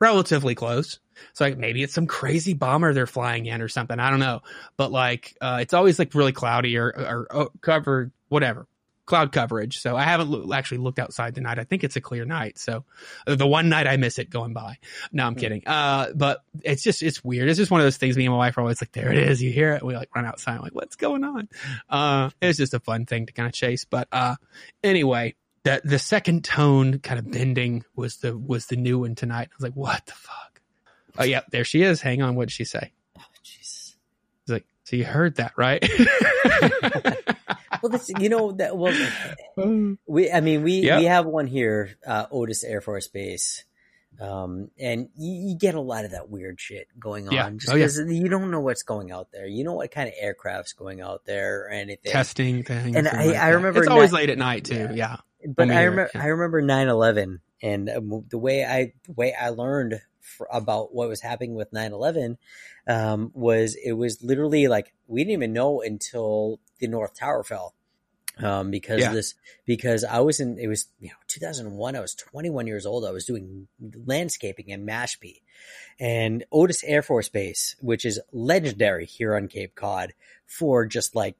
relatively 0.00 0.54
close. 0.54 0.98
So 1.32 1.44
like 1.44 1.58
maybe 1.58 1.82
it's 1.82 1.94
some 1.94 2.06
crazy 2.06 2.54
bomber 2.54 2.94
they're 2.94 3.06
flying 3.06 3.46
in 3.46 3.60
or 3.60 3.68
something. 3.68 3.98
I 3.98 4.10
don't 4.10 4.20
know. 4.20 4.42
But 4.76 4.92
like, 4.92 5.36
uh, 5.40 5.58
it's 5.60 5.74
always 5.74 5.98
like 5.98 6.14
really 6.14 6.32
cloudy 6.32 6.76
or, 6.76 6.88
or, 6.88 7.26
or 7.30 7.50
covered, 7.60 8.12
whatever 8.28 8.66
cloud 9.08 9.32
coverage. 9.32 9.80
So 9.80 9.96
I 9.96 10.02
haven't 10.04 10.28
lo- 10.30 10.52
actually 10.52 10.78
looked 10.78 10.98
outside 10.98 11.34
tonight. 11.34 11.58
I 11.58 11.64
think 11.64 11.82
it's 11.82 11.96
a 11.96 12.00
clear 12.00 12.24
night. 12.26 12.58
So 12.58 12.84
uh, 13.26 13.34
the 13.34 13.46
one 13.46 13.68
night 13.70 13.86
I 13.86 13.96
miss 13.96 14.18
it 14.18 14.28
going 14.30 14.52
by. 14.52 14.76
No, 15.12 15.26
I'm 15.26 15.32
Hmm. 15.32 15.38
kidding. 15.40 15.62
Uh, 15.66 16.12
but 16.14 16.42
it's 16.62 16.82
just, 16.82 17.02
it's 17.02 17.24
weird. 17.24 17.48
It's 17.48 17.56
just 17.58 17.70
one 17.70 17.80
of 17.80 17.86
those 17.86 17.96
things 17.96 18.16
me 18.16 18.26
and 18.26 18.32
my 18.32 18.38
wife 18.38 18.58
are 18.58 18.60
always 18.60 18.80
like, 18.82 18.92
there 18.92 19.10
it 19.10 19.18
is. 19.18 19.42
You 19.42 19.50
hear 19.50 19.72
it. 19.72 19.82
We 19.82 19.96
like 19.96 20.14
run 20.14 20.26
outside. 20.26 20.56
I'm 20.56 20.60
like, 20.62 20.74
what's 20.74 20.94
going 20.96 21.24
on? 21.24 21.48
Uh, 21.88 22.30
it's 22.42 22.58
just 22.58 22.74
a 22.74 22.80
fun 22.80 23.06
thing 23.06 23.26
to 23.26 23.32
kind 23.32 23.46
of 23.46 23.54
chase. 23.54 23.84
But, 23.84 24.08
uh, 24.12 24.36
anyway, 24.84 25.34
the, 25.64 25.80
the 25.84 25.98
second 25.98 26.44
tone 26.44 26.98
kind 26.98 27.18
of 27.18 27.30
bending 27.30 27.84
was 27.96 28.18
the, 28.18 28.36
was 28.36 28.66
the 28.66 28.76
new 28.76 28.98
one 29.00 29.14
tonight. 29.14 29.48
I 29.50 29.54
was 29.58 29.62
like, 29.64 29.74
what 29.74 30.04
the 30.06 30.12
fuck? 30.12 30.60
Oh 31.18 31.24
yeah, 31.24 31.40
there 31.50 31.64
she 31.64 31.82
is. 31.82 32.00
Hang 32.02 32.22
on. 32.22 32.34
What 32.36 32.48
did 32.48 32.52
she 32.52 32.64
say? 32.64 32.92
Oh, 33.18 33.22
Jesus. 33.42 33.96
He's 34.46 34.52
like, 34.52 34.66
so 34.84 34.96
you 34.96 35.04
heard 35.04 35.36
that, 35.36 35.52
right? 35.56 35.82
Well, 37.82 37.90
this, 37.90 38.10
you 38.18 38.28
know 38.28 38.52
that. 38.52 38.76
Well, 38.76 38.94
we. 40.06 40.30
I 40.30 40.40
mean, 40.40 40.62
we 40.62 40.80
Yep. 40.80 40.98
we 41.00 41.04
have 41.06 41.26
one 41.26 41.46
here, 41.46 41.90
uh, 42.06 42.26
Otis 42.30 42.64
Air 42.64 42.80
Force 42.80 43.08
Base, 43.08 43.64
um, 44.20 44.70
and 44.78 45.08
you, 45.16 45.50
you 45.50 45.56
get 45.58 45.74
a 45.74 45.80
lot 45.80 46.04
of 46.04 46.10
that 46.12 46.28
weird 46.28 46.60
shit 46.60 46.88
going 46.98 47.28
on. 47.28 47.34
Yeah. 47.34 47.50
Just 47.50 47.70
Oh, 47.70 47.76
yeah. 47.76 47.86
because 47.86 47.98
you 48.12 48.28
don't 48.28 48.50
know 48.50 48.60
what's 48.60 48.82
going 48.82 49.10
out 49.12 49.28
there. 49.32 49.46
You 49.46 49.64
know 49.64 49.74
what 49.74 49.90
kind 49.90 50.08
of 50.08 50.14
aircraft's 50.18 50.72
going 50.72 51.00
out 51.00 51.22
there 51.24 51.62
or 51.66 51.68
anything. 51.70 52.10
testing 52.12 52.62
things. 52.64 52.96
And 52.96 53.06
I- 53.08 53.26
like 53.26 53.36
I 53.36 53.48
remember 53.50 53.80
it's 53.80 53.88
always 53.88 54.12
not- 54.12 54.18
late 54.20 54.30
at 54.30 54.38
night 54.38 54.64
too. 54.64 54.88
Yeah. 54.92 55.16
Yeah. 55.44 55.52
but 55.56 55.70
I 55.70 55.84
remember 55.84 56.10
yeah. 56.14 56.22
I 56.22 56.26
remember 56.26 56.62
9/11 56.62 57.38
and 57.62 57.88
um, 57.90 58.24
the 58.28 58.38
way 58.38 58.64
I 58.64 58.92
the 59.06 59.12
way 59.12 59.34
I 59.34 59.50
learned 59.50 60.00
fr 60.36 60.44
about 60.52 60.94
what 60.94 61.08
was 61.08 61.20
happening 61.22 61.54
with 61.54 61.70
9/11 61.72 62.36
um, 62.86 63.30
was 63.34 63.74
it 63.76 63.92
was 63.92 64.22
literally 64.22 64.68
like 64.68 64.92
we 65.06 65.20
didn't 65.22 65.32
even 65.32 65.52
know 65.52 65.80
until 65.82 66.60
the 66.80 66.86
North 66.86 67.14
Tower 67.18 67.42
fell 67.42 67.74
um, 68.38 68.70
because 68.70 69.00
Yeah. 69.00 69.08
of 69.08 69.14
this 69.14 69.34
because 69.66 70.04
I 70.04 70.20
was 70.20 70.38
in 70.40 70.58
it 70.58 70.68
was 70.68 70.86
you 71.00 71.08
know 71.08 71.16
2001 71.26 71.96
I 71.96 72.00
was 72.00 72.14
21 72.14 72.66
years 72.66 72.86
old 72.86 73.04
I 73.04 73.10
was 73.10 73.24
doing 73.24 73.68
landscaping 74.06 74.68
in 74.68 74.86
Mashpee 74.86 75.42
and 75.98 76.44
Otis 76.52 76.84
Air 76.84 77.02
Force 77.02 77.28
Base 77.28 77.74
which 77.80 78.04
is 78.04 78.20
legendary 78.32 79.06
here 79.06 79.34
on 79.34 79.48
Cape 79.48 79.74
Cod 79.74 80.12
for 80.46 80.86
just 80.86 81.14
like 81.16 81.36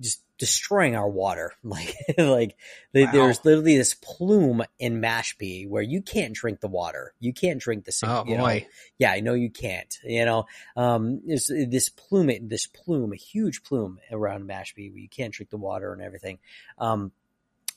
just 0.00 0.22
destroying 0.38 0.96
our 0.96 1.08
water. 1.08 1.52
Like, 1.62 1.96
like 2.18 2.56
Wow. 2.94 3.10
there's 3.12 3.44
literally 3.44 3.76
this 3.76 3.94
plume 3.94 4.64
in 4.78 5.00
Mashpee 5.00 5.68
where 5.68 5.82
you 5.82 6.02
can't 6.02 6.34
drink 6.34 6.60
the 6.60 6.68
water. 6.68 7.14
You 7.20 7.32
can't 7.32 7.60
drink 7.60 7.84
the. 7.84 7.92
Oh 8.04 8.24
you 8.26 8.36
know, 8.36 8.44
boy. 8.44 8.66
yeah, 8.98 9.12
I 9.12 9.20
know 9.20 9.34
you 9.34 9.50
can't. 9.50 9.96
You 10.02 10.24
know, 10.24 10.46
um, 10.76 11.20
there's 11.24 11.46
this 11.46 11.88
plume, 11.88 12.30
this 12.48 12.66
plume, 12.66 13.12
a 13.12 13.16
huge 13.16 13.62
plume 13.62 14.00
around 14.10 14.48
Mashpee 14.48 14.90
where 14.90 14.98
you 15.00 15.08
can't 15.08 15.32
drink 15.32 15.50
the 15.50 15.56
water 15.58 15.92
and 15.92 16.02
everything. 16.02 16.38
Um, 16.78 17.12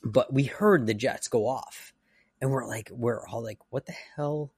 but 0.02 0.32
we 0.32 0.44
heard 0.44 0.86
the 0.86 0.94
jets 0.94 1.28
go 1.28 1.46
off, 1.46 1.92
and 2.40 2.50
we're 2.50 2.66
like, 2.66 2.90
we're 2.92 3.26
all 3.28 3.42
like, 3.42 3.58
what 3.70 3.86
the 3.86 3.94
hell 4.16 4.50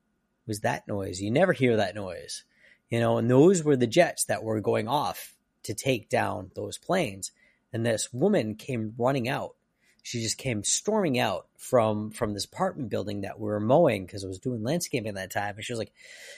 was 0.47 0.61
that 0.61 0.89
noise? 0.89 1.21
You 1.21 1.31
never 1.31 1.53
hear 1.53 1.77
that 1.77 1.95
noise, 1.95 2.45
you 2.89 2.99
know. 3.01 3.19
And 3.19 3.31
those 3.31 3.63
were 3.63 3.77
the 3.77 3.87
jets 3.87 4.25
that 4.25 4.43
were 4.43 4.61
going 4.61 4.89
off 4.89 5.36
to 5.67 5.75
take 5.75 6.09
down 6.09 6.51
those 6.55 6.79
planes. 6.79 7.33
And 7.73 7.85
this 7.85 8.13
woman 8.13 8.55
came 8.55 8.95
running 8.97 9.29
out. 9.29 9.55
She 10.03 10.23
just 10.23 10.39
came 10.39 10.63
storming 10.63 11.19
out 11.19 11.49
from 11.59 12.13
from 12.13 12.33
this 12.33 12.45
apartment 12.45 12.91
building 12.91 13.23
that 13.23 13.41
we 13.41 13.47
were 13.47 13.59
mowing 13.59 14.07
because 14.07 14.25
I 14.25 14.29
was 14.29 14.39
doing 14.39 14.63
landscaping 14.63 15.09
at 15.09 15.15
that 15.17 15.33
time. 15.33 15.57
And 15.57 15.65
she 15.65 15.73
was 15.73 15.81
like, 15.81 15.93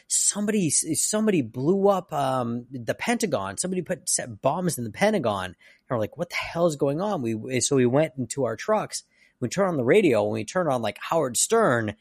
"Somebody, 0.06 0.70
somebody 0.70 1.42
blew 1.42 1.88
up 1.88 2.10
um, 2.10 2.64
the 2.72 2.94
Pentagon. 2.94 3.58
Somebody 3.58 3.82
put 3.82 4.08
set 4.08 4.40
bombs 4.40 4.78
in 4.78 4.84
the 4.84 4.90
Pentagon." 4.90 5.44
And 5.44 5.54
we're 5.90 5.98
like, 5.98 6.16
"What 6.16 6.30
the 6.30 6.36
hell 6.36 6.66
is 6.66 6.76
going 6.76 7.02
on?" 7.02 7.20
We 7.20 7.60
so 7.60 7.76
we 7.76 7.84
went 7.84 8.14
into 8.16 8.44
our 8.44 8.56
trucks. 8.56 9.04
We 9.38 9.50
turned 9.50 9.68
on 9.68 9.76
the 9.76 9.84
radio 9.84 10.24
and 10.24 10.32
we 10.32 10.44
turned 10.44 10.70
on 10.70 10.80
like 10.80 10.96
Howard 10.98 11.36
Stern, 11.36 11.94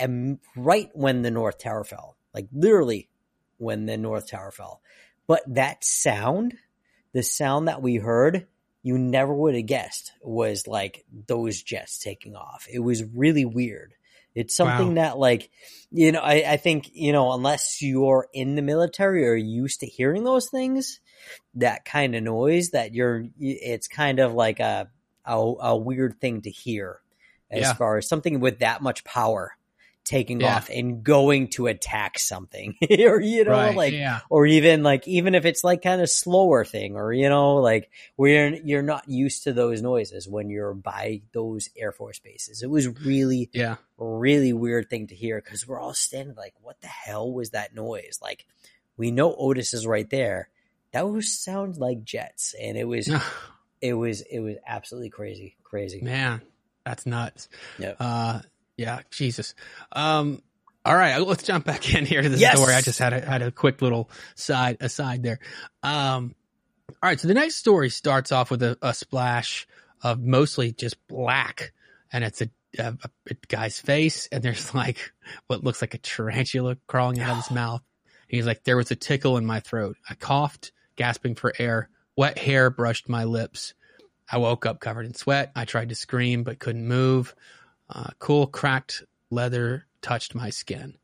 and 0.00 0.40
right 0.56 0.90
when 0.94 1.22
the 1.22 1.30
North 1.30 1.58
Tower 1.58 1.84
fell, 1.84 2.16
like 2.34 2.48
literally 2.52 3.08
when 3.58 3.86
the 3.86 3.96
North 3.96 4.28
Tower 4.28 4.50
fell. 4.50 4.80
But 5.28 5.42
that 5.54 5.84
sound, 5.84 6.54
the 7.12 7.22
sound 7.22 7.68
that 7.68 7.82
we 7.82 7.96
heard, 7.96 8.48
you 8.82 8.98
never 8.98 9.32
would 9.32 9.54
have 9.54 9.66
guessed 9.66 10.12
was 10.22 10.66
like 10.66 11.04
those 11.28 11.62
jets 11.62 11.98
taking 11.98 12.34
off. 12.34 12.66
It 12.72 12.80
was 12.80 13.04
really 13.04 13.44
weird. 13.44 13.94
It's 14.34 14.56
something 14.56 14.94
that 14.94 15.18
like, 15.18 15.50
you 15.90 16.12
know, 16.12 16.20
I, 16.20 16.44
I 16.52 16.56
think, 16.56 16.90
you 16.92 17.12
know, 17.12 17.32
unless 17.32 17.82
you're 17.82 18.28
in 18.32 18.54
the 18.54 18.62
military 18.62 19.26
or 19.28 19.34
used 19.34 19.80
to 19.80 19.86
hearing 19.86 20.24
those 20.24 20.48
things, 20.48 21.00
that 21.54 21.84
kind 21.84 22.14
of 22.14 22.22
noise 22.22 22.70
that 22.70 22.94
you're, 22.94 23.26
it's 23.38 23.88
kind 23.88 24.20
of 24.20 24.34
like 24.34 24.60
a, 24.60 24.88
a, 25.24 25.34
a 25.36 25.76
weird 25.76 26.20
thing 26.20 26.42
to 26.42 26.50
hear 26.50 27.00
as 27.50 27.62
Yeah. 27.62 27.74
far 27.74 27.98
as 27.98 28.08
something 28.08 28.40
with 28.40 28.60
that 28.60 28.80
much 28.80 29.04
power 29.04 29.57
taking 30.08 30.40
Yeah. 30.40 30.56
off 30.56 30.70
and 30.70 31.04
going 31.04 31.48
to 31.50 31.66
attack 31.66 32.18
something 32.18 32.74
or, 32.90 33.20
you 33.20 33.44
know, 33.44 33.50
right. 33.52 33.76
like, 33.76 33.92
yeah. 33.92 34.20
or 34.30 34.46
even 34.46 34.82
like 34.82 35.06
even 35.06 35.34
if 35.34 35.44
it's 35.44 35.62
like 35.62 35.82
kind 35.82 36.00
of 36.00 36.08
slower 36.08 36.64
thing 36.64 36.96
or 36.96 37.12
you 37.12 37.28
know 37.28 37.56
like 37.56 37.90
where 38.16 38.48
you're, 38.48 38.60
you're 38.64 38.82
not 38.82 39.08
used 39.08 39.44
to 39.44 39.52
those 39.52 39.82
noises 39.82 40.26
when 40.26 40.48
you're 40.48 40.72
by 40.74 41.20
those 41.32 41.68
air 41.76 41.92
force 41.92 42.18
bases 42.18 42.62
it 42.62 42.70
was 42.70 42.88
really 43.04 43.50
Yeah. 43.52 43.76
really 43.98 44.52
weird 44.52 44.88
thing 44.88 45.08
to 45.08 45.14
hear 45.14 45.40
because 45.42 45.68
we're 45.68 45.80
all 45.80 45.94
standing 45.94 46.34
like 46.36 46.54
what 46.62 46.80
the 46.80 46.86
hell 46.88 47.30
was 47.30 47.50
that 47.50 47.74
noise 47.74 48.18
like 48.22 48.46
we 48.96 49.10
know 49.10 49.34
otis 49.36 49.74
is 49.74 49.86
right 49.86 50.08
there 50.08 50.48
that 50.92 51.06
was 51.08 51.38
sounds 51.38 51.78
like 51.78 52.02
jets 52.02 52.54
and 52.60 52.76
it 52.78 52.84
was 52.88 53.10
it 53.82 53.92
was 53.94 54.22
it 54.22 54.40
was 54.40 54.56
absolutely 54.66 55.10
crazy 55.10 55.54
crazy 55.62 56.00
Man, 56.00 56.40
that's 56.84 57.04
nuts. 57.04 57.48
Yep. 57.78 57.96
Uh, 58.00 58.40
yeah, 58.78 59.00
Jesus. 59.10 59.54
Um, 59.92 60.40
all 60.84 60.96
right, 60.96 61.18
let's 61.18 61.42
jump 61.42 61.66
back 61.66 61.94
in 61.94 62.06
here 62.06 62.22
to 62.22 62.28
the 62.30 62.38
Yes. 62.38 62.56
story. 62.56 62.72
I 62.72 62.80
just 62.80 62.98
had 62.98 63.12
a, 63.12 63.20
had 63.20 63.42
a 63.42 63.50
quick 63.50 63.82
little 63.82 64.08
side 64.36 64.78
aside 64.80 65.22
there. 65.22 65.40
Um, 65.82 66.34
all 66.88 67.10
right, 67.10 67.20
so 67.20 67.28
the 67.28 67.34
next 67.34 67.56
story 67.56 67.90
starts 67.90 68.32
off 68.32 68.50
with 68.50 68.62
a, 68.62 68.78
a 68.80 68.94
splash 68.94 69.66
of 70.02 70.20
mostly 70.22 70.72
just 70.72 70.96
black, 71.08 71.72
and 72.10 72.24
it's 72.24 72.40
a, 72.40 72.48
a, 72.78 72.94
a 73.30 73.34
guy's 73.48 73.78
face, 73.78 74.28
and 74.32 74.42
there's 74.42 74.74
like 74.74 75.12
what 75.48 75.62
looks 75.64 75.82
like 75.82 75.92
a 75.94 75.98
tarantula 75.98 76.78
crawling 76.86 77.20
out 77.20 77.30
of 77.32 77.36
his 77.36 77.50
mouth. 77.54 77.82
He's 78.28 78.46
like, 78.46 78.64
there 78.64 78.76
was 78.76 78.90
a 78.90 78.96
tickle 78.96 79.36
in 79.36 79.44
my 79.44 79.60
throat. 79.60 79.96
I 80.08 80.14
coughed, 80.14 80.72
gasping 80.96 81.34
for 81.34 81.52
air. 81.58 81.88
Wet 82.16 82.38
hair 82.38 82.70
brushed 82.70 83.08
my 83.08 83.24
lips. 83.24 83.74
I 84.30 84.38
woke 84.38 84.66
up 84.66 84.80
covered 84.80 85.06
in 85.06 85.14
sweat. 85.14 85.50
I 85.56 85.64
tried 85.64 85.88
to 85.88 85.94
scream 85.94 86.42
but 86.44 86.58
couldn't 86.58 86.86
move. 86.86 87.34
Uh, 87.90 88.10
cool, 88.18 88.46
cracked 88.46 89.04
leather 89.30 89.86
touched 90.02 90.34
my 90.34 90.50
skin. 90.50 90.94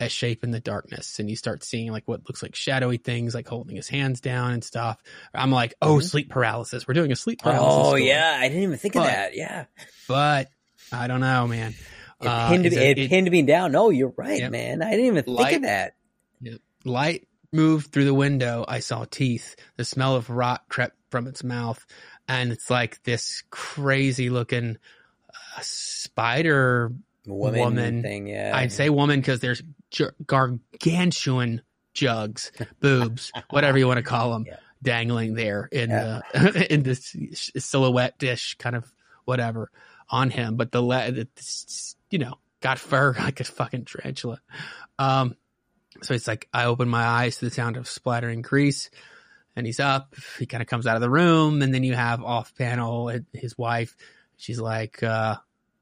A 0.00 0.08
shape 0.08 0.44
in 0.44 0.52
the 0.52 0.60
darkness, 0.60 1.18
and 1.18 1.28
you 1.28 1.34
start 1.34 1.64
seeing 1.64 1.90
like 1.90 2.06
what 2.06 2.20
looks 2.28 2.40
like 2.40 2.54
shadowy 2.54 2.98
things, 2.98 3.34
like 3.34 3.48
holding 3.48 3.74
his 3.74 3.88
hands 3.88 4.20
down 4.20 4.52
and 4.52 4.62
stuff. 4.62 5.02
I'm 5.34 5.50
like, 5.50 5.74
oh, 5.82 5.96
Mhm. 5.96 6.02
sleep 6.04 6.30
paralysis. 6.30 6.86
We're 6.86 6.94
doing 6.94 7.10
a 7.10 7.16
sleep 7.16 7.40
paralysis. 7.42 7.66
oh 7.76 7.82
story. 7.88 8.06
yeah 8.06 8.36
i 8.38 8.46
didn't 8.46 8.62
even 8.62 8.78
think 8.78 8.94
of 8.94 9.02
that 9.02 9.34
yeah 9.34 9.64
but 10.06 10.50
I 10.92 11.08
don't 11.08 11.18
know, 11.18 11.48
man. 11.48 11.74
it 12.20 12.26
Uh, 12.28 12.48
pinned, 12.48 12.62
me, 12.62 12.76
it- 12.76 12.98
it, 12.98 13.08
pinned 13.10 13.28
me 13.28 13.42
down 13.42 13.72
no 13.72 13.90
you're 13.90 14.14
right 14.16 14.38
Yep. 14.38 14.52
man 14.52 14.82
i 14.82 14.90
didn't 14.92 15.06
even 15.06 15.24
think 15.24 15.36
Light- 15.38 15.56
of 15.56 15.62
that 15.62 15.94
Light 16.84 17.26
moved 17.52 17.90
through 17.92 18.04
the 18.04 18.14
window. 18.14 18.64
I 18.68 18.78
saw 18.80 19.04
teeth. 19.04 19.56
The 19.76 19.84
smell 19.84 20.14
of 20.14 20.30
rot 20.30 20.62
crept 20.68 20.96
from 21.10 21.26
its 21.26 21.42
mouth, 21.42 21.84
and 22.28 22.52
it's 22.52 22.70
like 22.70 23.02
this 23.02 23.42
crazy 23.50 24.30
looking 24.30 24.76
uh, 24.76 24.78
spider 25.62 26.92
woman, 27.26 27.60
Woman. 27.60 28.02
thing 28.02 28.26
yeah 28.26 28.52
I'd 28.54 28.72
say 28.72 28.88
woman 28.90 29.20
because 29.20 29.40
there's 29.40 29.62
ju- 29.90 30.10
gargantuan 30.26 31.62
jugs, 31.94 32.52
boobs, 32.80 33.32
whatever 33.50 33.78
you 33.78 33.86
want 33.86 33.98
to 33.98 34.02
call 34.02 34.32
them, 34.32 34.44
Yeah. 34.46 34.56
dangling 34.82 35.34
there 35.34 35.68
in 35.70 35.90
Yeah. 35.90 36.20
the 36.32 36.72
in 36.72 36.82
this 36.82 37.14
silhouette 37.56 38.18
dish, 38.18 38.56
kind 38.58 38.76
of 38.76 38.90
whatever 39.24 39.70
on 40.08 40.30
him. 40.30 40.56
But 40.56 40.72
the 40.72 40.80
le- 40.82 41.26
you 42.10 42.18
know 42.18 42.34
got 42.60 42.78
fur 42.78 43.12
like 43.18 43.40
a 43.40 43.44
fucking 43.44 43.84
tarantula. 43.84 44.40
Um, 44.98 45.36
so 46.02 46.14
it's 46.14 46.28
like 46.28 46.48
I 46.52 46.64
open 46.66 46.88
my 46.88 47.04
eyes 47.04 47.38
to 47.38 47.44
the 47.46 47.50
sound 47.50 47.76
of 47.76 47.88
splattering 47.88 48.42
grease. 48.42 48.90
And 49.56 49.66
he's 49.66 49.80
up. 49.80 50.14
He 50.38 50.46
kind 50.46 50.62
of 50.62 50.68
comes 50.68 50.86
out 50.86 50.94
of 50.94 51.02
the 51.02 51.10
room, 51.10 51.62
and 51.62 51.74
then 51.74 51.82
you 51.82 51.92
have 51.94 52.22
off 52.22 52.54
panel 52.54 53.10
his 53.32 53.58
wife. 53.58 53.96
She's 54.36 54.60
like, 54.60 55.02
uh, 55.02 55.34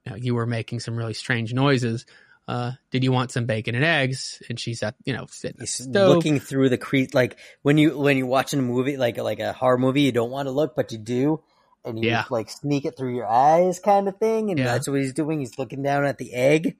you, 0.07 0.11
know, 0.13 0.17
you 0.17 0.35
were 0.35 0.47
making 0.47 0.81
some 0.81 0.97
really 0.97 1.15
strange 1.15 1.53
noises. 1.53 2.07
Uh, 2.49 2.73
did 2.93 3.03
you 3.03 3.11
want 3.11 3.33
some 3.33 3.45
bacon 3.47 3.75
and 3.75 3.85
eggs? 3.85 4.41
And 4.49 4.59
she's 4.59 4.83
at, 4.85 4.95
you 5.05 5.13
know, 5.13 5.27
sitting 5.29 5.67
looking 5.93 6.39
through 6.39 6.69
the 6.69 6.79
crease 6.79 7.13
like 7.13 7.37
when 7.63 7.77
you 7.77 7.99
when 7.99 8.17
you're 8.17 8.29
watching 8.29 8.61
a 8.61 8.63
movie 8.63 8.97
like 8.97 9.19
like 9.19 9.41
a 9.41 9.53
horror 9.53 9.79
movie 9.79 10.03
you 10.03 10.13
don't 10.13 10.31
want 10.31 10.47
to 10.47 10.53
look 10.53 10.77
but 10.77 10.93
you 10.93 10.99
do 10.99 11.43
and 11.85 11.99
you 11.99 12.11
Yeah. 12.11 12.21
just, 12.21 12.31
like 12.31 12.49
sneak 12.51 12.85
it 12.85 12.97
through 12.97 13.17
your 13.17 13.27
eyes 13.27 13.81
kind 13.81 14.07
of 14.07 14.17
thing 14.19 14.51
and 14.51 14.59
Yeah. 14.61 14.67
that's 14.67 14.89
what 14.89 15.01
he's 15.01 15.13
doing 15.13 15.41
he's 15.41 15.59
looking 15.59 15.83
down 15.83 16.05
at 16.05 16.19
the 16.19 16.33
egg 16.35 16.77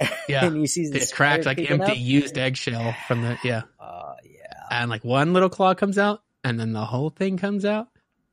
Yeah. 0.28 0.44
and 0.46 0.60
you 0.60 0.66
see 0.66 0.82
It's 0.82 1.12
cracked 1.12 1.46
like 1.46 1.58
empty 1.70 1.96
used 1.96 2.36
eggshell 2.36 2.94
from 3.06 3.22
the, 3.22 3.38
yeah. 3.44 3.62
oh 3.78 4.14
yeah 4.24 4.66
And 4.72 4.90
like 4.90 5.04
one 5.04 5.32
little 5.32 5.48
claw 5.50 5.74
comes 5.74 5.96
out 5.96 6.22
and 6.42 6.58
then 6.58 6.72
the 6.72 6.84
whole 6.84 7.10
thing 7.10 7.36
comes 7.36 7.64
out. 7.64 7.86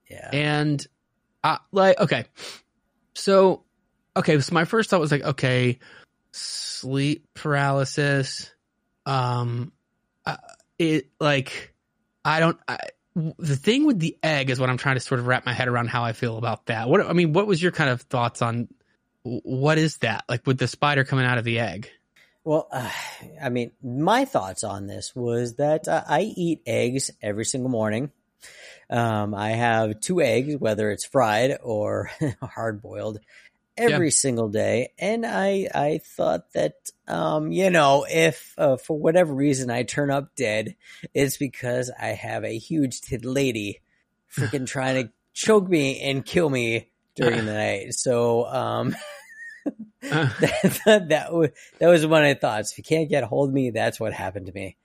yeah 0.10 0.30
And 0.34 0.84
uh, 1.44 1.58
like, 1.72 2.00
okay. 2.00 2.26
So, 3.14 3.64
okay. 4.16 4.40
So 4.40 4.54
my 4.54 4.66
first 4.66 4.90
thought 4.90 5.00
was 5.00 5.12
like, 5.12 5.24
okay, 5.24 5.80
sleep 6.32 7.28
paralysis. 7.34 8.52
Um, 9.06 9.72
uh, 10.26 10.38
it 10.78 11.10
like, 11.20 11.74
I 12.24 12.40
don't, 12.40 12.58
I, 12.68 12.78
the 13.16 13.56
thing 13.56 13.86
with 13.86 14.00
the 14.00 14.18
egg 14.24 14.50
is 14.50 14.60
what 14.60 14.70
I'm 14.70 14.78
trying 14.78 14.96
to 14.96 15.02
sort 15.02 15.20
of 15.20 15.28
wrap 15.28 15.46
my 15.46 15.54
head 15.54 15.68
around 15.68 15.88
how 15.88 16.04
I 16.04 16.14
feel 16.14 16.38
about 16.38 16.68
that. 16.68 16.88
What, 16.88 17.06
I 17.06 17.14
mean, 17.14 17.34
what 17.34 17.48
was 17.48 17.62
your 17.62 17.72
kind 17.72 17.90
of 17.90 18.02
thoughts 18.02 18.42
on 18.42 18.68
what 19.24 19.78
is 19.78 19.98
that? 19.98 20.24
Like 20.30 20.48
with 20.48 20.58
the 20.58 20.68
spider 20.68 21.04
coming 21.04 21.26
out 21.26 21.38
of 21.38 21.44
the 21.44 21.60
egg? 21.60 21.90
well 22.44 22.68
uh, 22.72 22.90
I 23.42 23.50
mean 23.50 23.72
my 23.84 24.26
thoughts 24.26 24.64
on 24.64 24.88
this 24.88 25.16
was 25.16 25.56
that 25.56 25.88
uh, 25.88 26.04
I 26.08 26.22
eat 26.22 26.62
eggs 26.66 27.12
every 27.22 27.46
single 27.46 27.70
morning 27.70 28.12
um, 28.90 29.34
I 29.34 29.52
have 29.52 30.00
two 30.00 30.22
eggs 30.22 30.56
whether 30.58 30.92
it's 30.92 31.06
fried 31.06 31.58
or 31.62 32.10
hard 32.42 32.82
boiled 32.82 33.20
every 33.82 34.12
single 34.12 34.50
day. 34.50 34.92
And 35.00 35.26
i 35.26 35.68
i 35.74 36.00
thought 36.04 36.52
that 36.54 36.74
um 37.08 37.52
you 37.52 37.70
know 37.70 38.06
if 38.10 38.54
uh, 38.58 38.78
for 38.78 38.98
whatever 38.98 39.34
reason 39.34 39.70
i 39.70 39.84
turn 39.84 40.12
up 40.12 40.36
dead 40.36 40.76
it's 41.14 41.38
because 41.38 41.92
i 42.00 42.08
have 42.08 42.44
a 42.44 42.58
huge 42.58 43.02
tit 43.02 43.26
lady 43.26 43.82
freaking 44.34 44.68
trying 44.76 45.04
to 45.04 45.12
choke 45.34 45.68
me 45.68 46.02
and 46.02 46.26
kill 46.26 46.50
me 46.50 46.90
during 47.16 47.46
the 47.46 47.54
night. 47.54 47.94
So 47.94 48.46
um 48.46 48.96
Uh, 49.66 50.30
that, 50.40 51.06
that, 51.10 51.32
was 51.32 51.50
that 51.80 51.88
was 51.88 52.08
one 52.08 52.24
of 52.24 52.28
my 52.28 52.34
thoughts. 52.34 52.72
If 52.72 52.80
you 52.80 52.84
can't 52.84 53.10
get 53.10 53.24
a 53.24 53.28
hold 53.28 53.50
of 53.50 53.54
me 53.54 53.70
that's 53.70 54.00
what 54.00 54.14
happened 54.14 54.48
to 54.48 54.54
me. 54.54 54.78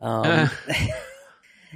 Um 0.00 0.24
Uh, 0.24 0.48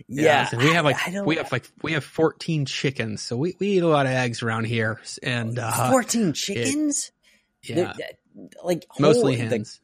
yeah, 0.08 0.42
listen, 0.42 0.58
we 0.60 0.72
have 0.74 0.84
like 0.84 0.96
I 1.06 1.10
don't- 1.10 1.26
we 1.26 1.36
have 1.36 1.50
like 1.52 1.68
we 1.82 1.92
have 1.92 2.04
14 2.04 2.64
chickens, 2.66 3.22
so 3.22 3.36
we, 3.36 3.56
we 3.58 3.68
eat 3.68 3.82
a 3.82 3.88
lot 3.88 4.06
of 4.06 4.12
eggs 4.12 4.42
around 4.42 4.64
here, 4.64 5.00
and 5.22 5.58
uh, 5.58 5.90
14 5.90 6.32
chickens 6.32 7.12
yeah, 7.62 7.92
They're- 7.96 8.52
like 8.62 8.86
mostly 8.98 9.36
holy- 9.36 9.48
hens. 9.48 9.80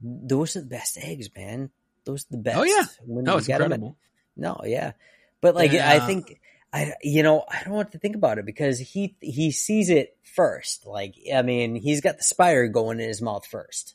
those 0.00 0.56
are 0.56 0.60
the 0.60 0.66
best 0.66 0.98
eggs, 0.98 1.28
man. 1.36 1.70
Those 2.04 2.24
are 2.24 2.32
the 2.32 2.36
best. 2.38 2.58
Oh, 2.58 2.62
yeah. 2.64 2.84
When 3.06 3.24
No, 3.24 3.38
it's 3.38 3.46
get 3.46 3.60
'em 3.60 3.72
at- 3.72 3.76
incredible. 3.76 3.96
no, 4.36 4.60
yeah, 4.64 4.92
but 5.40 5.54
like 5.54 5.72
Yeah. 5.72 5.90
I 5.90 6.00
think 6.06 6.40
I, 6.72 6.92
you 7.02 7.22
know, 7.22 7.44
I 7.48 7.62
don't 7.64 7.72
want 7.74 7.92
to 7.92 7.98
think 7.98 8.16
about 8.16 8.38
it 8.38 8.44
because 8.44 8.78
he 8.80 9.16
he 9.20 9.52
sees 9.52 9.90
it 9.90 10.16
first. 10.22 10.86
Like, 10.86 11.14
I 11.32 11.42
mean, 11.42 11.76
he's 11.76 12.00
got 12.00 12.18
the 12.18 12.24
spider 12.24 12.66
going 12.68 12.98
in 13.00 13.06
his 13.08 13.22
mouth 13.22 13.46
first. 13.46 13.94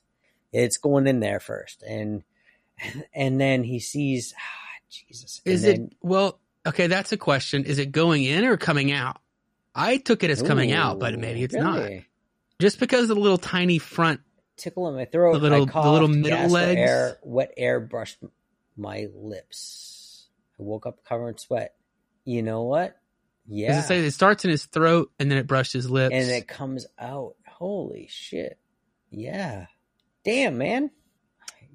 It's 0.53 0.78
going 0.78 1.05
in 1.05 1.20
there 1.20 1.39
first, 1.41 1.84
and 1.84 2.24
and 3.13 3.39
then 3.39 3.63
he 3.63 3.80
sees, 3.80 4.34
Jesus. 4.89 5.41
Is 5.45 5.63
and 5.63 5.91
it 5.91 5.97
well? 6.01 6.39
Okay, 6.65 6.87
that's 6.87 7.11
a 7.11 7.17
question. 7.17 7.63
Is 7.65 7.79
it 7.79 7.91
going 7.91 8.23
in 8.23 8.45
or 8.45 8.57
coming 8.57 8.91
out? 8.91 9.17
I 9.73 9.97
took 9.97 10.23
it 10.23 10.29
as 10.29 10.41
coming 10.41 10.71
out, 10.71 10.99
but 10.99 11.17
maybe 11.17 11.43
it's 11.43 11.53
not. 11.55 11.89
Just 12.59 12.79
because 12.79 13.03
of 13.09 13.15
the 13.15 13.21
little 13.21 13.37
tiny 13.37 13.77
front. 13.77 14.19
Tickle 14.57 14.89
in 14.89 14.95
my 14.95 15.05
throat. 15.05 15.33
The 15.33 15.39
little- 15.39 15.69
I 15.73 15.83
the 15.83 15.91
little 15.91 16.07
middle 16.09 16.29
gasped 16.29 16.51
legs. 16.53 16.79
Air, 16.79 17.17
wet 17.23 17.53
air 17.55 17.79
brushed 17.79 18.17
my 18.75 19.07
lips. 19.15 20.27
I 20.59 20.63
woke 20.63 20.85
up 20.85 21.05
covered 21.05 21.29
in 21.29 21.37
sweat. 21.37 21.75
You 22.25 22.41
know 22.41 22.63
what? 22.63 22.97
Does 23.47 23.57
Yeah. 23.57 23.79
it 23.79 23.83
say 23.83 23.99
it 24.05 24.11
starts 24.11 24.43
in 24.43 24.51
his 24.51 24.65
throat 24.65 25.11
and 25.17 25.31
then 25.31 25.37
it 25.37 25.47
brushed 25.47 25.71
his 25.73 25.89
lips? 25.89 26.13
and 26.13 26.29
it 26.29 26.47
comes 26.47 26.85
out. 26.99 27.35
Holy 27.47 28.07
shit! 28.09 28.57
Yeah, 29.09 29.65
damn 30.23 30.57
man, 30.57 30.91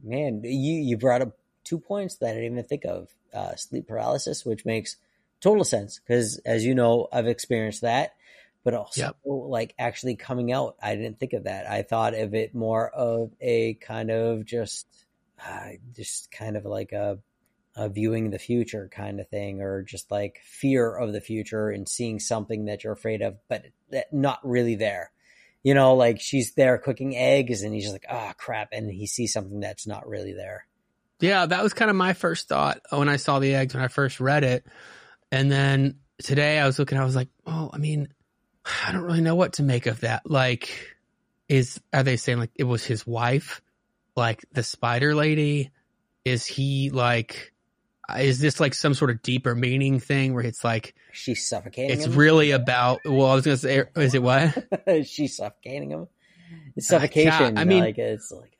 man, 0.02 0.42
you 0.44 0.74
you 0.80 0.96
brought 0.96 1.22
up 1.22 1.38
two 1.64 1.78
points 1.78 2.16
that 2.16 2.30
I 2.30 2.34
didn't 2.34 2.52
even 2.52 2.64
think 2.64 2.84
of. 2.84 3.08
Uh, 3.32 3.56
sleep 3.56 3.88
paralysis, 3.88 4.44
which 4.46 4.64
makes 4.64 4.96
total 5.40 5.64
sense 5.64 5.98
because, 5.98 6.38
as 6.46 6.64
you 6.64 6.74
know, 6.74 7.08
I've 7.12 7.26
experienced 7.26 7.80
that. 7.80 8.14
But 8.62 8.74
also, 8.74 9.02
Yep. 9.02 9.16
like 9.24 9.74
actually 9.78 10.16
coming 10.16 10.50
out, 10.52 10.76
I 10.82 10.94
didn't 10.96 11.20
think 11.20 11.34
of 11.34 11.44
that. 11.44 11.68
I 11.68 11.82
thought 11.82 12.14
of 12.14 12.34
it 12.34 12.54
more 12.54 12.88
of 12.88 13.32
a 13.40 13.74
kind 13.74 14.10
of 14.10 14.46
just, 14.46 14.86
uh, 15.46 15.70
just 15.94 16.30
kind 16.30 16.56
of 16.56 16.64
like 16.64 16.92
a 16.92 17.18
a 17.76 17.88
viewing 17.88 18.30
the 18.30 18.38
future 18.38 18.88
kind 18.90 19.18
of 19.18 19.28
thing, 19.28 19.60
or 19.60 19.82
just 19.82 20.10
like 20.10 20.40
fear 20.44 20.94
of 20.94 21.12
the 21.12 21.20
future 21.20 21.70
and 21.70 21.88
seeing 21.88 22.20
something 22.20 22.66
that 22.66 22.84
you're 22.84 22.92
afraid 22.92 23.20
of, 23.20 23.36
but 23.48 23.64
that 23.90 24.12
not 24.12 24.38
really 24.48 24.76
there. 24.76 25.10
You 25.64 25.74
know, 25.74 25.94
like 25.96 26.20
she's 26.20 26.54
there 26.54 26.78
cooking 26.78 27.16
eggs, 27.16 27.62
and 27.62 27.74
he's 27.74 27.82
just 27.84 27.94
like, 27.94 28.06
"Oh 28.10 28.32
crap!" 28.38 28.68
and 28.72 28.90
he 28.90 29.06
sees 29.06 29.32
something 29.32 29.60
that's 29.60 29.86
not 29.86 30.06
really 30.06 30.32
there. 30.32 30.66
Yeah, 31.24 31.46
that 31.46 31.62
was 31.62 31.72
kind 31.74 31.90
of 31.90 31.96
my 31.96 32.12
first 32.12 32.48
thought 32.48 32.80
when 32.90 33.08
I 33.08 33.16
saw 33.16 33.38
the 33.38 33.54
eggs 33.54 33.74
when 33.74 33.82
I 33.82 33.88
first 33.88 34.20
read 34.20 34.44
it. 34.44 34.66
And 35.32 35.50
then 35.50 35.96
today 36.22 36.58
I 36.58 36.66
was 36.66 36.78
looking, 36.78 36.98
I 36.98 37.04
was 37.04 37.16
like, 37.16 37.28
oh, 37.46 37.70
I 37.72 37.78
mean, 37.78 38.08
I 38.86 38.92
don't 38.92 39.02
really 39.02 39.20
know 39.20 39.34
what 39.34 39.54
to 39.54 39.62
make 39.62 39.86
of 39.86 40.00
that. 40.00 40.28
Like, 40.30 40.70
is, 41.48 41.80
are 41.92 42.02
they 42.02 42.16
saying 42.16 42.38
like 42.38 42.50
it 42.56 42.64
was 42.64 42.84
his 42.84 43.06
wife? 43.06 43.60
Like 44.16 44.44
the 44.52 44.62
spider 44.62 45.14
lady? 45.14 45.70
Is 46.24 46.46
he 46.46 46.90
like, 46.90 47.52
is 48.18 48.38
this 48.38 48.60
like 48.60 48.74
some 48.74 48.94
sort 48.94 49.10
of 49.10 49.22
deeper 49.22 49.54
meaning 49.54 50.00
thing 50.00 50.34
where 50.34 50.44
it's 50.44 50.62
like, 50.62 50.94
She's 51.12 51.46
suffocating 51.48 51.90
it's 51.96 52.06
him. 52.06 52.14
really 52.16 52.50
about, 52.50 53.00
well, 53.04 53.26
I 53.26 53.34
was 53.34 53.44
going 53.44 53.56
to 53.56 53.62
say, 53.62 53.84
is 53.96 54.14
it 54.14 54.22
what? 54.22 54.66
she's 55.06 55.36
suffocating 55.36 55.90
him. 55.90 56.08
It's 56.76 56.90
Uh, 56.92 56.98
suffocation. 57.00 57.56
I 57.58 57.64
mean- 57.64 57.82
like 57.82 57.98
it's 57.98 58.30
like 58.30 58.53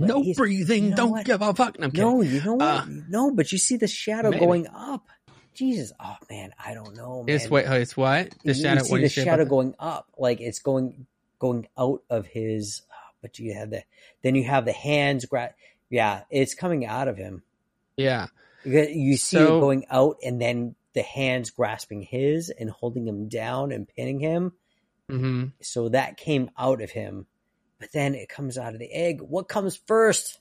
no 0.00 0.22
he's- 0.22 0.36
breathing, 0.36 0.84
you 0.84 0.90
know 0.90 0.96
don't 0.96 1.10
what? 1.10 1.24
give 1.26 1.42
a 1.42 1.54
fuck. 1.54 1.78
No. 1.78 1.88
No, 1.92 2.20
you 2.22 2.42
know 2.42 2.54
what? 2.54 2.62
Uh, 2.62 2.84
no, 3.08 3.30
but 3.30 3.52
you 3.52 3.58
see 3.58 3.76
the 3.76 3.86
shadow 3.88 4.30
maybe. 4.30 4.44
going 4.44 4.66
up. 4.68 5.08
Jesus, 5.54 5.92
oh 6.00 6.16
man, 6.28 6.52
I 6.64 6.74
don't 6.74 6.96
know. 6.96 7.22
Man. 7.22 7.34
It's 7.34 7.48
what, 7.48 7.64
it's 7.66 7.96
what? 7.96 8.30
The 8.42 8.54
you, 8.54 8.62
shadow, 8.62 8.80
you 8.80 8.84
see 8.86 8.94
the 8.96 9.00
you 9.02 9.08
say 9.08 9.22
about 9.22 9.30
shadow 9.32 9.44
going 9.44 9.74
up, 9.78 10.08
like 10.18 10.40
it's 10.40 10.58
going 10.58 11.06
going 11.38 11.68
out 11.78 12.02
of 12.10 12.26
his. 12.26 12.82
ah, 12.92 13.10
But 13.22 13.38
you 13.38 13.54
have 13.54 13.70
the 13.70 13.84
then 14.22 14.34
you 14.34 14.44
have 14.44 14.64
the 14.64 14.72
hands 14.72 15.26
grab. 15.26 15.52
Yeah, 15.90 16.22
it's 16.30 16.54
coming 16.54 16.84
out 16.86 17.06
of 17.06 17.16
him. 17.16 17.42
Yeah. 17.96 18.26
You, 18.64 18.82
you 18.82 19.16
see 19.16 19.36
So- 19.36 19.58
it 19.58 19.60
going 19.60 19.84
out, 19.90 20.16
and 20.24 20.40
then 20.40 20.74
the 20.94 21.02
hands 21.02 21.50
grasping 21.50 22.02
his 22.02 22.50
and 22.50 22.68
holding 22.70 23.06
him 23.06 23.28
down 23.28 23.70
and 23.70 23.86
pinning 23.86 24.18
him. 24.20 24.52
Mm-hmm. 25.10 25.44
So 25.60 25.88
that 25.90 26.16
came 26.16 26.50
out 26.58 26.80
of 26.82 26.90
him, 26.90 27.26
but 27.84 27.92
then 27.92 28.14
it 28.14 28.30
comes 28.30 28.56
out 28.56 28.72
of 28.72 28.80
the 28.80 28.90
egg. 28.90 29.20
What 29.20 29.46
comes 29.46 29.76
first? 29.86 30.38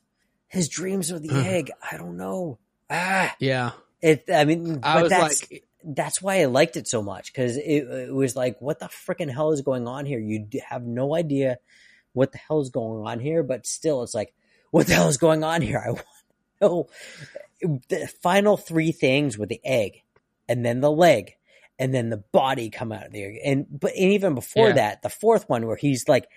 His 0.47 0.69
dreams 0.69 1.11
or 1.11 1.19
the 1.19 1.33
egg? 1.33 1.71
I 1.91 1.97
don't 1.97 2.15
know. 2.15 2.57
Ah, 2.89 3.35
Yeah. 3.39 3.71
it. 4.01 4.23
I 4.33 4.45
mean, 4.45 4.79
I 4.81 5.01
was 5.01 5.09
that's 5.09 5.51
like, 5.51 5.63
that's 5.83 6.21
why 6.21 6.39
I 6.39 6.45
liked 6.45 6.77
it 6.77 6.87
so 6.87 7.01
much 7.01 7.33
because 7.33 7.57
it, 7.57 7.63
it 7.83 8.13
was 8.13 8.37
like, 8.37 8.61
what 8.61 8.79
the 8.79 8.85
freaking 8.85 9.29
hell 9.29 9.51
is 9.51 9.59
going 9.61 9.89
on 9.89 10.05
here? 10.05 10.19
You 10.19 10.47
have 10.69 10.83
no 10.83 11.13
idea 11.15 11.57
what 12.13 12.31
the 12.31 12.37
hell 12.37 12.61
is 12.61 12.69
going 12.69 13.05
on 13.05 13.19
here, 13.19 13.43
but 13.43 13.67
still, 13.67 14.03
it's 14.03 14.13
like, 14.13 14.33
what 14.71 14.87
the 14.87 14.93
hell 14.93 15.09
is 15.09 15.17
going 15.17 15.43
on 15.43 15.61
here? 15.61 15.83
I 15.85 15.89
want 15.91 16.05
to 16.61 16.67
know 16.67 16.87
the 17.89 18.07
final 18.21 18.55
three 18.55 18.93
things 18.93 19.37
with 19.37 19.49
the 19.49 19.59
egg, 19.65 20.03
and 20.47 20.63
then 20.65 20.79
the 20.79 20.91
leg, 20.91 21.35
and 21.79 21.93
then 21.93 22.09
the 22.09 22.17
body 22.31 22.69
come 22.69 22.91
out 22.91 23.05
of 23.05 23.11
the 23.11 23.23
egg, 23.23 23.39
and 23.43 23.65
but 23.69 23.91
and 23.93 24.11
even 24.13 24.35
before 24.35 24.69
Yeah. 24.69 24.73
that, 24.75 25.01
the 25.01 25.09
fourth 25.09 25.47
one 25.49 25.65
where 25.67 25.75
he's 25.77 26.07
like 26.07 26.27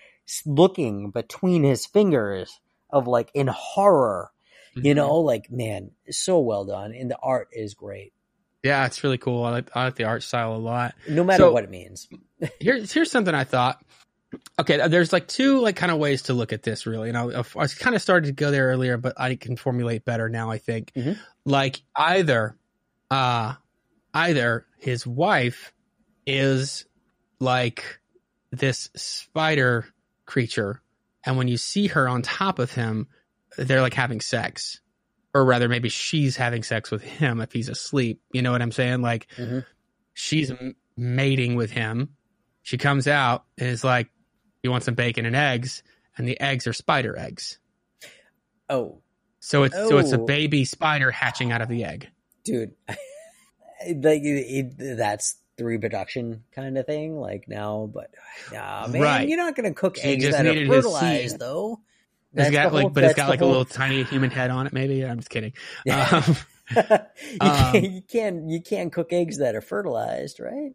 looking 0.45 1.11
between 1.11 1.63
his 1.63 1.85
fingers 1.85 2.59
of 2.89 3.07
like 3.07 3.29
in 3.33 3.47
horror. 3.47 4.31
You 4.75 4.93
Mhm. 4.93 4.97
know, 4.97 5.15
like 5.21 5.49
man, 5.49 5.89
so 6.11 6.39
well 6.39 6.63
done, 6.65 6.93
and 6.93 7.09
the 7.09 7.17
art 7.17 7.47
is 7.51 7.73
great, 7.73 8.13
Yeah, 8.61 8.85
it's 8.85 9.03
really 9.03 9.17
cool. 9.17 9.43
I 9.43 9.49
like, 9.49 9.69
I 9.75 9.85
like 9.85 9.95
the 9.95 10.03
art 10.03 10.21
style 10.21 10.55
a 10.55 10.57
lot. 10.57 10.93
no 11.09 11.23
matter 11.23 11.43
So- 11.45 11.51
what 11.51 11.63
it 11.63 11.71
means. 11.71 12.07
Here's 12.59 12.91
here's 12.91 13.09
something 13.09 13.33
I 13.33 13.43
thought. 13.43 13.83
Okay, 14.59 14.87
there's 14.87 15.11
like 15.13 15.27
two 15.27 15.61
like 15.61 15.75
kind 15.77 15.91
of 15.91 15.97
ways 15.97 16.23
to 16.23 16.33
look 16.33 16.53
at 16.53 16.61
this 16.61 16.85
really, 16.85 17.09
and 17.09 17.17
I, 17.17 17.39
I 17.39 17.67
kind 17.67 17.95
of 17.95 18.01
started 18.03 18.27
to 18.27 18.33
go 18.33 18.51
there 18.51 18.67
earlier, 18.67 18.97
but 18.97 19.13
I 19.19 19.35
can 19.35 19.55
formulate 19.57 20.05
better 20.05 20.29
now. 20.29 20.51
I 20.51 20.59
think 20.59 20.91
Mhm. 20.95 21.17
like 21.45 21.81
either, 21.95 22.55
uh, 23.09 23.55
either 24.17 24.65
his 24.79 25.05
wife 25.05 25.73
is 26.25 26.85
like 27.39 27.99
this 28.51 28.89
spider 28.95 29.85
creature, 30.25 30.81
and 31.25 31.37
when 31.37 31.47
you 31.47 31.57
see 31.57 31.87
her 31.87 32.07
on 32.07 32.21
top 32.21 32.59
of 32.59 32.71
him, 32.71 33.07
they're 33.57 33.81
like 33.81 33.93
having 33.93 34.21
sex, 34.21 34.81
or 35.33 35.45
rather, 35.45 35.69
maybe 35.69 35.89
she's 35.89 36.35
having 36.35 36.63
sex 36.63 36.89
with 36.91 37.03
him 37.03 37.41
if 37.41 37.51
he's 37.51 37.69
asleep. 37.69 38.21
You 38.31 38.41
know 38.41 38.51
what 38.51 38.61
I'm 38.61 38.71
saying? 38.71 39.01
Like 39.01 39.27
Mhm. 39.37 39.65
she's 40.13 40.51
mating 40.95 41.55
with 41.55 41.71
him. 41.71 42.15
She 42.63 42.77
comes 42.77 43.07
out 43.07 43.45
and 43.57 43.69
is 43.69 43.83
like, 43.83 44.09
"You 44.63 44.71
want 44.71 44.83
some 44.83 44.95
bacon 44.95 45.25
and 45.25 45.35
eggs?" 45.35 45.83
And 46.17 46.27
the 46.27 46.39
eggs 46.41 46.65
are 46.67 46.73
spider 46.73 47.17
eggs. 47.17 47.59
Oh, 48.69 49.01
So 49.39 49.63
it's 49.63 49.75
so 49.75 49.97
it's 49.99 50.11
a 50.11 50.19
Oh. 50.19 50.25
baby 50.25 50.65
spider 50.65 51.11
hatching 51.11 51.51
out 51.51 51.61
of 51.61 51.69
the 51.69 51.83
egg. 51.85 52.09
dude, 52.43 52.71
like 53.85 54.21
it, 54.23 54.75
it- 54.79 54.97
that's 54.97 55.35
the 55.57 55.65
reproduction 55.65 56.43
kind 56.53 56.77
of 56.77 56.85
thing. 56.85 57.19
Like 57.19 57.47
now, 57.47 57.89
but 57.91 58.11
nah, 58.53 58.87
man, 58.87 59.01
Right. 59.01 59.27
you're 59.27 59.37
not 59.37 59.55
gonna 59.55 59.73
cook 59.73 59.97
She 59.97 60.03
eggs 60.03 60.25
that 60.29 60.45
are 60.45 60.53
to 60.53 60.67
fertilized, 60.67 61.39
though. 61.39 61.81
It's 62.35 62.51
got 62.51 62.71
whole- 62.71 62.83
like, 62.83 62.93
but 62.93 63.03
it's 63.03 63.15
got 63.15 63.29
like 63.29 63.41
a 63.41 63.45
little 63.45 63.65
tiny 63.65 64.03
human 64.03 64.29
head 64.29 64.51
on 64.51 64.67
it. 64.67 64.73
Maybe 64.73 65.03
I'm 65.03 65.17
just 65.17 65.29
kidding. 65.29 65.53
Um, 65.89 66.35
you, 66.75 66.81
Um, 67.39 67.71
can't, 67.71 67.83
you 67.93 68.01
can't 68.01 68.49
you 68.49 68.61
can't 68.61 68.91
cook 68.93 69.13
eggs 69.13 69.37
that 69.39 69.55
are 69.55 69.61
fertilized, 69.61 70.39
right? 70.39 70.73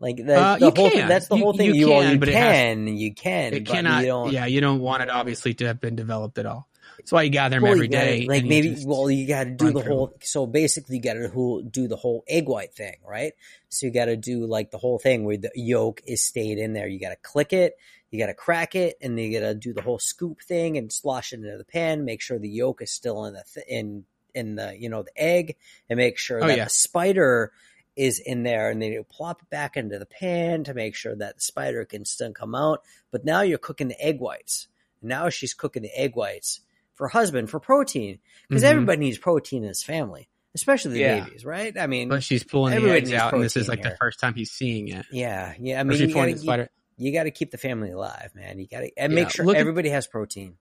Like 0.00 0.20
Uh, 0.20 0.24
that's 0.24 0.60
the 0.60 0.70
whole. 0.70 0.90
can. 0.90 1.08
That's 1.08 1.28
the 1.28 1.36
You- 1.36 1.42
whole 1.44 1.52
thing. 1.54 1.66
you 1.66 1.74
You, 1.74 1.86
can, 1.86 2.12
you 2.12 2.18
but 2.18 2.28
it 2.28 2.34
has- 2.34 2.52
can, 2.52 2.88
you 2.88 3.14
can, 3.14 3.54
it 3.54 3.64
but 3.64 3.72
cannot. 3.72 4.00
You 4.02 4.06
don't, 4.08 4.32
yeah, 4.32 4.46
you 4.46 4.60
don't 4.60 4.80
want 4.80 5.02
it 5.02 5.10
obviously 5.10 5.54
to 5.54 5.66
have 5.66 5.80
been 5.80 5.96
developed 5.96 6.38
at 6.38 6.46
all. 6.46 6.67
That's 6.98 7.12
why 7.12 7.22
you 7.22 7.30
gather 7.30 7.56
them 7.56 7.62
Well, 7.62 7.72
every 7.72 7.88
gotta- 7.88 8.06
day. 8.06 8.26
Like 8.26 8.38
and 8.40 8.46
you 8.46 8.50
maybe, 8.50 8.74
just- 8.74 8.86
well, 8.86 9.10
you 9.10 9.26
got 9.26 9.44
to 9.44 9.50
do 9.50 9.72
the 9.72 9.82
through 9.82 9.92
whole. 9.94 10.14
So 10.22 10.46
basically, 10.46 10.96
you 10.96 11.02
got 11.02 11.14
to 11.14 11.62
do 11.70 11.88
the 11.88 11.96
whole 11.96 12.24
egg 12.28 12.48
white 12.48 12.74
thing, 12.74 12.96
right? 13.08 13.32
So 13.68 13.86
you 13.86 13.92
got 13.92 14.06
to 14.06 14.16
do 14.16 14.46
like 14.46 14.70
the 14.70 14.78
whole 14.78 14.98
thing 14.98 15.24
where 15.24 15.36
the 15.36 15.50
yolk 15.54 16.02
is 16.06 16.22
stayed 16.24 16.58
in 16.58 16.72
there. 16.74 16.86
You 16.88 16.98
got 17.00 17.10
to 17.10 17.16
click 17.16 17.52
it, 17.52 17.76
you 18.10 18.18
got 18.18 18.26
to 18.26 18.34
crack 18.34 18.74
it, 18.74 18.98
and 19.00 19.16
then 19.16 19.24
you 19.30 19.40
got 19.40 19.46
to 19.46 19.54
do 19.54 19.72
the 19.72 19.82
whole 19.82 19.98
scoop 19.98 20.42
thing 20.42 20.76
and 20.76 20.92
slosh 20.92 21.32
it 21.32 21.36
into 21.40 21.56
the 21.56 21.64
pan. 21.64 22.04
Make 22.04 22.20
sure 22.20 22.38
the 22.38 22.48
yolk 22.48 22.82
is 22.82 22.90
still 22.90 23.24
in 23.26 23.34
the 23.34 23.44
th- 23.54 23.66
in 23.68 24.04
in 24.34 24.56
the 24.56 24.76
you 24.78 24.88
know 24.88 25.02
the 25.02 25.16
egg, 25.22 25.56
and 25.88 25.96
make 25.96 26.18
sure 26.18 26.42
Oh, 26.42 26.46
that 26.48 26.56
yeah. 26.56 26.64
the 26.64 26.70
spider 26.70 27.52
is 27.96 28.18
in 28.20 28.42
there, 28.44 28.70
and 28.70 28.80
then 28.80 28.92
you 28.92 29.02
plop 29.04 29.42
it 29.42 29.50
back 29.50 29.76
into 29.76 29.98
the 29.98 30.06
pan 30.06 30.62
to 30.64 30.72
make 30.74 30.94
sure 30.94 31.16
that 31.16 31.36
the 31.36 31.40
spider 31.40 31.84
can 31.84 32.04
still 32.04 32.32
come 32.32 32.54
out. 32.54 32.82
But 33.10 33.24
now 33.24 33.40
you're 33.42 33.58
cooking 33.58 33.88
the 33.88 34.00
egg 34.00 34.20
whites. 34.20 34.68
Now 35.02 35.28
she's 35.30 35.54
cooking 35.54 35.82
the 35.82 35.96
egg 36.00 36.14
whites 36.16 36.60
for 36.98 37.08
husband 37.08 37.48
for 37.48 37.58
protein 37.60 38.18
because 38.48 38.62
Mhm. 38.62 38.66
everybody 38.66 38.98
needs 38.98 39.16
protein 39.16 39.62
in 39.62 39.68
his 39.68 39.82
family, 39.82 40.28
especially 40.54 40.92
the 40.94 40.98
Yeah. 41.00 41.24
babies, 41.24 41.44
right? 41.46 41.78
I 41.78 41.86
mean, 41.86 42.08
But 42.10 42.22
she's 42.22 42.44
pulling 42.44 42.78
the 42.82 42.90
eggs 42.92 43.12
out, 43.12 43.32
and 43.32 43.42
this 43.42 43.56
is 43.56 43.68
like 43.68 43.82
the 43.82 43.96
first 43.98 44.20
time 44.20 44.34
he's 44.34 44.50
seeing 44.50 44.88
it. 44.88 45.06
yeah, 45.10 45.54
yeah. 45.58 45.80
I 45.80 45.84
mean, 45.84 45.98
you 45.98 46.12
gotta, 46.12 46.68
you, 46.98 47.06
you 47.06 47.12
gotta 47.12 47.30
keep 47.30 47.50
the 47.52 47.56
family 47.58 47.92
alive, 47.92 48.32
man. 48.34 48.58
You 48.58 48.66
gotta 48.70 48.90
and 48.98 49.12
Yeah, 49.12 49.20
make 49.22 49.30
sure 49.30 49.46
look 49.46 49.54
at- 49.56 49.60
everybody 49.60 49.88
has 49.88 50.06
protein. 50.06 50.56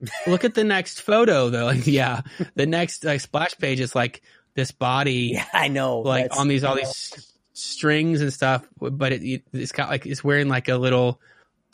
Look 0.26 0.44
at 0.44 0.54
the 0.54 0.62
next 0.62 1.00
photo 1.02 1.48
though. 1.50 1.64
Like, 1.64 1.86
yeah, 1.86 2.20
the 2.54 2.66
next 2.66 3.02
like 3.04 3.20
splash 3.20 3.56
page 3.58 3.80
is 3.80 3.94
like 3.94 4.22
this 4.54 4.70
body, 4.70 5.30
Yeah, 5.34 5.46
I 5.52 5.68
know. 5.68 6.00
like 6.00 6.36
on 6.38 6.48
these 6.48 6.64
all 6.64 6.76
these 6.76 7.32
strings 7.54 8.20
and 8.20 8.32
stuff. 8.32 8.68
But 8.78 9.12
it, 9.14 9.42
it's 9.52 9.72
got 9.72 9.88
like 9.88 10.06
it's 10.06 10.22
wearing 10.22 10.48
like 10.48 10.68
a 10.68 10.76
little 10.76 11.20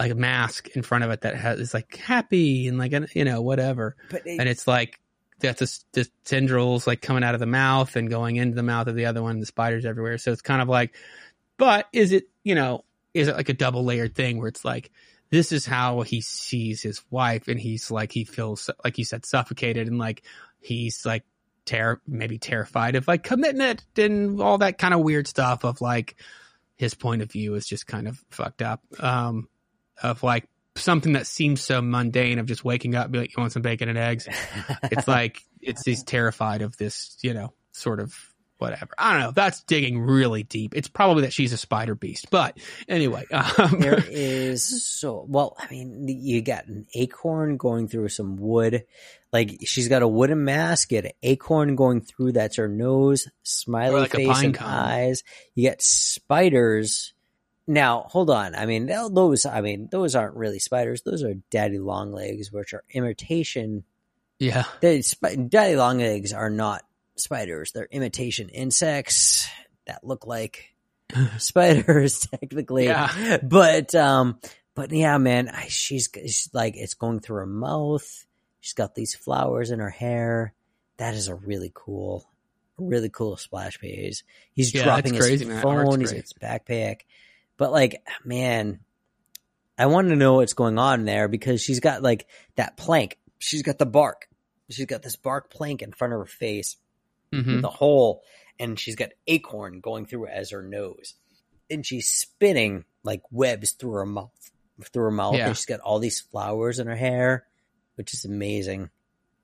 like 0.02 0.12
a 0.12 0.16
mask 0.16 0.68
in 0.76 0.82
front 0.82 1.04
of 1.04 1.10
it 1.10 1.22
that 1.22 1.36
has 1.36 1.58
is 1.60 1.74
like 1.74 1.96
happy 1.96 2.66
and 2.68 2.78
like 2.78 2.92
you 3.14 3.24
know 3.24 3.40
whatever. 3.42 3.96
but 4.10 4.26
it- 4.26 4.38
And 4.40 4.48
it's 4.48 4.66
like 4.66 4.98
that's 5.38 5.82
the, 5.92 6.02
the 6.02 6.08
tendrils 6.24 6.86
like 6.86 7.00
coming 7.02 7.24
out 7.24 7.34
of 7.34 7.40
the 7.40 7.46
mouth 7.46 7.96
and 7.96 8.08
going 8.08 8.36
into 8.36 8.54
the 8.54 8.62
mouth 8.62 8.86
of 8.86 8.94
the 8.94 9.06
other 9.06 9.22
one. 9.22 9.40
The 9.40 9.46
spiders 9.46 9.84
everywhere. 9.84 10.16
So 10.18 10.30
it's 10.32 10.42
kind 10.42 10.62
of 10.62 10.68
like, 10.68 10.94
but 11.56 11.86
is 11.92 12.12
it 12.12 12.24
you 12.44 12.54
know 12.54 12.84
is 13.14 13.28
it 13.28 13.36
like 13.36 13.48
a 13.48 13.54
double 13.54 13.84
layered 13.84 14.14
thing 14.14 14.38
where 14.38 14.48
it's 14.48 14.64
like 14.64 14.90
this 15.30 15.50
is 15.52 15.64
how 15.66 16.02
he 16.02 16.20
sees 16.20 16.82
his 16.82 17.02
wife 17.10 17.48
and 17.48 17.58
he's 17.58 17.90
like 17.90 18.12
he 18.12 18.24
feels 18.24 18.68
like 18.84 18.98
you 18.98 19.04
said 19.04 19.24
suffocated 19.26 19.86
and 19.88 19.98
like 19.98 20.22
he's 20.60 21.04
like 21.06 21.24
ter- 21.64 22.00
maybe 22.06 22.38
terrified 22.38 22.94
of 22.96 23.08
like 23.08 23.22
commitment 23.22 23.84
and 23.96 24.40
all 24.40 24.58
that 24.58 24.78
kind 24.78 24.94
of 24.94 25.00
weird 25.00 25.26
stuff 25.26 25.64
of 25.64 25.80
like 25.80 26.16
his 26.76 26.94
point 26.94 27.22
of 27.22 27.30
view 27.32 27.54
is 27.54 27.66
just 27.66 27.86
kind 27.86 28.06
of 28.08 28.22
fucked 28.30 28.62
up 28.62 28.80
um 29.00 29.48
of 30.02 30.22
like 30.22 30.48
something 30.74 31.12
that 31.14 31.26
seems 31.26 31.60
so 31.60 31.82
mundane 31.82 32.38
of 32.38 32.46
just 32.46 32.64
waking 32.64 32.94
up 32.94 33.04
and 33.04 33.12
be 33.12 33.18
like 33.18 33.36
you 33.36 33.40
want 33.40 33.52
some 33.52 33.62
bacon 33.62 33.88
and 33.88 33.98
eggs 33.98 34.26
it's 34.84 35.06
like 35.06 35.42
it's 35.60 35.84
he's 35.84 36.02
terrified 36.02 36.62
of 36.62 36.76
this 36.78 37.18
you 37.22 37.34
know 37.34 37.52
sort 37.72 38.00
of 38.00 38.14
whatever. 38.62 38.90
I 38.96 39.12
don't 39.12 39.20
know. 39.22 39.30
That's 39.32 39.62
digging 39.64 40.00
really 40.00 40.44
deep. 40.44 40.74
It's 40.76 40.86
probably 40.86 41.22
that 41.22 41.32
she's 41.32 41.52
a 41.52 41.56
spider 41.56 41.96
beast, 41.96 42.28
but 42.30 42.56
anyway, 42.88 43.26
um, 43.32 43.80
there 43.80 44.02
is 44.08 44.86
so 44.86 45.26
well. 45.28 45.56
I 45.58 45.66
mean, 45.68 46.06
you 46.06 46.40
got 46.42 46.68
an 46.68 46.86
acorn 46.94 47.56
going 47.56 47.88
through 47.88 48.08
some 48.08 48.36
wood. 48.36 48.84
Like 49.32 49.58
she's 49.64 49.88
got 49.88 50.02
a 50.02 50.08
wooden 50.08 50.44
mask, 50.44 50.92
an 50.92 51.08
acorn 51.22 51.74
going 51.74 52.02
through. 52.02 52.32
That's 52.32 52.56
her 52.56 52.68
nose, 52.68 53.28
smiley 53.42 54.02
like 54.02 54.12
face 54.12 54.42
and 54.42 54.54
cone. 54.54 54.68
eyes. 54.68 55.24
You 55.54 55.68
got 55.68 55.82
spiders. 55.82 57.12
Now, 57.66 58.06
hold 58.08 58.30
on. 58.30 58.54
I 58.54 58.66
mean, 58.66 58.86
those. 58.86 59.46
I 59.46 59.60
mean, 59.60 59.88
those 59.90 60.14
aren't 60.16 60.36
really 60.36 60.58
spiders. 60.58 61.02
Those 61.02 61.22
are 61.22 61.34
daddy 61.50 61.78
long 61.78 62.12
legs, 62.12 62.50
which 62.52 62.74
are 62.74 62.84
imitation. 62.92 63.84
yeah, 64.38 64.64
The 64.80 65.02
sp- 65.06 65.48
daddy 65.48 65.76
long 65.76 65.98
legs 65.98 66.32
are 66.32 66.50
not 66.50 66.82
spiders. 67.16 67.72
They're 67.72 67.88
imitation 67.90 68.48
insects 68.48 69.48
that 69.86 70.02
look 70.04 70.26
like 70.26 70.74
spiders 71.38 72.20
technically. 72.40 72.86
Yeah. 72.86 73.38
But 73.42 73.94
um 73.94 74.38
but 74.74 74.90
yeah, 74.90 75.18
man, 75.18 75.48
I, 75.50 75.66
she's, 75.68 76.08
she's 76.14 76.48
like 76.52 76.76
it's 76.76 76.94
going 76.94 77.20
through 77.20 77.36
her 77.36 77.46
mouth. 77.46 78.26
She's 78.60 78.72
got 78.72 78.94
these 78.94 79.14
flowers 79.14 79.70
in 79.70 79.80
her 79.80 79.90
hair. 79.90 80.54
That 80.96 81.14
is 81.14 81.28
a 81.28 81.34
really 81.34 81.70
cool 81.74 82.26
really 82.78 83.10
cool 83.10 83.36
splash 83.36 83.78
page. 83.78 84.24
He's 84.54 84.74
Yeah, 84.74 84.84
dropping 84.84 85.14
his 85.14 85.24
crazy, 85.26 85.44
man. 85.44 85.56
That 85.58 85.66
art's 85.66 85.90
phone, 85.90 86.00
he's 86.00 86.10
got 86.12 86.20
his 86.22 86.32
backpack. 86.32 87.00
But 87.56 87.72
like, 87.72 88.02
man, 88.24 88.80
I 89.78 89.86
want 89.86 90.08
to 90.08 90.16
know 90.16 90.34
what's 90.34 90.54
going 90.54 90.78
on 90.78 91.04
there 91.04 91.28
because 91.28 91.62
she's 91.62 91.80
got 91.80 92.02
like 92.02 92.26
that 92.56 92.76
plank. 92.76 93.18
She's 93.38 93.62
got 93.62 93.78
the 93.78 93.86
bark. 93.86 94.28
She's 94.70 94.86
got 94.86 95.02
this 95.02 95.16
bark 95.16 95.50
plank 95.50 95.82
in 95.82 95.92
front 95.92 96.12
of 96.14 96.18
her 96.20 96.26
face 96.26 96.76
hmm 97.32 97.56
with 97.56 97.64
a 97.64 97.68
hole, 97.68 98.22
and 98.58 98.78
she's 98.78 98.96
got 98.96 99.10
acorn 99.26 99.80
going 99.80 100.06
through 100.06 100.26
it 100.26 100.32
as 100.34 100.50
her 100.50 100.62
nose, 100.62 101.14
and 101.70 101.84
she's 101.84 102.08
spinning 102.08 102.84
like 103.04 103.22
webs 103.30 103.72
through 103.72 103.92
her 103.92 104.06
mouth, 104.06 104.50
through 104.92 105.04
her 105.04 105.10
mouth, 105.10 105.36
Yeah. 105.36 105.48
and 105.48 105.56
she's 105.56 105.66
got 105.66 105.80
all 105.80 105.98
these 105.98 106.20
flowers 106.20 106.78
in 106.78 106.86
her 106.86 106.96
hair, 106.96 107.46
which 107.96 108.12
is 108.14 108.24
amazing, 108.24 108.90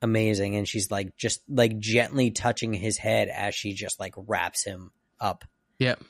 amazing, 0.02 0.54
and 0.56 0.68
she's 0.68 0.90
like 0.90 1.16
just 1.16 1.40
like 1.48 1.78
gently 1.78 2.30
touching 2.30 2.72
his 2.74 2.98
head 2.98 3.28
as 3.28 3.54
she 3.54 3.72
just 3.72 3.98
like 3.98 4.14
wraps 4.16 4.64
him 4.64 4.92
up. 5.20 5.44
Yep. 5.78 6.02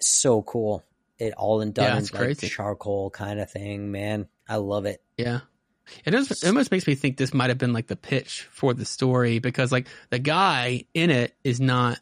So 0.00 0.42
cool. 0.42 0.82
It 1.18 1.34
all 1.34 1.60
in 1.60 1.72
done 1.72 1.84
Yeah, 1.86 1.92
in 1.92 1.98
it's 1.98 2.12
like 2.12 2.22
crazy. 2.22 2.48
charcoal 2.48 3.10
kind 3.10 3.40
of 3.40 3.50
thing, 3.50 3.90
man. 3.90 4.28
I 4.48 4.56
love 4.56 4.86
it. 4.86 5.02
Yeah. 5.16 5.40
It, 6.04 6.14
is, 6.14 6.30
it 6.30 6.46
almost 6.46 6.70
makes 6.70 6.86
me 6.86 6.94
think 6.94 7.16
this 7.16 7.32
might 7.32 7.48
have 7.48 7.58
been 7.58 7.72
like 7.72 7.86
the 7.86 7.96
pitch 7.96 8.46
for 8.50 8.74
the 8.74 8.84
story 8.84 9.38
because 9.38 9.72
like 9.72 9.86
the 10.10 10.18
guy 10.18 10.84
in 10.94 11.10
it 11.10 11.34
is 11.42 11.60
not, 11.60 11.98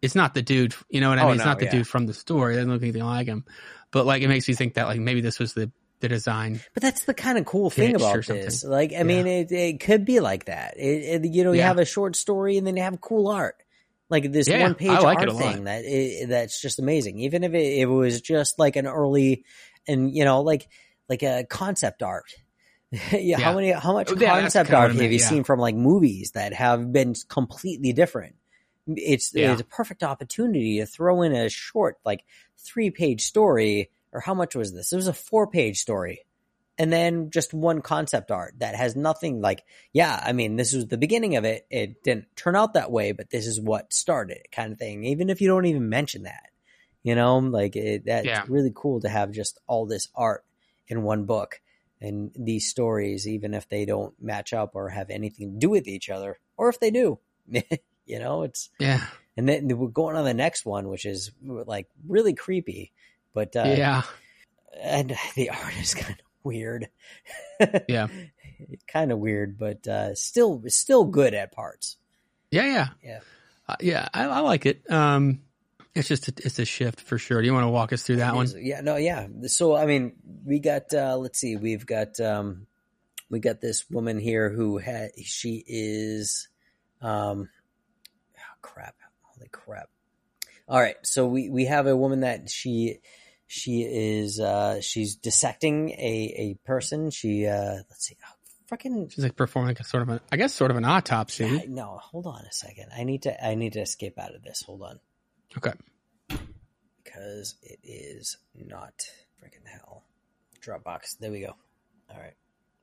it's 0.00 0.14
not 0.14 0.34
the 0.34 0.42
dude, 0.42 0.74
you 0.88 1.00
know 1.00 1.08
what 1.08 1.18
I 1.18 1.22
Oh, 1.22 1.26
mean? 1.26 1.34
It's 1.36 1.44
no, 1.44 1.50
not 1.50 1.58
the 1.58 1.64
yeah. 1.66 1.70
dude 1.72 1.88
from 1.88 2.06
the 2.06 2.14
story. 2.14 2.54
It 2.54 2.56
doesn't 2.58 2.70
look 2.70 2.82
anything 2.82 3.02
like 3.04 3.26
him. 3.26 3.44
But 3.90 4.06
like 4.06 4.22
it 4.22 4.28
makes 4.28 4.46
me 4.48 4.54
think 4.54 4.74
that 4.74 4.86
like 4.86 5.00
maybe 5.00 5.20
this 5.20 5.38
was 5.38 5.52
the, 5.54 5.70
the 6.00 6.08
design. 6.08 6.60
But 6.74 6.82
that's 6.82 7.04
the 7.04 7.14
kind 7.14 7.36
of 7.38 7.44
cool 7.44 7.70
thing 7.70 7.96
about 7.96 8.24
something. 8.24 8.36
this. 8.44 8.62
Like, 8.64 8.92
I 8.96 9.02
mean, 9.02 9.26
it, 9.26 9.50
it 9.50 9.80
could 9.80 10.04
be 10.04 10.20
like 10.20 10.44
that. 10.46 10.74
It, 10.78 11.24
it- 11.24 11.32
you 11.32 11.42
know, 11.44 11.52
you 11.52 11.58
Yeah. 11.58 11.68
have 11.68 11.78
a 11.78 11.84
short 11.84 12.14
story 12.16 12.56
and 12.56 12.66
then 12.66 12.76
you 12.76 12.82
have 12.82 13.00
cool 13.00 13.28
art, 13.28 13.56
like 14.10 14.30
this 14.30 14.48
Yeah, 14.48 14.62
one 14.62 14.74
page 14.74 14.90
like 14.90 15.18
art 15.18 15.32
thing 15.32 15.64
that 15.64 15.84
it, 15.84 16.28
that's 16.28 16.60
just 16.60 16.78
amazing. 16.78 17.20
Even 17.20 17.44
if 17.44 17.52
it, 17.54 17.78
it 17.80 17.86
was 17.86 18.20
just 18.20 18.58
like 18.58 18.76
an 18.76 18.86
early, 18.86 19.44
and 19.88 20.14
you 20.14 20.24
know, 20.24 20.42
like 20.42 20.68
like 21.08 21.22
a 21.22 21.44
concept 21.48 22.02
art. 22.02 22.26
yeah, 22.90 23.00
Yeah. 23.18 23.38
how 23.38 23.54
many, 23.54 23.70
how 23.72 23.92
much 23.92 24.10
Oh, 24.10 24.16
yeah, 24.18 24.40
concept 24.40 24.70
art 24.72 24.94
have 24.94 25.12
you 25.12 25.18
seen 25.18 25.44
from 25.44 25.58
like 25.58 25.74
movies 25.74 26.32
that 26.32 26.52
have 26.52 26.92
been 26.92 27.14
completely 27.28 27.92
different? 27.92 28.36
It's 28.86 29.34
it's 29.34 29.60
a 29.62 29.64
perfect 29.64 30.02
opportunity 30.02 30.78
to 30.78 30.86
throw 30.86 31.22
in 31.22 31.32
a 31.32 31.48
short, 31.48 31.96
like 32.04 32.24
three 32.58 32.90
page 32.90 33.22
story. 33.24 33.90
Or 34.12 34.20
how 34.20 34.34
much 34.34 34.54
was 34.54 34.72
this? 34.72 34.92
It 34.92 34.96
was 34.96 35.08
a 35.08 35.12
four 35.12 35.48
page 35.48 35.78
story 35.78 36.20
and 36.78 36.92
then 36.92 37.30
just 37.30 37.54
one 37.54 37.80
concept 37.82 38.30
art 38.30 38.54
that 38.58 38.74
has 38.74 38.96
nothing 38.96 39.40
like 39.40 39.64
yeah 39.92 40.20
i 40.24 40.32
mean 40.32 40.56
this 40.56 40.72
was 40.72 40.86
the 40.88 40.98
beginning 40.98 41.36
of 41.36 41.44
it 41.44 41.66
it 41.70 42.02
didn't 42.02 42.26
turn 42.36 42.56
out 42.56 42.74
that 42.74 42.90
way 42.90 43.12
but 43.12 43.30
this 43.30 43.46
is 43.46 43.60
what 43.60 43.92
started 43.92 44.36
it 44.38 44.46
kind 44.52 44.72
of 44.72 44.78
thing 44.78 45.04
even 45.04 45.30
if 45.30 45.40
you 45.40 45.48
don't 45.48 45.66
even 45.66 45.88
mention 45.88 46.22
that 46.24 46.48
you 47.02 47.14
know 47.14 47.38
like 47.38 47.76
it, 47.76 48.04
that's 48.06 48.26
Yeah. 48.26 48.44
really 48.48 48.72
cool 48.74 49.00
to 49.02 49.08
have 49.08 49.30
just 49.30 49.58
all 49.66 49.86
this 49.86 50.08
art 50.14 50.44
in 50.88 51.02
one 51.02 51.24
book 51.26 51.60
and 52.00 52.32
these 52.36 52.68
stories 52.68 53.26
even 53.28 53.54
if 53.54 53.68
they 53.68 53.84
don't 53.84 54.14
match 54.20 54.52
up 54.52 54.72
or 54.74 54.88
have 54.88 55.10
anything 55.10 55.52
to 55.52 55.58
do 55.58 55.70
with 55.70 55.86
each 55.86 56.10
other 56.10 56.38
or 56.56 56.68
if 56.68 56.80
they 56.80 56.90
do 56.90 57.18
you 58.06 58.18
know 58.18 58.42
it's 58.42 58.70
Yeah. 58.80 59.00
and 59.36 59.48
then 59.48 59.68
we're 59.78 59.88
going 59.88 60.16
on 60.16 60.24
the 60.24 60.34
next 60.34 60.66
one 60.66 60.88
which 60.88 61.04
is 61.06 61.30
like 61.42 61.86
really 62.06 62.34
creepy 62.34 62.92
but 63.32 63.54
uh 63.56 63.74
yeah. 63.76 64.02
and 64.82 65.16
the 65.36 65.50
art 65.62 65.74
is 65.80 65.94
kind 65.94 66.18
of 66.18 66.23
weird. 66.44 66.88
Yeah. 67.88 68.08
kind 68.86 69.10
of 69.10 69.18
weird, 69.18 69.58
but 69.58 69.86
uh, 69.88 70.14
still 70.14 70.62
still 70.68 71.04
good 71.04 71.34
at 71.34 71.52
parts. 71.52 71.96
Yeah. 72.50 72.66
Yeah. 72.66 72.88
Yeah. 73.02 73.20
Uh, 73.68 73.76
yeah. 73.80 74.08
I, 74.12 74.24
I 74.24 74.40
like 74.40 74.66
it. 74.66 74.90
Um, 74.90 75.40
it's 75.94 76.08
just, 76.08 76.28
a, 76.28 76.32
it's 76.38 76.58
a 76.58 76.64
shift 76.64 77.00
for 77.00 77.18
sure. 77.18 77.40
Do 77.40 77.46
you 77.46 77.54
want 77.54 77.64
to 77.64 77.70
walk 77.70 77.92
us 77.92 78.02
through 78.02 78.16
that 78.16 78.34
one? 78.34 78.48
Yeah, 78.56 78.80
no, 78.80 78.96
yeah. 78.96 79.28
So 79.46 79.76
I 79.76 79.86
mean, 79.86 80.14
we 80.44 80.58
got 80.58 80.92
uh, 80.92 81.16
let's 81.16 81.38
see, 81.38 81.56
we've 81.56 81.86
got 81.86 82.18
um, 82.18 82.66
we 83.30 83.38
got 83.38 83.60
this 83.60 83.88
woman 83.88 84.18
here 84.18 84.50
who 84.50 84.78
had 84.78 85.10
she 85.22 85.62
is 85.66 86.48
um, 87.00 87.48
oh, 88.36 88.56
crap, 88.60 88.96
holy 89.22 89.48
crap. 89.52 89.88
All 90.68 90.80
right, 90.80 90.96
so 91.02 91.26
we 91.26 91.48
we 91.48 91.66
have 91.66 91.86
a 91.86 91.96
woman 91.96 92.20
that 92.20 92.50
she 92.50 92.98
she 93.46 93.82
is 93.82 94.40
uh 94.40 94.80
she's 94.80 95.16
dissecting 95.16 95.90
a 95.90 96.34
a 96.38 96.66
person. 96.66 97.10
She 97.10 97.46
uh 97.46 97.74
let's 97.90 98.06
see, 98.06 98.16
oh, 98.24 98.32
fucking 98.68 99.08
She's 99.10 99.24
like 99.24 99.36
performing 99.36 99.76
a 99.78 99.84
sort 99.84 100.02
of 100.02 100.08
an, 100.08 100.20
I 100.32 100.36
guess, 100.36 100.54
sort 100.54 100.70
of 100.70 100.76
an 100.76 100.84
autopsy. 100.84 101.44
I- 101.46 101.66
no, 101.68 101.98
hold 102.02 102.26
on 102.26 102.42
a 102.44 102.52
second. 102.52 102.90
I 102.96 103.04
need 103.04 103.22
to 103.22 103.44
I 103.44 103.54
need 103.54 103.74
to 103.74 103.80
escape 103.80 104.18
out 104.18 104.34
of 104.34 104.42
this. 104.42 104.62
Hold 104.66 104.82
on. 104.82 105.00
Okay. 105.56 105.72
Because 107.02 107.54
it 107.62 107.78
is 107.84 108.38
not 108.54 109.04
freaking 109.42 109.66
hell. 109.70 110.04
Dropbox. 110.60 111.18
There 111.20 111.30
we 111.30 111.40
go. 111.40 111.54
All 112.10 112.18
right. 112.20 112.34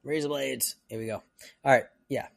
Razor 0.03 0.29
blades. 0.29 0.75
Here 0.87 0.99
we 0.99 1.07
go. 1.07 1.21
All 1.65 1.71
right. 1.71 1.85
Yeah. 2.07 2.27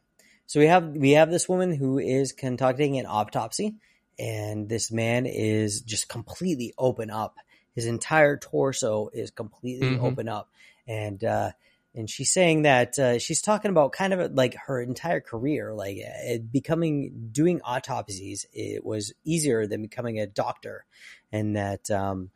So 0.47 0.59
we 0.59 0.67
have 0.67 0.85
we 0.89 1.11
have 1.11 1.31
this 1.31 1.47
woman 1.49 1.73
who 1.73 1.97
is 1.99 2.31
conducting 2.31 2.97
an 2.97 3.05
autopsy, 3.05 3.75
and 4.19 4.67
this 4.69 4.91
man 4.91 5.25
is 5.25 5.81
just 5.81 6.07
completely 6.09 6.73
open 6.77 7.09
up. 7.09 7.35
His 7.75 7.85
entire 7.85 8.37
torso 8.37 9.09
is 9.13 9.31
completely 9.31 9.91
Mhm. 9.97 10.01
open 10.01 10.29
up, 10.29 10.49
and 10.87 11.23
uh, 11.23 11.51
and 11.93 12.09
she's 12.09 12.31
saying 12.31 12.63
that 12.63 12.97
uh, 12.99 13.19
she's 13.19 13.41
talking 13.41 13.71
about 13.71 13.91
kind 13.93 14.13
of 14.13 14.33
like 14.33 14.55
her 14.67 14.81
entire 14.81 15.21
career, 15.21 15.73
like 15.73 15.97
uh, 15.97 16.37
becoming 16.51 17.29
doing 17.31 17.61
autopsies. 17.61 18.45
It 18.53 18.83
was 18.85 19.13
easier 19.23 19.67
than 19.67 19.81
becoming 19.81 20.19
a 20.19 20.27
doctor, 20.27 20.85
and 21.31 21.55
that 21.55 21.89
um, 21.91 22.31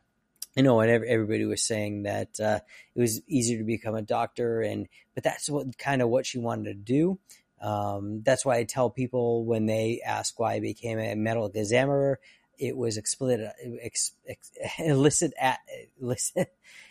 you 0.56 0.62
know, 0.62 0.80
and 0.80 0.90
everybody 0.90 1.44
was 1.44 1.62
saying 1.62 2.02
that 2.04 2.40
uh, 2.40 2.60
it 2.94 3.00
was 3.00 3.20
easier 3.28 3.58
to 3.58 3.64
become 3.64 3.94
a 3.94 4.02
doctor, 4.02 4.60
and 4.62 4.88
but 5.14 5.24
that's 5.24 5.48
what 5.48 5.78
kind 5.78 6.02
of 6.02 6.08
what 6.08 6.26
she 6.26 6.38
wanted 6.38 6.64
to 6.64 6.74
do. 6.74 7.18
Um, 7.60 8.22
that's 8.22 8.44
why 8.44 8.56
I 8.56 8.64
tell 8.64 8.88
people 8.88 9.44
when 9.44 9.66
they 9.66 10.00
ask 10.04 10.38
why 10.40 10.54
I 10.54 10.60
became 10.60 10.98
a 10.98 11.14
medical 11.14 11.50
examiner, 11.54 12.18
it 12.60 12.76
was 12.76 12.96
explicit, 12.98 13.52
ex, 13.80 14.12
ex, 14.28 14.52
at, 15.40 15.58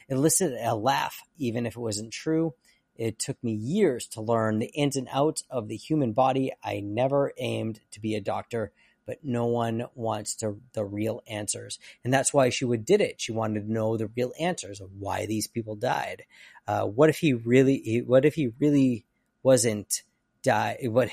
a 0.09 0.75
laugh, 0.75 1.21
even 1.37 1.65
if 1.65 1.75
it 1.75 1.79
wasn't 1.79 2.11
true. 2.11 2.55
It 2.95 3.19
took 3.19 3.41
me 3.41 3.53
years 3.53 4.07
to 4.07 4.21
learn 4.21 4.59
the 4.59 4.71
ins 4.73 4.97
and 4.97 5.07
outs 5.11 5.43
of 5.49 5.69
the 5.69 5.77
human 5.77 6.11
body. 6.11 6.51
I 6.61 6.81
never 6.81 7.31
aimed 7.37 7.79
to 7.91 8.01
be 8.01 8.15
a 8.15 8.19
doctor, 8.19 8.73
but 9.05 9.23
no 9.23 9.45
one 9.45 9.85
wants 9.95 10.35
to 10.37 10.57
the 10.73 10.83
real 10.83 11.21
answers, 11.27 11.79
and 12.03 12.13
that's 12.13 12.33
why 12.33 12.49
she 12.49 12.65
would 12.65 12.83
did 12.83 12.99
it. 12.99 13.21
She 13.21 13.31
wanted 13.31 13.61
to 13.61 13.71
know 13.71 13.95
the 13.95 14.07
real 14.07 14.33
answers 14.39 14.81
of 14.81 14.89
why 14.99 15.27
these 15.27 15.47
people 15.47 15.75
died. 15.75 16.23
Uh, 16.67 16.85
what 16.85 17.09
if 17.09 17.19
he 17.19 17.33
really? 17.33 18.03
What 18.05 18.25
if 18.25 18.33
he 18.33 18.51
really 18.59 19.05
wasn't 19.43 20.03
die? 20.43 20.77
What 20.89 21.09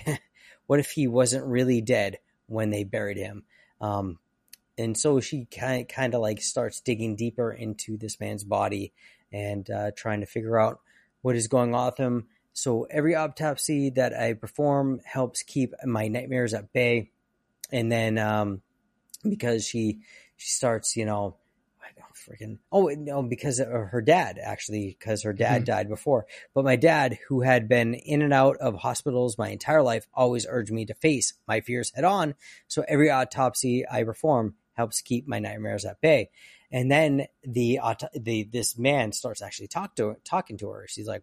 what 0.67 0.81
if 0.81 0.91
he 0.91 1.07
wasn't 1.07 1.47
really 1.47 1.81
dead 1.81 2.19
when 2.47 2.71
they 2.71 2.83
buried 2.83 3.19
him? 3.19 3.45
Um, 3.81 4.19
and 4.79 4.97
so 4.97 5.21
she 5.21 5.47
kind 5.47 5.89
kind 5.89 6.15
of 6.15 6.21
like 6.21 6.43
starts 6.43 6.81
digging 6.81 7.17
deeper 7.17 7.53
into 7.53 7.97
this 7.97 8.21
man's 8.21 8.45
body 8.45 8.93
and 9.33 9.69
uh, 9.71 9.91
trying 9.97 10.21
to 10.21 10.27
figure 10.27 10.59
out 10.59 10.81
what 11.23 11.37
is 11.37 11.49
going 11.49 11.75
on 11.75 11.87
with 11.87 11.99
him. 11.99 12.27
So 12.53 12.87
every 12.91 13.15
autopsy 13.15 13.91
that 13.91 14.15
I 14.15 14.35
perform 14.35 15.01
helps 15.05 15.43
keep 15.43 15.75
my 15.85 16.09
nightmares 16.09 16.55
at 16.55 16.73
bay. 16.73 17.11
And 17.71 17.91
then 17.91 18.19
um, 18.19 18.63
because 19.29 19.67
she 19.67 20.01
she 20.37 20.49
starts, 20.49 20.97
you 20.97 21.05
know, 21.05 21.37
freaking 22.27 22.59
oh 22.73 22.89
no 22.89 23.23
because 23.23 23.61
of 23.61 23.69
her 23.69 24.01
dad 24.01 24.39
actually 24.43 24.97
because 24.99 25.23
her 25.23 25.33
dad 25.33 25.59
mm-hmm. 25.59 25.65
died 25.65 25.89
before 25.89 26.27
but 26.55 26.65
my 26.65 26.77
dad 26.77 27.19
who 27.29 27.43
had 27.43 27.69
been 27.69 27.95
in 27.95 28.23
and 28.23 28.33
out 28.33 28.57
of 28.57 28.75
hospitals 28.75 29.39
my 29.39 29.51
entire 29.51 29.83
life 29.83 30.07
always 30.15 30.47
urged 30.49 30.73
me 30.73 30.85
to 30.85 30.95
face 30.95 31.35
my 31.47 31.61
fears 31.61 31.93
head 31.95 32.05
on 32.05 32.35
so 32.67 32.85
every 32.89 33.11
autopsy 33.11 33.85
i 33.91 34.03
perform 34.03 34.55
helps 34.77 35.01
keep 35.01 35.27
my 35.27 35.39
nightmares 35.39 35.85
at 35.85 36.01
bay. 36.01 36.31
And 36.71 36.91
then 36.91 37.27
the 37.45 37.81
the 38.15 38.45
this 38.45 38.79
man 38.79 39.13
starts 39.13 39.43
actually 39.43 39.69
talk 39.69 39.97
to 39.97 40.17
talking 40.25 40.59
to 40.59 40.71
her. 40.71 40.87
She's 40.89 41.09
like 41.09 41.23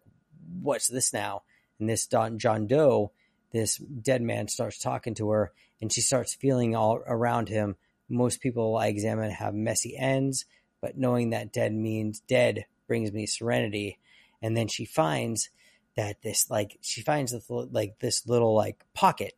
what's 0.61 0.87
this 0.87 1.13
now? 1.13 1.43
And 1.79 1.89
this 1.89 2.07
Don 2.07 2.39
John 2.39 2.67
Doe 2.67 3.11
this 3.53 3.77
dead 3.77 4.21
man 4.21 4.47
starts 4.47 4.79
talking 4.79 5.13
to 5.15 5.29
her 5.29 5.53
and 5.79 5.93
she 5.93 6.01
starts 6.01 6.33
feeling 6.33 6.75
all 6.75 7.01
around 7.05 7.49
him. 7.49 7.75
Most 8.09 8.41
people 8.41 8.75
I 8.75 8.87
examine 8.87 9.29
have 9.29 9.53
messy 9.53 9.95
ends, 9.95 10.45
but 10.81 10.97
knowing 10.97 11.29
that 11.29 11.53
dead 11.53 11.71
means 11.73 12.19
dead 12.19 12.65
brings 12.87 13.11
me 13.11 13.25
serenity. 13.25 13.99
And 14.41 14.57
then 14.57 14.67
she 14.67 14.85
finds 14.85 15.49
that 15.95 16.21
this 16.23 16.49
like 16.49 16.77
she 16.81 17.01
finds 17.01 17.31
this 17.31 17.45
like 17.49 17.99
this 17.99 18.27
little 18.27 18.55
like 18.55 18.83
pocket 18.93 19.33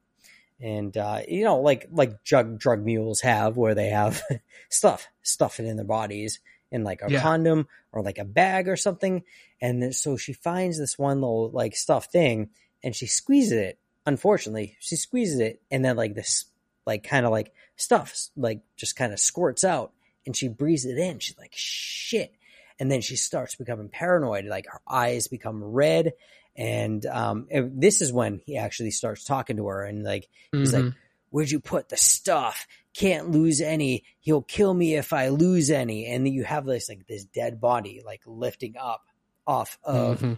and 0.62 0.96
uh, 0.98 1.22
you 1.28 1.44
know 1.44 1.60
like 1.60 1.88
like 1.92 2.24
drug 2.24 2.58
drug 2.58 2.84
mules 2.84 3.22
have 3.22 3.58
where 3.58 3.76
they 3.76 3.90
have 3.90 4.22
stuff 4.70 5.08
stuff 5.22 5.60
it 5.60 5.66
in 5.66 5.76
their 5.76 5.86
bodies 5.86 6.40
in 6.72 6.84
like 6.84 7.02
a 7.02 7.12
yeah. 7.12 7.22
condom 7.22 7.68
or 7.92 8.02
like 8.02 8.18
a 8.18 8.26
bag 8.26 8.68
or 8.68 8.76
something 8.76 9.24
and 9.62 9.82
then, 9.82 9.94
so 9.94 10.18
she 10.18 10.34
finds 10.34 10.78
this 10.78 10.98
one 10.98 11.22
little 11.22 11.50
like 11.52 11.76
stuff 11.76 12.06
thing 12.06 12.50
and 12.84 12.96
she 12.96 13.06
squeezes 13.06 13.52
it 13.52 13.78
unfortunately 14.06 14.76
she 14.80 14.96
squeezes 14.96 15.40
it 15.40 15.62
and 15.72 15.84
then 15.84 15.96
like 15.96 16.16
this 16.16 16.46
like 16.86 17.04
kind 17.04 17.26
of 17.26 17.32
like 17.32 17.52
stuff 17.76 18.30
like 18.36 18.62
just 18.76 18.96
kind 18.96 19.14
of 19.14 19.20
squirts 19.20 19.64
out 19.64 19.92
and 20.26 20.36
she 20.36 20.48
breathes 20.48 20.86
it 20.86 20.98
in. 20.98 21.20
She's 21.20 21.38
like, 21.38 21.54
shit. 21.56 22.34
And 22.80 22.92
then 22.92 23.02
she 23.02 23.16
starts 23.16 23.56
becoming 23.56 23.90
paranoid. 23.90 24.46
Like 24.46 24.68
her 24.68 24.82
eyes 24.88 25.28
become 25.28 25.64
red. 25.64 26.14
And 26.58 27.06
um, 27.06 27.48
this 27.52 28.02
is 28.02 28.14
when 28.14 28.42
he 28.46 28.58
actually 28.58 28.92
starts 28.92 29.24
talking 29.24 29.58
to 29.58 29.68
her 29.68 29.84
and 29.84 30.04
like, 30.04 30.30
he's 30.52 30.74
mm-hmm. 30.74 30.86
like, 30.86 30.94
where'd 31.30 31.52
you 31.52 31.60
put 31.60 31.90
the 31.90 31.98
stuff? 31.98 32.66
Can't 32.94 33.32
lose 33.32 33.60
any. 33.60 34.06
He'll 34.22 34.42
kill 34.42 34.74
me 34.74 34.96
if 34.96 35.12
I 35.12 35.30
lose 35.30 35.70
any. 35.70 36.06
And 36.06 36.26
then 36.26 36.34
you 36.34 36.46
have 36.46 36.66
this 36.66 36.88
like 36.88 37.08
this 37.08 37.26
dead 37.26 37.60
body 37.60 38.02
like 38.06 38.22
lifting 38.26 38.76
up 38.78 39.04
off 39.46 39.78
of 39.84 40.20
mm-hmm 40.20 40.34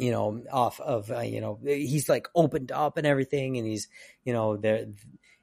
you 0.00 0.10
know, 0.10 0.42
off 0.50 0.80
of, 0.80 1.10
uh, 1.10 1.20
you 1.20 1.42
know, 1.42 1.58
he's 1.62 2.08
like 2.08 2.26
opened 2.34 2.72
up 2.72 2.96
and 2.96 3.06
everything. 3.06 3.58
And 3.58 3.66
he's, 3.66 3.86
you 4.24 4.32
know, 4.32 4.56
there, 4.56 4.86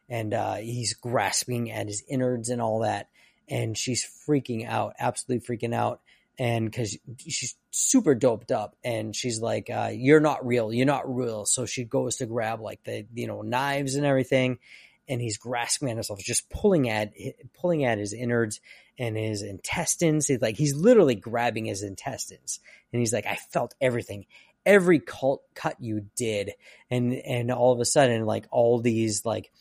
and 0.10 0.34
uh, 0.34 0.56
he's 0.56 0.94
grasping 0.94 1.72
at 1.72 1.88
his 1.88 2.04
innards 2.10 2.50
and 2.50 2.62
all 2.62 2.80
that. 2.80 3.10
And 3.48 3.78
she's 3.78 4.06
freaking 4.28 4.68
out, 4.68 4.96
absolutely 5.00 5.46
freaking 5.46 5.76
out. 5.76 6.02
And 6.40 6.66
because 6.66 6.98
she's 7.20 7.56
super 7.72 8.14
doped 8.14 8.52
up, 8.52 8.76
and 8.84 9.16
she's 9.16 9.42
like, 9.42 9.70
uh, 9.70 9.90
"You're 9.92 10.20
not 10.20 10.46
real. 10.46 10.72
You're 10.72 10.86
not 10.86 11.14
real." 11.14 11.46
So 11.46 11.66
she 11.66 11.84
goes 11.84 12.18
to 12.18 12.28
grab 12.28 12.62
like 12.62 12.84
the 12.84 13.06
you 13.14 13.26
know 13.26 13.42
knives 13.42 13.96
and 13.96 14.06
everything, 14.06 14.60
and 15.08 15.20
he's 15.20 15.38
grasping 15.38 15.90
at 15.90 15.96
himself, 15.96 16.20
just 16.20 16.50
pulling 16.50 16.90
at 16.90 17.14
pulling 17.60 17.86
at 17.86 17.98
his 17.98 18.14
innards 18.14 18.60
and 19.00 19.18
his 19.18 19.42
intestines. 19.42 20.28
He's 20.28 20.42
like 20.42 20.58
he's 20.58 20.76
literally 20.76 21.16
grabbing 21.16 21.66
his 21.66 21.82
intestines, 21.82 22.60
and 22.94 23.00
he's 23.00 23.14
like, 23.14 23.26
"I 23.26 23.36
felt 23.36 23.74
everything, 23.82 24.26
every 24.66 25.00
cult 25.00 25.42
cut 25.56 25.78
you 25.80 26.06
did," 26.16 26.52
and 26.92 27.14
and 27.14 27.52
all 27.52 27.74
of 27.74 27.80
a 27.80 27.86
sudden, 27.86 28.26
like 28.26 28.46
all 28.52 28.80
these 28.80 29.26
like 29.26 29.52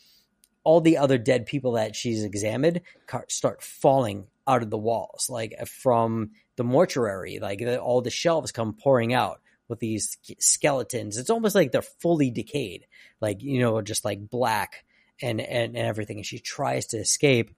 all 0.63 0.81
the 0.81 0.97
other 0.97 1.17
dead 1.17 1.45
people 1.45 1.71
that 1.71 1.95
she's 1.95 2.25
examined 2.25 2.81
start 3.29 3.61
falling 3.61 4.27
out 4.45 4.61
of 4.61 4.69
the 4.69 4.77
walls, 4.77 5.29
like 5.29 5.55
from 5.65 6.31
the 6.57 6.63
mortuary, 6.63 7.39
like 7.39 7.63
all 7.81 8.01
the 8.01 8.09
shelves 8.09 8.51
come 8.51 8.73
pouring 8.73 9.13
out 9.13 9.39
with 9.67 9.79
these 9.79 10.17
skeletons. 10.39 11.17
It's 11.17 11.29
almost 11.29 11.55
like 11.55 11.71
they're 11.71 11.81
fully 11.81 12.31
decayed, 12.31 12.85
like, 13.21 13.41
you 13.41 13.59
know, 13.59 13.81
just 13.81 14.03
like 14.03 14.29
black 14.29 14.83
and, 15.21 15.39
and, 15.39 15.75
and 15.75 15.87
everything. 15.87 16.17
And 16.17 16.25
she 16.25 16.39
tries 16.39 16.87
to 16.87 16.97
escape 16.97 17.51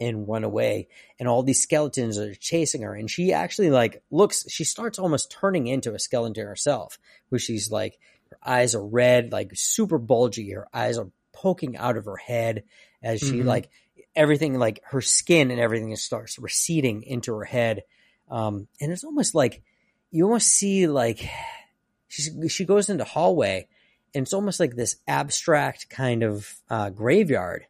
and 0.00 0.28
run 0.28 0.44
away 0.44 0.86
and 1.18 1.28
all 1.28 1.42
these 1.42 1.60
skeletons 1.60 2.18
are 2.18 2.34
chasing 2.34 2.82
her 2.82 2.94
and 2.94 3.10
she 3.10 3.32
actually 3.32 3.68
like 3.68 4.00
looks 4.12 4.48
she 4.48 4.62
starts 4.62 4.96
almost 4.96 5.30
turning 5.30 5.66
into 5.66 5.92
a 5.92 5.98
skeleton 5.98 6.46
herself 6.46 7.00
where 7.30 7.38
she's 7.38 7.70
like 7.72 7.98
her 8.30 8.38
eyes 8.44 8.76
are 8.76 8.86
red 8.86 9.32
like 9.32 9.50
super 9.54 9.98
bulgy 9.98 10.52
her 10.52 10.68
eyes 10.72 10.98
are 10.98 11.08
poking 11.32 11.76
out 11.76 11.96
of 11.96 12.04
her 12.04 12.16
head 12.16 12.62
as 13.02 13.18
she 13.18 13.38
mm-hmm. 13.38 13.48
like 13.48 13.70
everything 14.14 14.56
like 14.56 14.80
her 14.84 15.00
skin 15.00 15.50
and 15.50 15.60
everything 15.60 15.94
starts 15.96 16.38
receding 16.38 17.02
into 17.02 17.34
her 17.34 17.44
head 17.44 17.82
um 18.30 18.68
and 18.80 18.92
it's 18.92 19.04
almost 19.04 19.34
like 19.34 19.62
you 20.10 20.24
almost 20.24 20.48
see 20.48 20.86
like 20.86 21.28
she 22.08 22.48
she 22.48 22.64
goes 22.64 22.88
into 22.88 23.04
hallway 23.04 23.66
and 24.14 24.22
it's 24.22 24.32
almost 24.32 24.60
like 24.60 24.74
this 24.74 24.96
abstract 25.06 25.88
kind 25.88 26.22
of 26.22 26.52
uh 26.70 26.90
graveyard 26.90 27.66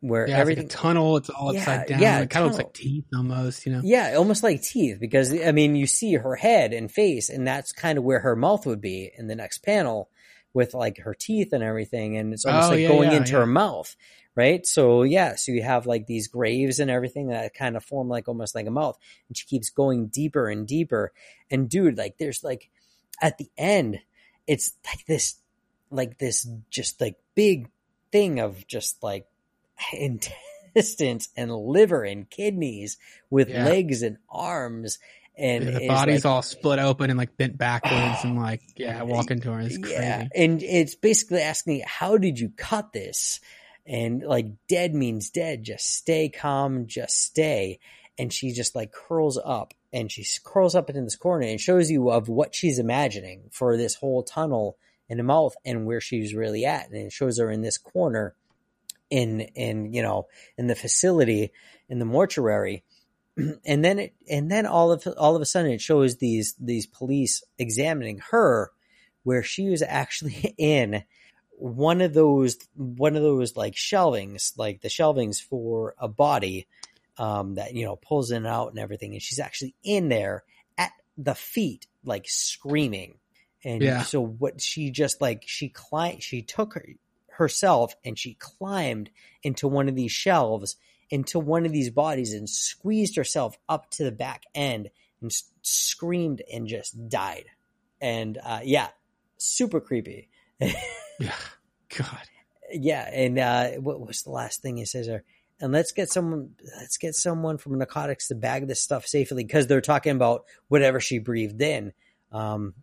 where 0.00 0.28
yeah, 0.28 0.38
everything 0.38 0.64
like 0.64 0.72
tunnel 0.72 1.16
it's 1.16 1.30
all 1.30 1.54
yeah, 1.54 1.60
upside 1.60 1.86
down 1.86 2.00
yeah, 2.00 2.20
it 2.20 2.30
kind 2.30 2.44
of 2.44 2.52
looks 2.52 2.64
like 2.64 2.74
teeth 2.74 3.04
almost 3.14 3.66
you 3.66 3.72
know? 3.72 3.80
Yeah 3.84 4.14
almost 4.16 4.42
like 4.42 4.62
teeth 4.62 4.98
because 4.98 5.32
i 5.32 5.52
mean 5.52 5.76
you 5.76 5.86
see 5.86 6.14
her 6.14 6.34
head 6.34 6.72
and 6.72 6.90
face 6.90 7.28
and 7.28 7.46
that's 7.46 7.72
kind 7.72 7.98
of 7.98 8.04
where 8.04 8.20
her 8.20 8.34
mouth 8.34 8.66
would 8.66 8.80
be 8.80 9.12
in 9.16 9.28
the 9.28 9.36
next 9.36 9.58
panel 9.58 10.08
with 10.54 10.74
like 10.74 10.98
her 10.98 11.14
teeth 11.14 11.52
and 11.52 11.62
everything, 11.62 12.16
and 12.16 12.32
it's 12.32 12.44
almost 12.44 12.68
oh, 12.68 12.70
like 12.70 12.80
yeah, 12.80 12.88
going 12.88 13.12
into 13.12 13.36
her 13.36 13.46
mouth, 13.46 13.94
right? 14.34 14.66
So 14.66 15.02
yeah, 15.02 15.34
so 15.36 15.52
you 15.52 15.62
have 15.62 15.86
like 15.86 16.06
these 16.06 16.28
graves 16.28 16.78
and 16.78 16.90
everything 16.90 17.28
that 17.28 17.54
kind 17.54 17.76
of 17.76 17.84
form 17.84 18.08
like 18.08 18.28
almost 18.28 18.54
like 18.54 18.66
a 18.66 18.70
mouth, 18.70 18.98
and 19.28 19.36
she 19.36 19.46
keeps 19.46 19.70
going 19.70 20.08
deeper 20.08 20.48
and 20.48 20.66
deeper. 20.66 21.12
And 21.50 21.68
dude, 21.68 21.98
like 21.98 22.18
there's 22.18 22.42
like 22.42 22.70
at 23.20 23.38
the 23.38 23.50
end, 23.56 24.00
it's 24.46 24.72
like 24.86 25.04
this, 25.06 25.36
like 25.90 26.18
this, 26.18 26.48
just 26.70 27.00
like 27.00 27.16
big 27.34 27.68
thing 28.10 28.40
of 28.40 28.66
just 28.66 29.02
like 29.02 29.26
intestines 29.92 31.28
and 31.36 31.54
liver 31.54 32.04
and 32.04 32.28
kidneys 32.28 32.98
with 33.30 33.48
legs 33.48 34.02
and 34.02 34.18
arms 34.30 34.98
and 35.34 35.66
the 35.66 35.88
body's 35.88 36.24
like, 36.24 36.32
all 36.32 36.42
split 36.42 36.78
open 36.78 37.08
and 37.08 37.18
like 37.18 37.36
bent 37.36 37.56
backwards 37.56 38.22
and 38.22 38.36
like 38.36 38.60
yeah 38.76 39.02
walking 39.02 39.40
to 39.40 39.52
her 39.52 39.60
is 39.60 39.78
crazy 39.78 39.94
yeah 39.94 40.28
and 40.34 40.62
it's 40.62 40.94
basically 40.94 41.40
asking 41.40 41.82
how 41.86 42.18
did 42.18 42.38
you 42.38 42.50
cut 42.50 42.92
this 42.92 43.40
and 43.86 44.22
like 44.22 44.46
dead 44.68 44.94
means 44.94 45.30
dead. 45.30 45.64
Just 45.64 45.86
stay 45.86 46.28
calm 46.28 46.86
just 46.86 47.18
stay. 47.18 47.78
And 48.18 48.32
she 48.32 48.52
just 48.52 48.74
like 48.74 48.92
curls 48.92 49.38
up 49.42 49.72
and 49.92 50.10
she 50.10 50.24
curls 50.44 50.74
up 50.74 50.90
in 50.90 51.04
this 51.04 51.16
corner 51.16 51.46
and 51.46 51.60
shows 51.60 51.90
you 51.90 52.10
of 52.10 52.28
what 52.28 52.54
she's 52.54 52.78
imagining 52.78 53.48
for 53.50 53.76
this 53.76 53.94
whole 53.94 54.22
tunnel 54.22 54.76
in 55.08 55.18
the 55.18 55.24
mouth 55.24 55.54
and 55.64 55.86
where 55.86 56.00
she's 56.00 56.34
really 56.34 56.64
at. 56.64 56.88
And 56.88 56.96
it 56.96 57.12
shows 57.12 57.38
her 57.38 57.50
in 57.50 57.62
this 57.62 57.78
corner 57.78 58.34
in 59.10 59.40
in 59.40 59.92
you 59.92 60.02
know 60.02 60.26
in 60.56 60.66
the 60.66 60.74
facility 60.74 61.52
in 61.88 61.98
the 61.98 62.04
mortuary. 62.04 62.84
And 63.64 63.82
then 63.82 63.98
it 63.98 64.14
and 64.28 64.50
then 64.50 64.66
all 64.66 64.92
of 64.92 65.06
all 65.16 65.36
of 65.36 65.42
a 65.42 65.46
sudden 65.46 65.70
it 65.70 65.80
shows 65.80 66.16
these 66.16 66.54
these 66.60 66.86
police 66.86 67.42
examining 67.58 68.20
her 68.30 68.70
where 69.22 69.42
she 69.42 69.68
was 69.68 69.82
actually 69.82 70.54
in 70.58 71.02
one 71.58 72.00
of 72.00 72.14
those 72.14 72.56
one 72.74 73.16
of 73.16 73.22
those 73.22 73.56
like 73.56 73.74
shelvings 73.74 74.56
like 74.56 74.80
the 74.80 74.88
shelvings 74.88 75.40
for 75.40 75.94
a 75.98 76.08
body 76.08 76.66
um, 77.18 77.54
that 77.54 77.74
you 77.74 77.84
know 77.84 77.96
pulls 77.96 78.30
in 78.30 78.38
and 78.38 78.46
out 78.46 78.70
and 78.70 78.78
everything 78.78 79.12
and 79.12 79.22
she's 79.22 79.38
actually 79.38 79.74
in 79.84 80.08
there 80.08 80.44
at 80.78 80.92
the 81.16 81.34
feet 81.34 81.86
like 82.04 82.24
screaming 82.26 83.14
and 83.64 83.82
yeah. 83.82 84.02
so 84.02 84.20
what 84.20 84.60
she 84.60 84.90
just 84.90 85.20
like 85.20 85.44
she 85.46 85.68
climbed 85.68 86.22
she 86.22 86.42
took 86.42 86.74
her 86.74 86.86
herself 87.28 87.94
and 88.04 88.18
she 88.18 88.34
climbed 88.34 89.10
into 89.42 89.68
one 89.68 89.88
of 89.88 89.94
these 89.94 90.12
shelves 90.12 90.76
into 91.12 91.38
one 91.38 91.66
of 91.66 91.72
these 91.72 91.90
bodies 91.90 92.32
and 92.32 92.48
squeezed 92.48 93.16
herself 93.16 93.58
up 93.68 93.90
to 93.90 94.02
the 94.02 94.10
back 94.10 94.44
end 94.54 94.88
and 95.20 95.30
screamed 95.60 96.40
and 96.50 96.66
just 96.66 97.08
died. 97.10 97.44
And 98.00 98.38
uh, 98.42 98.60
yeah, 98.64 98.88
super 99.36 99.78
creepy. 99.78 100.30
yeah, 101.18 101.34
God. 101.96 102.18
Yeah, 102.72 103.08
and 103.12 103.38
uh, 103.38 103.68
what 103.80 104.00
was 104.00 104.22
the 104.22 104.30
last 104.30 104.62
thing 104.62 104.76
he 104.76 104.84
says 104.84 105.06
there? 105.06 105.24
And 105.60 105.72
let's 105.72 105.92
get 105.92 106.10
someone. 106.10 106.54
Let's 106.78 106.96
get 106.96 107.14
someone 107.14 107.58
from 107.58 107.78
narcotics 107.78 108.28
to 108.28 108.34
bag 108.34 108.66
this 108.66 108.80
stuff 108.80 109.06
safely 109.06 109.44
because 109.44 109.66
they're 109.66 109.80
talking 109.80 110.12
about 110.16 110.44
whatever 110.68 110.98
she 111.00 111.18
breathed 111.18 111.60
in. 111.60 111.92
Um, 112.32 112.74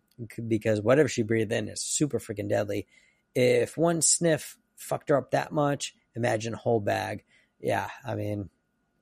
because 0.48 0.80
whatever 0.80 1.08
she 1.08 1.22
breathed 1.22 1.52
in 1.52 1.68
is 1.68 1.80
super 1.82 2.18
freaking 2.20 2.48
deadly. 2.48 2.86
If 3.34 3.76
one 3.76 4.00
sniff 4.02 4.56
fucked 4.76 5.08
her 5.10 5.16
up 5.16 5.32
that 5.32 5.52
much. 5.52 5.94
Imagine 6.16 6.54
a 6.54 6.58
whole 6.58 6.80
bag. 6.80 7.24
Yeah, 7.60 7.88
I 8.06 8.14
mean, 8.14 8.48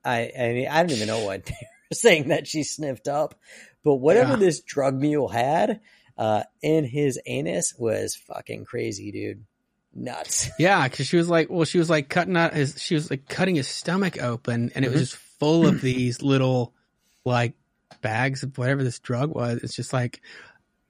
I 0.03 0.31
I 0.37 0.47
mean, 0.53 0.67
I 0.69 0.81
don't 0.83 0.91
even 0.91 1.07
know 1.07 1.23
what 1.25 1.45
they're 1.45 1.55
saying 1.93 2.27
that 2.29 2.47
she 2.47 2.63
sniffed 2.63 3.07
up, 3.07 3.35
but 3.83 3.95
whatever 3.95 4.31
Yeah. 4.31 4.37
this 4.37 4.61
drug 4.61 4.95
mule 4.95 5.27
had 5.29 5.79
uh, 6.19 6.43
in 6.61 6.83
his 6.83 7.19
anus 7.25 7.73
was 7.79 8.13
fucking 8.15 8.65
crazy, 8.65 9.11
dude. 9.11 9.45
Nuts. 9.95 10.49
Yeah, 10.59 10.87
because 10.87 11.07
she 11.07 11.17
was 11.17 11.29
like, 11.29 11.49
well, 11.49 11.65
she 11.65 11.79
was 11.79 11.89
like 11.89 12.09
cutting 12.09 12.37
out 12.37 12.53
his, 12.53 12.79
she 12.79 12.93
was 12.93 13.09
like 13.09 13.27
cutting 13.27 13.55
his 13.55 13.67
stomach 13.67 14.21
open, 14.21 14.71
and 14.75 14.85
it 14.85 14.89
was 14.91 14.97
Mhm. 14.97 15.03
just 15.05 15.15
full 15.15 15.65
of 15.65 15.81
these 15.89 16.21
little 16.21 16.73
like 17.25 17.53
bags 18.01 18.43
of 18.43 18.55
whatever 18.57 18.83
this 18.83 18.99
drug 18.99 19.33
was. 19.33 19.61
It's 19.63 19.75
just 19.75 19.91
like, 19.93 20.21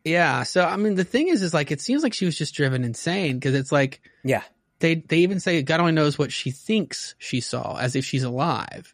yeah. 0.03 0.43
So 0.43 0.65
I 0.65 0.75
mean, 0.75 0.95
the 0.95 1.03
thing 1.05 1.29
is, 1.29 1.41
is 1.43 1.53
like 1.53 1.71
it 1.71 1.79
seems 1.79 2.03
like 2.03 2.13
she 2.13 2.25
was 2.25 2.37
just 2.37 2.53
driven 2.55 2.83
insane 2.83 3.35
because 3.37 3.55
it's 3.55 3.71
like 3.71 4.01
Yeah. 4.23 4.43
they 4.79 4.95
they 4.95 5.19
even 5.19 5.39
say 5.39 5.61
God 5.61 5.79
only 5.79 5.91
knows 5.93 6.17
what 6.17 6.31
she 6.33 6.51
thinks 6.51 7.15
she 7.19 7.39
saw, 7.39 7.77
as 7.77 7.95
if 7.95 8.03
she's 8.03 8.23
alive, 8.23 8.93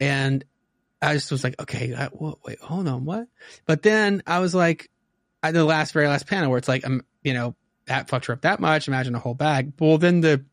and 0.00 0.44
I 1.02 1.12
just 1.14 1.30
was 1.30 1.44
like, 1.44 1.60
okay, 1.60 1.94
I, 1.94 2.08
wha- 2.12 2.36
wait, 2.46 2.58
hold 2.60 2.88
on, 2.88 3.04
what? 3.04 3.28
But 3.66 3.82
then 3.82 4.22
I 4.26 4.38
was 4.40 4.54
like, 4.54 4.88
at 5.48 5.54
the 5.54 5.64
last 5.64 5.92
very 5.92 6.08
last 6.08 6.26
panel 6.26 6.50
where 6.50 6.58
it's 6.58 6.68
like, 6.68 6.86
um, 6.86 7.02
you 7.22 7.34
know, 7.34 7.54
that 7.86 8.08
fucked 8.08 8.26
her 8.26 8.32
up 8.32 8.42
that 8.42 8.60
much. 8.60 8.88
Imagine 8.88 9.14
a 9.14 9.18
whole 9.18 9.34
bag. 9.34 9.72
Well, 9.78 9.98
then 9.98 10.20
the 10.20 10.44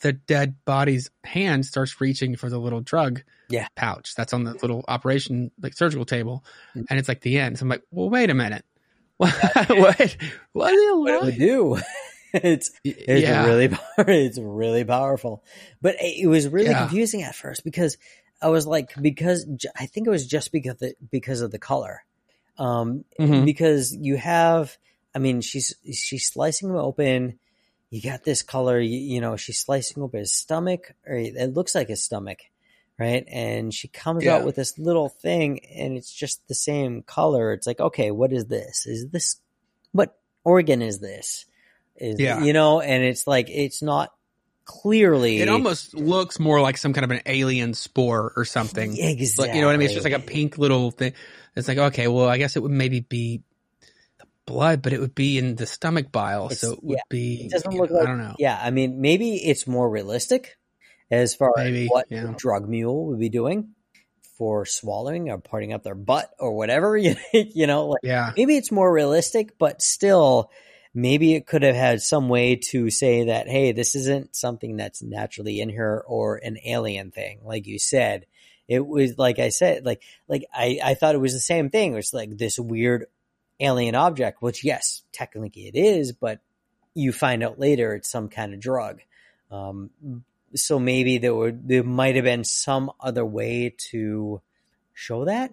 the 0.00 0.12
dead 0.12 0.56
body's 0.64 1.10
hand 1.24 1.64
starts 1.64 2.00
reaching 2.00 2.36
for 2.36 2.50
the 2.50 2.58
little 2.58 2.80
drug 2.80 3.22
Yeah. 3.48 3.68
pouch 3.76 4.14
that's 4.16 4.32
on 4.34 4.44
the 4.44 4.52
little 4.54 4.84
operation 4.88 5.50
like 5.62 5.72
surgical 5.74 6.04
table, 6.04 6.44
Mm. 6.76 6.84
and 6.90 6.98
it's 6.98 7.08
like 7.08 7.20
the 7.22 7.38
end. 7.38 7.58
So 7.58 7.62
I'm 7.62 7.68
like, 7.68 7.82
well, 7.90 8.10
wait 8.10 8.28
a 8.30 8.34
minute, 8.34 8.64
what? 9.16 9.32
what? 9.32 10.16
What 10.52 10.72
are 10.74 10.98
What 11.00 11.14
it 11.14 11.22
would 11.24 11.38
do. 11.38 11.78
it's 12.34 12.72
it's 12.82 13.22
yeah, 13.22 13.46
really 13.46 13.70
it's 13.98 14.38
really 14.38 14.84
powerful. 14.84 15.42
But 15.80 15.96
it 16.00 16.26
was 16.28 16.48
really 16.48 16.70
Yeah. 16.70 16.80
confusing 16.86 17.22
at 17.22 17.34
first 17.34 17.64
because 17.64 17.96
I 18.42 18.48
was 18.48 18.66
like 18.66 18.90
because 19.00 19.46
I 19.78 19.86
think 19.86 20.06
it 20.06 20.10
was 20.10 20.26
just 20.26 20.52
because 20.52 20.76
the, 20.78 20.94
because 21.10 21.40
of 21.40 21.50
the 21.52 21.58
color. 21.60 22.04
Um 22.58 23.04
Mhm. 23.18 23.44
because 23.44 23.94
you 23.94 24.16
have 24.16 24.76
I 25.14 25.18
mean 25.18 25.40
she's 25.40 25.74
she's 25.92 26.26
slicing 26.26 26.68
him 26.70 26.76
open 26.76 27.38
you 27.90 28.00
got 28.02 28.24
this 28.24 28.42
color 28.42 28.80
you, 28.80 28.98
you 28.98 29.20
know 29.20 29.36
she's 29.36 29.58
slicing 29.60 30.02
open 30.02 30.20
his 30.20 30.32
stomach 30.34 30.94
or 31.06 31.14
it 31.16 31.54
looks 31.54 31.74
like 31.74 31.88
his 31.88 32.02
stomach 32.02 32.38
right 32.98 33.24
and 33.28 33.72
she 33.74 33.88
comes 33.88 34.24
Yeah. 34.24 34.36
out 34.36 34.44
with 34.44 34.56
this 34.56 34.78
little 34.78 35.08
thing 35.08 35.60
and 35.66 35.96
it's 35.96 36.12
just 36.12 36.46
the 36.48 36.54
same 36.54 37.02
color 37.02 37.52
it's 37.52 37.66
like 37.66 37.80
okay 37.80 38.10
what 38.10 38.32
is 38.32 38.46
this 38.46 38.86
is 38.86 39.08
this 39.10 39.36
what 39.92 40.18
organ 40.44 40.82
is 40.82 40.98
this 41.00 41.46
is 41.96 42.18
Yeah. 42.20 42.42
you 42.42 42.52
know 42.52 42.80
and 42.80 43.02
it's 43.04 43.26
like 43.26 43.48
it's 43.50 43.82
not 43.82 44.12
clearly 44.64 45.40
It 45.40 45.48
almost 45.48 45.94
looks 45.94 46.38
more 46.40 46.60
like 46.60 46.76
some 46.76 46.92
kind 46.92 47.04
of 47.04 47.10
an 47.10 47.20
alien 47.26 47.74
spore 47.74 48.32
or 48.36 48.44
something. 48.44 48.96
exactly 48.96 49.28
Like, 49.38 49.54
you 49.54 49.60
know 49.60 49.66
what 49.68 49.74
I 49.74 49.78
mean? 49.78 49.86
It's 49.86 49.94
just 49.94 50.04
like 50.04 50.14
a 50.14 50.18
pink 50.20 50.58
little 50.58 50.90
thing. 50.90 51.12
It's 51.56 51.68
like, 51.68 51.78
okay, 51.78 52.08
well, 52.08 52.28
I 52.28 52.38
guess 52.38 52.56
it 52.56 52.60
would 52.62 52.72
maybe 52.72 53.00
be 53.00 53.42
the 54.18 54.26
blood, 54.46 54.82
but 54.82 54.92
it 54.92 55.00
would 55.00 55.14
be 55.14 55.38
in 55.38 55.54
the 55.56 55.66
stomach 55.66 56.10
bile. 56.10 56.46
It's- 56.46 56.60
so 56.60 56.72
it 56.72 56.84
would 56.84 56.96
yeah, 56.96 57.02
be, 57.08 57.42
it 57.46 57.50
doesn't 57.50 57.72
look 57.72 57.90
know, 57.90 57.96
like 57.98 58.06
I 58.08 58.10
don't 58.10 58.18
know. 58.18 58.34
Yeah, 58.38 58.58
I 58.60 58.70
mean, 58.70 59.00
maybe 59.00 59.34
it's 59.34 59.66
more 59.66 59.88
realistic 59.88 60.56
as 61.10 61.34
far 61.34 61.52
Maybe, 61.56 61.84
as 61.84 61.90
what 61.90 62.06
yeah. 62.10 62.32
drug 62.36 62.68
mule 62.68 63.06
would 63.06 63.20
be 63.20 63.28
doing 63.28 63.74
for 64.38 64.66
swallowing 64.66 65.30
or 65.30 65.38
putting 65.38 65.72
up 65.72 65.84
their 65.84 65.94
butt 65.94 66.30
or 66.40 66.54
whatever. 66.54 66.96
You, 66.96 67.14
you 67.32 67.66
know, 67.66 67.88
like 67.88 68.00
Yeah. 68.02 68.32
maybe 68.36 68.56
it's 68.56 68.72
more 68.72 68.90
realistic, 68.92 69.58
but 69.58 69.80
still, 69.80 70.50
maybe 70.94 71.34
it 71.34 71.46
could 71.46 71.62
have 71.62 71.74
had 71.74 72.00
some 72.00 72.28
way 72.28 72.56
to 72.56 72.88
say 72.88 73.24
that, 73.24 73.48
hey, 73.48 73.72
this 73.72 73.96
isn't 73.96 74.36
something 74.36 74.76
that's 74.76 75.02
naturally 75.02 75.60
in 75.60 75.70
her 75.70 76.02
or 76.06 76.36
an 76.36 76.58
alien 76.64 77.10
thing, 77.10 77.40
like 77.44 77.66
you 77.66 77.78
said. 77.78 78.26
It 78.66 78.86
was 78.86 79.18
like 79.18 79.38
I 79.38 79.50
said, 79.50 79.84
like 79.84 80.02
like 80.26 80.46
I, 80.54 80.78
I 80.82 80.94
thought 80.94 81.14
it 81.14 81.20
was 81.20 81.34
the 81.34 81.40
same 81.40 81.68
thing. 81.68 81.92
It 81.92 81.96
was 81.96 82.14
like 82.14 82.38
this 82.38 82.58
weird 82.58 83.06
alien 83.60 83.94
object, 83.94 84.40
which 84.40 84.64
yes, 84.64 85.02
technically 85.12 85.66
it 85.66 85.76
is, 85.76 86.12
but 86.12 86.40
you 86.94 87.12
find 87.12 87.42
out 87.42 87.58
later 87.58 87.94
it's 87.94 88.10
some 88.10 88.28
kind 88.28 88.54
of 88.54 88.60
drug. 88.60 89.00
Um, 89.50 89.90
so 90.54 90.78
maybe 90.78 91.18
there 91.18 91.34
would 91.34 91.68
there 91.68 91.82
might 91.82 92.14
have 92.14 92.24
been 92.24 92.44
some 92.44 92.90
other 93.00 93.24
way 93.24 93.74
to 93.90 94.40
show 94.94 95.26
that 95.26 95.52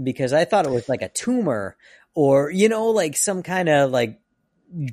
because 0.00 0.32
I 0.32 0.44
thought 0.44 0.66
it 0.66 0.72
was 0.72 0.88
like 0.88 1.02
a 1.02 1.08
tumor 1.08 1.76
or 2.14 2.50
you 2.50 2.68
know 2.68 2.88
like 2.88 3.16
some 3.16 3.42
kind 3.42 3.68
of 3.68 3.90
like 3.90 4.20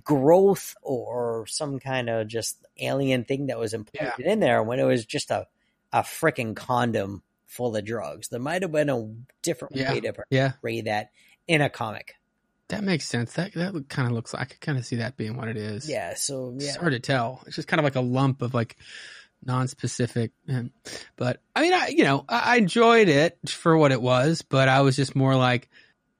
growth 0.03 0.76
or 0.81 1.45
some 1.47 1.80
kind 1.80 2.10
of 2.10 2.27
just 2.27 2.65
alien 2.80 3.23
thing 3.23 3.47
that 3.47 3.57
was 3.60 3.73
implanted 3.73 4.26
in 4.26 4.39
there 4.39 4.61
when 4.64 4.80
it 4.80 4.84
was 4.84 5.06
just 5.06 5.31
a 5.31 5.47
a 5.91 6.01
freaking 6.01 6.56
condom 6.56 7.23
full 7.47 7.76
of 7.76 7.84
drugs. 7.84 8.27
There 8.27 8.39
might 8.39 8.61
have 8.61 8.72
been 8.72 8.89
a 8.89 9.11
different 9.41 9.76
Yeah. 9.76 9.91
way 9.91 10.01
to 10.01 10.14
Yeah. 10.30 10.49
portray 10.51 10.81
that 10.81 11.10
in 11.47 11.61
a 11.61 11.69
comic. 11.69 12.14
That 12.68 12.84
makes 12.84 13.07
sense. 13.07 13.34
That, 13.34 13.53
that 13.53 13.89
kind 13.89 14.07
of 14.07 14.14
looks 14.14 14.31
like, 14.35 14.41
I 14.43 14.45
could 14.45 14.61
kind 14.61 14.77
of 14.77 14.85
see 14.85 14.97
that 14.97 15.18
being 15.18 15.35
what 15.35 15.47
it 15.47 15.57
is. 15.57 15.89
Yeah, 15.89 16.14
so 16.14 16.53
It's 16.56 16.65
yeah. 16.65 16.77
hard 16.80 16.91
to 16.91 16.99
tell. 16.99 17.41
It's 17.47 17.56
just 17.56 17.68
kind 17.68 17.80
of 17.80 17.84
like 17.85 17.95
a 17.95 18.01
lump 18.01 18.43
of 18.43 18.53
like 18.53 18.76
non-specific. 19.43 20.31
But 21.15 21.41
I 21.56 21.61
mean, 21.61 21.73
I, 21.73 21.88
you 21.88 22.03
know, 22.03 22.26
I, 22.30 22.53
I 22.53 22.56
enjoyed 22.57 23.07
it 23.10 23.38
for 23.49 23.76
what 23.77 23.91
it 23.91 24.01
was, 24.01 24.41
but 24.43 24.68
I 24.69 24.81
was 24.81 24.95
just 24.95 25.15
more 25.15 25.35
like, 25.35 25.69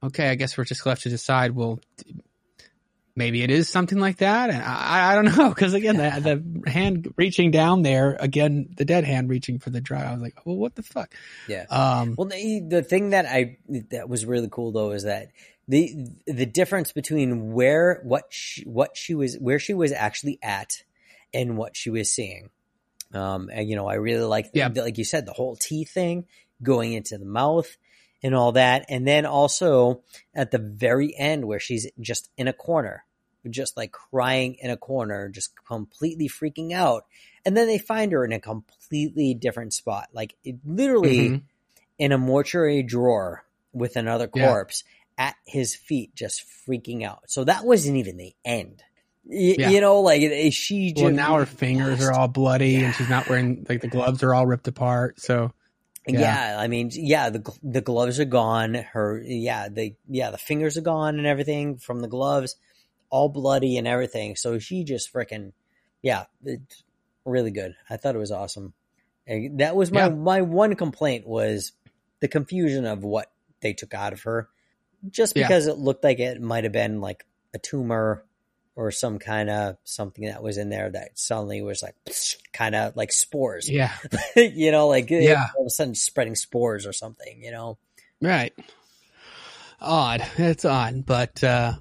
okay, 0.02 0.30
I 0.30 0.36
guess 0.36 0.58
we're 0.58 0.66
just 0.66 0.86
left 0.86 1.04
to 1.04 1.10
decide. 1.10 1.52
Well, 1.52 1.80
maybe 3.20 3.44
it 3.44 3.52
is 3.52 3.70
something 3.70 4.00
like 4.00 4.18
that. 4.18 4.50
And 4.50 4.64
I, 4.64 5.12
I 5.12 5.16
don't 5.16 5.38
know. 5.38 5.54
Cause 5.60 5.76
again, 5.76 5.98
the, 5.98 6.42
the 6.64 6.70
hand 6.72 7.14
reaching 7.18 7.52
down 7.52 7.84
there 7.84 8.18
again, 8.20 8.74
the 8.76 8.86
dead 8.86 9.04
hand 9.04 9.30
reaching 9.30 9.60
for 9.60 9.70
the 9.70 9.80
drug. 9.82 10.02
I 10.04 10.14
was 10.14 10.22
like, 10.22 10.44
well, 10.46 10.56
what 10.56 10.74
the 10.74 10.82
fuck? 10.82 11.14
Yeah. 11.48 11.66
Um, 11.70 12.16
Well, 12.18 12.28
the, 12.28 12.62
the 12.68 12.82
thing 12.82 13.12
that 13.12 13.28
I 13.28 13.58
that 13.92 14.10
was 14.10 14.26
really 14.26 14.50
cool 14.52 14.72
though 14.72 14.92
is 14.92 15.04
that 15.04 15.28
the 15.68 16.08
the 16.26 16.48
difference 16.48 16.92
between 16.94 17.54
where 17.54 18.02
what 18.04 18.24
she, 18.30 18.64
what 18.64 18.98
she 18.98 19.14
was 19.14 19.36
where 19.38 19.60
she 19.60 19.76
was 19.76 19.92
actually 19.92 20.40
at 20.42 20.72
and 21.32 21.58
what 21.58 21.78
she 21.78 21.92
was 21.92 22.12
seeing. 22.12 22.50
Um, 23.14 23.50
and 23.54 23.70
you 23.70 23.76
know, 23.76 23.88
I 23.88 23.96
really 23.96 24.24
like 24.26 24.50
Yeah. 24.54 24.70
like 24.74 24.98
you 24.98 25.04
said 25.04 25.28
the 25.28 25.34
whole 25.34 25.56
tea 25.56 25.84
thing 25.84 26.26
going 26.64 26.94
into 26.94 27.18
the 27.20 27.26
mouth 27.26 27.70
and 28.22 28.36
all 28.36 28.52
that, 28.54 28.86
and 28.90 29.08
then 29.08 29.26
also 29.26 30.04
at 30.36 30.52
the 30.52 30.58
very 30.60 31.16
end 31.18 31.46
where 31.46 31.60
she's 31.60 31.88
just 32.02 32.30
in 32.38 32.48
a 32.50 32.54
corner, 32.54 33.06
just 33.50 33.78
like 33.78 33.92
crying 33.92 34.56
in 34.60 34.70
a 34.70 34.78
corner, 34.78 35.30
just 35.30 35.52
completely 35.66 36.28
freaking 36.28 36.74
out, 36.74 37.06
and 37.46 37.56
then 37.56 37.68
they 37.68 37.78
find 37.78 38.12
her 38.12 38.26
in 38.26 38.32
a 38.34 38.40
completely 38.40 39.34
different 39.34 39.74
spot, 39.74 40.10
like 40.14 40.36
it 40.44 40.56
literally 40.66 41.30
mhm. 41.30 41.42
in 41.98 42.12
a 42.12 42.18
mortuary 42.18 42.84
drawer 42.84 43.46
with 43.74 43.96
another 43.96 44.30
Yeah. 44.34 44.48
corpse 44.48 44.84
at 45.18 45.36
his 45.46 45.76
feet, 45.76 46.16
just 46.16 46.44
freaking 46.68 47.04
out. 47.04 47.24
So 47.28 47.44
that 47.44 47.66
wasn't 47.66 47.98
even 47.98 48.18
the 48.18 48.34
end. 48.46 48.84
Y- 49.26 49.56
Yeah. 49.60 49.70
You 49.70 49.82
know, 49.82 50.00
like 50.02 50.22
she 50.54 50.92
just 50.94 51.04
Well, 51.04 51.14
now 51.14 51.36
her 51.36 51.46
fingers 51.46 52.02
are 52.02 52.14
all 52.14 52.28
bloody 52.28 52.84
and 52.84 52.96
she's 52.96 53.10
not 53.10 53.30
wearing 53.30 53.66
like 53.68 53.82
the 53.82 53.88
gloves 53.88 54.24
are 54.24 54.34
all 54.34 54.46
ripped 54.48 54.68
apart. 54.68 55.20
So 55.20 55.52
Yeah. 56.08 56.20
Yeah. 56.20 56.58
I 56.58 56.68
mean, 56.68 56.90
yeah, 56.94 57.30
the 57.30 57.44
the 57.62 57.82
gloves 57.82 58.20
are 58.20 58.26
gone. 58.26 58.74
Her, 58.74 59.22
yeah, 59.24 59.68
the 59.70 59.94
yeah, 60.08 60.32
the 60.32 60.38
fingers 60.38 60.78
are 60.78 60.82
gone 60.82 61.18
and 61.18 61.28
everything 61.28 61.78
from 61.78 62.00
the 62.00 62.08
gloves, 62.08 62.56
all 63.10 63.30
bloody 63.30 63.78
and 63.78 63.88
everything. 63.88 64.36
So 64.36 64.60
she 64.60 64.84
just 64.84 65.12
freaking, 65.14 65.54
yeah, 66.02 66.26
it's 66.46 66.84
really 67.26 67.52
good. 67.52 67.76
I 67.90 67.98
thought 67.98 68.16
it 68.16 68.20
was 68.20 68.32
awesome. 68.32 68.74
And 69.28 69.60
that 69.60 69.76
was 69.76 69.92
my 69.92 70.08
Yeah. 70.08 70.10
my 70.10 70.42
one 70.42 70.76
complaint 70.76 71.28
was 71.28 71.74
the 72.20 72.28
confusion 72.28 72.86
of 72.86 73.04
what 73.04 73.32
they 73.62 73.74
took 73.74 73.94
out 73.94 74.14
of 74.14 74.22
her, 74.24 74.50
just 75.10 75.36
Yeah. 75.36 75.44
because 75.48 75.68
it 75.68 75.78
looked 75.78 76.04
like 76.04 76.20
it 76.20 76.42
might 76.42 76.64
have 76.64 76.74
been 76.74 77.00
like 77.02 77.26
a 77.54 77.60
tumor 77.60 78.26
or 78.76 78.92
some 78.92 79.20
kind 79.20 79.50
of 79.50 79.78
something 79.84 80.26
that 80.26 80.42
was 80.42 80.58
in 80.58 80.70
there 80.70 80.90
that 80.90 81.18
suddenly 81.20 81.62
was 81.62 81.84
like 81.84 81.96
kind 82.54 82.76
of 82.76 82.96
like 82.96 83.12
spores 83.12 83.70
yeah, 83.70 83.92
you 84.36 84.72
know, 84.72 84.88
like 84.88 85.10
Yeah. 85.10 85.48
all 85.56 85.64
of 85.64 85.68
a 85.68 85.70
sudden 85.70 85.96
spreading 85.96 86.36
spores 86.36 86.86
or 86.88 86.94
something, 86.94 87.44
you 87.44 87.52
know. 87.52 87.78
right. 88.22 88.54
Odd. 89.82 90.26
It's 90.38 90.66
odd, 90.66 91.06
but 91.06 91.44
uh 91.44 91.74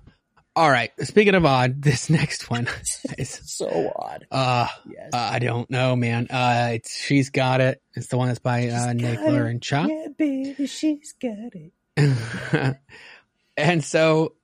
all 0.58 0.70
right. 0.70 0.90
Speaking 1.06 1.34
of 1.34 1.44
odd, 1.46 1.80
this 1.82 2.10
next 2.10 2.50
one 2.50 2.68
is 3.18 3.40
So 3.44 3.92
odd. 3.96 4.26
uh 4.30 4.66
Yes. 4.90 5.10
Uh, 5.12 5.16
I 5.18 5.38
don't 5.38 5.70
know, 5.70 5.94
man. 5.96 6.26
Uh, 6.30 6.70
it's 6.74 6.96
she's 7.00 7.30
got 7.30 7.60
it. 7.60 7.80
It's 7.94 8.08
the 8.08 8.16
one 8.18 8.28
that's 8.28 8.40
by 8.40 8.68
uh, 8.68 8.92
She's 8.92 9.02
Nagler 9.02 9.48
and 9.48 9.62
Chuck. 9.62 9.88
yeah, 9.88 10.08
baby, 10.16 10.66
she's 10.66 11.14
got 11.20 11.52
it. 11.54 11.72
and 13.56 13.84
so 13.84 14.34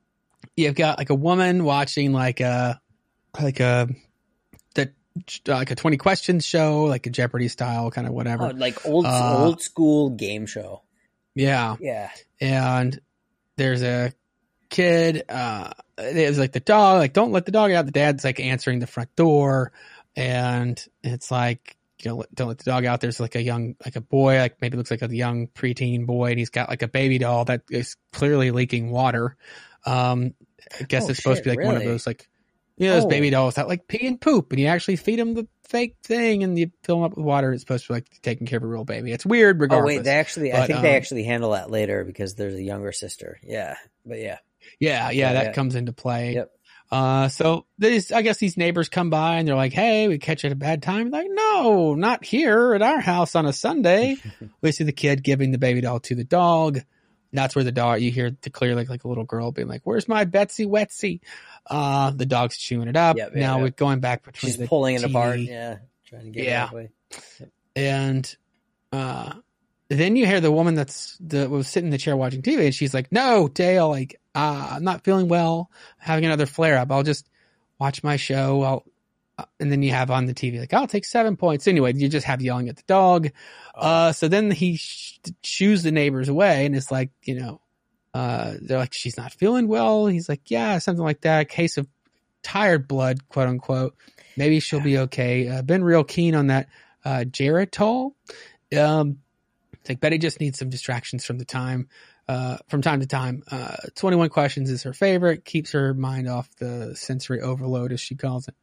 you've 0.56 0.74
got 0.74 0.98
like 0.98 1.10
a 1.10 1.14
woman 1.14 1.64
watching 1.64 2.12
like 2.12 2.40
a 2.40 2.80
like 3.40 3.60
a 3.60 3.88
the 4.74 4.92
like 5.46 5.70
a 5.70 5.74
twenty 5.74 5.96
questions 5.96 6.44
show, 6.46 6.84
like 6.84 7.06
a 7.06 7.10
Jeopardy 7.10 7.48
style 7.48 7.90
kind 7.90 8.06
of 8.06 8.12
whatever. 8.12 8.46
Oh, 8.46 8.50
like 8.56 8.86
old 8.86 9.06
Uh, 9.06 9.44
old 9.44 9.60
school 9.62 10.10
game 10.10 10.46
show. 10.46 10.82
yeah, 11.34 11.76
Yeah. 11.80 12.10
and 12.40 13.00
there's 13.56 13.82
a 13.82 14.12
kid. 14.70 15.24
Uh, 15.28 15.72
there's 15.96 16.38
like 16.38 16.52
the 16.52 16.60
dog. 16.60 16.98
Like, 16.98 17.12
don't 17.12 17.32
let 17.32 17.46
the 17.46 17.52
dog 17.52 17.70
out. 17.72 17.86
The 17.86 17.92
dad's 17.92 18.24
like 18.24 18.40
answering 18.40 18.78
the 18.80 18.86
front 18.86 19.14
door. 19.16 19.72
and 20.16 20.82
it's 21.02 21.30
like 21.30 21.76
you 22.02 22.10
know 22.10 22.24
don't 22.34 22.48
let 22.48 22.58
the 22.58 22.64
dog 22.70 22.84
out. 22.84 23.00
There's 23.00 23.20
like 23.20 23.34
a 23.34 23.42
young 23.42 23.76
like 23.84 23.96
a 23.96 24.00
boy 24.00 24.38
like 24.38 24.60
maybe 24.60 24.76
looks 24.76 24.90
like 24.90 25.02
a 25.02 25.14
young 25.14 25.48
preteen 25.48 26.06
boy, 26.06 26.30
and 26.30 26.38
he's 26.38 26.50
got 26.50 26.68
like 26.68 26.82
a 26.82 26.88
baby 26.88 27.18
doll 27.18 27.44
that 27.46 27.62
is 27.70 27.96
clearly 28.12 28.50
leaking 28.50 28.90
water. 28.90 29.36
Um, 29.86 30.34
I 30.80 30.84
guess 30.84 31.04
Oh, 31.04 31.10
it's 31.10 31.18
supposed 31.18 31.38
shit, 31.38 31.44
to 31.44 31.50
be 31.50 31.56
like 31.56 31.66
one 31.66 31.76
of 31.76 31.84
those 31.84 32.06
like 32.06 32.28
you 32.76 32.88
know 32.88 32.94
those 32.94 33.04
Oh. 33.04 33.08
baby 33.08 33.30
dolls 33.30 33.54
that 33.54 33.68
like 33.68 33.86
pee 33.88 34.06
and 34.06 34.20
poop, 34.20 34.50
and 34.52 34.60
you 34.60 34.66
actually 34.66 34.96
feed 34.96 35.18
them 35.18 35.34
the 35.34 35.46
fake 35.68 35.96
thing, 36.02 36.42
and 36.42 36.58
you 36.58 36.70
fill 36.82 36.96
them 36.96 37.04
up 37.04 37.16
with 37.16 37.24
water. 37.24 37.52
It's 37.52 37.62
supposed 37.62 37.86
to 37.86 37.92
be 37.92 37.94
like 37.94 38.06
taking 38.22 38.46
care 38.46 38.58
of 38.58 38.64
a 38.64 38.66
real 38.66 38.84
baby. 38.84 39.12
It's 39.12 39.24
weird, 39.26 39.56
Oh 39.56 39.60
regardless. 39.60 39.96
wait, 39.96 40.04
they 40.04 40.10
actually 40.10 40.52
I 40.52 40.66
think 40.66 40.82
they 40.82 40.90
um, 40.90 40.96
actually 40.96 41.24
handle 41.24 41.52
that 41.52 41.70
later 41.70 42.04
because 42.04 42.34
there's 42.34 42.54
a 42.54 42.62
younger 42.62 42.92
sister. 42.92 43.38
Yeah. 43.42 43.76
But 44.04 44.18
yeah. 44.20 44.38
Yeah, 44.80 45.10
yeah, 45.10 45.32
that 45.34 45.44
yeah. 45.46 45.52
comes 45.52 45.74
into 45.74 45.92
play. 45.92 46.34
Yep. 46.34 46.50
Uh, 46.90 47.28
so 47.28 47.66
these, 47.78 48.12
I 48.12 48.22
guess 48.22 48.36
these 48.38 48.56
neighbors 48.56 48.88
come 48.88 49.10
by 49.10 49.38
and 49.38 49.48
they're 49.48 49.56
like, 49.56 49.72
"Hey, 49.72 50.06
we 50.06 50.18
catch 50.18 50.44
you 50.44 50.48
at 50.48 50.52
a 50.52 50.56
bad 50.56 50.82
time." 50.82 51.10
Like, 51.10 51.26
no, 51.28 51.94
not 51.94 52.24
here 52.24 52.74
at 52.74 52.82
our 52.82 53.00
house 53.00 53.34
on 53.34 53.46
a 53.46 53.52
Sunday. 53.52 54.16
we 54.60 54.70
see 54.70 54.84
the 54.84 54.92
kid 54.92 55.22
giving 55.24 55.50
the 55.50 55.58
baby 55.58 55.80
doll 55.80 56.00
to 56.00 56.14
the 56.14 56.24
dog. 56.24 56.80
That's 57.32 57.56
where 57.56 57.64
the 57.64 57.72
dog, 57.72 58.00
you 58.00 58.12
hear 58.12 58.30
the 58.42 58.50
clear 58.50 58.76
like, 58.76 58.88
like 58.88 59.02
a 59.02 59.08
little 59.08 59.24
girl 59.24 59.50
being 59.50 59.66
like, 59.66 59.80
"Where's 59.84 60.06
my 60.06 60.24
Betsy 60.24 60.66
Wetsy?" 60.66 61.20
Uh, 61.66 62.10
the 62.10 62.26
dog's 62.26 62.56
chewing 62.56 62.86
it 62.86 62.96
up. 62.96 63.16
Yep, 63.16 63.32
yeah, 63.34 63.40
now 63.40 63.56
yeah. 63.56 63.62
we're 63.64 63.70
going 63.70 63.98
back 64.00 64.22
between 64.22 64.52
She's 64.52 64.58
the 64.58 64.68
pulling 64.68 64.94
it 64.94 65.02
apart. 65.04 65.40
Yeah. 65.40 65.78
Trying 66.06 66.24
to 66.26 66.30
get 66.30 66.44
Yeah. 66.44 66.66
it 66.66 66.72
away. 66.72 66.90
and 67.74 68.36
uh 68.92 69.32
then 69.88 70.16
you 70.16 70.26
hear 70.26 70.40
the 70.40 70.52
woman 70.52 70.74
that's 70.74 71.16
that 71.20 71.50
was 71.50 71.66
sitting 71.68 71.88
in 71.88 71.90
the 71.90 71.98
chair 71.98 72.16
watching 72.16 72.42
TV 72.42 72.66
and 72.66 72.74
she's 72.74 72.94
like, 72.94 73.10
"No, 73.10 73.48
Dale, 73.48 73.88
like 73.88 74.20
uh, 74.34 74.68
I'm 74.72 74.84
not 74.84 75.04
feeling 75.04 75.28
well, 75.28 75.70
having 75.98 76.24
another 76.24 76.46
flare 76.46 76.78
up. 76.78 76.90
I'll 76.90 77.02
just 77.02 77.28
watch 77.78 78.02
my 78.02 78.16
show. 78.16 78.62
I'll 78.62 78.84
uh, 79.36 79.44
and 79.58 79.72
then 79.72 79.82
you 79.82 79.90
have 79.90 80.10
on 80.12 80.26
the 80.26 80.34
TV 80.34 80.60
like, 80.60 80.72
"I'll 80.72 80.86
take 80.86 81.04
7 81.04 81.36
points." 81.36 81.66
Anyway, 81.66 81.92
you 81.94 82.08
just 82.08 82.26
have 82.26 82.40
yelling 82.40 82.68
at 82.68 82.76
the 82.76 82.84
dog. 82.86 83.30
Uh 83.74 84.12
so 84.12 84.28
then 84.28 84.50
he 84.50 84.76
sh- 84.76 85.18
shoos 85.42 85.82
the 85.82 85.90
neighbors 85.90 86.28
away 86.28 86.66
and 86.66 86.76
it's 86.76 86.92
like, 86.92 87.10
you 87.22 87.34
know, 87.40 87.60
uh 88.12 88.54
they're 88.62 88.78
like 88.78 88.92
she's 88.92 89.16
not 89.16 89.32
feeling 89.32 89.66
well. 89.66 90.06
He's 90.06 90.28
like, 90.28 90.50
"Yeah, 90.50 90.78
something 90.78 91.02
like 91.04 91.22
that. 91.22 91.48
Case 91.48 91.78
of 91.78 91.88
tired 92.44 92.86
blood, 92.86 93.28
quote 93.28 93.48
unquote. 93.48 93.96
Maybe 94.36 94.60
she'll 94.60 94.80
be 94.80 94.98
okay." 94.98 95.48
Uh, 95.48 95.62
been 95.62 95.82
real 95.82 96.04
keen 96.04 96.36
on 96.36 96.46
that 96.48 96.68
uh 97.04 97.24
Geritol. 97.26 98.12
Um, 98.76 99.18
it's 99.80 99.88
like 99.88 100.00
Betty 100.00 100.18
just 100.18 100.40
needs 100.40 100.58
some 100.58 100.70
distractions 100.70 101.24
from 101.24 101.38
the 101.38 101.44
time, 101.44 101.88
uh, 102.28 102.56
from 102.68 102.82
time 102.82 103.00
to 103.00 103.06
time. 103.06 103.42
Uh, 103.50 103.76
21 103.96 104.28
questions 104.30 104.70
is 104.70 104.82
her 104.84 104.92
favorite, 104.92 105.44
keeps 105.44 105.72
her 105.72 105.94
mind 105.94 106.28
off 106.28 106.48
the 106.58 106.94
sensory 106.96 107.40
overload, 107.40 107.92
as 107.92 108.00
she 108.00 108.14
calls 108.14 108.48
it. 108.48 108.54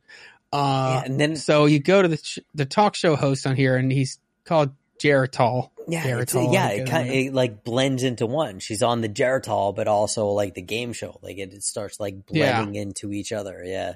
Uh, 0.54 1.02
Yeah, 1.02 1.04
and 1.06 1.20
then 1.20 1.36
so 1.36 1.66
you 1.66 1.80
go 1.80 2.02
to 2.02 2.08
the, 2.08 2.42
the 2.54 2.66
talk 2.66 2.96
show 2.96 3.16
host 3.16 3.46
on 3.48 3.56
here 3.56 3.76
and 3.78 3.92
he's 3.92 4.20
called 4.46 4.72
Geritol. 5.00 5.70
yeah, 5.88 6.04
Geritol, 6.04 6.54
yeah, 6.54 6.68
it 6.70 6.88
kind 6.88 7.10
uh, 7.10 7.14
it 7.14 7.34
like 7.34 7.64
blends 7.64 8.04
into 8.04 8.26
one. 8.26 8.60
She's 8.60 8.84
on 8.84 9.02
the 9.02 9.10
Geritol, 9.10 9.76
but 9.76 9.88
also 9.88 10.28
like 10.28 10.54
the 10.54 10.62
game 10.62 10.94
show. 10.94 11.18
Like 11.22 11.38
it, 11.38 11.54
it 11.54 11.64
starts 11.64 12.00
like 12.00 12.16
Yeah. 12.30 12.58
blending 12.62 12.76
into 12.82 13.12
each 13.14 13.32
other. 13.32 13.64
Yeah. 13.66 13.94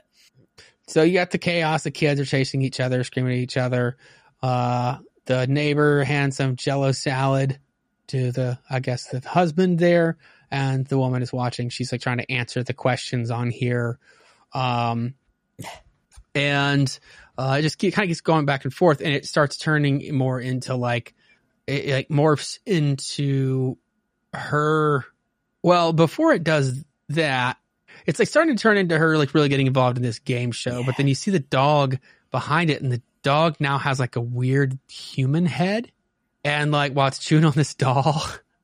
So 0.88 1.02
you 1.04 1.14
got 1.14 1.32
the 1.32 1.38
chaos. 1.38 1.84
The 1.84 1.92
kids 1.92 2.20
are 2.20 2.26
chasing 2.26 2.62
each 2.62 2.80
other, 2.80 3.04
screaming 3.04 3.34
at 3.34 3.40
each 3.40 3.58
other. 3.58 3.98
Uh, 4.42 4.98
the 5.26 5.48
neighbor 5.48 6.04
hands 6.04 6.38
some 6.38 6.56
jello 6.56 6.92
salad 6.92 7.60
to 8.08 8.32
the, 8.32 8.60
I 8.70 8.80
guess, 8.80 9.08
the 9.08 9.20
husband 9.28 9.80
there. 9.80 10.18
And 10.52 10.86
the 10.86 10.98
woman 10.98 11.22
is 11.22 11.34
watching. 11.34 11.70
She's 11.70 11.92
like 11.92 12.02
trying 12.02 12.20
to 12.20 12.32
answer 12.32 12.64
the 12.64 12.74
questions 12.74 13.32
on 13.32 13.50
here. 13.50 14.00
Um, 14.54 15.16
and, 16.34 17.00
uh, 17.38 17.58
it 17.60 17.64
just 17.64 17.78
keep, 17.78 17.94
kind 17.94 18.06
of 18.06 18.10
keeps 18.10 18.22
going 18.22 18.46
back 18.46 18.64
and 18.64 18.74
forth 18.74 19.02
and 19.02 19.14
it 19.14 19.26
starts 19.26 19.58
turning 19.58 20.16
more 20.16 20.40
into 20.40 20.76
like, 20.76 21.14
it, 21.68 21.86
it 21.86 21.94
like 21.94 22.10
morphs 22.10 22.60
into 22.66 23.78
her. 24.34 25.06
Well, 25.64 25.94
before 25.94 26.32
it 26.34 26.44
does 26.44 26.84
that, 27.10 27.58
it's 28.06 28.20
like 28.20 28.28
starting 28.28 28.56
to 28.56 28.62
turn 28.62 28.78
into 28.78 28.98
her 28.98 29.18
like 29.18 29.34
really 29.34 29.50
getting 29.50 29.68
involved 29.68 29.98
in 29.98 30.04
this 30.04 30.20
game 30.20 30.52
show. 30.52 30.84
But 30.84 30.98
then 30.98 31.08
you 31.08 31.16
see 31.16 31.32
the 31.32 31.40
dog 31.40 31.98
behind 32.30 32.70
it, 32.70 32.82
and 32.82 32.92
the 32.92 33.02
dog 33.24 33.56
now 33.60 33.78
has 33.78 34.00
like 34.00 34.16
a 34.16 34.22
weird 34.22 34.78
human 34.90 35.46
head, 35.46 35.92
and 36.46 36.72
like 36.72 36.94
while 36.94 37.08
it's 37.10 37.20
chewing 37.20 37.44
on 37.44 37.52
this 37.54 37.74
doll, 37.76 38.24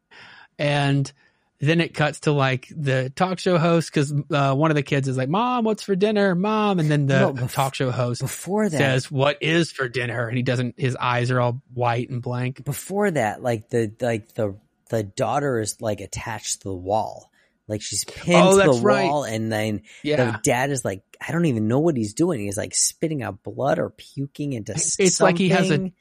and 0.59 1.11
then 1.59 1.79
it 1.79 1.93
cuts 1.93 2.21
to 2.21 2.31
like 2.31 2.67
the 2.75 3.11
talk 3.15 3.37
show 3.39 3.57
host 3.57 3.91
because 3.93 4.11
uh, 4.31 4.53
one 4.55 4.71
of 4.71 4.75
the 4.75 4.83
kids 4.83 5.07
is 5.07 5.17
like, 5.17 5.29
"Mom, 5.29 5.63
what's 5.65 5.83
for 5.83 5.95
dinner, 5.95 6.33
Mom?" 6.35 6.79
And 6.79 6.89
then 6.89 7.05
the 7.07 7.19
No, 7.19 7.33
bef- 7.33 7.53
talk 7.53 7.75
show 7.75 7.91
host 7.91 8.21
Before 8.21 8.67
that, 8.69 8.77
says, 8.77 9.11
"What 9.11 9.37
is 9.41 9.71
for 9.71 9.87
dinner?" 9.87 10.27
And 10.27 10.37
he 10.37 10.43
doesn't. 10.43 10.79
His 10.79 10.95
eyes 10.95 11.29
are 11.31 11.39
all 11.39 11.61
white 11.73 12.09
and 12.09 12.21
blank. 12.21 12.63
before 12.63 13.11
that, 13.11 13.43
like 13.43 13.69
the 13.69 13.91
like 14.01 14.33
the 14.33 14.55
the 14.89 15.03
daughter 15.03 15.59
is 15.59 15.79
like 15.81 16.01
attached 16.01 16.61
to 16.61 16.69
the 16.69 16.75
wall. 16.75 17.29
Like 17.67 17.81
she's 17.83 18.03
pinned 18.03 18.43
Oh, 18.43 18.57
to 18.59 18.71
the 18.79 18.85
right. 18.85 19.07
wall, 19.09 19.23
and 19.23 19.51
then 19.51 19.83
Yeah, 20.03 20.31
the 20.31 20.39
dad 20.43 20.71
is 20.71 20.83
like, 20.83 21.03
I 21.25 21.31
don't 21.31 21.45
even 21.45 21.67
know 21.69 21.79
what 21.79 21.95
he's 21.95 22.13
doing. 22.15 22.41
He's 22.41 22.57
like 22.57 22.73
spitting 22.75 23.21
out 23.23 23.43
blood 23.43 23.77
or 23.79 23.91
puking 23.91 24.51
into. 24.53 24.73
It's 24.73 25.21
like 25.21 25.37
he 25.37 25.49
has 25.49 25.67
a- 25.69 25.75
something. 25.75 25.93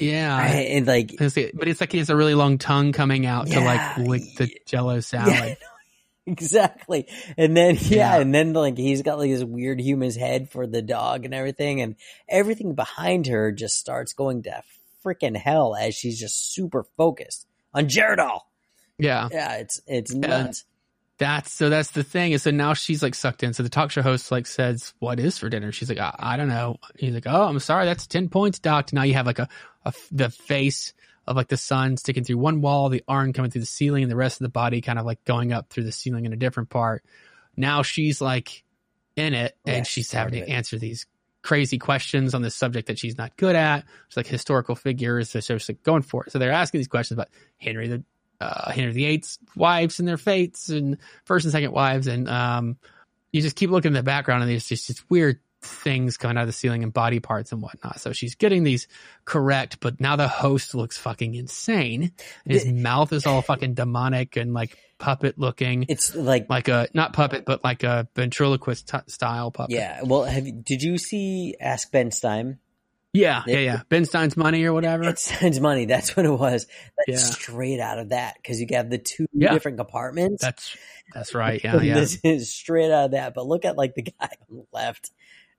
Yeah. 0.00 0.36
I- 0.36 0.46
and 0.48 0.86
like 0.86 1.14
But 1.18 1.68
it's 1.68 1.80
like 1.80 1.92
he 1.92 1.98
has 1.98 2.10
a 2.10 2.16
really 2.16 2.34
long 2.34 2.58
tongue 2.58 2.92
coming 2.92 3.26
out 3.26 3.46
to 3.48 3.60
like 3.60 3.98
lick 3.98 4.22
the 4.36 4.50
jello 4.66 5.00
salad. 5.00 5.32
Yeah, 5.34 5.54
exactly. 6.26 7.06
And 7.36 7.56
then 7.56 7.76
yeah, 7.80 8.16
Yeah. 8.16 8.20
and 8.20 8.34
then 8.34 8.52
like 8.52 8.76
he's 8.76 9.02
got 9.02 9.18
like 9.18 9.30
his 9.30 9.44
weird 9.44 9.80
human's 9.80 10.16
head 10.16 10.50
for 10.50 10.66
the 10.66 10.82
dog 10.82 11.24
and 11.24 11.34
everything, 11.34 11.80
and 11.80 11.96
everything 12.28 12.74
behind 12.74 13.26
her 13.26 13.52
just 13.52 13.76
starts 13.78 14.12
going 14.12 14.42
to 14.44 14.62
freaking 15.04 15.36
hell 15.36 15.74
as 15.74 15.94
she's 15.94 16.18
just 16.20 16.52
super 16.52 16.84
focused 16.96 17.46
on 17.74 17.86
Geritol. 17.88 18.40
Yeah. 18.98 19.28
Yeah, 19.32 19.54
it's 19.56 19.80
it's 19.86 20.14
nuts. 20.14 20.64
That's 21.18 21.52
so 21.52 21.68
that's 21.68 21.90
the 21.90 22.02
thing 22.02 22.32
is 22.32 22.44
so 22.44 22.50
now 22.50 22.72
she's 22.72 23.02
like 23.02 23.14
sucked 23.14 23.42
in. 23.42 23.52
So 23.52 23.62
the 23.62 23.68
talk 23.68 23.90
show 23.90 24.00
host 24.00 24.30
like 24.32 24.46
says, 24.46 24.94
"What 25.00 25.20
is 25.20 25.36
for 25.36 25.50
dinner?" 25.50 25.70
She's 25.70 25.90
like, 25.90 25.98
"I, 25.98 26.14
I 26.18 26.36
don't 26.38 26.48
know." 26.48 26.78
He's 26.98 27.12
like, 27.12 27.26
"Oh, 27.26 27.42
I'm 27.44 27.58
sorry, 27.58 27.84
that's 27.84 28.06
ten 28.06 28.30
points, 28.30 28.58
doc." 28.58 28.90
Now 28.94 29.02
you 29.02 29.12
have 29.14 29.26
like 29.26 29.38
a, 29.38 29.46
a 29.84 29.92
the 30.10 30.30
face 30.30 30.92
of 31.26 31.36
like 31.36 31.48
the 31.48 31.56
sun 31.56 31.96
sticking 31.96 32.24
through 32.24 32.38
one 32.38 32.60
wall, 32.60 32.88
the 32.88 33.04
arm 33.06 33.32
coming 33.32 33.50
through 33.50 33.60
the 33.60 33.66
ceiling, 33.66 34.02
and 34.02 34.10
the 34.10 34.16
rest 34.16 34.40
of 34.40 34.44
the 34.44 34.50
body 34.50 34.80
kind 34.80 34.98
of 34.98 35.06
like 35.06 35.24
going 35.24 35.52
up 35.52 35.68
through 35.70 35.84
the 35.84 35.92
ceiling 35.92 36.24
in 36.24 36.32
a 36.32 36.36
different 36.36 36.70
part. 36.70 37.04
Now 37.56 37.82
she's 37.82 38.20
like 38.20 38.64
in 39.16 39.34
it, 39.34 39.56
and 39.66 39.78
Yeah, 39.78 39.82
she's 39.82 40.12
having 40.12 40.34
to 40.34 40.48
answer 40.48 40.78
these 40.78 41.06
crazy 41.42 41.78
questions 41.78 42.34
on 42.34 42.42
this 42.42 42.54
subject 42.54 42.88
that 42.88 42.98
she's 42.98 43.16
not 43.16 43.36
good 43.36 43.56
at. 43.56 43.84
It's 44.08 44.16
like 44.16 44.26
historical 44.26 44.74
figures, 44.74 45.30
so 45.30 45.40
she's 45.40 45.68
like 45.68 45.82
going 45.82 46.02
for 46.02 46.24
it. 46.24 46.32
So 46.32 46.38
they're 46.38 46.52
asking 46.52 46.80
these 46.80 46.88
questions 46.88 47.16
about 47.16 47.28
Henry 47.58 47.88
the 47.88 48.04
uh, 48.40 48.72
Henry 48.72 48.92
VIII's 48.92 49.38
wives 49.54 49.98
and 49.98 50.08
their 50.08 50.16
fates, 50.16 50.70
and 50.70 50.96
first 51.24 51.44
and 51.44 51.52
second 51.52 51.72
wives, 51.72 52.06
and 52.06 52.28
um, 52.28 52.78
you 53.32 53.42
just 53.42 53.56
keep 53.56 53.70
looking 53.70 53.90
in 53.90 53.94
the 53.94 54.02
background, 54.02 54.42
and 54.42 54.50
there's 54.50 54.66
just 54.66 54.88
these 54.88 55.04
weird 55.10 55.40
things 55.62 56.16
coming 56.16 56.36
out 56.36 56.42
of 56.42 56.46
the 56.46 56.52
ceiling 56.52 56.82
and 56.82 56.92
body 56.92 57.20
parts 57.20 57.52
and 57.52 57.60
whatnot. 57.60 58.00
So 58.00 58.12
she's 58.12 58.34
getting 58.34 58.62
these 58.64 58.88
correct, 59.24 59.78
but 59.80 60.00
now 60.00 60.16
the 60.16 60.28
host 60.28 60.74
looks 60.74 60.96
fucking 60.98 61.34
insane. 61.34 62.12
His 62.46 62.64
The- 62.64 62.72
mouth 62.72 63.12
is 63.12 63.26
all 63.26 63.42
fucking 63.42 63.74
demonic 63.74 64.36
and 64.36 64.54
like 64.54 64.76
puppet 64.98 65.38
looking, 65.38 65.86
It's 65.88 66.14
like 66.14 66.48
like 66.50 66.68
a 66.68 66.88
not 66.94 67.12
puppet, 67.12 67.44
but 67.44 67.62
like 67.64 67.82
a 67.82 68.08
ventriloquist 68.14 68.88
t- 68.88 68.98
style 69.08 69.50
puppet. 69.50 69.74
yeah. 69.76 70.00
Well, 70.02 70.24
have 70.24 70.46
you, 70.46 70.52
did 70.52 70.82
you 70.82 70.98
see 70.98 71.56
Ask 71.60 71.90
Ben 71.90 72.10
Stein? 72.10 72.58
yeah, 73.12 73.42
yeah, 73.46 73.56
It- 73.56 73.64
yeah. 73.64 73.80
Ben 73.88 74.04
Stein's 74.04 74.36
money 74.36 74.62
or 74.64 74.72
whatever. 74.72 75.04
It 75.04 75.18
sends 75.18 75.58
money. 75.58 75.84
That's 75.86 76.16
what 76.16 76.26
it 76.26 76.30
was. 76.30 76.66
That's 77.06 77.08
Yeah. 77.08 77.16
straight 77.34 77.80
out 77.80 77.98
of 77.98 78.10
that 78.10 78.36
because 78.36 78.60
you 78.60 78.66
have 78.72 78.88
the 78.90 78.98
two 78.98 79.26
Yeah. 79.32 79.52
different 79.52 79.78
compartments. 79.78 80.42
That's 80.42 80.76
that's 81.14 81.34
right. 81.34 81.60
Yeah, 81.64 81.80
yeah. 81.82 81.94
this 81.94 82.18
is 82.22 82.52
straight 82.52 82.90
out 82.92 83.06
of 83.06 83.10
that. 83.12 83.34
But 83.34 83.46
look 83.46 83.64
at 83.64 83.76
like 83.76 83.94
the 83.94 84.02
guy 84.02 84.28
on 84.50 84.56
the 84.58 84.64
left. 84.72 85.10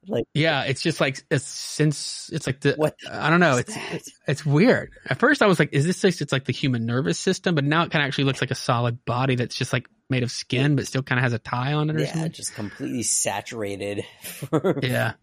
Like 0.07 0.25
Yeah, 0.33 0.63
it's 0.63 0.81
just 0.81 0.99
like 0.99 1.23
it's 1.29 1.45
since 1.45 2.29
it's 2.33 2.47
like 2.47 2.61
the 2.61 2.73
what? 2.75 2.95
I 3.09 3.29
don't 3.29 3.39
know. 3.39 3.57
It's 3.57 3.75
it's 3.91 4.11
it's 4.27 4.45
weird. 4.45 4.91
At 5.07 5.19
first, 5.19 5.41
I 5.43 5.47
was 5.47 5.59
like, 5.59 5.73
"Is 5.73 5.85
this 5.85 6.01
just 6.01 6.21
it's 6.21 6.31
like 6.31 6.45
the 6.45 6.53
human 6.53 6.85
nervous 6.85 7.19
system?" 7.19 7.53
But 7.53 7.65
now 7.65 7.83
it 7.83 7.91
kind 7.91 8.03
of 8.03 8.07
actually 8.07 8.23
looks 8.23 8.41
like 8.41 8.51
a 8.51 8.55
solid 8.55 9.05
body 9.05 9.35
that's 9.35 9.55
just 9.55 9.71
like 9.71 9.87
made 10.09 10.23
of 10.23 10.31
skin, 10.31 10.75
but 10.75 10.87
still 10.87 11.03
kind 11.03 11.19
of 11.19 11.23
has 11.23 11.33
a 11.33 11.39
tie 11.39 11.73
on 11.73 11.89
it 11.89 11.95
or 11.95 11.99
yeah, 11.99 12.13
something. 12.13 12.31
just 12.31 12.53
completely 12.55 13.03
saturated. 13.03 14.05
Yeah, 14.81 15.13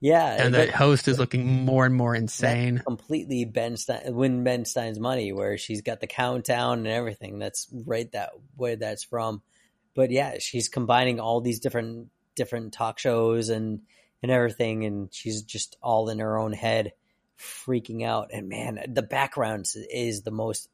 yeah, 0.00 0.44
and 0.44 0.54
the 0.54 0.70
host 0.70 1.08
is 1.08 1.18
looking 1.18 1.64
more 1.64 1.84
and 1.84 1.94
more 1.94 2.14
insane. 2.14 2.78
completely 2.78 3.44
Ben 3.44 3.76
Stein, 3.76 4.14
win 4.14 4.44
Ben 4.44 4.64
Stein's 4.64 4.98
money, 5.00 5.32
where 5.32 5.58
she's 5.58 5.82
got 5.82 6.00
the 6.00 6.06
countdown 6.06 6.78
and 6.78 6.88
everything. 6.88 7.38
That's 7.38 7.68
right 7.86 8.10
that 8.12 8.30
where 8.56 8.76
that's 8.76 9.04
from. 9.04 9.42
But 9.94 10.10
yeah, 10.10 10.38
she's 10.38 10.68
combining 10.68 11.18
all 11.18 11.40
these 11.40 11.60
different 11.60 12.08
different 12.36 12.72
talk 12.72 12.98
shows 12.98 13.48
and 13.48 13.80
and 14.22 14.30
everything, 14.30 14.84
and 14.84 15.08
she's 15.12 15.42
just 15.42 15.76
all 15.82 16.08
in 16.08 16.18
her 16.18 16.38
own 16.38 16.52
head, 16.52 16.92
freaking 17.38 18.04
out. 18.04 18.30
And 18.32 18.48
man, 18.48 18.78
the 18.88 19.02
background 19.02 19.66
is- 19.90 20.22
the 20.22 20.30
most 20.30 20.68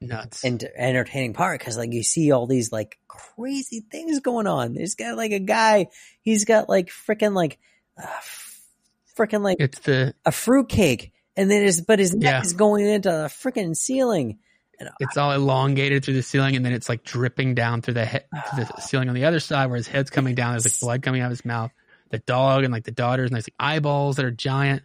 Nuts. 0.00 0.44
and 0.44 0.62
entertaining 0.76 1.32
part 1.32 1.58
because 1.58 1.76
like 1.76 1.92
you 1.92 2.02
see 2.04 2.30
all 2.30 2.46
these 2.46 2.70
like 2.70 2.98
crazy 3.08 3.84
things 3.90 4.20
going 4.20 4.46
on. 4.46 4.74
There's 4.74 4.94
got 4.94 5.16
like 5.16 5.32
a 5.32 5.40
guy, 5.40 5.88
he's 6.22 6.44
got 6.44 6.68
like 6.68 6.88
freaking 6.88 7.34
like 7.34 7.58
uh, 8.00 8.06
freaking 9.16 9.42
like 9.42 9.58
It's 9.60 9.78
the 9.80 10.14
a 10.24 10.32
fruit 10.32 10.68
cake, 10.68 11.12
and 11.36 11.50
then 11.50 11.62
his 11.62 11.80
but 11.80 11.98
his 11.98 12.14
neck 12.14 12.30
Yeah. 12.32 12.40
is 12.42 12.52
going 12.52 12.86
into 12.86 13.08
the 13.10 13.26
freaking 13.26 13.76
ceiling. 13.76 14.38
And 14.80 14.88
it's 15.00 15.16
all 15.16 15.32
elongated 15.32 16.04
through 16.04 16.14
the 16.14 16.22
ceiling, 16.22 16.54
and 16.54 16.64
then 16.64 16.72
it's 16.72 16.88
like 16.88 17.02
dripping 17.02 17.56
down 17.56 17.82
through 17.82 17.94
the 17.94 18.06
he- 18.06 18.18
to 18.18 18.56
the 18.56 18.80
ceiling 18.80 19.08
on 19.08 19.16
the 19.16 19.24
other 19.24 19.40
side, 19.40 19.66
where 19.66 19.76
his 19.76 19.88
head's 19.88 20.10
coming 20.10 20.36
down. 20.36 20.52
There's 20.52 20.66
like 20.66 20.78
blood 20.80 21.02
coming 21.02 21.20
out 21.20 21.26
of 21.26 21.30
his 21.30 21.44
mouth. 21.44 21.72
The 22.10 22.18
dog 22.18 22.64
and 22.64 22.72
like 22.72 22.84
the 22.84 22.90
daughters, 22.92 23.30
and 23.30 23.34
there's 23.34 23.46
like 23.46 23.54
eyeballs 23.60 24.16
that 24.16 24.24
are 24.24 24.30
giant, 24.30 24.82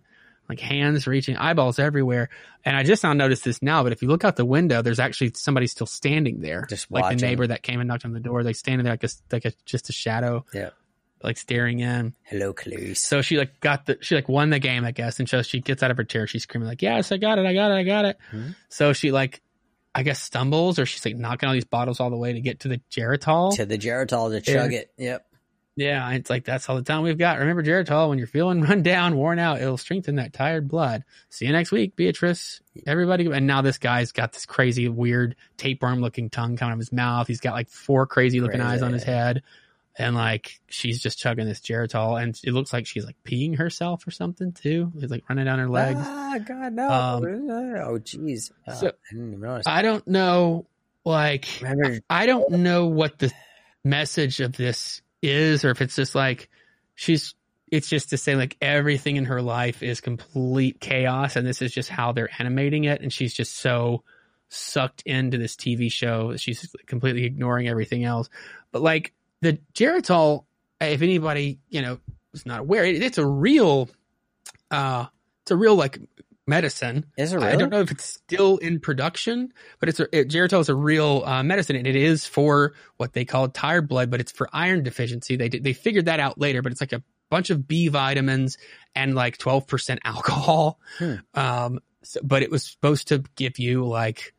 like 0.49 0.59
hands 0.59 1.07
reaching, 1.07 1.37
eyeballs 1.37 1.79
everywhere. 1.79 2.29
And 2.65 2.75
I 2.75 2.83
just 2.83 3.03
now 3.03 3.13
noticed 3.13 3.43
this 3.45 3.61
now, 3.61 3.83
but 3.83 3.91
if 3.93 4.01
you 4.01 4.07
look 4.09 4.23
out 4.25 4.35
the 4.35 4.45
window, 4.45 4.81
there's 4.81 4.99
actually 4.99 5.31
somebody 5.35 5.67
still 5.67 5.87
standing 5.87 6.41
there, 6.41 6.65
Just 6.69 6.91
like 6.91 7.03
watching. 7.03 7.17
the 7.19 7.25
neighbor 7.27 7.47
that 7.47 7.63
came 7.63 7.79
and 7.79 7.87
knocked 7.87 8.03
on 8.05 8.13
the 8.13 8.19
door. 8.19 8.43
They 8.43 8.53
standing 8.53 8.83
there 8.83 8.93
like 8.93 9.03
a 9.03 9.09
like 9.31 9.45
a 9.45 9.53
just 9.65 9.89
a 9.89 9.93
shadow, 9.93 10.45
Yeah. 10.53 10.71
like 11.23 11.37
staring 11.37 11.79
in. 11.79 12.13
Hello, 12.23 12.51
Clarice. 12.53 13.01
So 13.05 13.21
she 13.21 13.37
like 13.37 13.59
got 13.61 13.85
the 13.85 13.97
she 14.01 14.15
like 14.15 14.27
won 14.27 14.49
the 14.49 14.59
game, 14.59 14.83
I 14.83 14.91
guess, 14.91 15.19
and 15.19 15.29
so 15.29 15.41
she 15.43 15.61
gets 15.61 15.81
out 15.81 15.91
of 15.91 15.97
her 15.97 16.03
chair. 16.03 16.27
She's 16.27 16.43
screaming 16.43 16.67
like, 16.67 16.81
"Yes, 16.81 17.11
I 17.13 17.17
got 17.17 17.39
it! 17.39 17.45
I 17.45 17.53
got 17.53 17.71
it! 17.71 17.75
I 17.75 17.83
got 17.83 18.05
it!" 18.05 18.17
Mhm. 18.33 18.55
So 18.69 18.91
she 18.93 19.11
like, 19.13 19.41
I 19.95 20.03
guess 20.03 20.21
stumbles 20.21 20.77
or 20.79 20.85
she's 20.85 21.05
like 21.05 21.15
knocking 21.15 21.47
all 21.47 21.53
these 21.53 21.63
bottles 21.65 21.99
all 22.01 22.09
the 22.09 22.17
way 22.17 22.33
to 22.33 22.41
get 22.41 22.61
to 22.61 22.67
the 22.67 22.81
Geritol. 22.91 23.55
to 23.55 23.65
the 23.65 23.77
Geritol 23.77 24.31
to 24.31 24.41
chug 24.41 24.73
Yeah. 24.73 24.79
it. 24.79 24.91
Yep. 24.97 25.25
Yeah, 25.75 26.09
it's 26.11 26.29
like 26.29 26.45
that's 26.45 26.69
all 26.69 26.75
the 26.75 26.83
time 26.83 27.01
we've 27.03 27.17
got. 27.17 27.39
Remember 27.39 27.63
Geritol 27.63 28.09
when 28.09 28.17
you're 28.17 28.27
feeling 28.27 28.61
run 28.63 28.83
down, 28.83 29.15
worn 29.15 29.39
out, 29.39 29.61
it'll 29.61 29.77
strengthen 29.77 30.15
that 30.15 30.33
tired 30.33 30.67
blood. 30.67 31.03
See 31.29 31.45
you 31.45 31.51
next 31.51 31.71
week, 31.71 31.95
Beatrice. 31.95 32.61
Everybody, 32.85 33.25
and 33.27 33.47
now 33.47 33.61
this 33.61 33.77
guy's 33.77 34.11
got 34.11 34.33
this 34.33 34.45
crazy, 34.45 34.87
weird 34.89 35.35
tapeworm 35.57 35.99
looking 36.01 36.29
tongue 36.29 36.57
coming 36.57 36.71
out 36.71 36.73
of 36.73 36.79
his 36.79 36.91
mouth. 36.91 37.27
He's 37.27 37.39
got 37.39 37.53
like 37.53 37.69
four 37.69 38.05
crazy 38.05 38.39
looking 38.41 38.59
Crazy. 38.59 38.73
eyes 38.73 38.81
on 38.81 38.93
his 38.93 39.03
head. 39.03 39.43
And 39.95 40.15
like 40.15 40.59
she's 40.69 40.99
just 40.99 41.19
chugging 41.19 41.45
this 41.45 41.59
Geritol, 41.59 42.19
and 42.19 42.35
it 42.43 42.51
looks 42.51 42.73
like 42.73 42.87
she's 42.87 43.05
like 43.05 43.15
peeing 43.23 43.55
herself 43.59 44.07
or 44.07 44.11
something 44.11 44.51
too. 44.51 44.91
It's 44.97 45.11
like 45.11 45.23
running 45.29 45.45
down 45.45 45.59
her 45.59 45.69
legs. 45.69 45.99
Ah, 46.01 46.39
God, 46.43 46.73
no. 46.73 46.89
Um, 46.89 47.23
oh, 47.23 47.99
jeez. 47.99 48.51
Uh, 48.67 48.73
so- 48.73 48.87
I 48.87 48.91
didn't 49.11 49.27
even 49.27 49.41
notice. 49.41 49.67
I 49.67 49.83
don't 49.83 50.07
know, 50.07 50.65
like 51.05 51.45
Remember, 51.61 51.99
I 52.09 52.25
don't 52.25 52.49
know 52.49 52.87
what 52.87 53.19
the 53.19 53.31
message 53.83 54.39
of 54.39 54.53
this 54.53 55.02
is, 55.23 55.65
or 55.65 55.71
if 55.71 55.81
it's 55.81 55.95
just 55.95 56.15
like 56.15 56.49
she's. 56.95 57.35
It's 57.71 57.89
just 57.89 58.11
to 58.11 58.17
say 58.17 58.35
like 58.35 58.55
everything 58.61 59.15
in 59.15 59.25
her 59.25 59.41
life 59.41 59.81
is 59.81 59.99
complete 59.99 60.79
chaos, 60.79 61.35
and 61.35 61.47
this 61.47 61.59
is 61.59 61.71
just 61.71 61.89
how 61.89 62.11
they're 62.11 62.29
animating 62.37 62.83
it, 62.83 63.01
and 63.01 63.11
she's 63.11 63.33
just 63.33 63.55
so 63.55 64.03
sucked 64.53 65.01
into 65.07 65.39
this 65.39 65.55
TV 65.55 65.91
show 65.91 66.35
she's 66.37 66.75
completely 66.85 67.25
ignoring 67.25 67.67
everything 67.67 68.03
else. 68.03 68.29
But 68.71 68.83
like 68.83 69.13
the 69.41 69.57
Geritol, 69.73 70.45
if 70.79 71.01
anybody 71.01 71.59
you 71.69 71.81
know 71.81 71.97
is 72.33 72.45
not 72.45 72.59
aware, 72.59 72.85
it, 72.85 73.01
it's 73.01 73.17
a 73.17 73.25
real, 73.25 73.89
uh, 74.69 75.07
it's 75.41 75.51
a 75.51 75.55
real 75.55 75.75
like 75.75 75.99
medicine. 76.47 77.05
is 77.17 77.33
it 77.33 77.37
really? 77.37 77.47
I 77.47 77.55
don't 77.55 77.69
know 77.69 77.81
if 77.81 77.91
it's 77.91 78.05
still 78.05 78.57
in 78.57 78.79
production, 78.79 79.53
but 79.79 79.89
it's 79.89 79.99
a, 79.99 80.03
it, 80.17 80.29
Geritol 80.29 80.61
is 80.61 80.69
a 80.69 80.75
real 80.75 81.23
uh, 81.25 81.43
medicine, 81.43 81.75
and 81.75 81.87
it 81.87 81.95
is 81.95 82.25
for 82.25 82.73
what 82.97 83.13
they 83.13 83.25
call 83.25 83.47
tired 83.49 83.87
blood, 83.87 84.09
but 84.09 84.19
it's 84.19 84.31
for 84.31 84.49
iron 84.53 84.83
deficiency. 84.83 85.35
They 85.35 85.49
they 85.49 85.73
figured 85.73 86.05
that 86.05 86.19
out 86.19 86.39
later, 86.39 86.61
but 86.61 86.71
it's 86.71 86.81
like 86.81 86.93
a 86.93 87.03
bunch 87.29 87.49
of 87.49 87.67
B 87.67 87.87
vitamins 87.87 88.57
and 88.95 89.15
like 89.15 89.37
twelve 89.37 89.67
percent 89.67 90.01
alcohol. 90.05 90.79
Hmm. 90.97 91.15
Um, 91.33 91.79
so, 92.03 92.19
but 92.23 92.43
it 92.43 92.51
was 92.51 92.65
supposed 92.65 93.09
to 93.09 93.23
give 93.35 93.59
you 93.59 93.85
like, 93.85 94.33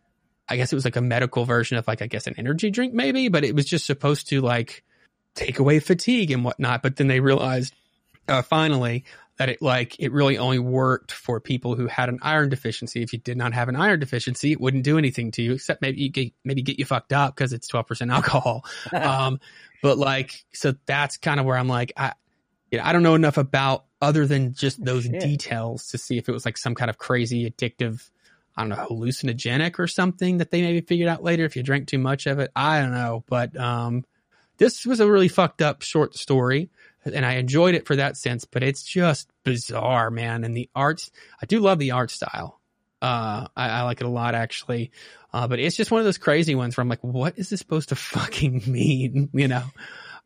I 0.48 0.56
guess 0.56 0.72
it 0.72 0.76
was 0.76 0.84
like 0.84 0.96
a 0.96 1.02
medical 1.02 1.44
version 1.44 1.78
of 1.78 1.88
like 1.88 2.02
I 2.02 2.06
guess 2.06 2.26
an 2.26 2.34
energy 2.38 2.70
drink 2.70 2.92
maybe, 2.92 3.28
but 3.28 3.44
it 3.44 3.54
was 3.54 3.64
just 3.64 3.86
supposed 3.86 4.28
to 4.28 4.40
like 4.40 4.84
take 5.34 5.58
away 5.58 5.80
fatigue 5.80 6.30
and 6.30 6.44
whatnot. 6.44 6.82
But 6.82 6.96
then 6.96 7.08
they 7.08 7.20
realized 7.20 7.74
uh, 8.28 8.42
finally 8.42 9.04
that 9.36 9.48
it 9.48 9.60
like 9.60 9.98
it 9.98 10.12
really 10.12 10.38
only 10.38 10.58
worked 10.58 11.10
for 11.10 11.40
people 11.40 11.74
who 11.74 11.86
had 11.86 12.08
an 12.08 12.18
iron 12.22 12.48
deficiency. 12.48 13.02
If 13.02 13.12
you 13.12 13.18
did 13.18 13.36
not 13.36 13.52
have 13.52 13.68
an 13.68 13.76
iron 13.76 14.00
deficiency, 14.00 14.52
it 14.52 14.60
wouldn't 14.60 14.84
do 14.84 14.96
anything 14.96 15.32
to 15.32 15.42
you 15.42 15.52
except 15.54 15.82
maybe 15.82 16.08
get, 16.08 16.32
maybe 16.44 16.62
get 16.62 16.78
you 16.78 16.84
fucked 16.84 17.12
up 17.12 17.34
because 17.34 17.52
it's 17.52 17.66
twelve 17.66 17.86
percent 17.86 18.10
alcohol. 18.10 18.64
um, 18.92 19.40
but 19.82 19.98
like 19.98 20.44
so 20.52 20.74
that's 20.86 21.16
kind 21.16 21.40
of 21.40 21.46
where 21.46 21.56
I'm 21.56 21.68
like 21.68 21.92
I 21.96 22.12
you 22.70 22.78
know, 22.78 22.84
I 22.84 22.92
don't 22.92 23.02
know 23.02 23.14
enough 23.14 23.36
about 23.36 23.84
other 24.00 24.26
than 24.26 24.54
just 24.54 24.84
those 24.84 25.04
Shit. 25.04 25.20
details 25.20 25.88
to 25.88 25.98
see 25.98 26.18
if 26.18 26.28
it 26.28 26.32
was 26.32 26.44
like 26.44 26.58
some 26.58 26.74
kind 26.74 26.90
of 26.90 26.98
crazy 26.98 27.50
addictive. 27.50 28.08
I 28.56 28.62
don't 28.62 28.68
know, 28.68 28.86
hallucinogenic 28.88 29.80
or 29.80 29.88
something 29.88 30.38
that 30.38 30.52
they 30.52 30.62
maybe 30.62 30.80
figured 30.80 31.08
out 31.08 31.24
later 31.24 31.44
if 31.44 31.56
you 31.56 31.64
drank 31.64 31.88
too 31.88 31.98
much 31.98 32.26
of 32.26 32.38
it. 32.38 32.52
I 32.54 32.80
don't 32.80 32.92
know. 32.92 33.24
But 33.26 33.56
um, 33.56 34.04
this 34.58 34.86
was 34.86 35.00
a 35.00 35.10
really 35.10 35.26
fucked 35.26 35.60
up 35.60 35.82
short 35.82 36.14
story 36.14 36.70
and 37.04 37.24
I 37.24 37.34
enjoyed 37.34 37.74
it 37.74 37.86
for 37.86 37.96
that 37.96 38.16
sense, 38.16 38.44
but 38.44 38.62
it's 38.62 38.82
just 38.82 39.28
bizarre, 39.44 40.10
man. 40.10 40.44
And 40.44 40.56
the 40.56 40.70
arts, 40.74 41.10
I 41.42 41.46
do 41.46 41.60
love 41.60 41.78
the 41.78 41.92
art 41.92 42.10
style. 42.10 42.60
Uh, 43.02 43.48
I, 43.54 43.68
I 43.68 43.82
like 43.82 44.00
it 44.00 44.06
a 44.06 44.10
lot 44.10 44.34
actually. 44.34 44.90
Uh, 45.32 45.48
but 45.48 45.58
it's 45.58 45.76
just 45.76 45.90
one 45.90 46.00
of 46.00 46.04
those 46.04 46.18
crazy 46.18 46.54
ones 46.54 46.76
where 46.76 46.82
I'm 46.82 46.88
like, 46.88 47.02
what 47.04 47.38
is 47.38 47.50
this 47.50 47.58
supposed 47.60 47.90
to 47.90 47.96
fucking 47.96 48.62
mean? 48.66 49.30
You 49.34 49.48
know? 49.48 49.64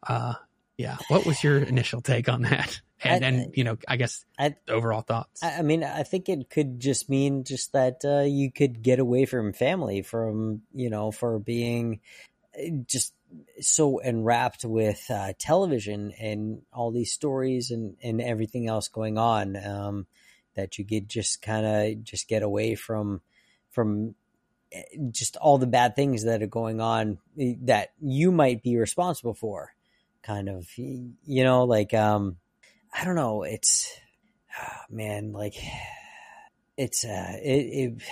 Uh, 0.07 0.35
yeah. 0.77 0.97
What 1.09 1.27
was 1.27 1.43
your 1.43 1.59
initial 1.59 2.01
take 2.01 2.29
on 2.29 2.43
that? 2.43 2.81
And, 3.01 3.23
then, 3.23 3.53
you 3.55 3.63
know, 3.63 3.79
I 3.87 3.95
guess 3.95 4.25
I- 4.41 4.57
overall 4.67 5.03
thoughts. 5.03 5.41
I 5.41 5.59
I 5.59 5.63
mean, 5.63 5.85
I 5.85 6.03
think 6.03 6.29
it 6.29 6.51
could 6.51 6.81
just 6.81 7.09
mean 7.09 7.45
just 7.45 7.73
that 7.73 8.01
uh, 8.05 8.23
you 8.23 8.51
could 8.51 8.83
get 8.83 8.99
away 8.99 9.25
from 9.25 9.53
family, 9.53 10.03
from 10.03 10.63
you 10.75 10.91
know, 10.91 11.13
for 11.13 11.39
being 11.39 12.01
uh, 12.59 12.71
just 12.89 13.15
so 13.61 13.99
enwrapped 13.99 14.65
with 14.65 15.05
uh, 15.11 15.33
television 15.39 16.13
and 16.21 16.63
all 16.73 16.91
these 16.91 17.13
stories 17.13 17.71
and 17.71 17.97
and 18.03 18.21
everything 18.21 18.69
else 18.69 18.89
going 18.89 19.19
on, 19.19 19.57
um, 19.57 20.07
that 20.55 20.79
you 20.79 20.85
get 20.85 21.07
just 21.07 21.43
kind 21.43 21.67
of 21.67 22.05
just 22.05 22.29
get 22.29 22.43
away 22.43 22.75
from 22.75 23.21
from 23.71 24.15
eh, 24.73 24.83
just 25.11 25.37
all 25.37 25.59
the 25.59 25.67
bad 25.67 25.97
things 25.97 26.25
that 26.25 26.43
are 26.43 26.47
going 26.47 26.81
on 26.81 27.19
eh, 27.39 27.55
that 27.63 27.91
you 28.01 28.33
might 28.33 28.63
be 28.63 28.77
responsible 28.77 29.35
for, 29.35 29.75
kind 30.23 30.49
of, 30.49 30.67
you 30.77 31.45
know, 31.45 31.65
like 31.65 31.95
um, 31.95 32.37
I 32.93 33.05
don't 33.05 33.17
know, 33.17 33.43
it's 33.43 33.93
man, 34.91 35.33
like 35.33 35.55
it's 36.77 37.05
uh, 37.05 37.33
it, 37.43 37.49
it 37.49 38.03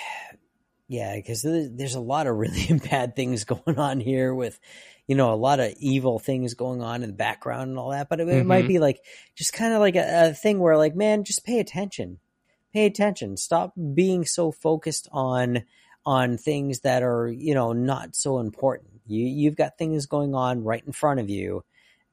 yeah, 0.88 1.16
because 1.16 1.42
there's 1.42 1.94
a 1.94 2.00
lot 2.00 2.26
of 2.26 2.36
really 2.36 2.78
bad 2.90 3.16
things 3.16 3.44
going 3.46 3.78
on 3.78 4.00
here 4.00 4.34
with, 4.34 4.58
you 5.06 5.14
know, 5.14 5.32
a 5.32 5.36
lot 5.36 5.60
of 5.60 5.72
evil 5.78 6.18
things 6.18 6.54
going 6.54 6.82
on 6.82 7.02
in 7.02 7.10
the 7.10 7.16
background 7.16 7.70
and 7.70 7.78
all 7.78 7.90
that. 7.90 8.08
But 8.08 8.20
it, 8.20 8.28
it 8.28 8.46
might 8.46 8.64
Mhm. 8.64 8.68
be 8.68 8.78
like 8.78 9.00
just 9.34 9.52
kind 9.52 9.72
of 9.72 9.80
like 9.80 9.96
a, 9.96 10.30
a 10.30 10.34
thing 10.34 10.58
where, 10.58 10.76
like, 10.76 10.96
man, 10.96 11.24
just 11.24 11.44
pay 11.44 11.60
attention, 11.60 12.18
pay 12.72 12.86
attention. 12.86 13.36
Stop 13.36 13.72
being 13.94 14.24
so 14.24 14.50
focused 14.52 15.08
on 15.12 15.64
on 16.04 16.38
things 16.38 16.80
that 16.80 17.02
are 17.02 17.28
you 17.28 17.54
know 17.54 17.72
not 17.72 18.14
so 18.16 18.38
important. 18.38 19.00
You 19.06 19.24
you've 19.26 19.56
got 19.56 19.78
things 19.78 20.06
going 20.06 20.34
on 20.34 20.64
right 20.64 20.82
in 20.84 20.92
front 20.92 21.20
of 21.20 21.30
you 21.30 21.64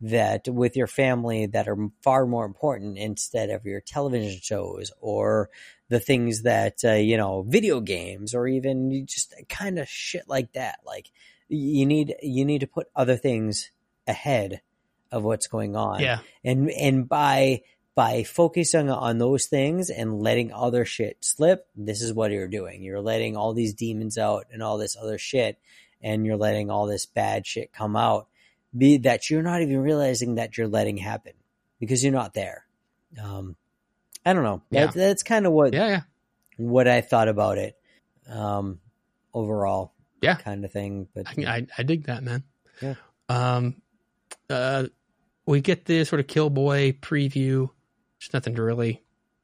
that 0.01 0.47
with 0.49 0.75
your 0.75 0.87
family 0.87 1.45
that 1.45 1.67
are 1.67 1.77
far 2.01 2.25
more 2.25 2.45
important 2.45 2.97
instead 2.97 3.49
of 3.49 3.65
your 3.65 3.79
television 3.79 4.37
shows 4.41 4.91
or 4.99 5.49
the 5.87 5.99
things 5.99 6.41
that 6.41 6.79
uh, 6.83 6.93
you 6.93 7.15
know 7.17 7.43
video 7.47 7.79
games 7.79 8.35
or 8.35 8.47
even 8.47 9.05
just 9.07 9.33
kind 9.47 9.79
of 9.79 9.87
shit 9.87 10.27
like 10.27 10.51
that 10.53 10.79
like 10.85 11.09
you 11.53 11.85
need 11.85 12.15
you 12.21 12.45
need 12.45 12.59
to 12.61 12.67
put 12.67 12.87
other 12.95 13.15
things 13.15 13.71
ahead 14.07 14.61
of 15.11 15.23
what's 15.23 15.47
going 15.47 15.75
on 15.75 15.99
yeah. 15.99 16.19
and 16.43 16.69
and 16.71 17.07
by 17.07 17.61
by 17.95 18.23
focusing 18.23 18.89
on 18.89 19.19
those 19.19 19.45
things 19.45 19.91
and 19.91 20.19
letting 20.19 20.51
other 20.51 20.83
shit 20.83 21.17
slip 21.21 21.67
this 21.75 22.01
is 22.01 22.11
what 22.11 22.31
you're 22.31 22.47
doing 22.47 22.81
you're 22.81 23.01
letting 23.01 23.37
all 23.37 23.53
these 23.53 23.73
demons 23.73 24.17
out 24.17 24.47
and 24.51 24.63
all 24.63 24.77
this 24.77 24.97
other 24.99 25.17
shit 25.17 25.59
and 26.01 26.25
you're 26.25 26.37
letting 26.37 26.71
all 26.71 26.87
this 26.87 27.05
bad 27.05 27.45
shit 27.45 27.71
come 27.71 27.95
out 27.95 28.27
be 28.75 28.97
that 28.97 29.29
you're 29.29 29.43
not 29.43 29.61
even 29.61 29.77
realizing 29.79 30.35
that 30.35 30.57
you're 30.57 30.67
letting 30.67 30.97
happen 30.97 31.33
because 31.79 32.03
you're 32.03 32.11
not 32.11 32.33
there 32.33 32.65
um 33.21 33.55
i 34.25 34.33
don't 34.33 34.43
know 34.43 34.63
Yeah. 34.71 34.87
that, 34.87 34.95
that's 34.95 35.23
kind 35.23 35.45
of 35.45 35.53
what 35.53 35.73
Yeah. 35.73 35.87
Yeah. 35.87 36.01
what 36.57 36.87
i 36.87 37.01
thought 37.01 37.27
about 37.27 37.59
it 37.59 37.77
um 38.27 38.79
overall 39.35 39.93
Yeah. 40.23 40.35
kind 40.35 40.63
of 40.63 40.71
thing 40.71 41.07
but 41.13 41.27
I, 41.27 41.41
I, 41.45 41.67
I 41.77 41.83
dig 41.83 42.05
that, 42.05 42.23
man. 42.23 42.43
Yeah. 42.81 42.95
Um, 43.29 43.75
uh, 44.49 44.85
we 45.45 45.61
get 45.61 45.85
the 45.85 46.03
sort 46.05 46.19
of 46.19 46.27
Killboy 46.27 46.99
preview. 46.99 47.69
There's 48.19 48.33
nothing 48.33 48.55
to 48.55 48.63
really 48.63 49.03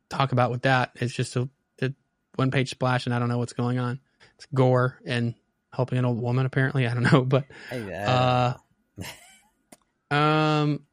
talk 0.09 0.31
about 0.31 0.51
with 0.51 0.63
that. 0.63 0.91
It's 0.95 1.13
just 1.13 1.35
a, 1.35 1.49
a 1.81 1.93
one 2.35 2.51
page 2.51 2.69
splash, 2.69 3.05
and 3.05 3.13
I 3.13 3.19
don't 3.19 3.29
know 3.29 3.37
what's 3.37 3.53
going 3.53 3.79
on. 3.79 3.99
It's 4.35 4.47
gore 4.53 4.99
and 5.05 5.35
helping 5.73 5.97
an 5.97 6.05
old 6.05 6.21
woman, 6.21 6.45
apparently. 6.45 6.87
I 6.87 6.93
don't 6.93 7.11
know, 7.11 7.23
but 7.23 7.45
uh, 7.71 8.53
um, 10.11 10.85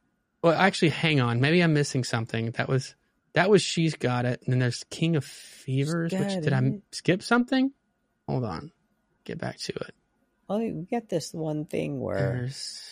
well, 0.42 0.54
actually, 0.54 0.90
hang 0.90 1.20
on. 1.20 1.40
Maybe 1.40 1.62
I'm 1.62 1.74
missing 1.74 2.04
something. 2.04 2.50
That 2.52 2.68
was 2.68 2.94
that 3.34 3.50
was 3.50 3.62
she's 3.62 3.94
got 3.94 4.24
it, 4.24 4.42
and 4.44 4.52
then 4.52 4.58
there's 4.58 4.84
King 4.90 5.16
of 5.16 5.24
Fevers. 5.24 6.12
Which 6.12 6.42
did 6.42 6.52
I 6.52 6.80
skip 6.92 7.22
something? 7.22 7.72
Hold 8.28 8.44
on, 8.44 8.72
get 9.26 9.38
back 9.38 9.58
to 9.58 9.74
it. 9.74 9.94
oh 10.48 10.58
you 10.58 10.86
get 10.90 11.08
this 11.08 11.32
one 11.32 11.66
thing 11.66 12.00
where 12.00 12.18
There's 12.18 12.82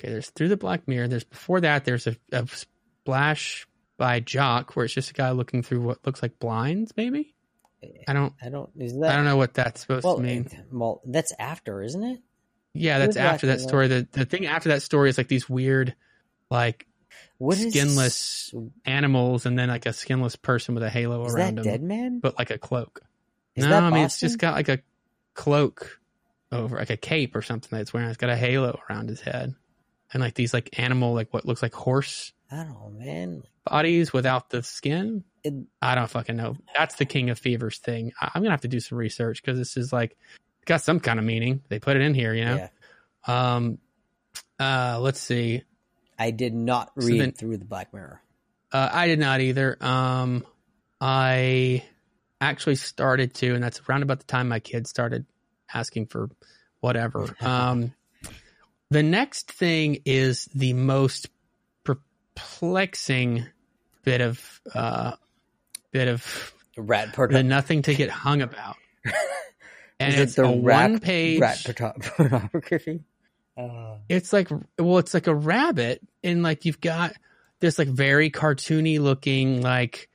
okay. 0.00 0.10
There's 0.10 0.30
through 0.30 0.48
the 0.48 0.56
Black 0.56 0.88
Mirror. 0.88 1.08
There's 1.08 1.24
before 1.24 1.60
that. 1.60 1.84
There's 1.84 2.06
a, 2.06 2.16
a 2.32 2.46
splash 2.46 3.66
by 3.96 4.20
Jock, 4.20 4.74
where 4.76 4.84
it's 4.84 4.94
just 4.94 5.10
a 5.10 5.14
guy 5.14 5.30
looking 5.30 5.62
through 5.62 5.82
what 5.82 6.04
looks 6.04 6.22
like 6.22 6.38
blinds. 6.38 6.92
Maybe 6.96 7.34
I 8.08 8.12
don't. 8.12 8.32
I 8.42 8.48
don't. 8.48 8.70
Is 8.76 8.98
that? 8.98 9.12
I 9.12 9.16
don't 9.16 9.24
know 9.24 9.36
what 9.36 9.54
that's 9.54 9.82
supposed 9.82 10.04
well, 10.04 10.16
to 10.16 10.22
mean. 10.22 10.48
well, 10.72 11.02
that's 11.04 11.32
after, 11.38 11.82
isn't 11.82 12.02
it? 12.02 12.20
Yeah, 12.72 12.98
that's 12.98 13.16
after 13.16 13.46
that 13.48 13.54
watching 13.54 13.68
story. 13.68 13.88
The 13.88 14.08
the 14.12 14.24
thing 14.24 14.46
after 14.46 14.70
that 14.70 14.82
story 14.82 15.08
is 15.08 15.18
like 15.18 15.28
these 15.28 15.48
weird, 15.48 15.94
like 16.50 16.86
What 17.38 17.58
is 17.58 17.72
Skinless 17.72 18.54
animals, 18.84 19.46
and 19.46 19.58
then 19.58 19.68
like 19.68 19.86
a 19.86 19.92
skinless 19.92 20.36
person 20.36 20.74
with 20.74 20.84
a 20.84 20.90
halo 20.90 21.24
Is 21.24 21.34
around 21.34 21.56
that 21.56 21.66
him, 21.66 21.72
Dead 21.72 21.82
Man? 21.82 22.20
but 22.20 22.38
like 22.38 22.50
a 22.50 22.58
cloak. 22.58 23.00
Is 23.54 23.64
no, 23.64 23.70
that 23.70 23.82
I 23.82 23.90
mean 23.90 24.04
it's 24.04 24.20
just 24.20 24.38
got 24.38 24.54
like 24.54 24.68
a 24.68 24.80
cloak 25.36 26.00
over, 26.50 26.76
like 26.76 26.90
a 26.90 26.96
cape 26.96 27.36
or 27.36 27.42
something 27.42 27.68
that 27.70 27.82
it's 27.82 27.92
wearing. 27.92 28.08
It's 28.08 28.16
got 28.18 28.30
a 28.30 28.36
halo 28.36 28.80
around 28.90 29.08
his 29.08 29.20
head, 29.20 29.54
and 30.12 30.20
like 30.20 30.34
these 30.34 30.52
like 30.54 30.78
animal, 30.78 31.14
like 31.14 31.32
what 31.32 31.44
looks 31.46 31.62
like 31.62 31.74
horse 31.74 32.32
I 32.50 32.56
don't 32.56 32.68
know, 32.70 32.90
man. 32.98 33.42
bodies 33.64 34.12
without 34.12 34.50
the 34.50 34.62
skin. 34.62 35.22
It, 35.44 35.54
I 35.80 35.94
don't 35.94 36.10
fucking 36.10 36.36
know. 36.36 36.56
That's 36.76 36.96
the 36.96 37.04
King 37.04 37.30
of 37.30 37.38
Fevers 37.38 37.78
thing. 37.78 38.12
I- 38.20 38.30
I'm 38.34 38.42
gonna 38.42 38.50
have 38.52 38.62
to 38.62 38.68
do 38.68 38.80
some 38.80 38.98
research 38.98 39.42
because 39.42 39.58
this 39.58 39.76
is 39.76 39.92
like 39.92 40.16
got 40.64 40.80
some 40.80 40.98
kind 41.00 41.18
of 41.20 41.24
meaning. 41.24 41.62
They 41.68 41.78
put 41.78 41.96
it 41.96 42.02
in 42.02 42.14
here, 42.14 42.34
you 42.34 42.44
know. 42.44 42.56
Yeah, 42.56 42.68
Um, 43.54 43.78
uh, 44.58 44.98
let's 45.00 45.20
see. 45.20 45.62
I 46.18 46.30
did 46.30 46.54
not 46.54 46.92
So 46.98 47.06
read 47.06 47.20
then- 47.20 47.32
through 47.32 47.58
the 47.58 47.64
Black 47.64 47.92
Mirror. 47.92 48.20
Uh, 48.72 48.88
I 48.92 49.06
did 49.06 49.18
not 49.20 49.40
either. 49.40 49.76
Um, 49.84 50.44
I 51.00 51.84
actually 52.40 52.76
started 52.76 53.34
to, 53.34 53.54
and 53.54 53.62
that's 53.62 53.80
around 53.88 54.02
about 54.02 54.18
the 54.18 54.26
time 54.26 54.48
my 54.48 54.60
kids 54.60 54.90
started 54.90 55.26
asking 55.72 56.06
for 56.06 56.28
whatever. 56.80 57.34
Um, 57.40 57.92
the 58.90 59.02
next 59.02 59.50
thing 59.50 60.02
is 60.04 60.44
the 60.54 60.72
most 60.72 61.28
perplexing 61.82 63.46
bit 64.04 64.20
of 64.20 64.60
uh, 64.74 65.12
bit 65.90 66.08
of 66.08 66.52
Rat 66.76 67.14
the 67.16 67.42
nothing 67.42 67.82
to 67.82 67.94
get 67.94 68.10
hung 68.10 68.42
about. 68.42 68.76
And 69.98 70.12
Is 70.12 70.20
it 70.20 70.22
it's 70.24 70.34
the 70.34 70.44
a 70.44 70.60
rat- 70.60 70.90
one 70.90 71.00
page. 71.00 71.40
rat 71.40 71.58
porno- 71.64 71.94
pornography. 72.02 73.00
Uh, 73.56 73.96
it's 74.10 74.30
like 74.30 74.50
well 74.78 74.98
it's 74.98 75.14
like 75.14 75.26
a 75.26 75.34
rabbit 75.34 76.02
and 76.22 76.42
like 76.42 76.66
you've 76.66 76.82
got 76.82 77.14
this 77.60 77.78
like 77.78 77.88
very 77.88 78.30
cartoony 78.30 79.00
looking 79.00 79.62
like 79.62 80.10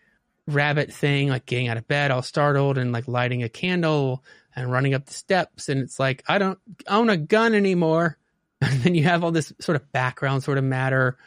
rabbit 0.53 0.94
thing 0.94 1.30
like 1.30 1.45
getting 1.45 1.68
out 1.68 1.78
of 1.78 1.88
bed 1.88 2.11
all 2.11 2.22
startled 2.22 2.78
and 2.78 2.91
like 2.91 3.07
lighting 3.07 3.44
a 3.44 3.49
candle 3.49 4.23
and 4.56 4.72
running 4.72 4.94
up 4.94 5.06
the 5.06 5.14
steps 5.14 5.69
and 5.69 5.82
it's 5.82 5.99
like 5.99 6.23
i 6.28 6.38
don't 6.38 6.60
own 6.88 7.10
a 7.10 7.18
gun 7.18 7.53
anymore 7.53 8.18
and 8.61 8.82
then 8.84 8.95
you 8.95 9.03
have 9.03 9.23
all 9.23 9.32
this 9.32 9.52
sort 9.60 9.76
of 9.76 9.91
background 9.91 10.44
sort 10.44 10.57
of 10.57 10.64
matter 10.64 11.18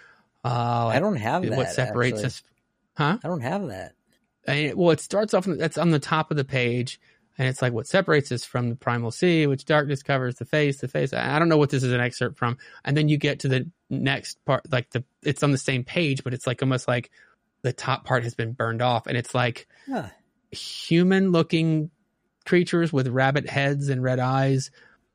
uh 0.44 0.84
like 0.86 0.96
I 0.96 1.00
don't 1.00 1.16
have 1.16 1.42
that. 1.42 1.56
what 1.56 1.70
separates 1.70 2.18
actually. 2.18 2.26
us 2.26 2.42
huh 2.96 3.18
I 3.24 3.28
don't 3.28 3.40
have 3.40 3.66
that. 3.68 3.92
and 4.46 4.58
it- 4.58 4.76
well, 4.76 4.90
it 4.90 5.00
starts 5.00 5.32
off. 5.34 5.46
That's 5.46 5.78
on 5.78 5.90
the 5.90 5.98
top 5.98 6.30
of 6.30 6.36
the 6.36 6.44
page, 6.44 7.00
and 7.38 7.48
it's 7.48 7.62
like 7.62 7.72
what 7.72 7.86
separates 7.88 8.30
us 8.30 8.44
from 8.44 8.68
the 8.68 8.76
primal 8.76 9.10
sea, 9.10 9.46
which 9.46 9.64
darkness 9.64 10.02
covers 10.02 10.36
the 10.36 10.44
face. 10.44 10.78
The 10.80 10.86
face. 10.88 11.12
I 11.14 11.38
don't 11.38 11.48
know 11.48 11.56
what 11.56 11.70
this 11.70 11.82
is 11.82 11.92
an 11.92 12.00
excerpt 12.00 12.36
from. 12.38 12.58
And 12.84 12.94
then 12.96 13.08
you 13.08 13.16
get 13.16 13.40
to 13.40 13.48
the 13.48 13.68
next 13.90 14.38
part, 14.44 14.70
like 14.70 14.90
the 14.90 15.02
it's 15.22 15.42
on 15.42 15.50
the 15.50 15.58
same 15.58 15.82
page, 15.82 16.22
but 16.22 16.34
it's 16.34 16.46
like 16.46 16.60
almost 16.62 16.86
like 16.86 17.10
the 17.64 17.72
top 17.72 18.04
part 18.04 18.22
has 18.22 18.34
been 18.36 18.52
burned 18.52 18.80
off, 18.82 19.08
and 19.08 19.16
it's 19.16 19.34
like 19.34 19.66
Huh. 19.90 20.08
human-looking 20.88 21.90
creatures 22.46 22.92
with 22.92 23.08
rabbit 23.08 23.48
heads 23.48 23.88
and 23.88 24.02
red 24.02 24.18
eyes, 24.20 24.70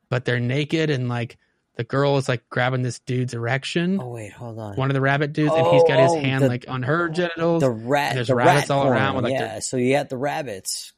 but 0.09 0.25
they're 0.25 0.39
naked, 0.39 0.89
and 0.89 1.07
like 1.09 1.37
the 1.75 1.83
girl 1.83 2.17
is 2.17 2.27
like 2.27 2.43
grabbing 2.49 2.81
this 2.81 2.99
dude's 2.99 3.33
erection. 3.33 3.99
Oh 4.01 4.09
wait, 4.09 4.33
hold 4.33 4.59
on. 4.59 4.75
One 4.75 4.89
of 4.89 4.93
the 4.95 5.01
rabbit 5.01 5.31
dudes, 5.31 5.53
and 5.53 5.65
he's 5.67 5.83
got 5.83 5.99
his 5.99 6.11
Oh, 6.11 6.19
hand 6.19 6.43
the- 6.43 6.49
like 6.49 6.65
on 6.67 6.83
her 6.83 7.07
genitals. 7.09 7.61
the 7.61 7.69
rat. 7.71 8.15
there's 8.15 8.27
the 8.27 8.35
rabbits 8.35 8.69
rat 8.69 8.75
all 8.75 8.83
porn, 8.83 8.97
around 8.97 9.15
with, 9.15 9.23
like, 9.25 9.33
yeah. 9.33 9.59
So 9.59 9.77
you 9.77 9.93
got 9.95 10.09
the 10.09 10.17
rabbits 10.17 10.93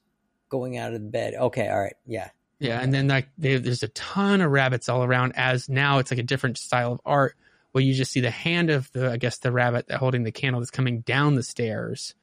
going 0.49 0.77
out 0.77 0.93
of 0.93 1.01
the 1.01 1.07
bed. 1.09 1.35
Okay, 1.35 1.69
all 1.69 1.79
right, 1.79 1.95
yeah. 2.07 2.29
Yeah, 2.59 2.79
and 2.79 2.93
then 2.93 3.07
like 3.07 3.27
they, 3.37 3.57
there's 3.57 3.83
a 3.83 3.87
ton 3.89 4.39
of 4.41 4.51
rabbits 4.51 4.87
all 4.89 5.03
around. 5.03 5.33
As 5.35 5.67
now 5.67 5.97
it's 5.99 6.11
like 6.11 6.19
a 6.19 6.23
different 6.23 6.57
style 6.57 6.93
of 6.93 7.01
art 7.05 7.35
where 7.71 7.83
you 7.83 7.93
just 7.93 8.11
see 8.11 8.21
the 8.21 8.31
hand 8.31 8.69
of 8.69 8.91
the 8.91 9.11
I 9.11 9.17
guess 9.17 9.37
the 9.37 9.51
rabbit 9.51 9.87
that 9.87 9.97
holding 9.99 10.23
the 10.23 10.31
candle 10.31 10.59
that's 10.59 10.71
coming 10.71 11.01
down 11.01 11.35
the 11.35 11.43
stairs, 11.43 12.15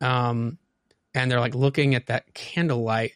um, 0.00 0.58
and 1.14 1.30
they're 1.30 1.40
like 1.40 1.54
looking 1.54 1.94
at 1.94 2.06
that 2.06 2.32
candlelight, 2.34 3.12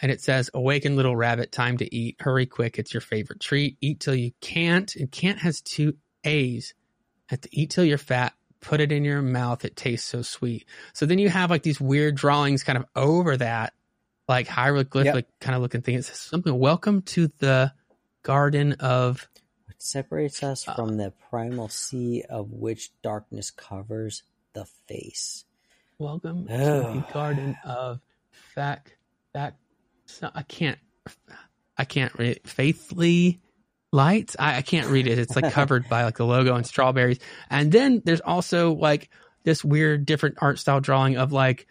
and 0.00 0.12
it 0.12 0.20
says, 0.20 0.50
"Awaken, 0.54 0.96
little 0.96 1.16
rabbit, 1.16 1.52
time 1.52 1.78
to 1.78 1.94
eat. 1.94 2.16
Hurry 2.20 2.46
quick, 2.46 2.78
it's 2.78 2.94
your 2.94 3.00
favorite 3.00 3.40
treat. 3.40 3.76
Eat 3.80 4.00
till 4.00 4.14
you 4.14 4.32
can't." 4.40 4.94
And 4.96 5.10
can't 5.10 5.38
has 5.40 5.60
two 5.60 5.96
A's. 6.24 6.74
Have 7.26 7.40
to 7.42 7.48
eat 7.52 7.70
till 7.70 7.84
you're 7.84 7.98
fat. 7.98 8.34
Put 8.60 8.80
it 8.80 8.92
in 8.92 9.04
your 9.04 9.20
mouth. 9.20 9.64
It 9.64 9.76
tastes 9.76 10.08
so 10.08 10.22
sweet. 10.22 10.66
So 10.94 11.04
then 11.04 11.18
you 11.18 11.28
have 11.28 11.50
like 11.50 11.62
these 11.62 11.80
weird 11.80 12.14
drawings 12.14 12.62
kind 12.62 12.78
of 12.78 12.86
over 12.96 13.36
that, 13.36 13.74
like 14.28 14.46
hieroglyphic 14.46 15.26
kind 15.40 15.54
of 15.54 15.62
looking 15.62 15.82
thing. 15.82 15.96
It 15.96 16.04
says 16.04 16.18
something. 16.18 16.58
Welcome 16.58 17.02
to 17.02 17.30
the 17.38 17.72
Garden 18.22 18.74
of. 18.74 19.28
Separates 19.84 20.42
us 20.42 20.66
Uh, 20.66 20.74
from 20.74 20.96
the 20.96 21.10
primal 21.28 21.68
sea 21.68 22.22
of 22.30 22.50
which 22.52 22.90
darkness 23.02 23.50
covers 23.50 24.22
the 24.54 24.64
face? 24.64 25.44
Welcome 25.98 26.46
to 26.46 26.54
Oh. 26.54 26.94
the 26.94 27.12
Garden 27.12 27.54
of 27.64 28.00
Fact. 28.54 28.96
Fact. 29.34 29.58
So 30.06 30.30
I 30.34 30.42
can't. 30.42 30.78
I 31.76 31.84
can't 31.84 32.14
read 32.18 32.30
it. 32.38 32.48
Faithfully 32.48 33.42
lights. 33.92 34.36
I, 34.38 34.56
I 34.56 34.62
can't 34.62 34.88
read 34.88 35.06
it. 35.06 35.18
It's 35.18 35.36
like 35.36 35.52
covered 35.52 35.86
by 35.86 36.04
like 36.04 36.16
the 36.16 36.24
logo 36.24 36.54
and 36.54 36.66
strawberries. 36.66 37.18
And 37.50 37.70
then 37.70 38.00
there's 38.06 38.22
also 38.22 38.72
like 38.72 39.10
this 39.42 39.62
weird 39.62 40.06
different 40.06 40.38
art 40.40 40.58
style 40.58 40.80
drawing 40.80 41.18
of 41.18 41.30
like 41.32 41.66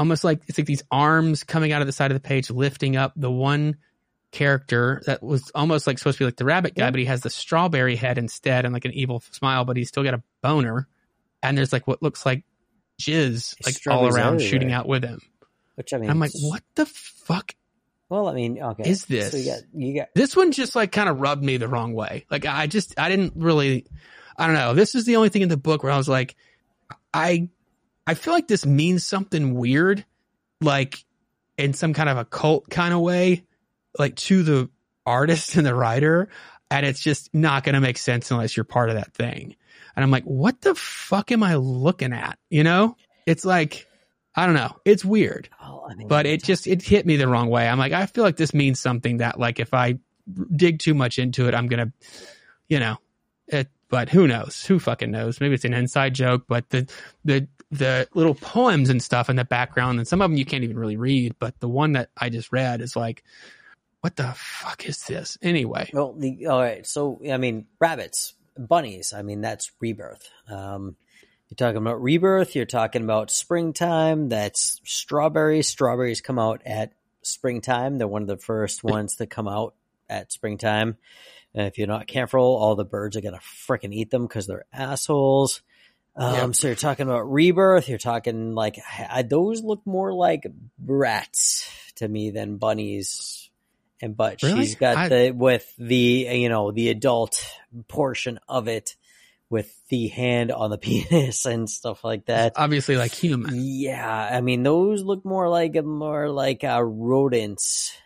almost 0.00 0.24
like 0.24 0.42
it's 0.48 0.58
like 0.58 0.66
these 0.66 0.82
arms 0.90 1.44
coming 1.44 1.70
out 1.70 1.80
of 1.80 1.86
the 1.86 1.92
side 1.92 2.10
of 2.10 2.16
the 2.20 2.26
page 2.28 2.50
lifting 2.50 2.96
up 2.96 3.12
the 3.14 3.30
one 3.30 3.76
character 4.32 5.00
that 5.06 5.22
was 5.22 5.50
almost 5.54 5.86
like 5.86 5.98
supposed 5.98 6.18
to 6.18 6.22
be 6.22 6.26
like 6.26 6.36
the 6.36 6.44
rabbit 6.44 6.74
guy, 6.74 6.84
Yeah. 6.86 6.90
but 6.90 6.98
he 7.00 7.06
has 7.06 7.20
the 7.20 7.30
strawberry 7.30 7.96
head 7.96 8.18
instead 8.18 8.64
and 8.64 8.74
like 8.74 8.84
an 8.84 8.92
evil 8.92 9.22
smile, 9.30 9.64
but 9.64 9.76
he's 9.76 9.88
still 9.88 10.02
got 10.02 10.14
a 10.14 10.22
boner. 10.42 10.88
And 11.42 11.56
there's 11.56 11.72
like 11.72 11.86
what 11.86 12.02
looks 12.02 12.24
like 12.26 12.44
jizz 13.00 13.54
like 13.64 13.76
all 13.92 14.06
around 14.06 14.34
everywhere. 14.34 14.48
shooting 14.48 14.72
out 14.72 14.88
with 14.88 15.04
him. 15.04 15.20
Which 15.74 15.92
I 15.94 15.98
mean, 15.98 16.10
I'm 16.10 16.18
like, 16.18 16.32
what 16.40 16.62
the 16.74 16.86
fuck? 16.86 17.54
Well, 18.08 18.28
I 18.28 18.34
mean, 18.34 18.62
okay. 18.62 18.88
is 18.90 19.06
this? 19.06 19.30
So 19.32 19.36
you 19.38 19.46
got 19.46 19.60
you 19.74 19.94
got 19.94 20.08
This 20.14 20.36
one 20.36 20.52
just 20.52 20.76
like 20.76 20.92
kind 20.92 21.08
of 21.08 21.20
rubbed 21.20 21.42
me 21.42 21.56
the 21.56 21.68
wrong 21.68 21.94
way. 21.94 22.26
Like 22.30 22.44
I 22.46 22.66
just 22.66 22.98
I 22.98 23.08
didn't 23.08 23.34
really 23.36 23.86
I 24.36 24.46
don't 24.46 24.54
know. 24.56 24.74
This 24.74 24.94
is 24.94 25.04
the 25.04 25.16
only 25.16 25.28
thing 25.30 25.42
in 25.42 25.48
the 25.48 25.56
book 25.56 25.82
where 25.82 25.92
I 25.92 25.96
was 25.96 26.08
like 26.08 26.34
I 27.12 27.48
I 28.06 28.14
feel 28.14 28.34
like 28.34 28.48
this 28.48 28.66
means 28.66 29.04
something 29.06 29.54
weird 29.54 30.04
like 30.60 31.04
in 31.56 31.72
some 31.74 31.92
kind 31.94 32.08
of 32.08 32.18
a 32.18 32.24
cult 32.24 32.68
kind 32.70 32.92
of 32.94 33.00
way 33.00 33.44
like 33.98 34.16
to 34.16 34.42
the 34.42 34.70
artist 35.04 35.56
and 35.56 35.66
the 35.66 35.74
writer 35.74 36.28
and 36.70 36.86
it's 36.86 37.00
just 37.00 37.34
not 37.34 37.64
going 37.64 37.74
to 37.74 37.80
make 37.80 37.98
sense 37.98 38.30
unless 38.30 38.56
you're 38.56 38.64
part 38.64 38.88
of 38.88 38.96
that 38.96 39.12
thing. 39.12 39.56
And 39.94 40.02
I'm 40.02 40.10
like, 40.10 40.24
what 40.24 40.60
the 40.62 40.74
fuck 40.74 41.30
am 41.30 41.42
I 41.42 41.56
looking 41.56 42.12
at? 42.12 42.38
You 42.48 42.64
know? 42.64 42.96
It's 43.26 43.44
like 43.44 43.86
I 44.34 44.46
don't 44.46 44.54
know. 44.54 44.74
It's 44.84 45.04
weird 45.04 45.48
well, 45.60 45.86
I 45.90 45.94
mean, 45.94 46.08
but 46.08 46.24
it 46.26 46.42
just 46.42 46.66
it 46.66 46.82
hit 46.82 47.04
me 47.04 47.16
the 47.16 47.28
wrong 47.28 47.50
way. 47.50 47.68
I'm 47.68 47.78
like, 47.78 47.92
I 47.92 48.06
feel 48.06 48.24
like 48.24 48.36
this 48.36 48.54
means 48.54 48.80
something 48.80 49.18
that 49.18 49.38
like 49.38 49.60
if 49.60 49.74
I 49.74 49.98
dig 50.54 50.78
too 50.78 50.94
much 50.94 51.18
into 51.18 51.48
it, 51.48 51.54
I'm 51.54 51.68
gonna, 51.68 51.92
you 52.68 52.80
know, 52.80 52.96
it. 53.46 53.68
But 53.90 54.08
who 54.08 54.26
knows? 54.26 54.64
Who 54.64 54.78
fucking 54.78 55.10
knows? 55.10 55.38
Maybe 55.38 55.54
it's 55.54 55.66
an 55.66 55.74
inside 55.74 56.14
joke. 56.14 56.44
But 56.48 56.70
the 56.70 56.90
the 57.26 57.46
the 57.70 58.08
little 58.14 58.34
poems 58.34 58.88
and 58.88 59.02
stuff 59.02 59.28
in 59.28 59.36
the 59.36 59.44
background, 59.44 59.98
and 59.98 60.08
some 60.08 60.22
of 60.22 60.30
them 60.30 60.38
you 60.38 60.46
can't 60.46 60.64
even 60.64 60.78
really 60.78 60.96
read. 60.96 61.36
But 61.38 61.60
the 61.60 61.68
one 61.68 61.92
that 61.92 62.08
I 62.16 62.30
just 62.30 62.52
read 62.52 62.80
is 62.80 62.96
like, 62.96 63.22
what 64.02 64.16
the 64.16 64.34
fuck 64.36 64.84
is 64.84 65.04
this? 65.04 65.38
Anyway, 65.40 65.88
Well, 65.92 66.12
the 66.12 66.46
all 66.48 66.60
right. 66.60 66.84
So 66.86 67.20
I 67.30 67.36
mean, 67.36 67.66
rabbits, 67.80 68.34
bunnies. 68.58 69.12
I 69.16 69.22
mean, 69.22 69.40
that's 69.40 69.70
rebirth. 69.80 70.28
Um, 70.48 70.96
you're 71.48 71.56
talking 71.56 71.78
about 71.80 72.02
rebirth. 72.02 72.56
You're 72.56 72.66
talking 72.66 73.04
about 73.04 73.30
springtime. 73.30 74.28
That's 74.28 74.80
strawberries. 74.84 75.68
Strawberries 75.68 76.20
come 76.20 76.38
out 76.38 76.62
at 76.66 76.92
springtime. 77.22 77.98
They're 77.98 78.08
one 78.08 78.22
of 78.22 78.28
the 78.28 78.36
first 78.38 78.82
ones 78.82 79.16
to 79.16 79.26
come 79.26 79.46
out 79.46 79.74
at 80.10 80.32
springtime. 80.32 80.96
And 81.54 81.68
if 81.68 81.78
you're 81.78 81.86
not 81.86 82.08
careful, 82.08 82.40
all 82.40 82.74
the 82.74 82.84
birds 82.84 83.16
are 83.16 83.20
gonna 83.20 83.38
freaking 83.38 83.92
eat 83.92 84.10
them 84.10 84.26
because 84.26 84.48
they're 84.48 84.64
assholes. 84.72 85.62
Um, 86.16 86.34
Yep. 86.34 86.54
So 86.56 86.66
you're 86.68 86.76
talking 86.76 87.06
about 87.06 87.30
rebirth. 87.30 87.88
You're 87.88 87.98
talking 87.98 88.54
like 88.54 88.78
I, 88.98 89.22
those 89.22 89.62
look 89.62 89.82
more 89.86 90.12
like 90.12 90.44
rats 90.84 91.70
to 91.96 92.08
me 92.08 92.30
than 92.30 92.56
bunnies. 92.56 93.41
And 94.02 94.16
but 94.16 94.42
Really? 94.42 94.66
she's 94.66 94.74
got 94.74 94.96
I- 94.96 95.08
the 95.08 95.30
with 95.30 95.72
the 95.78 95.96
you 96.32 96.48
know 96.50 96.72
the 96.72 96.90
adult 96.90 97.42
portion 97.88 98.38
of 98.48 98.66
it 98.68 98.96
with 99.48 99.72
the 99.90 100.08
hand 100.08 100.50
on 100.50 100.70
the 100.70 100.78
penis 100.86 101.44
and 101.46 101.70
stuff 101.70 102.02
like 102.04 102.26
that. 102.26 102.54
obviously 102.56 102.96
like 102.96 103.12
human. 103.14 103.52
Yeah, 103.54 104.12
I 104.12 104.40
mean 104.40 104.62
those 104.64 105.02
look 105.04 105.24
more 105.24 105.48
like 105.48 105.82
more 105.84 106.28
like 106.28 106.64
uh, 106.64 106.82
rodents. 106.82 107.96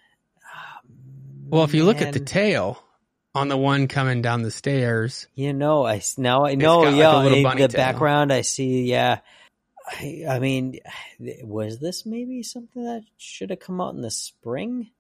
Well, 1.49 1.65
if 1.65 1.75
you 1.75 1.85
look 1.85 2.03
at 2.03 2.13
the 2.13 2.21
tail 2.21 2.83
on 3.35 3.49
the 3.49 3.57
one 3.57 3.87
coming 3.89 4.21
down 4.23 4.43
the 4.43 4.51
stairs, 4.51 5.27
You 5.35 5.53
know, 5.53 5.87
I 5.87 6.03
now 6.19 6.45
I 6.45 6.55
know. 6.57 6.83
got 6.83 6.89
like 6.93 6.97
yeah, 6.97 7.17
a 7.17 7.23
little 7.23 7.39
in 7.51 7.57
the 7.59 7.69
tail. 7.69 7.77
background 7.77 8.33
I 8.33 8.41
see. 8.41 8.83
Yeah, 8.83 9.21
I, 9.89 10.25
I 10.29 10.39
mean, 10.41 10.81
was 11.43 11.79
this 11.79 12.05
maybe 12.05 12.43
something 12.43 12.83
that 12.85 13.03
should 13.17 13.51
have 13.51 13.61
come 13.61 13.81
out 13.81 13.95
in 13.95 14.03
the 14.03 14.11
spring? 14.11 14.91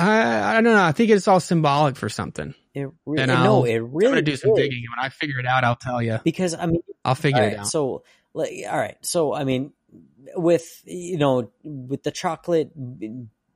I, 0.00 0.50
I 0.50 0.54
don't 0.54 0.64
know. 0.64 0.82
I 0.82 0.92
think 0.92 1.10
it's 1.10 1.28
all 1.28 1.40
symbolic 1.40 1.96
for 1.96 2.08
something. 2.08 2.54
It 2.74 2.88
really, 3.04 3.26
no, 3.26 3.64
it 3.64 3.76
I'm 3.76 3.92
really 3.92 4.10
gonna 4.10 4.22
do 4.22 4.36
some 4.36 4.54
did. 4.54 4.62
digging. 4.62 4.84
When 4.96 5.04
I 5.04 5.08
figure 5.08 5.38
it 5.38 5.46
out, 5.46 5.64
I'll 5.64 5.76
tell 5.76 6.02
you. 6.02 6.18
because 6.24 6.54
I 6.54 6.66
mean, 6.66 6.82
I'll 7.04 7.14
figure 7.14 7.42
all 7.42 7.48
it 7.48 7.58
out. 7.58 7.66
so 7.66 8.04
like, 8.32 8.52
all 8.68 8.78
right, 8.78 8.96
so 9.02 9.34
I 9.34 9.44
mean, 9.44 9.72
with 10.36 10.82
you 10.84 11.18
know, 11.18 11.50
with 11.64 12.02
the 12.02 12.12
chocolate, 12.12 12.70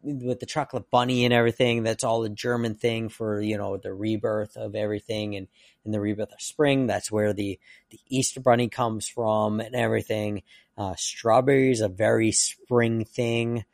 with 0.02 0.40
the 0.40 0.46
chocolate 0.46 0.90
bunny 0.90 1.24
and 1.24 1.32
everything, 1.32 1.84
that's 1.84 2.02
all 2.04 2.24
a 2.24 2.28
German 2.28 2.74
thing 2.74 3.08
for 3.08 3.40
you 3.40 3.56
know 3.56 3.76
the 3.76 3.94
rebirth 3.94 4.56
of 4.56 4.74
everything 4.74 5.36
and 5.36 5.46
and 5.84 5.94
the 5.94 6.00
rebirth 6.00 6.32
of 6.32 6.40
spring. 6.40 6.86
That's 6.86 7.10
where 7.10 7.32
the 7.32 7.58
the 7.90 8.00
Easter 8.08 8.40
bunny 8.40 8.68
comes 8.68 9.08
from 9.08 9.60
and 9.60 9.74
everything. 9.74 10.42
Uh, 10.76 10.94
strawberries 10.96 11.80
a 11.80 11.88
very 11.88 12.32
spring 12.32 13.04
thing 13.04 13.64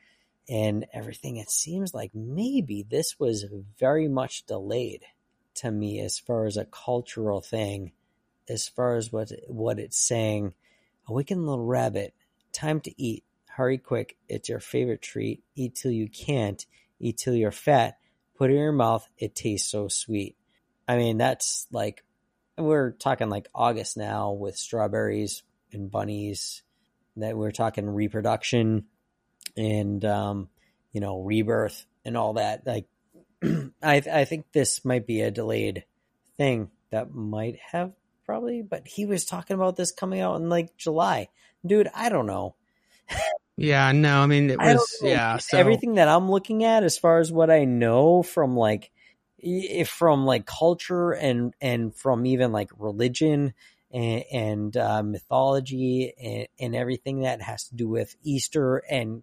and 0.51 0.85
everything. 0.93 1.37
It 1.37 1.49
seems 1.49 1.95
like 1.95 2.11
maybe 2.13 2.83
this 2.83 3.19
was 3.21 3.47
very 3.79 4.09
much 4.09 4.45
delayed 4.47 5.05
to 5.55 5.71
me 5.71 6.01
as 6.01 6.19
far 6.19 6.45
as 6.45 6.57
a 6.57 6.65
cultural 6.65 7.41
thing, 7.41 7.93
as 8.49 8.69
far 8.69 8.97
as 8.97 9.13
what 9.13 9.31
what 9.47 9.79
it's 9.79 9.97
saying. 9.97 10.55
Awaken 11.07 11.47
little 11.47 11.65
rabbit, 11.65 12.15
time 12.53 12.81
to 12.81 13.03
eat. 13.03 13.25
Hurry 13.47 13.79
quick, 13.79 14.17
it's 14.29 14.49
your 14.49 14.61
favorite 14.61 15.03
treat. 15.03 15.43
Eat 15.55 15.77
till 15.77 15.93
you 15.93 16.09
can't, 16.09 16.65
eat 16.99 17.17
till 17.17 17.35
you're 17.35 17.53
fat. 17.53 17.99
Put 18.37 18.51
it 18.51 18.55
in 18.55 18.61
your 18.61 18.73
mouth, 18.73 19.07
it 19.19 19.35
tastes 19.35 19.71
so 19.71 19.87
sweet. 19.89 20.37
I 20.89 20.97
mean, 20.97 21.19
that's 21.19 21.69
like 21.71 22.03
we're 22.59 22.91
talking 22.93 23.31
like 23.31 23.49
August 23.55 23.97
now 23.97 24.33
with 24.33 24.57
strawberries 24.57 25.45
and 25.73 25.91
bunnies. 25.91 26.63
That 27.17 27.37
we're 27.37 27.51
talking 27.51 27.89
reproduction 27.89 28.87
and 29.61 30.05
um, 30.05 30.49
you 30.93 31.01
know 31.01 31.21
rebirth 31.21 31.85
and 32.05 32.17
all 32.17 32.35
that. 32.35 32.67
Like, 32.67 32.87
I 33.83 34.03
I 34.13 34.25
think 34.25 34.47
this 34.53 34.85
might 34.85 35.07
be 35.07 35.21
a 35.21 35.31
delayed 35.31 35.85
thing 36.37 36.71
that 36.91 37.15
might 37.15 37.59
have 37.73 37.93
probably, 38.25 38.63
but 38.63 38.87
he 38.87 39.07
was 39.07 39.25
talking 39.25 39.55
about 39.55 39.77
this 39.77 39.93
coming 39.93 40.21
out 40.21 40.37
in 40.37 40.49
like 40.49 40.77
July. 40.77 41.29
Dude, 41.65 41.89
I 41.95 42.09
don't 42.09 42.27
know. 42.27 42.55
Yeah, 43.57 43.93
no, 43.93 44.21
I 44.21 44.27
mean 44.27 44.49
it 44.49 44.59
was 44.59 44.99
yeah. 45.03 45.37
So 45.37 45.59
Everything 45.59 45.97
that 45.97 46.09
I'm 46.09 46.31
looking 46.31 46.65
at, 46.65 46.83
as 46.83 46.97
far 46.97 47.19
as 47.19 47.31
what 47.31 47.51
I 47.51 47.65
know 47.67 48.23
from 48.23 48.57
like, 48.57 48.91
if 49.39 49.91
from 49.91 50.25
like 50.25 50.47
culture 50.47 51.11
and 51.11 51.53
and 51.61 51.95
from 51.95 52.25
even 52.25 52.53
like 52.53 52.71
religion 52.79 53.53
and, 53.91 54.25
and 54.33 54.77
uh, 54.77 55.03
mythology 55.03 56.15
and, 56.19 56.49
and 56.59 56.75
everything 56.75 57.21
that 57.21 57.43
has 57.43 57.65
to 57.65 57.75
do 57.75 57.87
with 57.87 58.17
Easter 58.23 58.79
and 58.91 59.23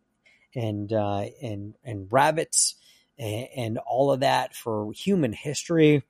and 0.58 0.92
uh, 0.92 1.26
and 1.42 1.76
and 1.84 2.08
rabbits 2.12 2.76
and, 3.18 3.48
and 3.56 3.78
all 3.78 4.12
of 4.12 4.22
that 4.22 4.56
for 4.56 4.92
human 4.94 5.32
history, 5.34 6.04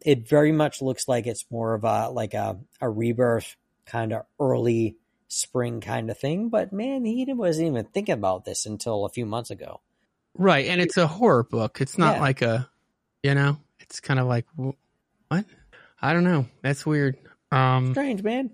it 0.00 0.28
very 0.28 0.52
much 0.52 0.80
looks 0.80 1.08
like 1.08 1.26
it's 1.26 1.44
more 1.50 1.74
of 1.74 1.84
a 1.84 2.08
like 2.10 2.34
a 2.34 2.58
a 2.80 2.88
rebirth 2.88 3.56
kind 3.84 4.12
of 4.12 4.22
early 4.38 4.96
spring 5.26 5.80
kind 5.80 6.10
of 6.10 6.18
thing. 6.18 6.48
But 6.48 6.72
man, 6.72 7.04
he 7.04 7.26
wasn't 7.32 7.68
even 7.68 7.84
thinking 7.86 8.14
about 8.14 8.44
this 8.44 8.64
until 8.66 9.04
a 9.04 9.08
few 9.10 9.26
months 9.26 9.50
ago. 9.50 9.80
right, 10.34 10.66
and 10.66 10.80
it's 10.80 10.96
a 10.96 11.06
horror 11.06 11.42
book. 11.42 11.80
It's 11.80 11.98
not 11.98 12.16
Yeah. 12.16 12.20
like 12.20 12.42
a, 12.42 12.70
you 13.24 13.34
know, 13.34 13.58
it's 13.80 13.98
kind 14.00 14.20
of 14.20 14.26
like 14.28 14.46
what? 14.56 15.44
I 16.00 16.12
don't 16.12 16.22
know. 16.24 16.46
That's 16.62 16.86
weird. 16.86 17.16
Um, 17.50 17.90
Strange, 17.92 18.22
man. 18.22 18.50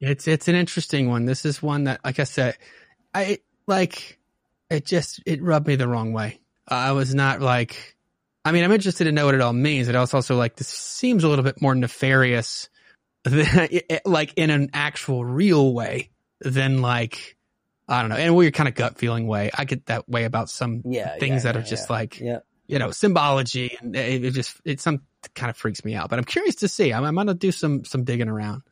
It's 0.00 0.28
it's 0.28 0.48
an 0.48 0.54
interesting 0.56 1.08
one. 1.08 1.24
This 1.24 1.46
is 1.46 1.62
one 1.62 1.84
that, 1.84 2.04
like 2.04 2.18
I 2.18 2.24
said, 2.24 2.58
I 3.14 3.38
like 3.66 4.18
it. 4.72 4.86
Just 4.86 5.20
it 5.26 5.42
rubbed 5.42 5.66
me 5.66 5.76
the 5.76 5.88
wrong 5.88 6.12
way. 6.12 6.40
I 6.66 6.92
was 6.92 7.14
not 7.14 7.40
like. 7.40 7.96
I 8.44 8.50
mean, 8.50 8.64
I'm 8.64 8.72
interested 8.72 9.04
to 9.04 9.12
know 9.12 9.26
what 9.26 9.36
it 9.36 9.40
all 9.40 9.52
means. 9.52 9.88
It 9.88 9.94
also 9.94 10.16
also 10.18 10.36
like 10.36 10.56
this 10.56 10.68
seems 10.68 11.22
a 11.22 11.28
little 11.28 11.44
bit 11.44 11.62
more 11.62 11.74
nefarious, 11.74 12.68
than, 13.24 13.68
like 14.04 14.34
in 14.36 14.50
an 14.50 14.70
actual 14.74 15.24
real 15.24 15.72
way 15.72 16.10
than 16.40 16.82
like 16.82 17.36
I 17.88 18.00
don't 18.00 18.10
know, 18.10 18.16
in 18.16 18.28
a 18.28 18.34
weird 18.34 18.54
kind 18.54 18.68
of 18.68 18.74
gut 18.74 18.98
feeling 18.98 19.26
way. 19.26 19.50
I 19.54 19.64
get 19.64 19.86
that 19.86 20.08
way 20.08 20.24
about 20.24 20.48
some 20.48 20.82
Yeah, 20.84 21.18
things 21.18 21.44
yeah, 21.44 21.52
that 21.52 21.54
yeah, 21.54 21.60
are 21.60 21.64
just 21.64 21.90
like 21.90 22.20
you 22.66 22.78
know 22.78 22.90
symbology, 22.90 23.76
and 23.80 23.94
it, 23.94 24.24
it 24.24 24.30
just 24.32 24.60
it 24.64 24.80
some 24.80 25.02
kind 25.34 25.50
of 25.50 25.56
freaks 25.56 25.84
me 25.84 25.94
out. 25.94 26.10
But 26.10 26.18
I'm 26.18 26.24
curious 26.24 26.56
to 26.56 26.68
see. 26.68 26.92
I'm, 26.92 27.04
I'm 27.04 27.14
gonna 27.14 27.34
do 27.34 27.52
some 27.52 27.84
some 27.84 28.04
digging 28.04 28.28
around. 28.28 28.62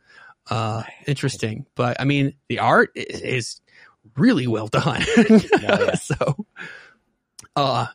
Uh, 0.48 0.82
interesting, 1.06 1.66
but 1.74 2.00
I 2.00 2.04
mean, 2.04 2.34
the 2.48 2.60
art 2.60 2.92
is, 2.94 3.20
is 3.20 3.60
really 4.16 4.46
well 4.46 4.68
done. 4.68 5.04
yeah. 5.60 5.94
So, 5.96 6.46
uh, 7.56 7.86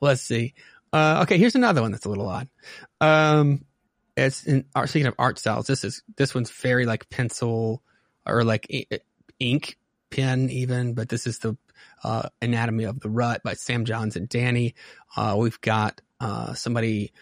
let's 0.00 0.22
see. 0.22 0.54
Uh, 0.92 1.20
okay, 1.22 1.38
here's 1.38 1.54
another 1.54 1.82
one 1.82 1.92
that's 1.92 2.04
a 2.04 2.08
little 2.08 2.28
odd. 2.28 2.48
Um, 3.00 3.64
it's 4.16 4.44
in 4.44 4.64
art. 4.74 4.88
Speaking 4.88 5.06
of 5.06 5.14
art 5.18 5.38
styles, 5.38 5.66
this 5.66 5.84
is 5.84 6.02
this 6.16 6.34
one's 6.34 6.50
very 6.50 6.86
like 6.86 7.08
pencil 7.10 7.82
or 8.26 8.44
like 8.44 8.66
ink 9.38 9.78
pen 10.10 10.50
even, 10.50 10.94
but 10.94 11.08
this 11.08 11.26
is 11.26 11.38
the 11.38 11.56
uh, 12.02 12.28
Anatomy 12.40 12.84
of 12.84 13.00
the 13.00 13.10
Rut 13.10 13.42
by 13.42 13.54
Sam 13.54 13.84
Johns 13.84 14.16
and 14.16 14.28
Danny. 14.28 14.74
Uh, 15.16 15.36
we've 15.38 15.60
got 15.60 16.00
uh, 16.20 16.54
somebody 16.54 17.12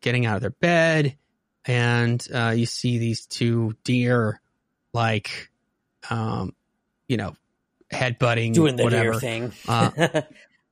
getting 0.00 0.26
out 0.26 0.36
of 0.36 0.42
their 0.42 0.50
bed, 0.50 1.16
and 1.64 2.26
uh, 2.32 2.54
you 2.56 2.66
see 2.66 2.98
these 2.98 3.26
two 3.26 3.76
deer, 3.84 4.40
like, 4.92 5.50
um, 6.10 6.54
you 7.08 7.16
know, 7.16 7.34
headbutting, 7.92 8.52
Doing 8.54 8.76
the 8.76 8.84
whatever. 8.84 9.12
deer 9.12 9.20
thing. 9.20 9.52
Uh, 9.68 9.90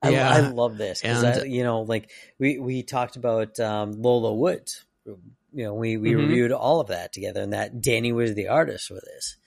I, 0.01 0.09
yeah. 0.09 0.29
I 0.29 0.39
love 0.49 0.77
this 0.77 1.01
because 1.01 1.23
And- 1.23 1.51
you 1.51 1.63
know, 1.63 1.81
like 1.81 2.09
we 2.39 2.59
we 2.59 2.83
talked 2.83 3.15
about 3.15 3.59
um, 3.59 4.01
Lola 4.01 4.33
Woods. 4.33 4.83
You 5.05 5.63
know, 5.63 5.73
we 5.73 5.97
we 5.97 6.11
Mhm. 6.11 6.17
reviewed 6.17 6.51
all 6.51 6.79
of 6.81 6.87
that 6.89 7.13
together, 7.13 7.41
and 7.41 7.53
that 7.53 7.81
Danny 7.81 8.11
was 8.11 8.33
the 8.35 8.49
artist 8.49 8.87
for 8.87 8.95
this. 8.95 9.37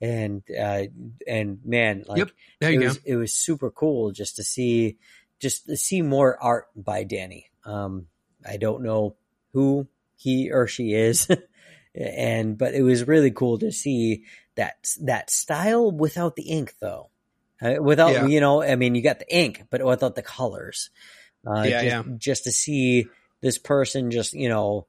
And 0.00 0.42
uh, 0.56 0.84
and 1.26 1.58
man, 1.64 2.04
like 2.06 2.18
Yep, 2.18 2.30
There 2.60 2.70
it 2.70 2.74
you 2.74 2.80
go. 2.80 2.86
was 2.86 3.00
it 3.04 3.16
was 3.16 3.32
super 3.34 3.70
cool 3.70 4.12
just 4.12 4.36
to 4.36 4.44
see 4.44 4.96
just 5.40 5.66
to 5.66 5.76
see 5.76 6.02
more 6.02 6.38
art 6.42 6.66
by 6.76 7.02
Danny. 7.04 7.46
Um, 7.64 8.06
I 8.46 8.58
don't 8.58 8.82
know 8.84 9.16
who 9.52 9.88
he 10.16 10.50
or 10.52 10.66
she 10.66 10.92
is, 10.94 11.28
and 11.94 12.56
but 12.56 12.74
it 12.74 12.82
was 12.82 13.06
really 13.08 13.30
cool 13.30 13.58
to 13.58 13.72
see 13.72 14.24
that 14.54 14.76
that 15.02 15.30
style 15.30 15.90
without 15.90 16.36
the 16.36 16.44
ink 16.44 16.74
though. 16.80 17.10
Uh, 17.60 17.76
without 17.80 18.12
Yeah. 18.12 18.26
you 18.26 18.40
know, 18.40 18.62
I 18.62 18.76
mean, 18.76 18.94
you 18.94 19.02
got 19.02 19.18
the 19.18 19.34
ink, 19.34 19.64
but 19.70 19.84
without 19.84 20.14
the 20.14 20.22
colors. 20.22 20.90
Uh, 21.46 21.62
Yeah, 21.62 21.82
just, 21.82 21.84
yeah. 21.84 22.02
just 22.18 22.44
to 22.44 22.52
see 22.52 23.06
this 23.40 23.58
person 23.58 24.10
just 24.10 24.32
you 24.32 24.48
know 24.48 24.86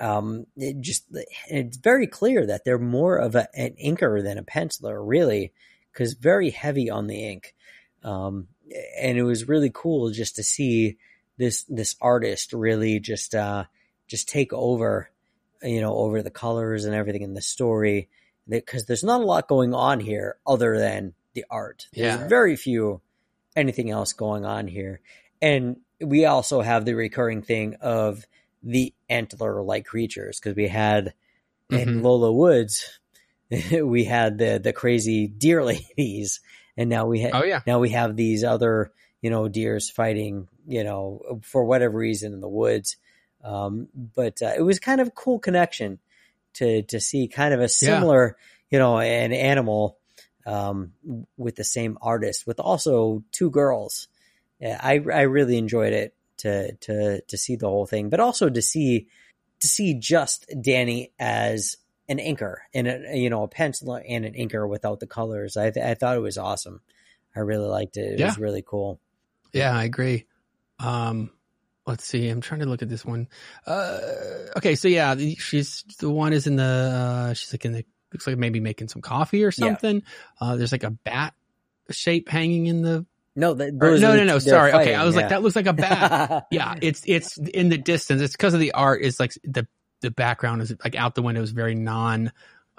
um, 0.00 0.46
it 0.56 0.80
just 0.80 1.06
it's 1.48 1.76
very 1.76 2.06
clear 2.06 2.46
that 2.46 2.64
they're 2.64 2.78
more 2.78 3.16
of 3.16 3.34
a, 3.34 3.48
an 3.54 3.74
inker 3.82 4.22
than 4.22 4.38
a 4.38 4.44
penciler, 4.44 5.00
really, 5.04 5.52
because 5.92 6.14
very 6.14 6.50
heavy 6.50 6.88
on 6.88 7.08
the 7.08 7.28
ink. 7.28 7.54
Um, 8.04 8.48
and 9.00 9.18
it 9.18 9.24
was 9.24 9.48
really 9.48 9.70
cool 9.74 10.10
just 10.10 10.36
to 10.36 10.44
see 10.44 10.98
this 11.36 11.64
this 11.64 11.96
artist 12.00 12.52
really 12.52 13.00
just 13.00 13.34
uh, 13.34 13.64
just 14.06 14.28
take 14.28 14.52
over, 14.52 15.10
you 15.62 15.80
know, 15.80 15.94
over 15.94 16.22
the 16.22 16.30
colors 16.30 16.84
and 16.84 16.94
everything 16.94 17.22
in 17.22 17.34
the 17.34 17.42
story. 17.42 18.08
Because 18.48 18.86
there's 18.86 19.04
not 19.04 19.20
a 19.20 19.24
lot 19.24 19.48
going 19.48 19.74
on 19.74 20.00
here 20.00 20.36
other 20.46 20.78
than 20.78 21.12
the 21.38 21.44
art. 21.50 21.86
There's 21.92 22.14
Yeah. 22.14 22.28
very 22.28 22.56
few 22.56 23.00
anything 23.56 23.90
else 23.90 24.12
going 24.12 24.44
on 24.44 24.66
here, 24.68 25.00
and 25.40 25.76
we 26.00 26.24
also 26.26 26.60
have 26.60 26.84
the 26.84 26.94
recurring 26.94 27.42
thing 27.42 27.74
of 27.80 28.24
the 28.62 28.92
antler 29.08 29.62
like 29.62 29.84
creatures 29.86 30.38
because 30.38 30.56
we 30.56 30.68
had 30.68 31.14
in 31.70 32.00
Mhm. 32.00 32.02
Lola 32.02 32.32
Woods 32.32 32.98
we 33.82 34.04
had 34.04 34.38
the 34.38 34.58
the 34.62 34.72
crazy 34.72 35.26
deer 35.26 35.64
ladies 35.72 36.40
and 36.76 36.90
now 36.90 37.06
we 37.06 37.22
ha- 37.22 37.30
Oh 37.32 37.44
yeah, 37.44 37.62
now 37.66 37.78
we 37.78 37.90
have 37.90 38.16
these 38.16 38.42
other 38.44 38.92
you 39.22 39.30
know 39.30 39.48
deers 39.48 39.88
fighting 39.90 40.48
you 40.66 40.82
know 40.84 41.40
for 41.42 41.64
whatever 41.64 41.96
reason 41.98 42.32
in 42.32 42.40
the 42.40 42.48
woods 42.48 42.96
um, 43.44 43.88
but 43.94 44.42
uh, 44.42 44.52
it 44.56 44.62
was 44.62 44.80
kind 44.80 45.00
of 45.00 45.08
a 45.08 45.12
cool 45.12 45.38
connection 45.38 45.98
to 46.54 46.82
to 46.82 47.00
see 47.00 47.28
kind 47.28 47.54
of 47.54 47.60
a 47.60 47.68
similar 47.68 48.36
you 48.70 48.78
know 48.78 48.98
an 48.98 49.32
animal 49.32 49.98
um, 50.48 50.92
with 51.36 51.56
the 51.56 51.64
same 51.64 51.98
artist 52.00 52.46
with 52.46 52.58
also 52.60 53.22
two 53.32 53.50
girls 53.50 54.08
yeah, 54.60 54.78
I 54.82 54.94
I 54.94 55.22
really 55.22 55.56
enjoyed 55.56 55.92
it 55.92 56.14
to 56.38 56.74
to 56.74 57.20
to 57.20 57.36
see 57.38 57.56
the 57.56 57.68
whole 57.68 57.86
thing, 57.86 58.10
but 58.10 58.18
also 58.20 58.48
to 58.48 58.62
see 58.62 59.06
to 59.60 59.68
see 59.68 59.94
just 59.94 60.52
Danny 60.60 61.12
as 61.18 61.76
an 62.08 62.18
inker 62.18 62.56
and 62.74 62.88
a, 62.88 63.16
you 63.16 63.30
know 63.30 63.44
a 63.44 63.48
penciler 63.48 64.02
and 64.08 64.24
an 64.24 64.34
inker 64.34 64.68
without 64.68 64.98
the 64.98 65.06
colors. 65.06 65.56
I 65.56 65.70
th- 65.70 65.86
I 65.86 65.94
thought 65.94 66.16
it 66.16 66.20
was 66.20 66.38
awesome. 66.38 66.80
I 67.36 67.40
really 67.40 67.68
liked 67.68 67.96
it. 67.96 68.14
It 68.14 68.18
Yeah. 68.18 68.26
was 68.26 68.38
really 68.38 68.64
cool. 68.66 68.98
Yeah, 69.52 69.76
I 69.76 69.84
agree. 69.84 70.26
Um, 70.80 71.30
let's 71.86 72.04
see. 72.04 72.28
I'm 72.28 72.40
trying 72.40 72.60
to 72.60 72.66
look 72.66 72.82
at 72.82 72.88
this 72.88 73.04
one. 73.04 73.28
Uh, 73.64 74.00
okay, 74.56 74.74
so 74.74 74.88
yeah, 74.88 75.14
she's 75.38 75.84
the 76.00 76.10
one 76.10 76.32
is 76.32 76.48
in 76.48 76.56
the 76.56 76.64
uh, 76.64 77.34
she's 77.34 77.52
like 77.52 77.64
in 77.64 77.74
the 77.74 77.84
looks 78.12 78.26
like 78.26 78.36
maybe 78.38 78.60
making 78.60 78.88
some 78.88 79.02
coffee 79.02 79.44
or 79.44 79.50
something. 79.50 80.02
Uh, 80.40 80.56
there's 80.56 80.72
like 80.72 80.84
a 80.84 80.90
bat 80.90 81.34
shape 81.90 82.28
hanging 82.28 82.66
in 82.66 82.82
the. 82.82 83.06
No, 83.36 83.54
the, 83.54 83.66
or- 83.66 83.98
no, 83.98 84.16
no, 84.16 84.24
no. 84.24 84.38
Sorry. 84.40 84.72
okay, 84.72 84.94
I 84.94 85.04
was 85.04 85.14
like, 85.14 85.28
that 85.28 85.42
looks 85.42 85.54
like 85.54 85.66
a 85.66 85.72
bat. 85.74 86.46
yeah, 86.50 86.74
it's 86.82 87.02
it's 87.06 87.38
in 87.38 87.68
the 87.68 87.78
distance. 87.78 88.20
It's 88.20 88.32
because 88.34 88.52
of 88.54 88.60
the 88.60 88.72
art. 88.72 89.02
Is 89.02 89.20
like 89.20 89.32
the 89.44 89.66
the 90.00 90.10
background 90.10 90.62
is 90.62 90.74
like 90.82 90.96
out 90.96 91.14
the 91.14 91.22
window 91.22 91.42
is 91.42 91.50
very 91.50 91.76
non, 91.76 92.32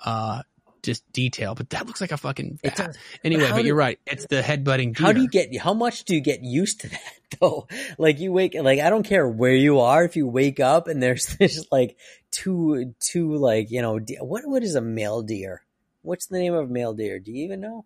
uh, 0.03 0.41
just 0.83 1.09
detail. 1.13 1.55
But 1.55 1.69
that 1.69 1.87
looks 1.87 2.01
like 2.01 2.11
a 2.11 2.17
fucking 2.17 2.59
bat. 2.61 2.75
does. 2.75 2.97
Anyway, 3.23 3.45
how 3.45 3.55
but 3.55 3.63
you're 3.63 3.75
right. 3.75 3.99
It's 4.05 4.25
the 4.25 4.41
headbutting. 4.41 4.95
Deer. 4.97 5.05
How 5.07 5.13
do 5.13 5.21
you 5.21 5.29
get? 5.29 5.55
How 5.57 5.73
much 5.73 6.03
do 6.03 6.13
you 6.13 6.21
get 6.21 6.43
used 6.43 6.81
to 6.81 6.89
that 6.89 6.99
though? 7.39 7.67
Like 7.97 8.19
you 8.19 8.33
wake, 8.33 8.53
like 8.55 8.79
I 8.79 8.89
don't 8.89 9.03
care 9.03 9.27
where 9.27 9.55
you 9.55 9.79
are. 9.79 10.03
If 10.03 10.17
you 10.17 10.27
wake 10.27 10.59
up 10.59 10.87
and 10.89 11.01
there's 11.01 11.25
this 11.39 11.65
like 11.71 11.95
two, 12.31 12.93
two 12.99 13.35
like 13.35 13.71
you 13.71 13.81
know, 13.81 13.99
de- 13.99 14.17
what 14.17 14.43
what 14.45 14.63
is 14.63 14.75
a 14.75 14.81
male 14.81 15.21
deer? 15.21 15.61
What's 16.01 16.27
the 16.27 16.39
name 16.39 16.53
of 16.53 16.69
a 16.69 16.73
male 16.73 16.93
deer? 16.93 17.19
Do 17.19 17.31
you 17.31 17.43
even 17.45 17.61
know? 17.61 17.85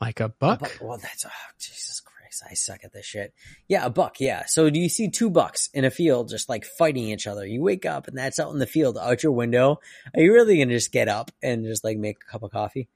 like 0.00 0.20
a 0.20 0.24
A 0.24 0.28
buck? 0.30 0.60
buck- 0.60 0.78
Well, 0.80 0.96
that's 0.98 1.26
oh, 1.26 1.30
Jesus 1.58 2.00
Christ. 2.00 2.42
I 2.50 2.54
suck 2.54 2.84
at 2.84 2.92
this 2.92 3.04
shit. 3.04 3.34
Yeah, 3.68 3.84
a 3.84 3.90
buck. 3.90 4.18
Yeah. 4.20 4.44
So 4.46 4.70
do 4.70 4.80
you 4.80 4.88
see 4.88 5.10
two 5.10 5.28
bucks 5.28 5.68
in 5.74 5.84
a 5.84 5.90
field 5.90 6.28
just 6.30 6.48
like 6.48 6.64
fighting 6.64 7.10
each 7.10 7.26
other? 7.26 7.44
You 7.44 7.60
wake 7.60 7.84
up 7.84 8.08
and 8.08 8.16
that's 8.16 8.38
out 8.38 8.52
in 8.52 8.58
the 8.60 8.66
field, 8.66 8.96
out 8.96 9.22
your 9.22 9.32
window. 9.32 9.80
Are 10.14 10.22
you 10.22 10.32
really 10.32 10.56
gonna 10.58 10.72
just 10.72 10.90
get 10.92 11.08
up 11.08 11.30
and 11.42 11.64
just 11.66 11.84
like 11.84 11.98
make 11.98 12.16
a 12.26 12.32
cup 12.32 12.42
of 12.42 12.50
coffee? 12.50 12.88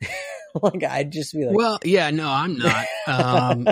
like 0.62 0.82
I'd 0.82 1.12
just 1.12 1.32
be 1.34 1.44
like, 1.46 1.54
well, 1.56 1.78
yeah, 1.84 2.10
no, 2.10 2.28
I'm 2.28 2.58
not. 2.58 2.86
Um, 3.06 3.68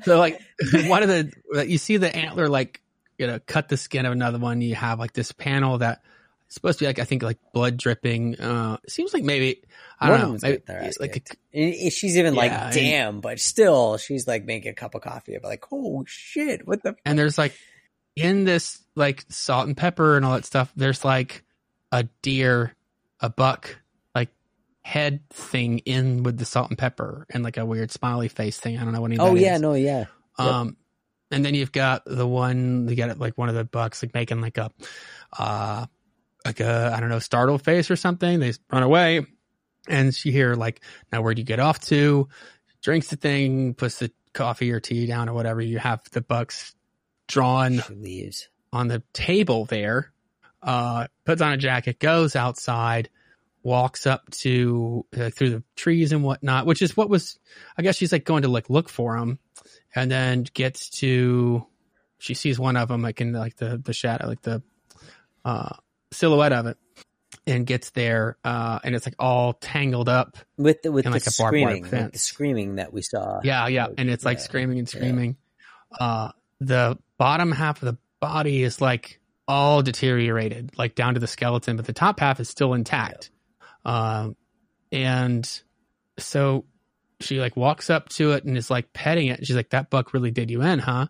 so 0.04 0.18
like 0.18 0.40
one 0.86 1.02
of 1.02 1.08
the 1.10 1.66
you 1.68 1.76
see 1.78 1.96
the 1.98 2.14
antler 2.14 2.48
like 2.48 2.80
you 3.18 3.26
know 3.26 3.38
cut 3.46 3.68
the 3.68 3.76
skin 3.76 4.06
of 4.06 4.12
another 4.12 4.38
one. 4.38 4.60
You 4.60 4.74
have 4.74 4.98
like 4.98 5.12
this 5.12 5.32
panel 5.32 5.78
that 5.78 6.02
it's 6.46 6.54
supposed 6.54 6.78
to 6.78 6.84
be 6.84 6.86
like 6.86 6.98
I 6.98 7.04
think 7.04 7.22
like 7.22 7.38
blood 7.52 7.76
dripping. 7.76 8.38
Uh, 8.40 8.78
it 8.84 8.90
seems 8.90 9.12
like 9.12 9.24
maybe 9.24 9.62
I 9.98 10.10
One 10.10 10.20
don't 10.20 10.42
know. 10.42 10.48
Maybe, 10.68 10.92
like. 11.00 11.36
And 11.52 11.74
and 11.74 11.92
she's 11.92 12.16
even 12.18 12.34
Yeah, 12.34 12.40
like, 12.40 12.52
and- 12.52 12.72
damn, 12.74 13.20
but 13.20 13.40
still, 13.40 13.96
she's 13.96 14.26
like 14.28 14.44
making 14.44 14.70
a 14.70 14.74
cup 14.74 14.94
of 14.94 15.02
coffee. 15.02 15.34
I'm 15.34 15.42
like, 15.42 15.64
oh 15.72 16.04
shit, 16.06 16.66
what 16.66 16.82
the? 16.82 16.94
and 17.04 17.18
there's 17.18 17.38
like 17.38 17.52
in 18.14 18.44
this 18.44 18.82
like 18.94 19.24
salt 19.28 19.66
and 19.66 19.76
pepper 19.76 20.16
and 20.16 20.24
all 20.24 20.34
that 20.34 20.44
stuff. 20.44 20.72
There's 20.76 21.04
like 21.04 21.42
a 21.92 22.04
deer, 22.22 22.74
a 23.20 23.28
buck, 23.30 23.78
like 24.14 24.30
head 24.82 25.20
thing 25.30 25.78
in 25.80 26.22
with 26.22 26.38
the 26.38 26.44
salt 26.44 26.68
and 26.70 26.78
pepper 26.78 27.26
and 27.30 27.42
like 27.42 27.56
a 27.56 27.66
weird 27.66 27.90
smiley 27.90 28.28
face 28.28 28.58
thing. 28.58 28.78
I 28.78 28.84
don't 28.84 28.92
know 28.92 29.00
what 29.00 29.10
any. 29.10 29.18
of 29.18 29.26
Oh 29.26 29.34
yeah, 29.34 29.56
is. 29.56 29.60
no, 29.60 29.74
yeah. 29.74 30.04
Yep. 30.38 30.74
And 31.30 31.44
then 31.44 31.54
you've 31.54 31.72
got 31.72 32.04
the 32.06 32.26
one 32.26 32.88
you 32.88 32.96
got 32.96 33.18
like 33.18 33.36
one 33.36 33.48
of 33.48 33.54
the 33.54 33.64
bucks 33.64 34.02
like 34.02 34.14
making 34.14 34.40
like 34.40 34.58
a, 34.58 34.70
uh, 35.36 35.86
like 36.44 36.60
a 36.60 36.92
I 36.94 37.00
don't 37.00 37.08
know 37.08 37.18
startled 37.18 37.62
face 37.62 37.90
or 37.90 37.96
something. 37.96 38.38
They 38.38 38.52
run 38.70 38.84
away, 38.84 39.26
and 39.88 40.14
she 40.14 40.30
hear 40.30 40.54
like, 40.54 40.80
now 41.12 41.22
where 41.22 41.34
do 41.34 41.40
you 41.40 41.46
get 41.46 41.60
off 41.60 41.80
to? 41.86 42.28
Drinks 42.82 43.08
the 43.08 43.16
thing, 43.16 43.74
puts 43.74 43.98
the 43.98 44.12
coffee 44.32 44.70
or 44.70 44.78
tea 44.78 45.06
down 45.06 45.28
or 45.28 45.34
whatever. 45.34 45.60
You 45.60 45.78
have 45.78 46.02
the 46.12 46.20
bucks 46.20 46.74
drawn 47.26 47.82
on 48.72 48.88
the 48.88 49.02
table 49.12 49.64
there. 49.64 50.12
Uh, 50.62 51.06
puts 51.24 51.42
on 51.42 51.52
a 51.52 51.56
jacket, 51.56 51.98
goes 51.98 52.36
outside, 52.36 53.08
walks 53.62 54.06
up 54.06 54.30
to 54.30 55.04
uh, 55.18 55.30
through 55.30 55.50
the 55.50 55.62
trees 55.74 56.12
and 56.12 56.22
whatnot, 56.22 56.66
which 56.66 56.82
is 56.82 56.96
what 56.96 57.08
was, 57.08 57.38
I 57.76 57.82
guess 57.82 57.96
she's 57.96 58.12
like 58.12 58.24
going 58.24 58.42
to 58.42 58.48
like 58.48 58.70
look 58.70 58.88
for 58.88 59.16
him, 59.16 59.38
and 59.96 60.10
then 60.10 60.44
gets 60.54 60.90
to, 61.00 61.66
she 62.18 62.34
sees 62.34 62.58
one 62.58 62.76
of 62.76 62.88
them 62.88 63.02
like 63.02 63.20
in 63.20 63.32
like 63.32 63.56
the 63.56 63.78
the 63.78 63.92
shadow, 63.92 64.26
like 64.26 64.42
the 64.42 64.62
uh 65.44 65.70
silhouette 66.12 66.52
of 66.52 66.66
it, 66.66 66.76
and 67.46 67.66
gets 67.66 67.90
there, 67.90 68.36
uh, 68.44 68.78
and 68.84 68.94
it's 68.94 69.06
like 69.06 69.16
all 69.18 69.54
tangled 69.54 70.08
up. 70.08 70.36
with 70.56 70.82
the 70.82 70.92
with 70.92 71.04
the 71.04 71.10
like 71.10 71.26
a 71.26 71.32
barbed 71.38 71.54
wire 71.56 71.76
screaming, 71.76 72.02
like 72.04 72.12
the 72.12 72.18
screaming 72.18 72.74
that 72.76 72.92
we 72.92 73.02
saw. 73.02 73.40
Yeah, 73.42 73.66
yeah, 73.68 73.88
and 73.96 74.08
it's 74.10 74.24
like 74.24 74.38
Yeah. 74.38 74.44
screaming 74.44 74.78
and 74.78 74.88
Yeah. 74.92 74.98
screaming. 74.98 75.36
Uh, 75.98 76.30
the 76.60 76.98
bottom 77.18 77.52
half 77.52 77.82
of 77.82 77.86
the 77.86 77.98
body 78.20 78.62
is 78.62 78.80
like 78.80 79.20
all 79.48 79.82
deteriorated, 79.82 80.76
like 80.76 80.94
down 80.94 81.14
to 81.14 81.20
the 81.20 81.26
skeleton, 81.26 81.76
but 81.76 81.86
the 81.86 81.92
top 81.92 82.20
half 82.20 82.40
is 82.40 82.48
still 82.48 82.74
intact. 82.74 83.30
Um, 83.84 84.36
and 84.90 85.48
so 86.18 86.64
she 87.20 87.40
like 87.40 87.56
walks 87.56 87.88
up 87.90 88.08
to 88.10 88.32
it 88.32 88.44
and 88.44 88.56
is 88.56 88.70
like 88.70 88.92
petting 88.92 89.28
it. 89.28 89.46
She's 89.46 89.56
like, 89.56 89.70
"That 89.70 89.90
buck 89.90 90.12
really 90.12 90.30
did 90.30 90.50
you 90.50 90.62
in, 90.62 90.78
huh?" 90.78 91.06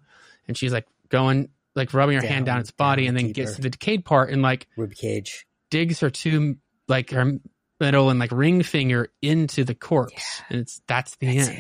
And 0.49 0.57
she's 0.57 0.73
like 0.73 0.87
going, 1.09 1.49
like 1.75 1.93
rubbing 1.95 2.17
her 2.17 2.27
hand 2.27 2.47
Down, 2.47 2.57
down 2.57 2.61
its 2.61 2.71
body, 2.71 3.03
down 3.03 3.09
and 3.09 3.17
then 3.19 3.25
deeper. 3.27 3.35
gets 3.47 3.57
to 3.57 3.63
the 3.63 3.71
decayed 3.71 4.05
part 4.05 4.31
and 4.31 4.43
like 4.43 4.67
Rib 4.77 4.95
cage. 4.95 5.47
digs 5.71 6.01
her 6.01 6.11
two 6.11 6.57
like 6.89 7.11
her 7.11 7.39
middle 7.81 8.11
and 8.11 8.19
like 8.19 8.31
ring 8.33 8.63
finger 8.63 9.09
into 9.21 9.65
the 9.65 9.75
corpse, 9.75 10.43
and 10.49 10.61
it's 10.61 10.81
that's 10.87 11.17
the 11.17 11.37
That's 11.37 11.49
end. 11.49 11.59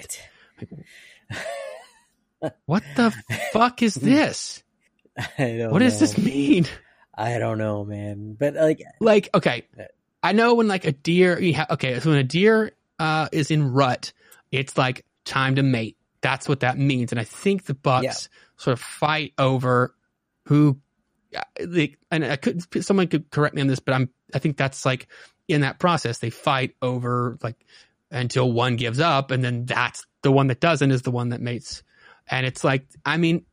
it. 1.31 2.53
What 2.67 2.83
the 2.97 3.11
fuck 3.53 3.83
is 3.83 3.95
this? 3.95 4.63
I 5.39 5.57
don't 5.59 5.73
What 5.73 5.79
does 5.81 5.99
this 5.99 6.17
mean? 6.19 6.67
I 7.15 7.39
don't 7.39 7.59
know, 7.59 7.85
man. 7.85 8.37
But 8.39 8.55
like, 8.55 8.83
Like, 9.01 9.31
okay, 9.35 9.67
I 10.23 10.33
know 10.33 10.55
when 10.55 10.69
like 10.69 10.85
a 10.85 10.93
deer, 10.93 11.41
you 11.41 11.55
ha- 11.55 11.67
okay, 11.71 11.99
so 12.01 12.11
when 12.11 12.19
a 12.19 12.25
deer 12.25 12.73
uh, 12.99 13.29
is 13.33 13.51
in 13.51 13.73
rut, 13.73 14.13
it's 14.53 14.77
like 14.79 15.05
time 15.25 15.57
to 15.57 15.63
mate. 15.63 15.97
That's 16.21 16.49
what 16.49 16.61
that 16.61 16.79
means, 16.79 17.13
and 17.13 17.21
I 17.21 17.25
think 17.25 17.65
the 17.65 17.75
bucks 17.75 18.05
Yeah. 18.05 18.15
sort 18.57 18.73
of 18.73 18.81
fight 18.81 19.33
over 19.39 19.95
who. 20.47 20.79
uh, 21.37 21.43
They, 21.61 21.97
and 22.11 22.25
I 22.25 22.37
could 22.37 22.63
someone 22.85 23.09
could 23.09 23.31
correct 23.31 23.55
me 23.55 23.61
on 23.61 23.67
this, 23.69 23.81
but 23.81 23.95
I'm 23.95 24.09
I 24.35 24.39
think 24.39 24.57
that's 24.57 24.85
like 24.85 25.09
in 25.49 25.61
that 25.61 25.79
process 25.79 26.19
they 26.19 26.31
fight 26.31 26.75
over 26.83 27.39
like 27.43 27.57
until 28.11 28.51
one 28.51 28.77
gives 28.77 28.99
up, 29.01 29.31
and 29.31 29.45
then 29.45 29.67
that's 29.67 30.07
the 30.23 30.33
one 30.33 30.47
that 30.49 30.61
doesn't 30.61 30.91
is 30.91 31.03
the 31.03 31.11
one 31.11 31.29
that 31.31 31.41
mates. 31.41 31.83
And 32.29 32.45
it's 32.47 32.65
like, 32.65 32.87
I 33.05 33.17
mean, 33.19 33.45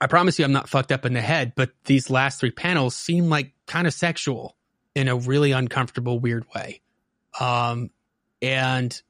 I 0.00 0.06
promise 0.06 0.38
you 0.38 0.44
I'm 0.44 0.52
not 0.52 0.68
fucked 0.68 0.92
up 0.92 1.06
in 1.06 1.14
the 1.14 1.20
head, 1.22 1.52
but 1.56 1.70
these 1.84 2.10
last 2.10 2.40
three 2.40 2.50
panels 2.50 2.94
seem 2.96 3.28
like 3.30 3.52
kind 3.66 3.86
of 3.86 3.94
sexual 3.94 4.56
in 4.94 5.08
a 5.08 5.16
really 5.16 5.52
uncomfortable, 5.52 6.18
weird 6.18 6.44
way. 6.54 6.80
Um, 7.40 7.90
and 8.42 9.00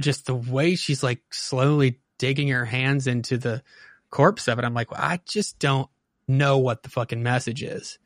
just 0.00 0.26
the 0.26 0.34
way 0.34 0.74
she's 0.74 1.02
like 1.02 1.22
slowly 1.30 2.00
digging 2.18 2.48
her 2.48 2.64
hands 2.64 3.06
into 3.06 3.38
the 3.38 3.62
corpse 4.10 4.48
of 4.48 4.58
it, 4.58 4.64
I'm 4.64 4.74
like, 4.74 4.90
well, 4.90 5.00
I 5.02 5.20
just 5.26 5.58
don't 5.58 5.88
know 6.26 6.58
what 6.58 6.82
the 6.82 6.88
fucking 6.88 7.22
message 7.22 7.62
is. 7.62 7.98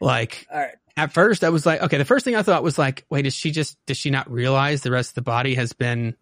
Like, 0.00 0.46
right, 0.52 0.74
at 0.96 1.12
first 1.12 1.44
I 1.44 1.50
was 1.50 1.64
like, 1.64 1.82
okay, 1.82 1.98
the 1.98 2.04
first 2.04 2.24
thing 2.24 2.36
I 2.36 2.42
thought 2.42 2.62
was 2.62 2.78
like, 2.78 3.06
wait, 3.08 3.26
is 3.26 3.34
she 3.34 3.50
just, 3.50 3.78
does 3.86 3.96
she 3.96 4.10
not 4.10 4.30
realize 4.30 4.82
the 4.82 4.90
rest 4.90 5.10
of 5.10 5.14
the 5.16 5.22
body 5.22 5.54
has 5.54 5.72
been 5.72 6.16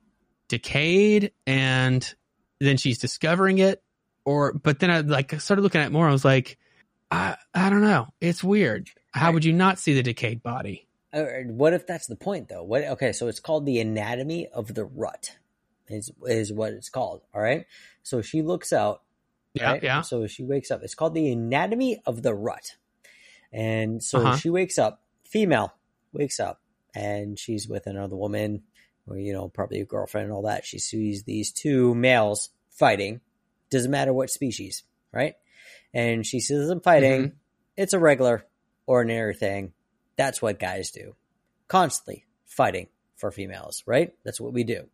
decayed 0.48 1.32
and 1.46 2.14
then 2.60 2.76
she's 2.76 2.98
discovering 2.98 3.58
it? 3.58 3.82
Or, 4.24 4.52
but 4.52 4.78
then 4.78 4.90
I 4.90 5.00
like 5.00 5.40
started 5.40 5.62
looking 5.62 5.80
at 5.80 5.86
it 5.86 5.92
more. 5.92 6.08
I 6.08 6.12
was 6.12 6.24
like, 6.24 6.58
I, 7.10 7.36
I 7.54 7.70
don't 7.70 7.80
know. 7.80 8.08
It's 8.20 8.44
weird. 8.44 8.88
How 9.12 9.32
would 9.32 9.44
you 9.44 9.52
not 9.52 9.78
see 9.78 9.94
the 9.94 10.02
decayed 10.02 10.42
body? 10.42 10.86
Right. 11.14 11.46
What 11.46 11.72
if 11.72 11.86
that's 11.86 12.06
the 12.06 12.16
point, 12.16 12.48
though? 12.48 12.62
What? 12.62 12.84
Okay, 12.84 13.12
so 13.12 13.28
it's 13.28 13.40
called 13.40 13.66
the 13.66 13.80
anatomy 13.80 14.46
of 14.48 14.74
the 14.74 14.84
rut. 14.84 15.36
Is 15.88 16.10
is 16.26 16.52
what 16.52 16.72
it's 16.72 16.88
called. 16.88 17.22
All 17.34 17.42
right. 17.42 17.66
So 18.02 18.22
she 18.22 18.42
looks 18.42 18.72
out. 18.72 19.02
Yeah. 19.54 19.72
right? 19.72 19.82
Yeah. 19.82 20.00
So 20.02 20.26
she 20.28 20.44
wakes 20.44 20.70
up. 20.70 20.82
It's 20.84 20.94
called 20.94 21.14
the 21.14 21.32
anatomy 21.32 22.00
of 22.06 22.22
the 22.22 22.32
rut. 22.34 22.76
And 23.52 24.00
so 24.02 24.20
Uh-huh. 24.20 24.36
she 24.36 24.48
wakes 24.50 24.78
up, 24.78 25.02
female 25.24 25.74
wakes 26.12 26.38
up, 26.38 26.60
and 26.94 27.36
she's 27.36 27.66
with 27.68 27.88
another 27.88 28.14
woman, 28.14 28.62
or 29.08 29.18
you 29.18 29.32
know, 29.32 29.48
probably 29.48 29.80
a 29.80 29.84
girlfriend 29.84 30.26
and 30.26 30.32
all 30.32 30.42
that. 30.42 30.64
She 30.64 30.78
sees 30.78 31.24
these 31.24 31.50
two 31.50 31.92
males 31.96 32.50
fighting. 32.70 33.20
Doesn't 33.70 33.90
matter 33.90 34.12
what 34.12 34.30
species, 34.30 34.84
right? 35.12 35.34
And 35.92 36.24
she 36.24 36.38
sees 36.38 36.68
them 36.68 36.80
fighting. 36.80 37.20
Mm-hmm. 37.22 37.36
It's 37.76 37.92
a 37.92 37.98
regular, 37.98 38.46
ordinary 38.86 39.34
thing. 39.34 39.72
That's 40.20 40.42
what 40.42 40.58
guys 40.58 40.90
do. 40.90 41.14
Constantly 41.66 42.26
fighting 42.44 42.88
for 43.16 43.30
females, 43.30 43.82
right? 43.86 44.12
That's 44.22 44.38
what 44.38 44.52
we 44.52 44.64
do. 44.64 44.84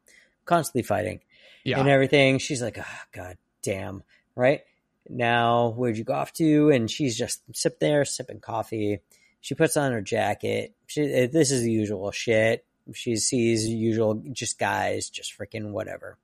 Constantly 0.45 0.83
fighting 0.83 1.19
Yeah. 1.65 1.81
and 1.81 1.89
everything. 1.89 2.39
She's 2.39 2.63
like, 2.63 2.79
oh, 2.79 3.03
God 3.11 3.37
damn, 3.61 4.05
right? 4.37 4.61
Now, 5.09 5.71
where'd 5.71 5.97
you 5.99 6.05
go 6.05 6.13
off 6.15 6.33
to? 6.35 6.71
And 6.71 6.89
she's 6.89 7.19
just 7.19 7.43
sip 7.53 7.81
there, 7.81 8.05
sipping 8.05 8.39
coffee. 8.39 9.01
She 9.41 9.57
puts 9.57 9.77
on 9.77 9.91
her 9.91 10.01
jacket. 10.01 10.75
She, 10.87 11.03
eh, 11.03 11.27
this 11.27 11.51
is 11.51 11.63
the 11.65 11.73
usual 11.73 12.13
shit. 12.13 12.65
She 12.95 13.17
sees 13.17 13.67
usual, 13.69 14.23
just 14.31 14.61
guys, 14.61 15.11
just 15.11 15.37
freaking 15.37 15.73
whatever, 15.73 16.19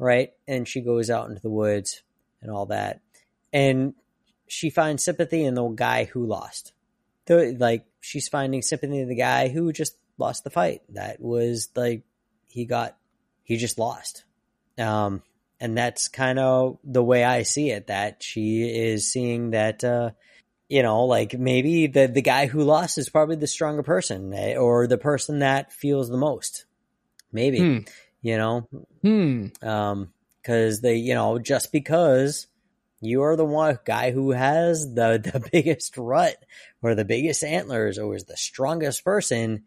right? 0.00 0.32
And 0.48 0.66
she 0.66 0.80
goes 0.80 1.10
out 1.10 1.28
into 1.28 1.40
the 1.42 1.48
woods 1.48 2.02
and 2.40 2.50
all 2.50 2.66
that. 2.66 3.02
And 3.52 3.94
she 4.48 4.68
finds 4.68 5.04
sympathy 5.04 5.44
in 5.44 5.54
the 5.54 5.68
guy 5.68 6.06
who 6.06 6.26
lost. 6.26 6.72
The, 7.26 7.56
like, 7.56 7.84
she's 8.02 8.28
finding 8.28 8.60
sympathy 8.60 8.98
in 8.98 9.08
the 9.08 9.14
guy 9.14 9.48
who 9.48 9.72
just 9.72 9.96
lost 10.18 10.44
the 10.44 10.50
fight. 10.50 10.82
That 10.90 11.20
was 11.22 11.70
like, 11.74 12.02
he 12.48 12.66
got, 12.66 12.96
he 13.44 13.56
just 13.56 13.78
lost. 13.78 14.24
Um, 14.76 15.22
and 15.60 15.78
that's 15.78 16.08
kind 16.08 16.38
of 16.38 16.78
the 16.84 17.02
way 17.02 17.24
I 17.24 17.44
see 17.44 17.70
it. 17.70 17.86
That 17.86 18.22
she 18.22 18.62
is 18.64 19.10
seeing 19.10 19.52
that, 19.52 19.84
uh, 19.84 20.10
you 20.68 20.82
know, 20.82 21.04
like 21.04 21.38
maybe 21.38 21.86
the 21.86 22.06
the 22.08 22.22
guy 22.22 22.46
who 22.46 22.62
lost 22.64 22.98
is 22.98 23.08
probably 23.08 23.36
the 23.36 23.46
stronger 23.46 23.82
person, 23.82 24.32
eh, 24.34 24.56
or 24.56 24.86
the 24.86 24.98
person 24.98 25.38
that 25.38 25.72
feels 25.72 26.08
the 26.08 26.16
most. 26.16 26.64
Maybe, 27.30 27.58
Hmm. 27.60 27.78
you 28.22 28.36
know, 28.36 28.68
Hmm. 29.02 29.46
um, 29.62 30.12
because 30.42 30.80
they, 30.80 30.96
you 30.96 31.14
know, 31.14 31.38
just 31.38 31.70
because 31.70 32.48
you 33.02 33.22
are 33.22 33.36
the 33.36 33.44
one 33.44 33.78
guy 33.84 34.12
who 34.12 34.30
has 34.30 34.94
the 34.94 35.18
the 35.32 35.48
biggest 35.52 35.96
rut 35.96 36.36
or 36.80 36.94
the 36.94 37.04
biggest 37.04 37.44
antlers 37.44 37.98
or 37.98 38.14
is 38.14 38.24
the 38.24 38.36
strongest 38.36 39.04
person 39.04 39.64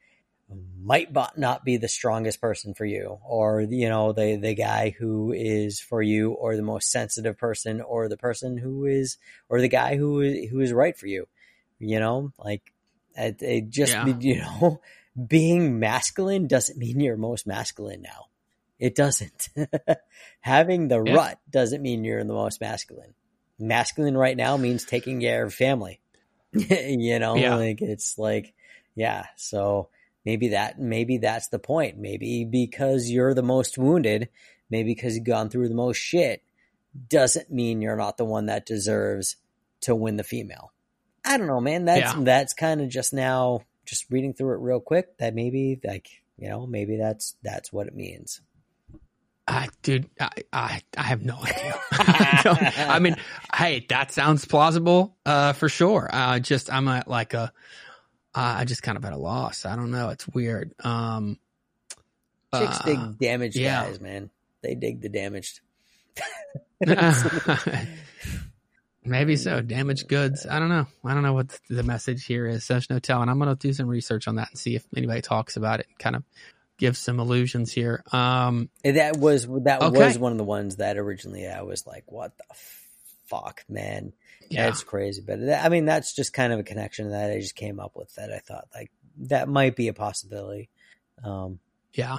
might 0.79 1.11
not 1.37 1.65
be 1.65 1.77
the 1.77 1.87
strongest 1.87 2.39
person 2.39 2.75
for 2.75 2.85
you 2.85 3.17
or 3.27 3.61
you 3.61 3.89
know 3.89 4.13
the 4.13 4.35
the 4.35 4.53
guy 4.53 4.91
who 4.97 5.31
is 5.31 5.79
for 5.79 6.01
you 6.01 6.31
or 6.33 6.55
the 6.55 6.61
most 6.61 6.91
sensitive 6.91 7.37
person 7.37 7.81
or 7.81 8.07
the 8.07 8.17
person 8.17 8.57
who 8.57 8.85
is 8.85 9.17
or 9.49 9.59
the 9.59 9.67
guy 9.67 9.95
who 9.95 10.21
is 10.21 10.49
who 10.49 10.59
is 10.59 10.71
right 10.71 10.97
for 10.97 11.07
you 11.07 11.27
you 11.79 11.99
know 11.99 12.31
like 12.37 12.73
it, 13.15 13.41
it 13.41 13.69
just 13.69 13.93
Yeah. 13.93 14.17
you 14.19 14.37
know 14.37 14.81
being 15.27 15.79
masculine 15.79 16.45
doesn't 16.47 16.77
mean 16.77 16.99
you're 16.99 17.17
most 17.17 17.47
masculine 17.47 18.01
now 18.03 18.25
it 18.77 18.93
doesn't 18.93 19.49
having 20.41 20.87
the 20.89 21.01
Yeah. 21.01 21.13
rut 21.13 21.39
doesn't 21.49 21.81
mean 21.81 22.03
you're 22.03 22.23
the 22.23 22.33
most 22.33 22.61
masculine 22.61 23.15
masculine 23.59 24.17
right 24.17 24.35
now 24.37 24.57
means 24.57 24.85
taking 24.85 25.21
care 25.21 25.43
of 25.45 25.53
family. 25.53 25.99
You 26.53 27.19
know 27.19 27.35
Yeah. 27.35 27.55
like 27.55 27.81
it's 27.81 28.17
like 28.17 28.53
yeah 28.95 29.25
so 29.35 29.89
maybe 30.23 30.49
that 30.49 30.79
maybe 30.79 31.17
that's 31.17 31.49
the 31.49 31.59
point. 31.59 31.97
Maybe 31.97 32.45
because 32.45 33.09
you're 33.09 33.33
the 33.33 33.43
most 33.43 33.77
wounded 33.77 34.29
maybe 34.69 34.93
because 34.95 35.15
you've 35.15 35.25
gone 35.25 35.49
through 35.49 35.67
the 35.69 35.75
most 35.75 35.97
shit 35.97 36.41
doesn't 37.09 37.51
mean 37.51 37.81
you're 37.81 37.97
not 37.97 38.17
the 38.17 38.25
one 38.25 38.45
that 38.45 38.65
deserves 38.65 39.35
to 39.81 39.93
win 39.95 40.15
the 40.15 40.23
female. 40.23 40.71
I 41.25 41.37
don't 41.37 41.47
know 41.47 41.59
man. 41.61 41.85
That's 41.85 42.13
Yeah. 42.15 42.23
that's 42.23 42.53
kind 42.53 42.81
of 42.81 42.89
just 42.89 43.13
now 43.13 43.61
just 43.85 44.09
reading 44.09 44.33
through 44.33 44.53
it 44.55 44.61
real 44.61 44.79
quick 44.79 45.17
that 45.17 45.35
maybe 45.35 45.79
like 45.83 46.07
you 46.37 46.49
know 46.49 46.65
maybe 46.65 46.95
that's 46.97 47.35
that's 47.43 47.71
what 47.73 47.87
it 47.87 47.95
means 47.95 48.41
I, 49.47 49.69
dude, 49.83 50.09
I, 50.19 50.29
I, 50.51 50.81
I 50.97 51.03
have 51.03 51.23
no 51.23 51.37
idea. 51.37 51.79
I, 51.91 52.87
I 52.89 52.99
mean, 52.99 53.15
hey, 53.53 53.85
that 53.89 54.11
sounds 54.11 54.45
plausible, 54.45 55.15
uh, 55.25 55.53
for 55.53 55.69
sure. 55.69 56.09
Uh, 56.11 56.39
just, 56.39 56.71
I'm 56.73 56.87
at 56.87 57.07
like 57.07 57.33
a, 57.33 57.53
uh, 58.33 58.55
I 58.57 58.65
just 58.65 58.81
kind 58.81 58.97
of 58.97 59.05
at 59.05 59.13
a 59.13 59.17
loss. 59.17 59.65
I 59.65 59.75
don't 59.75 59.91
know. 59.91 60.09
It's 60.09 60.27
weird. 60.27 60.73
Um, 60.83 61.37
chicks 62.53 62.79
uh, 62.79 62.83
dig 62.85 63.19
damaged 63.19 63.57
yeah. 63.57 63.85
guys 63.85 63.99
man 63.99 64.29
they 64.61 64.75
dig 64.75 65.01
the 65.01 65.09
damaged 65.09 65.59
Maybe 69.07 69.35
so. 69.35 69.61
Damaged 69.61 70.07
goods. 70.07 70.47
I 70.47 70.57
don't 70.57 70.69
know. 70.69 70.87
I 71.03 71.13
don't 71.13 71.21
know 71.21 71.33
what 71.33 71.59
the 71.69 71.83
message 71.83 72.25
here 72.25 72.47
is. 72.47 72.67
There's 72.67 72.89
no 72.89 72.97
telling. 72.97 73.29
I'm 73.29 73.37
going 73.37 73.55
to 73.55 73.55
do 73.55 73.71
some 73.71 73.87
research 73.87 74.27
on 74.27 74.35
that 74.35 74.49
and 74.49 74.57
see 74.57 74.75
if 74.75 74.83
anybody 74.95 75.21
talks 75.21 75.57
about 75.57 75.79
it 75.79 75.85
and 75.87 75.99
kind 75.99 76.15
of 76.15 76.23
give 76.77 76.97
some 76.97 77.19
illusions 77.19 77.71
here. 77.71 78.03
Um, 78.11 78.69
that 78.83 79.17
was 79.17 79.47
that 79.63 79.81
Okay. 79.81 80.05
was 80.05 80.17
one 80.19 80.31
of 80.31 80.37
the 80.37 80.43
ones 80.43 80.77
that 80.77 80.97
originally 80.97 81.47
I 81.47 81.61
was 81.61 81.85
like, 81.87 82.03
"What 82.11 82.37
the 82.37 82.43
fuck, 83.25 83.63
man? 83.69 84.13
yeah. 84.49 84.65
That's 84.65 84.83
crazy." 84.83 85.21
But 85.25 85.39
that, 85.45 85.65
I 85.65 85.69
mean, 85.69 85.85
that's 85.85 86.13
just 86.13 86.33
kind 86.33 86.51
of 86.53 86.59
a 86.59 86.63
connection 86.63 87.11
that 87.11 87.31
I 87.31 87.39
just 87.39 87.55
came 87.55 87.79
up 87.79 87.93
with 87.95 88.13
that 88.15 88.31
I 88.31 88.39
thought 88.39 88.67
like 88.73 88.91
that 89.17 89.47
might 89.47 89.75
be 89.75 89.87
a 89.87 89.93
possibility. 89.93 90.69
Um, 91.23 91.59
Yeah. 91.93 92.17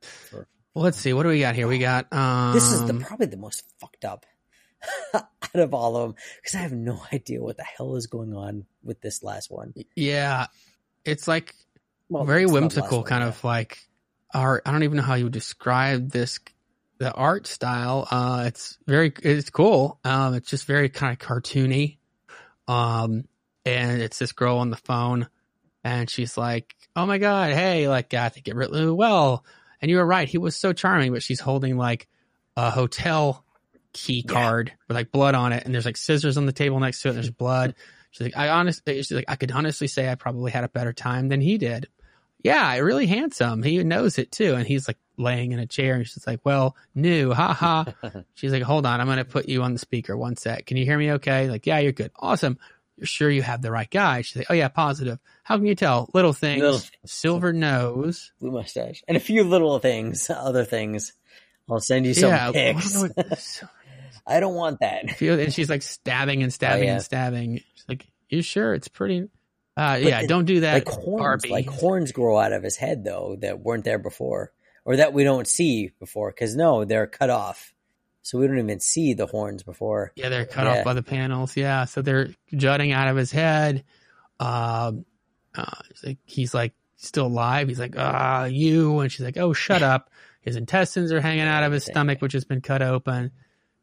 For- 0.00 0.46
Well, 0.74 0.84
let's 0.84 0.98
see. 0.98 1.12
What 1.12 1.24
do 1.24 1.30
we 1.30 1.40
got 1.40 1.56
here? 1.56 1.66
We 1.66 1.78
got, 1.78 2.12
um, 2.12 2.52
this 2.54 2.70
is 2.72 2.84
the 2.86 2.94
probably 2.94 3.26
the 3.26 3.36
most 3.36 3.64
fucked 3.80 4.04
up 4.04 4.24
out 5.14 5.26
of 5.54 5.74
all 5.74 5.96
of 5.96 6.02
them 6.10 6.16
because 6.36 6.54
I 6.54 6.58
have 6.58 6.72
no 6.72 7.02
idea 7.12 7.42
what 7.42 7.56
the 7.56 7.64
hell 7.64 7.96
is 7.96 8.06
going 8.06 8.32
on 8.34 8.64
with 8.84 9.00
this 9.00 9.24
last 9.24 9.50
one. 9.50 9.74
yeah, 9.96 10.46
it's 11.04 11.26
like 11.26 11.52
Well, 12.08 12.24
very 12.24 12.46
whimsical, 12.46 13.02
kind 13.02 13.24
of 13.24 13.42
like 13.42 13.78
art. 14.34 14.62
I 14.66 14.72
don't 14.72 14.82
even 14.82 14.96
know 14.96 15.02
how 15.02 15.14
you 15.14 15.24
would 15.24 15.32
describe 15.32 16.10
this, 16.10 16.38
the 16.98 17.12
art 17.12 17.46
style. 17.46 18.06
Uh, 18.10 18.44
it's 18.46 18.78
very, 18.86 19.12
it's 19.22 19.50
cool. 19.50 19.98
Um, 20.04 20.34
it's 20.34 20.50
just 20.50 20.66
very 20.66 20.88
kind 20.88 21.12
of 21.12 21.18
cartoony. 21.26 21.98
Um, 22.66 23.24
and 23.64 24.02
it's 24.02 24.18
this 24.18 24.32
girl 24.32 24.58
on 24.58 24.70
the 24.70 24.76
phone 24.76 25.28
and 25.84 26.08
she's 26.10 26.36
like, 26.36 26.74
Oh 26.96 27.06
my 27.06 27.18
God. 27.18 27.52
Hey, 27.52 27.88
like, 27.88 28.12
I 28.14 28.28
think 28.28 28.48
it 28.48 28.56
really 28.56 28.90
well. 28.90 29.44
And 29.80 29.90
you 29.90 29.98
were 29.98 30.06
right. 30.06 30.28
He 30.28 30.38
was 30.38 30.56
so 30.56 30.72
charming, 30.72 31.12
but 31.12 31.22
she's 31.22 31.40
holding 31.40 31.76
like 31.76 32.08
a 32.56 32.70
hotel 32.70 33.44
key 33.92 34.24
Yeah. 34.26 34.32
card 34.34 34.72
with 34.88 34.96
like 34.96 35.12
blood 35.12 35.34
on 35.34 35.52
it. 35.52 35.64
And 35.64 35.72
there's 35.72 35.86
like 35.86 35.96
scissors 35.96 36.36
on 36.36 36.46
the 36.46 36.52
table 36.52 36.80
next 36.80 37.00
to 37.02 37.08
it. 37.08 37.10
And 37.12 37.16
there's 37.18 37.30
blood. 37.30 37.74
She's 38.10 38.26
like, 38.26 38.36
I 38.36 38.48
honestly, 38.48 38.96
she's 38.96 39.12
like, 39.12 39.26
I 39.28 39.36
could 39.36 39.52
honestly 39.52 39.86
say 39.86 40.10
I 40.10 40.14
probably 40.14 40.50
had 40.50 40.64
a 40.64 40.68
better 40.68 40.92
time 40.92 41.28
than 41.28 41.40
he 41.40 41.56
did. 41.58 41.88
Yeah, 42.42 42.76
really 42.78 43.06
handsome. 43.06 43.62
He 43.62 43.82
knows 43.82 44.18
it 44.18 44.30
too. 44.30 44.54
And 44.54 44.66
he's 44.66 44.86
like 44.88 44.98
laying 45.16 45.52
in 45.52 45.58
a 45.58 45.66
chair 45.66 45.94
and 45.96 46.06
she's 46.06 46.26
like, 46.26 46.40
well, 46.44 46.76
new, 46.94 47.32
ha 47.32 47.52
ha. 47.52 47.86
She's 48.34 48.52
like, 48.52 48.62
hold 48.62 48.86
on, 48.86 49.00
I'm 49.00 49.06
going 49.08 49.18
to 49.18 49.24
put 49.24 49.48
you 49.48 49.62
on 49.64 49.72
the 49.72 49.78
speaker 49.80 50.16
one 50.16 50.36
sec. 50.36 50.64
Can 50.66 50.76
you 50.76 50.84
hear 50.84 50.96
me 50.96 51.10
okay? 51.14 51.50
Like, 51.50 51.66
yeah, 51.66 51.78
you're 51.80 51.90
good. 51.92 52.12
Awesome. 52.16 52.56
You're 52.96 53.06
sure 53.06 53.28
you 53.28 53.42
have 53.42 53.60
the 53.60 53.72
right 53.72 53.90
guy. 53.90 54.22
She's 54.22 54.36
like, 54.36 54.46
oh 54.50 54.54
yeah, 54.54 54.68
positive. 54.68 55.18
How 55.42 55.56
can 55.56 55.66
you 55.66 55.74
tell? 55.74 56.08
Little 56.14 56.32
things, 56.32 56.62
Little 56.62 56.80
silver 57.06 57.52
nose. 57.52 58.32
blue 58.40 58.52
mustache 58.52 59.02
and 59.08 59.16
a 59.16 59.20
few 59.20 59.42
little 59.44 59.78
things, 59.80 60.30
other 60.30 60.64
things. 60.64 61.12
I'll 61.70 61.80
send 61.80 62.06
you 62.06 62.14
some 62.14 62.30
yeah. 62.30 62.48
I 62.48 62.52
pics. 62.52 63.02
don't 63.02 63.12
I 64.26 64.40
don't 64.40 64.54
want 64.54 64.80
that. 64.80 65.20
and 65.20 65.52
she's 65.52 65.68
like 65.70 65.82
stabbing 65.82 66.42
and 66.42 66.52
stabbing 66.52 66.82
Oh, 66.84 66.86
yeah. 66.86 66.92
and 66.94 67.02
stabbing. 67.02 67.56
She's 67.74 67.84
like, 67.88 68.06
"You 68.28 68.42
sure 68.42 68.74
it's 68.74 68.88
pretty?" 68.88 69.28
Uh, 69.78 69.96
yeah, 70.02 70.26
don't 70.26 70.44
do 70.46 70.60
that. 70.60 70.74
like 70.74 70.88
horns, 70.88 71.42
Barbie. 71.44 71.48
like 71.50 71.68
horns 71.70 72.12
grow 72.12 72.36
out 72.38 72.52
of 72.52 72.62
his 72.62 72.76
head 72.76 73.04
though 73.04 73.36
that 73.40 73.60
weren't 73.60 73.84
there 73.84 73.98
before, 73.98 74.52
or 74.84 74.96
that 74.96 75.12
we 75.12 75.22
don't 75.24 75.46
see 75.46 75.92
before. 76.00 76.30
Because 76.30 76.56
no, 76.56 76.84
they're 76.84 77.06
cut 77.06 77.30
off, 77.30 77.72
so 78.22 78.38
we 78.38 78.46
don't 78.48 78.58
even 78.58 78.80
see 78.80 79.14
the 79.14 79.26
horns 79.26 79.62
before. 79.62 80.12
yeah, 80.16 80.28
they're 80.28 80.46
cut 80.46 80.66
Yeah. 80.66 80.78
off 80.80 80.84
by 80.84 80.94
the 80.94 81.02
panels. 81.02 81.56
Yeah, 81.56 81.84
so 81.84 82.02
they're 82.02 82.30
jutting 82.54 82.92
out 82.92 83.08
of 83.08 83.16
his 83.16 83.30
head. 83.30 83.84
Um, 84.40 85.04
uh, 85.54 85.64
he's 85.90 86.04
like, 86.04 86.18
he's 86.24 86.54
like 86.54 86.72
still 86.96 87.26
alive. 87.26 87.68
He's 87.68 87.80
like, 87.80 87.94
"Ah, 87.96 88.44
you," 88.44 88.98
and 89.00 89.10
she's 89.12 89.24
like, 89.24 89.36
"Oh, 89.38 89.52
shut 89.52 89.82
up." 89.82 90.10
His 90.40 90.56
intestines 90.56 91.12
are 91.12 91.20
hanging 91.20 91.46
out 91.46 91.62
of 91.64 91.72
his 91.72 91.84
stomach, 91.84 92.20
which 92.22 92.32
has 92.32 92.44
been 92.44 92.60
cut 92.60 92.82
open. 92.82 93.32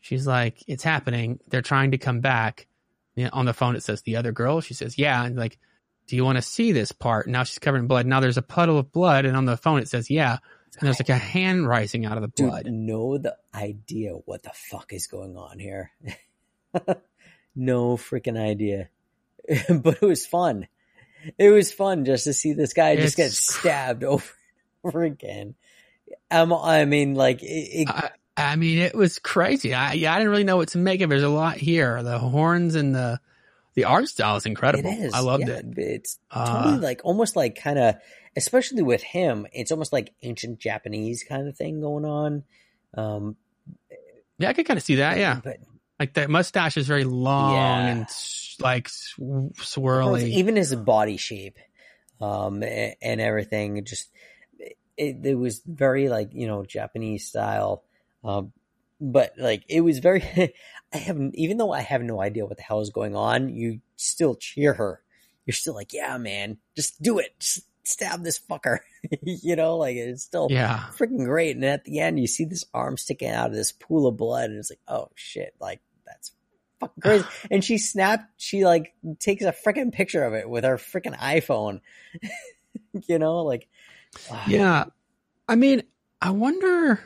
She's 0.01 0.26
like, 0.27 0.63
"It's 0.67 0.84
happening. 0.84 1.39
They're 1.47 1.61
trying 1.61 1.91
to 1.91 1.97
come 1.97 2.19
back." 2.22 2.67
You 3.15 3.26
know, 3.26 3.30
on 3.34 3.45
the 3.45 3.53
phone, 3.53 3.76
it 3.76 3.84
says 3.84 4.01
the 4.01 4.17
other 4.17 4.31
girl. 4.31 4.61
She 4.61 4.73
says, 4.73 4.97
"Yeah," 4.97 5.23
and 5.23 5.35
like, 5.38 5.57
"Do 6.07 6.15
you 6.15 6.23
want 6.26 6.38
to 6.38 6.41
see 6.41 6.72
this 6.72 6.91
part?" 6.91 7.27
Now 7.27 7.44
she's 7.44 7.60
covered 7.60 7.80
in 7.80 7.88
blood. 7.88 8.06
Now 8.06 8.19
there's 8.19 8.38
a 8.38 8.41
puddle 8.41 8.77
of 8.77 8.91
blood, 8.91 9.26
and 9.26 9.36
on 9.36 9.45
the 9.45 9.57
phone 9.57 9.80
it 9.80 9.88
says, 9.88 10.10
"Yeah," 10.10 10.38
and 10.80 10.88
there's 10.88 10.99
like 10.99 11.10
a 11.10 11.18
hand 11.18 11.68
rising 11.68 12.06
out 12.06 12.18
of 12.18 12.22
the 12.22 12.27
Dude, 12.30 12.49
blood. 12.49 12.65
no 12.68 13.18
the 13.18 13.36
idea 13.53 14.11
what 14.11 14.44
the 14.44 14.52
fuck 14.53 14.94
is 14.94 15.07
going 15.07 15.38
on 15.38 15.60
here. 15.60 15.91
no 17.56 17.98
freaking 17.98 18.38
idea. 18.40 18.90
but 19.69 19.95
it 20.02 20.06
was 20.06 20.26
fun. 20.26 20.68
It 21.38 21.49
was 21.49 21.72
fun 21.72 22.06
just 22.06 22.26
to 22.26 22.34
see 22.34 22.53
this 22.53 22.73
guy 22.73 22.95
just 22.95 23.18
get 23.18 23.27
It's 23.27 23.48
cr- 23.48 23.60
stabbed 23.60 24.03
over 24.03 24.26
and 24.84 24.90
over 24.94 25.03
again. 25.03 25.56
Um, 26.30 26.53
I 26.53 26.86
mean, 26.86 27.15
like, 27.15 27.41
it, 27.41 27.45
it, 27.45 27.90
I, 27.90 28.10
I 28.38 28.56
mean, 28.57 28.80
it 28.80 28.95
was 28.95 29.18
crazy. 29.19 29.73
I 29.73 29.94
yeah, 29.94 30.14
I 30.14 30.18
didn't 30.18 30.32
really 30.32 30.44
know 30.44 30.57
what 30.57 30.69
to 30.69 30.77
make 30.77 31.02
of. 31.02 31.07
it. 31.07 31.10
There's 31.10 31.23
a 31.23 31.30
lot 31.30 31.57
here. 31.57 32.03
The 32.03 32.19
horns 32.19 32.76
and 32.76 32.94
the 32.94 33.19
the 33.76 33.84
art 33.85 34.07
style 34.07 34.35
is 34.38 34.45
incredible. 34.45 34.89
it 34.89 34.99
is. 34.99 35.14
I 35.14 35.19
loved 35.19 35.47
yeah, 35.47 35.56
it. 35.56 35.65
It's 35.77 36.19
Uh, 36.31 36.64
totally 36.64 36.77
like 36.80 37.02
almost 37.03 37.35
like 37.35 37.56
kind 37.61 37.77
of, 37.80 37.95
especially 38.35 38.81
with 38.81 39.03
him, 39.03 39.45
it's 39.53 39.72
almost 39.72 39.93
like 39.93 40.14
ancient 40.23 40.60
Japanese 40.60 41.23
kind 41.27 41.47
of 41.47 41.56
thing 41.57 41.81
going 41.81 42.06
on. 42.06 42.43
Um, 42.93 43.35
yeah, 44.38 44.49
I 44.49 44.53
could 44.53 44.65
kind 44.65 44.77
of 44.77 44.84
see 44.84 44.95
that. 44.95 45.18
Yeah, 45.18 45.39
but 45.43 45.57
like 45.99 46.14
that 46.15 46.30
mustache 46.30 46.77
is 46.77 46.88
very 46.88 47.03
long 47.06 47.53
Yeah. 47.53 47.88
and 47.88 48.07
like 48.60 48.89
sw- 48.89 49.19
swirly. 49.56 50.23
even 50.30 50.56
his 50.56 50.73
body 50.76 51.18
shape 51.18 51.57
um 52.22 52.64
and 52.64 53.19
everything 53.22 53.76
it 53.77 53.84
just 53.85 54.10
it, 54.97 55.18
it 55.26 55.35
was 55.35 55.61
very 55.65 56.07
like 56.07 56.30
you 56.34 56.47
know 56.47 56.64
japanese 56.65 57.27
style 57.27 57.84
um 58.23 58.53
but 58.99 59.34
like 59.38 59.63
it 59.67 59.81
was 59.81 59.99
very 59.99 60.23
i 60.93 60.97
haven't 60.97 61.35
even 61.35 61.57
though 61.57 61.72
i 61.72 61.81
have 61.81 62.01
no 62.01 62.22
idea 62.22 62.45
what 62.45 62.57
the 62.57 62.63
hell 62.63 62.81
is 62.81 62.89
going 62.89 63.15
on 63.15 63.49
you 63.49 63.81
still 63.95 64.35
cheer 64.35 64.73
her. 64.73 65.01
You're 65.45 65.53
still 65.53 65.76
like 65.76 65.93
yeah 65.93 66.17
man 66.17 66.57
just 66.76 67.01
do 67.01 67.19
it. 67.19 67.39
Just 67.39 67.67
stab 67.84 68.23
this 68.23 68.39
fucker. 68.39 68.80
You 69.22 69.55
know 69.55 69.77
like 69.77 69.95
it's 69.95 70.23
still 70.23 70.47
yeah, 70.49 70.85
freaking 70.97 71.26
great. 71.26 71.55
And 71.55 71.63
at 71.63 71.85
the 71.85 71.99
end 71.99 72.19
you 72.19 72.26
see 72.26 72.45
this 72.45 72.65
arm 72.73 72.97
sticking 72.97 73.30
out 73.30 73.51
of 73.51 73.55
this 73.55 73.72
pool 73.72 74.07
of 74.07 74.17
blood 74.17 74.49
and 74.49 74.57
it's 74.57 74.72
like 74.72 74.80
oh 74.88 75.09
shit 75.13 75.53
like 75.59 75.80
that's 76.07 76.31
fucking 76.80 77.01
crazy. 77.01 77.26
And 77.51 77.63
she 77.63 77.77
snapped 77.77 78.31
she 78.38 78.65
like 78.65 78.95
takes 79.19 79.43
a 79.43 79.53
freaking 79.53 79.91
picture 79.91 80.23
of 80.23 80.34
it 80.34 80.49
with 80.49 80.63
her 80.63 80.77
freaking 80.77 81.17
iphone. 81.17 81.81
You 83.07 83.19
know 83.19 83.43
like 83.43 83.67
ah, 84.31 84.45
yeah. 84.47 84.85
I 85.47 85.55
mean, 85.55 85.84
I 86.22 86.31
wonder. 86.31 86.99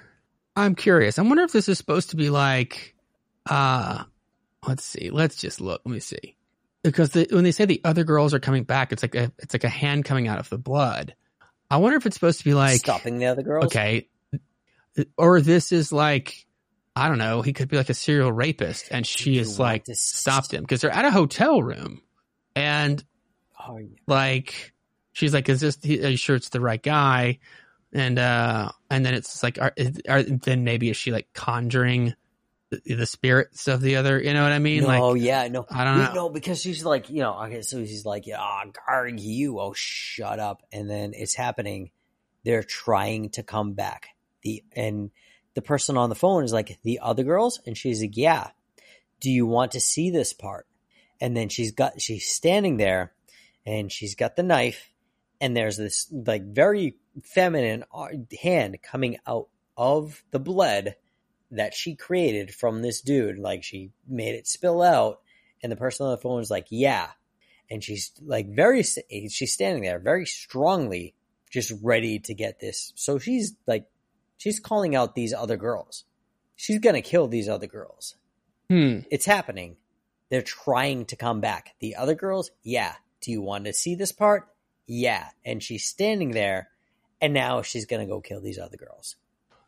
I'm 0.59 0.75
curious. 0.75 1.17
I 1.19 1.23
wonder 1.23 1.43
if 1.43 1.51
this 1.51 1.69
is 1.69 1.77
supposed 1.77 2.11
to 2.11 2.15
be 2.15 2.29
like. 2.29 2.95
uh 3.49 4.03
Let's 4.67 4.83
see. 4.83 5.09
Let's 5.09 5.37
just 5.37 5.61
look. 5.61 5.81
Let 5.85 5.93
me 5.93 5.99
see. 6.01 6.35
because 6.83 7.11
the, 7.11 7.27
when 7.31 7.43
they 7.45 7.51
say 7.51 7.63
the 7.65 7.81
other 7.85 8.03
girls 8.03 8.33
are 8.33 8.39
coming 8.39 8.63
back, 8.65 8.91
it's 8.91 9.01
like 9.03 9.15
a, 9.15 9.31
it's 9.39 9.53
like 9.53 9.63
a 9.63 9.69
hand 9.69 10.03
coming 10.05 10.27
out 10.27 10.37
of 10.39 10.49
the 10.49 10.57
blood. 10.57 11.15
I 11.71 11.77
wonder 11.77 11.97
if 11.97 12.05
it's 12.05 12.15
supposed 12.15 12.39
to 12.39 12.43
be 12.45 12.53
like 12.53 12.79
stopping 12.79 13.19
the 13.19 13.27
other 13.27 13.41
girls. 13.41 13.65
Okay, 13.67 14.09
or 15.17 15.39
this 15.39 15.71
is 15.71 15.91
like 15.93 16.45
I 16.95 17.07
don't 17.07 17.19
know. 17.19 17.41
He 17.41 17.53
could 17.53 17.69
be 17.69 17.77
like 17.77 17.89
a 17.89 17.93
serial 17.93 18.31
rapist, 18.31 18.89
and 18.91 19.07
she 19.07 19.31
You 19.35 19.41
is 19.41 19.59
like 19.59 19.85
stopped 19.93 20.53
him 20.53 20.63
because 20.63 20.81
they're 20.81 20.91
at 20.91 21.05
a 21.05 21.11
hotel 21.11 21.63
room, 21.63 22.01
and 22.55 23.01
Oh, 23.65 23.77
yeah. 23.77 23.87
like 24.07 24.73
she's 25.13 25.33
like, 25.33 25.47
"Is 25.47 25.61
this? 25.61 25.77
Are 25.85 26.09
you 26.09 26.17
sure 26.17 26.35
it's 26.35 26.49
the 26.49 26.59
right 26.59 26.81
guy?" 26.83 27.39
And 27.91 28.19
uh, 28.19 28.71
and 28.89 29.05
then 29.05 29.13
it's 29.15 29.41
like, 29.41 29.59
are, 29.59 29.73
are 30.07 30.23
then 30.23 30.63
maybe 30.63 30.89
is 30.89 30.97
she 30.97 31.11
like 31.11 31.27
conjuring 31.33 32.13
the, 32.69 32.95
the 32.95 33.05
spirits 33.05 33.67
of 33.67 33.81
the 33.81 33.95
other? 33.95 34.21
You 34.21 34.33
know 34.33 34.43
what 34.43 34.51
I 34.51 34.59
mean? 34.59 34.83
no, 34.83 35.09
like, 35.09 35.21
yeah, 35.21 35.47
no, 35.47 35.65
I 35.69 35.83
don't 35.83 35.97
know. 35.97 36.13
No, 36.13 36.29
because 36.29 36.61
she's 36.61 36.85
like, 36.85 37.09
you 37.09 37.21
know, 37.21 37.33
okay, 37.45 37.63
so 37.63 37.79
he's 37.79 38.05
like, 38.05 38.25
oh, 38.27 38.61
guard 38.87 39.19
you, 39.19 39.59
oh, 39.59 39.73
shut 39.73 40.39
up, 40.39 40.61
and 40.71 40.89
then 40.89 41.13
it's 41.15 41.33
happening. 41.33 41.89
They're 42.43 42.63
trying 42.63 43.29
to 43.31 43.43
come 43.43 43.73
back. 43.73 44.09
The 44.43 44.63
and 44.75 45.09
the 45.55 45.61
person 45.61 45.97
on 45.97 46.09
the 46.09 46.15
phone 46.15 46.43
is 46.43 46.53
like, 46.53 46.77
the 46.83 46.99
other 47.01 47.23
girls, 47.23 47.59
and 47.65 47.77
she's 47.77 48.01
like, 48.01 48.17
yeah. 48.17 48.51
Do 49.19 49.29
you 49.29 49.45
want 49.45 49.73
to 49.73 49.81
see 49.81 50.11
this 50.11 50.31
part? 50.31 50.65
And 51.19 51.35
then 51.35 51.49
she's 51.49 51.73
got, 51.73 51.99
she's 51.99 52.29
standing 52.29 52.77
there, 52.77 53.11
and 53.65 53.91
she's 53.91 54.15
got 54.15 54.37
the 54.37 54.43
knife, 54.43 54.89
and 55.41 55.55
there's 55.55 55.77
this 55.77 56.07
like 56.11 56.43
very 56.43 56.97
feminine 57.23 57.83
uh, 57.93 58.07
hand 58.41 58.77
coming 58.81 59.17
out 59.27 59.47
of 59.77 60.23
the 60.31 60.39
blood 60.39 60.95
that 61.51 61.73
she 61.73 61.95
created 61.95 62.53
from 62.53 62.81
this 62.81 63.01
dude. 63.01 63.39
Like 63.39 63.63
she 63.63 63.91
made 64.07 64.35
it 64.35 64.47
spill 64.47 64.81
out, 64.81 65.21
and 65.63 65.71
the 65.71 65.77
person 65.77 66.05
on 66.05 66.11
the 66.11 66.17
phone 66.17 66.41
is 66.41 66.51
like, 66.51 66.67
"Yeah," 66.69 67.09
and 67.69 67.83
she's 67.83 68.11
like 68.21 68.47
very, 68.49 68.83
she's 68.83 69.53
standing 69.53 69.83
there 69.83 69.99
very 69.99 70.25
strongly, 70.25 71.15
just 71.49 71.73
ready 71.81 72.19
to 72.19 72.33
get 72.33 72.59
this. 72.59 72.93
So 72.95 73.19
she's 73.19 73.55
like, 73.67 73.85
she's 74.37 74.59
calling 74.59 74.95
out 74.95 75.15
these 75.15 75.33
other 75.33 75.57
girls. 75.57 76.05
She's 76.55 76.79
gonna 76.79 77.01
kill 77.01 77.27
these 77.27 77.47
other 77.49 77.67
girls. 77.67 78.15
hmm. 78.69 78.99
It's 79.09 79.25
happening. 79.25 79.77
They're 80.29 80.41
trying 80.43 81.05
to 81.05 81.15
come 81.15 81.41
back. 81.41 81.75
The 81.79 81.95
other 81.95 82.13
girls, 82.13 82.51
yeah. 82.63 82.93
Do 83.21 83.31
you 83.31 83.41
want 83.41 83.65
to 83.65 83.73
see 83.73 83.95
this 83.95 84.11
part? 84.11 84.47
Yeah. 84.89 85.27
And 85.45 85.61
she's 85.63 85.85
standing 85.85 86.31
there, 86.31 86.67
and 87.21 87.33
now 87.33 87.61
she's 87.61 87.85
gonna 87.85 88.05
go 88.07 88.19
kill 88.19 88.41
these 88.41 88.59
other 88.59 88.75
girls. 88.77 89.15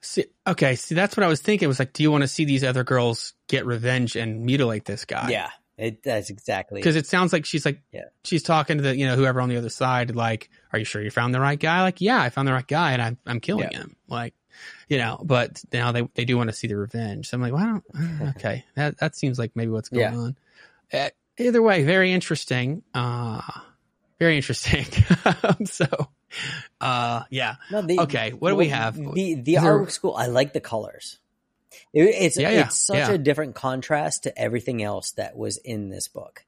See, 0.02 0.26
okay, 0.48 0.76
see, 0.76 0.96
that's 0.96 1.16
what 1.16 1.24
I 1.24 1.28
was 1.28 1.42
thinking. 1.42 1.66
It 1.66 1.68
was 1.68 1.78
like, 1.80 1.94
do 1.94 2.02
you 2.02 2.10
want 2.12 2.24
to 2.24 2.28
see 2.28 2.44
these 2.44 2.64
other 2.64 2.84
girls 2.84 3.34
get 3.48 3.68
revenge 3.68 4.16
and 4.16 4.44
mutilate 4.44 4.84
this 4.84 5.06
guy? 5.06 5.30
Yeah, 5.30 5.52
it, 5.78 6.02
that's 6.02 6.32
exactly. 6.32 6.82
because 6.82 6.96
it 6.96 7.06
sounds 7.06 7.32
like 7.32 7.46
she's 7.46 7.66
like 7.66 7.82
Yeah. 7.92 8.06
she's 8.24 8.42
talking 8.42 8.78
to 8.78 8.84
the 8.84 8.96
you 8.96 9.06
know 9.06 9.16
whoever 9.16 9.40
on 9.42 9.50
the 9.50 9.58
other 9.58 9.70
side 9.70 10.16
like 10.16 10.50
are 10.74 10.80
you 10.80 10.86
sure 10.86 11.02
you 11.04 11.12
found 11.12 11.34
the 11.36 11.40
right 11.40 11.60
guy 11.60 11.82
like 11.82 12.02
yeah 12.02 12.22
i 12.22 12.30
found 12.30 12.48
the 12.48 12.52
right 12.54 12.68
guy 12.68 12.92
and 12.94 13.02
i'm, 13.02 13.18
I'm 13.26 13.40
killing 13.40 13.70
Yeah. 13.72 13.80
him 13.80 13.96
like 14.08 14.34
you 14.90 14.98
know 15.00 15.20
but 15.24 15.64
now 15.74 15.92
they, 15.92 16.08
they 16.14 16.26
do 16.26 16.38
want 16.38 16.50
to 16.50 16.56
see 16.56 16.68
the 16.68 16.76
revenge 16.78 17.30
so 17.30 17.36
i'm 17.38 17.42
like 17.42 17.54
well 17.54 17.82
okay 18.38 18.66
that 18.76 18.98
that 19.00 19.16
seems 19.16 19.40
like 19.40 19.52
maybe 19.56 19.72
what's 19.72 19.90
going 19.90 20.02
Yeah. 20.14 20.20
on 20.20 20.36
uh, 20.94 21.10
either 21.40 21.62
way 21.62 21.84
very 21.84 22.12
interesting 22.12 22.84
uh 22.94 23.42
very 24.22 24.36
interesting 24.38 24.86
so 25.66 25.86
uh 26.80 27.24
yeah 27.32 27.56
No, 27.72 27.82
the, 27.82 28.00
Okay, 28.02 28.32
what 28.32 28.52
do 28.52 28.56
we 28.56 28.68
have? 28.70 28.96
The 28.96 29.34
the 29.36 29.56
Is 29.56 29.62
there- 29.64 29.80
art 29.80 29.92
school. 29.92 30.16
I 30.16 30.28
like 30.28 30.54
the 30.54 30.62
colors. 30.62 31.18
It, 31.94 32.04
it's 32.04 32.38
Yeah, 32.38 32.52
yeah, 32.52 32.66
it's 32.68 32.78
such 32.78 32.98
yeah. 32.98 33.12
a 33.12 33.18
different 33.18 33.56
contrast 33.56 34.24
to 34.24 34.38
everything 34.38 34.84
else 34.84 35.12
that 35.14 35.36
was 35.36 35.58
in 35.58 35.90
this 35.90 36.08
book. 36.08 36.46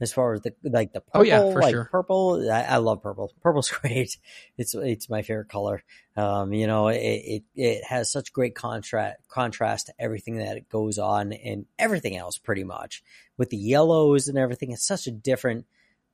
As 0.00 0.12
far 0.12 0.34
as 0.34 0.42
the 0.42 0.52
like 0.64 0.92
the 0.92 1.00
purple, 1.00 1.20
Oh, 1.20 1.24
yeah, 1.24 1.52
for 1.52 1.60
like 1.62 1.70
sure. 1.72 1.88
purple, 1.90 2.50
I, 2.50 2.62
I 2.62 2.76
love 2.78 3.00
purple. 3.02 3.32
Purple's 3.42 3.70
great. 3.80 4.18
It's 4.58 4.74
it's 4.74 5.08
my 5.08 5.22
favorite 5.22 5.48
color. 5.48 5.82
Um, 6.16 6.52
you 6.52 6.66
know, 6.66 6.88
it, 6.88 6.98
it 6.98 7.42
it 7.54 7.84
has 7.84 8.10
such 8.12 8.32
great 8.32 8.54
contrast 8.56 9.16
contrast 9.28 9.86
to 9.86 9.94
everything 9.98 10.36
that 10.38 10.68
goes 10.68 10.98
on 10.98 11.32
and 11.32 11.66
everything 11.78 12.16
else, 12.16 12.36
pretty 12.38 12.64
much 12.64 13.02
with 13.38 13.50
the 13.50 13.56
yellows 13.56 14.28
and 14.28 14.36
everything. 14.36 14.72
It's 14.72 14.86
such 14.86 15.06
a 15.06 15.12
different, 15.12 15.64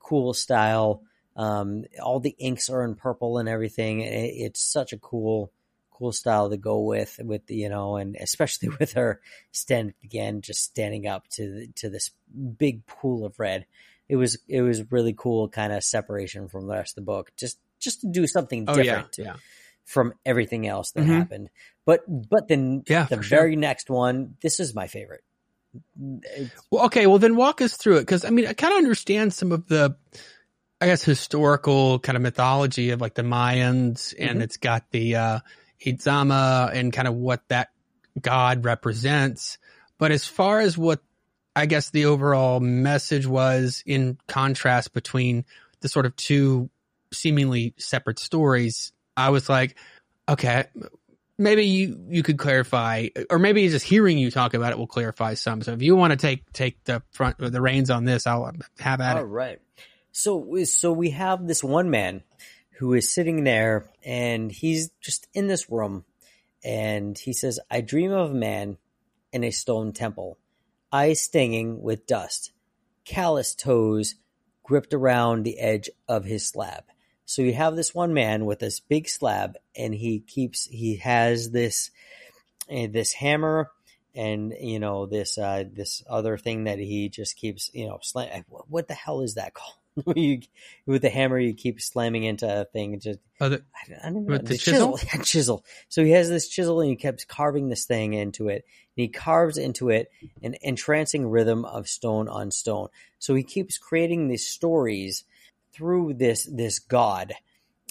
cool 0.03 0.33
style. 0.33 1.03
Um, 1.35 1.85
all 2.01 2.19
the 2.19 2.35
inks 2.37 2.69
are 2.69 2.83
in 2.83 2.95
purple 2.95 3.37
and 3.37 3.47
everything. 3.47 4.01
It, 4.01 4.33
it's 4.35 4.61
such 4.61 4.91
a 4.93 4.97
cool, 4.97 5.51
cool 5.91 6.11
style 6.11 6.49
to 6.49 6.57
go 6.57 6.81
with, 6.81 7.19
with 7.23 7.45
the, 7.47 7.55
you 7.55 7.69
know, 7.69 7.95
and 7.95 8.15
especially 8.19 8.69
with 8.79 8.93
her 8.93 9.21
stand 9.51 9.93
again, 10.03 10.41
just 10.41 10.63
standing 10.63 11.07
up 11.07 11.27
to 11.29 11.67
to 11.75 11.89
this 11.89 12.11
big 12.57 12.85
pool 12.85 13.25
of 13.25 13.39
red. 13.39 13.65
It 14.09 14.17
was 14.17 14.37
it 14.49 14.61
was 14.61 14.91
really 14.91 15.13
cool, 15.17 15.47
kind 15.47 15.71
of 15.71 15.83
separation 15.83 16.49
from 16.49 16.67
the 16.67 16.73
rest 16.73 16.91
of 16.97 17.05
the 17.05 17.11
book. 17.11 17.31
Just 17.37 17.57
just 17.79 18.01
to 18.01 18.07
do 18.07 18.27
something 18.27 18.65
oh 18.67 18.73
different 18.75 19.15
yeah 19.17 19.35
from 19.85 20.13
everything 20.25 20.67
else 20.67 20.91
that 20.91 21.03
Mhm. 21.05 21.07
happened. 21.17 21.49
But 21.85 22.01
but 22.07 22.47
then 22.47 22.83
Yeah, 22.87 23.05
the 23.07 23.17
for 23.17 23.23
sure. 23.23 23.37
very 23.39 23.55
next 23.55 23.89
one, 23.89 24.35
this 24.41 24.59
is 24.59 24.75
my 24.75 24.87
favorite. 24.87 25.23
Well, 26.71 26.85
okay. 26.85 27.07
Well, 27.07 27.19
then 27.19 27.35
walk 27.35 27.61
us 27.61 27.75
through 27.77 27.97
it 27.97 28.01
because 28.01 28.25
I 28.25 28.29
mean, 28.29 28.47
I 28.47 28.53
kind 28.53 28.73
of 28.73 28.77
understand 28.77 29.33
some 29.33 29.51
of 29.51 29.67
the, 29.67 29.95
I 30.79 30.87
guess, 30.87 31.03
historical 31.03 31.99
kind 31.99 32.15
of 32.15 32.21
mythology 32.21 32.89
of 32.91 33.01
like 33.01 33.13
the 33.13 33.21
Mayans, 33.23 34.13
and 34.19 34.39
Mhm. 34.39 34.43
it's 34.43 34.57
got 34.57 34.89
the 34.91 35.15
uh, 35.15 35.39
Itzama 35.85 36.71
and 36.73 36.91
kind 36.93 37.07
of 37.07 37.15
what 37.15 37.47
that 37.49 37.69
god 38.19 38.65
represents. 38.65 39.57
But 39.97 40.11
as 40.11 40.25
far 40.25 40.59
as 40.59 40.77
what 40.77 41.01
I 41.55 41.65
guess 41.65 41.89
the 41.89 42.05
overall 42.05 42.59
message 42.59 43.27
was 43.27 43.83
in 43.85 44.17
contrast 44.27 44.93
between 44.93 45.45
the 45.81 45.89
sort 45.89 46.05
of 46.05 46.15
two 46.15 46.69
seemingly 47.13 47.73
separate 47.77 48.19
stories, 48.19 48.93
I 49.17 49.29
was 49.29 49.49
like, 49.49 49.75
okay, 50.29 50.65
maybe 51.41 51.65
you 51.65 51.99
you 52.09 52.23
could 52.23 52.37
clarify, 52.37 53.07
or 53.29 53.39
maybe 53.39 53.67
just 53.67 53.85
hearing 53.85 54.17
you 54.17 54.31
talk 54.31 54.53
about 54.53 54.71
it 54.71 54.77
will 54.77 54.87
clarify 54.87 55.33
some. 55.33 55.61
So 55.61 55.73
if 55.73 55.81
you 55.81 55.95
want 55.95 56.11
to 56.11 56.17
take 56.17 56.51
take 56.53 56.83
the 56.85 57.01
front 57.11 57.37
the 57.39 57.61
reins 57.61 57.89
on 57.89 58.05
this, 58.05 58.27
I'll 58.27 58.51
have 58.79 59.01
at 59.01 59.17
All 59.17 59.23
it. 59.23 59.27
right. 59.27 59.59
So 60.11 60.63
so 60.65 60.91
we 60.91 61.11
have 61.11 61.47
this 61.47 61.63
one 61.63 61.89
man 61.89 62.23
who 62.77 62.93
is 62.93 63.13
sitting 63.13 63.43
there 63.43 63.89
and 64.03 64.51
he's 64.51 64.89
just 65.01 65.27
in 65.33 65.47
this 65.47 65.69
room 65.69 66.05
and 66.63 67.17
he 67.17 67.33
says, 67.33 67.59
I 67.69 67.81
dream 67.81 68.11
of 68.11 68.31
a 68.31 68.35
man 68.35 68.77
in 69.31 69.43
a 69.43 69.51
stone 69.51 69.93
temple, 69.93 70.37
eyes 70.91 71.21
stinging 71.21 71.81
with 71.81 72.07
dust, 72.07 72.51
callous 73.05 73.55
toes 73.55 74.15
gripped 74.63 74.93
around 74.93 75.43
the 75.43 75.59
edge 75.59 75.89
of 76.07 76.25
his 76.25 76.47
slab. 76.47 76.83
So 77.31 77.43
you 77.43 77.53
have 77.53 77.77
this 77.77 77.95
one 77.95 78.13
man 78.13 78.43
with 78.43 78.59
this 78.59 78.81
big 78.81 79.07
slab 79.07 79.55
and 79.73 79.95
he 79.95 80.19
keeps 80.19 80.65
he 80.65 80.97
has 80.97 81.49
this 81.51 81.89
uh, 82.69 82.87
this 82.91 83.13
hammer 83.13 83.71
and 84.13 84.53
you 84.59 84.81
know 84.81 85.05
this 85.05 85.37
uh 85.37 85.63
this 85.71 86.03
other 86.09 86.37
thing 86.37 86.65
that 86.65 86.77
he 86.77 87.07
just 87.07 87.37
keeps 87.37 87.71
you 87.73 87.87
know 87.87 87.99
slam- 88.01 88.43
what 88.67 88.89
the 88.89 88.93
hell 88.93 89.21
is 89.21 89.35
that 89.35 89.53
called 89.55 90.17
you, 90.17 90.41
with 90.85 91.03
the 91.03 91.09
hammer 91.09 91.39
you 91.39 91.53
keep 91.53 91.79
slamming 91.79 92.25
into 92.25 92.45
a 92.61 92.65
thing 92.65 92.99
just 92.99 93.19
Oh, 93.39 93.47
the- 93.47 93.63
I, 93.73 94.07
I 94.09 94.11
don't 94.11 94.25
know. 94.25 94.37
the 94.37 94.57
chisel? 94.57 94.99
Yeah, 95.13 95.21
chisel 95.21 95.63
so 95.87 96.03
he 96.03 96.11
has 96.11 96.27
this 96.27 96.49
chisel 96.49 96.81
and 96.81 96.89
he 96.89 96.97
keeps 96.97 97.23
carving 97.23 97.69
this 97.69 97.85
thing 97.85 98.13
into 98.13 98.49
it 98.49 98.65
and 98.97 99.03
he 99.03 99.07
carves 99.07 99.57
into 99.57 99.89
it 99.89 100.09
an 100.43 100.55
entrancing 100.61 101.29
rhythm 101.29 101.63
of 101.63 101.87
stone 101.87 102.27
on 102.27 102.51
stone 102.51 102.89
so 103.19 103.35
he 103.35 103.43
keeps 103.43 103.77
creating 103.77 104.27
these 104.27 104.45
stories 104.49 105.23
through 105.73 106.13
this 106.13 106.45
this 106.45 106.79
god 106.79 107.33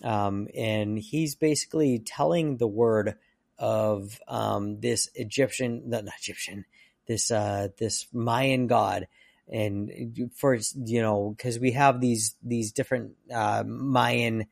um 0.04 0.48
and 0.56 0.98
he's 0.98 1.34
basically 1.34 1.98
telling 1.98 2.56
the 2.56 2.68
word 2.68 3.16
of 3.60 4.18
um, 4.26 4.80
this 4.80 5.10
Egyptian, 5.14 5.82
no, 5.84 6.00
not 6.00 6.14
Egyptian, 6.18 6.64
this 7.06 7.30
uh, 7.30 7.68
this 7.78 8.06
Mayan 8.12 8.66
god, 8.66 9.06
and 9.52 10.30
for 10.34 10.58
you 10.74 11.02
know 11.02 11.34
because 11.36 11.58
we 11.58 11.72
have 11.72 12.00
these 12.00 12.36
these 12.42 12.72
different 12.72 13.12
uh, 13.32 13.62
Mayan 13.66 14.46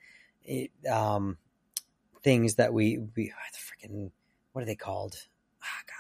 um, 0.88 1.38
things 2.22 2.56
that 2.56 2.74
we 2.74 2.98
we 3.16 3.32
the 3.52 3.88
freaking 3.88 4.10
what 4.52 4.62
are 4.62 4.66
they 4.66 4.76
called? 4.76 5.16
Ah, 5.62 5.82
God, 5.86 5.97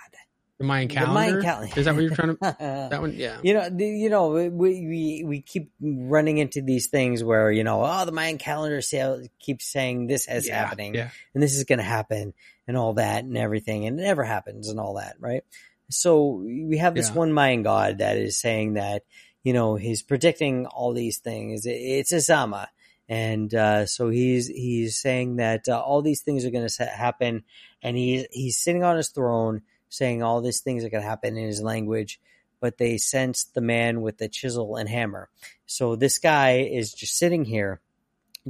the 0.58 0.64
Mayan 0.64 0.88
The 0.88 0.94
calendar. 0.94 1.14
Mayan 1.14 1.42
calendar. 1.42 1.72
Is 1.78 1.84
that 1.84 1.94
what 1.94 2.02
you're 2.02 2.14
trying 2.14 2.36
to? 2.36 2.38
that 2.90 3.00
one, 3.00 3.14
yeah. 3.16 3.38
you 3.42 3.54
know, 3.54 3.68
the, 3.70 3.86
you 3.86 4.10
know, 4.10 4.30
we, 4.30 4.48
we 4.50 5.24
we 5.24 5.40
keep 5.40 5.70
running 5.80 6.38
into 6.38 6.60
these 6.62 6.88
things 6.88 7.22
where 7.22 7.50
you 7.50 7.64
know, 7.64 7.82
oh, 7.84 8.04
the 8.04 8.12
Mayan 8.12 8.38
calendar 8.38 8.80
say, 8.80 9.28
keeps 9.38 9.66
saying 9.66 10.06
this 10.08 10.28
is 10.28 10.48
Yeah, 10.48 10.64
happening, 10.66 10.94
Yeah. 10.94 11.10
and 11.34 11.42
this 11.42 11.56
is 11.56 11.64
going 11.64 11.78
to 11.78 11.84
happen, 11.84 12.34
and 12.66 12.76
all 12.76 12.94
that, 12.94 13.24
and 13.24 13.36
everything, 13.36 13.86
and 13.86 13.98
it 13.98 14.02
never 14.02 14.24
happens, 14.24 14.68
and 14.68 14.80
all 14.80 14.94
that, 14.94 15.16
right? 15.20 15.44
So 15.90 16.42
we 16.44 16.78
have 16.78 16.94
this 16.94 17.08
Yeah. 17.08 17.14
one 17.14 17.32
Mayan 17.32 17.62
god 17.62 17.98
that 17.98 18.16
is 18.16 18.38
saying 18.38 18.74
that 18.74 19.04
you 19.44 19.52
know 19.52 19.76
he's 19.76 20.02
predicting 20.02 20.66
all 20.66 20.92
these 20.92 21.18
things. 21.18 21.66
It- 21.66 21.70
It's 21.80 22.12
Isama, 22.12 22.66
and 23.08 23.54
uh, 23.54 23.86
so 23.86 24.10
he's 24.10 24.48
he's 24.48 24.98
saying 24.98 25.36
that 25.36 25.68
uh, 25.68 25.80
all 25.80 26.02
these 26.02 26.22
things 26.22 26.44
are 26.44 26.50
going 26.50 26.68
to 26.68 26.84
happen, 26.84 27.44
and 27.80 27.96
he 27.96 28.26
he's 28.32 28.58
sitting 28.58 28.82
on 28.82 28.96
his 28.96 29.10
throne 29.10 29.62
saying 29.88 30.22
all 30.22 30.40
these 30.40 30.60
things 30.60 30.82
that 30.82 30.90
to 30.90 31.00
happen 31.00 31.36
in 31.36 31.46
his 31.46 31.62
language, 31.62 32.20
but 32.60 32.78
they 32.78 32.98
sense 32.98 33.44
the 33.44 33.60
man 33.60 34.00
with 34.00 34.18
the 34.18 34.28
chisel 34.28 34.76
and 34.76 34.88
hammer. 34.88 35.28
So 35.66 35.96
this 35.96 36.18
guy 36.18 36.58
is 36.60 36.92
just 36.92 37.16
sitting 37.16 37.44
here, 37.44 37.80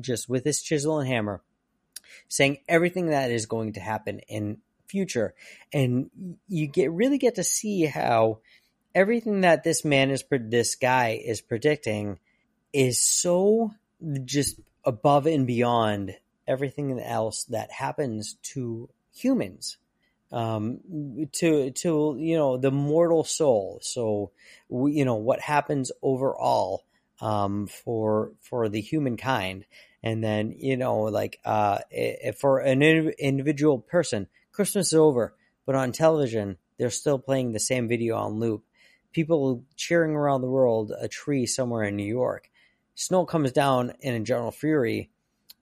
just 0.00 0.28
with 0.28 0.44
his 0.44 0.62
chisel 0.62 0.98
and 0.98 1.08
hammer, 1.08 1.42
saying 2.28 2.58
everything 2.68 3.06
that 3.06 3.30
is 3.30 3.46
going 3.46 3.74
to 3.74 3.80
happen 3.80 4.20
in 4.20 4.58
future, 4.86 5.34
and 5.72 6.10
you 6.48 6.66
get 6.66 6.90
really 6.90 7.18
get 7.18 7.34
to 7.34 7.44
see 7.44 7.84
how 7.84 8.38
everything 8.94 9.42
that 9.42 9.62
this 9.62 9.84
man 9.84 10.10
is 10.10 10.24
this 10.30 10.74
guy 10.74 11.20
is 11.22 11.40
predicting 11.40 12.18
is 12.72 13.02
so 13.02 13.72
just 14.24 14.58
above 14.84 15.26
and 15.26 15.46
beyond 15.46 16.16
everything 16.46 16.98
else 16.98 17.44
that 17.44 17.70
happens 17.70 18.36
to 18.42 18.88
humans 19.12 19.76
um 20.30 20.80
to 21.32 21.70
to 21.70 22.16
you 22.18 22.36
know 22.36 22.56
the 22.56 22.70
mortal 22.70 23.24
soul. 23.24 23.78
So 23.82 24.32
we, 24.68 24.92
you 24.92 25.04
know 25.04 25.16
what 25.16 25.40
happens 25.40 25.90
overall 26.02 26.84
um 27.20 27.66
for 27.66 28.32
for 28.40 28.68
the 28.68 28.80
humankind. 28.80 29.64
And 30.02 30.22
then 30.22 30.54
you 30.56 30.76
know 30.76 31.00
like 31.02 31.40
uh 31.44 31.78
for 32.38 32.60
an 32.60 32.82
individual 32.82 33.78
person 33.78 34.28
christmas 34.52 34.88
is 34.88 34.94
over 34.94 35.34
but 35.66 35.74
on 35.74 35.92
television 35.92 36.56
they're 36.78 36.90
still 36.90 37.18
playing 37.18 37.52
the 37.52 37.60
same 37.60 37.88
video 37.88 38.16
on 38.16 38.38
loop. 38.38 38.64
People 39.12 39.64
cheering 39.76 40.12
around 40.12 40.40
the 40.40 40.48
world 40.48 40.92
a 40.98 41.08
tree 41.08 41.46
somewhere 41.46 41.82
in 41.82 41.96
new 41.96 42.06
york. 42.06 42.48
Snow 42.94 43.26
comes 43.26 43.52
down 43.52 43.92
in 44.00 44.14
a 44.14 44.20
general 44.20 44.50
fury 44.52 45.10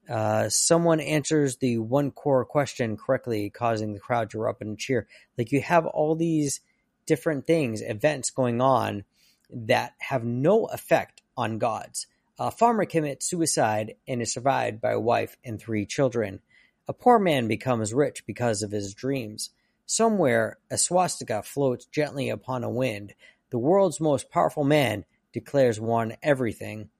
uh, 0.08 0.48
someone 0.48 1.00
answers 1.00 1.56
the 1.56 1.78
one 1.78 2.10
core 2.10 2.44
question 2.44 2.96
correctly, 2.96 3.50
causing 3.50 3.92
the 3.92 4.00
crowd 4.00 4.30
to 4.30 4.38
erupt 4.38 4.62
and 4.62 4.78
cheer. 4.78 5.06
Like 5.36 5.52
you 5.52 5.60
have 5.60 5.86
all 5.86 6.14
these 6.14 6.60
different 7.06 7.46
things, 7.46 7.82
events 7.82 8.30
going 8.30 8.60
on 8.60 9.04
that 9.50 9.94
have 9.98 10.24
no 10.24 10.66
effect 10.66 11.22
on 11.36 11.58
gods. 11.58 12.06
A 12.38 12.50
farmer 12.50 12.84
commits 12.84 13.26
suicide 13.26 13.94
and 14.06 14.20
is 14.20 14.32
survived 14.32 14.80
by 14.80 14.92
a 14.92 15.00
wife 15.00 15.36
and 15.44 15.58
three 15.58 15.86
children. 15.86 16.40
A 16.88 16.92
poor 16.92 17.18
man 17.18 17.48
becomes 17.48 17.94
rich 17.94 18.26
because 18.26 18.62
of 18.62 18.70
his 18.70 18.94
dreams. 18.94 19.50
Somewhere, 19.86 20.58
a 20.70 20.76
swastika 20.76 21.42
floats 21.42 21.86
gently 21.86 22.28
upon 22.28 22.64
a 22.64 22.70
wind. 22.70 23.14
The 23.50 23.58
world's 23.58 24.00
most 24.00 24.30
powerful 24.30 24.64
man 24.64 25.04
declares 25.32 25.80
one 25.80 26.16
everything. 26.22 26.90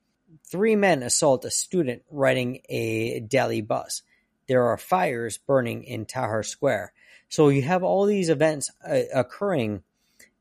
Three 0.49 0.77
men 0.77 1.03
assault 1.03 1.45
a 1.45 1.51
student 1.51 2.03
riding 2.11 2.61
a 2.69 3.21
Delhi 3.21 3.61
bus. 3.61 4.03
There 4.47 4.65
are 4.65 4.77
fires 4.77 5.39
burning 5.39 5.85
in 5.85 6.07
Tahrir 6.07 6.45
Square. 6.45 6.93
So 7.29 7.49
you 7.49 7.63
have 7.63 7.83
all 7.83 8.07
these 8.07 8.29
events 8.29 8.71
uh, 8.89 9.01
occurring 9.13 9.83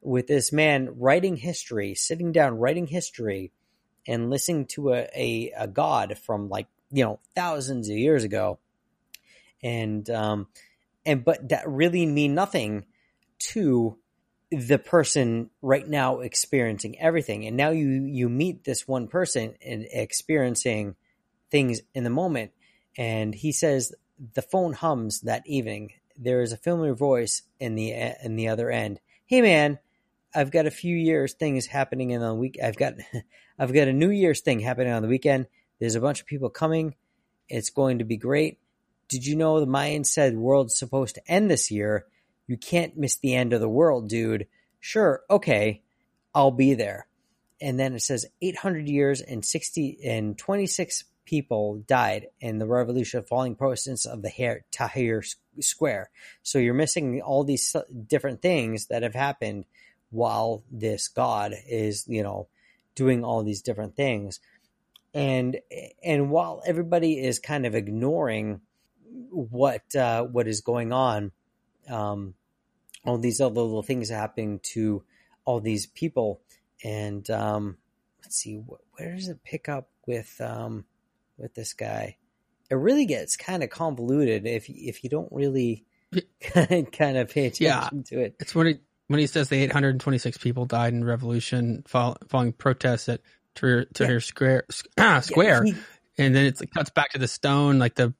with 0.01 0.27
this 0.27 0.51
man 0.51 0.99
writing 0.99 1.37
history, 1.37 1.95
sitting 1.95 2.31
down 2.31 2.59
writing 2.59 2.85
history, 2.85 3.51
and 4.07 4.29
listening 4.29 4.65
to 4.65 4.93
a, 4.93 5.09
a, 5.15 5.51
a 5.57 5.67
god 5.67 6.17
from 6.19 6.49
like 6.49 6.67
you 6.91 7.03
know 7.03 7.19
thousands 7.33 7.89
of 7.89 7.97
years 7.97 8.23
ago, 8.23 8.59
and 9.63 10.07
um, 10.11 10.47
and 11.05 11.25
but 11.25 11.49
that 11.49 11.67
really 11.67 12.05
mean 12.05 12.35
nothing 12.35 12.85
to 13.39 13.97
the 14.59 14.79
person 14.79 15.49
right 15.61 15.87
now 15.87 16.19
experiencing 16.19 16.99
everything. 16.99 17.45
And 17.45 17.57
now 17.57 17.69
you 17.69 18.05
you 18.05 18.29
meet 18.29 18.63
this 18.63 18.87
one 18.87 19.07
person 19.07 19.55
and 19.65 19.85
experiencing 19.91 20.95
things 21.51 21.81
in 21.93 22.03
the 22.03 22.09
moment. 22.09 22.51
And 22.97 23.33
he 23.33 23.51
says 23.51 23.93
the 24.33 24.41
phone 24.41 24.73
hums 24.73 25.21
that 25.21 25.43
evening. 25.45 25.91
There 26.17 26.41
is 26.41 26.51
a 26.51 26.57
familiar 26.57 26.95
voice 26.95 27.41
in 27.59 27.75
the 27.75 27.91
in 28.23 28.35
the 28.35 28.47
other 28.49 28.69
end. 28.69 28.99
Hey 29.25 29.41
man 29.41 29.79
i've 30.35 30.51
got 30.51 30.65
a 30.65 30.71
few 30.71 30.95
years 30.95 31.33
things 31.33 31.65
happening 31.65 32.11
in 32.11 32.21
the 32.21 32.33
week. 32.33 32.59
I've 32.63 32.75
got 32.75 32.95
i've 33.59 33.73
got 33.73 33.87
a 33.87 33.93
new 33.93 34.09
year's 34.09 34.41
thing 34.41 34.59
happening 34.59 34.93
on 34.93 35.01
the 35.01 35.07
weekend. 35.07 35.47
There's 35.79 35.95
a 35.95 36.01
bunch 36.01 36.21
of 36.21 36.27
people 36.27 36.49
coming. 36.49 36.95
It's 37.47 37.69
going 37.69 37.99
to 37.99 38.05
be 38.05 38.17
great. 38.17 38.59
Did 39.07 39.25
you 39.25 39.35
know 39.35 39.59
the 39.59 39.67
mayans 39.67 40.07
said 40.07 40.35
world's 40.35 40.77
supposed 40.77 41.15
to 41.15 41.31
end 41.31 41.49
this 41.49 41.71
year 41.71 42.05
you 42.47 42.57
can't 42.57 42.97
miss 42.97 43.17
the 43.17 43.35
end 43.35 43.53
of 43.53 43.61
the 43.61 43.69
world, 43.69 44.09
dude. 44.09 44.47
Sure, 44.79 45.21
okay, 45.29 45.81
I'll 46.33 46.51
be 46.51 46.73
there. 46.73 47.07
And 47.61 47.79
then 47.79 47.93
it 47.93 48.01
says 48.01 48.25
800 48.41 48.87
years 48.87 49.21
and 49.21 49.43
60 49.43 49.99
and 50.03 50.37
26 50.37 51.05
people 51.25 51.83
died 51.87 52.27
in 52.39 52.59
the 52.59 52.67
revolution 52.67 53.19
of 53.19 53.27
falling 53.27 53.55
Protestants 53.55 54.05
of 54.05 54.21
the 54.21 54.29
Tahrir 54.71 55.35
Square. 55.59 56.09
So 56.43 56.59
you're 56.59 56.73
missing 56.73 57.21
all 57.21 57.43
these 57.43 57.75
different 58.07 58.41
things 58.41 58.87
that 58.87 59.03
have 59.03 59.15
happened 59.15 59.65
while 60.11 60.63
this 60.71 61.07
God 61.07 61.53
is, 61.67 62.05
you 62.07 62.23
know, 62.23 62.47
doing 62.93 63.23
all 63.23 63.43
these 63.43 63.61
different 63.61 63.95
things. 63.95 64.39
And 65.13 65.59
and 66.03 66.29
while 66.29 66.61
everybody 66.65 67.19
is 67.19 67.39
kind 67.39 67.65
of 67.65 67.73
ignoring 67.73 68.61
what 69.29 69.95
uh, 69.95 70.23
what 70.23 70.47
is 70.47 70.61
going 70.61 70.91
on, 70.91 71.31
um, 71.89 72.33
all 73.05 73.17
these 73.17 73.41
other 73.41 73.61
little 73.61 73.83
things 73.83 74.09
happening 74.09 74.59
to 74.73 75.03
all 75.45 75.59
these 75.59 75.85
people. 75.85 76.41
And 76.83 77.29
um, 77.29 77.77
let's 78.23 78.35
see, 78.37 78.55
wh- 78.55 78.99
where 78.99 79.15
does 79.15 79.29
it 79.29 79.43
pick 79.43 79.69
up 79.69 79.89
with 80.07 80.39
um, 80.41 80.85
with 81.37 81.53
this 81.53 81.73
guy? 81.73 82.17
It 82.69 82.75
really 82.75 83.05
gets 83.05 83.37
kind 83.37 83.63
of 83.63 83.69
convoluted 83.69 84.45
if 84.45 84.69
if 84.69 85.03
you 85.03 85.09
don't 85.09 85.31
really 85.31 85.85
kind 86.41 87.17
of 87.17 87.29
pay 87.29 87.45
attention 87.47 87.59
yeah, 87.61 87.89
to 88.05 88.19
it. 88.19 88.35
It's 88.39 88.55
when 88.55 88.67
he 88.67 88.75
when 89.07 89.19
he 89.19 89.27
says 89.27 89.49
the 89.49 89.61
826 89.61 90.37
people 90.39 90.65
died 90.65 90.93
in 90.93 91.03
revolution 91.03 91.83
following 91.87 92.53
protests 92.53 93.07
at 93.09 93.21
Tahrir, 93.55 93.91
Tahrir 93.93 94.13
yeah. 94.13 94.19
Square, 94.19 94.65
square. 95.21 95.65
Yeah, 95.65 95.73
he, 95.73 95.79
and 96.17 96.35
then 96.35 96.45
it 96.45 96.59
cuts 96.73 96.89
back 96.89 97.11
to 97.11 97.19
the 97.19 97.27
stone, 97.27 97.77
like 97.77 97.95
the 97.95 98.13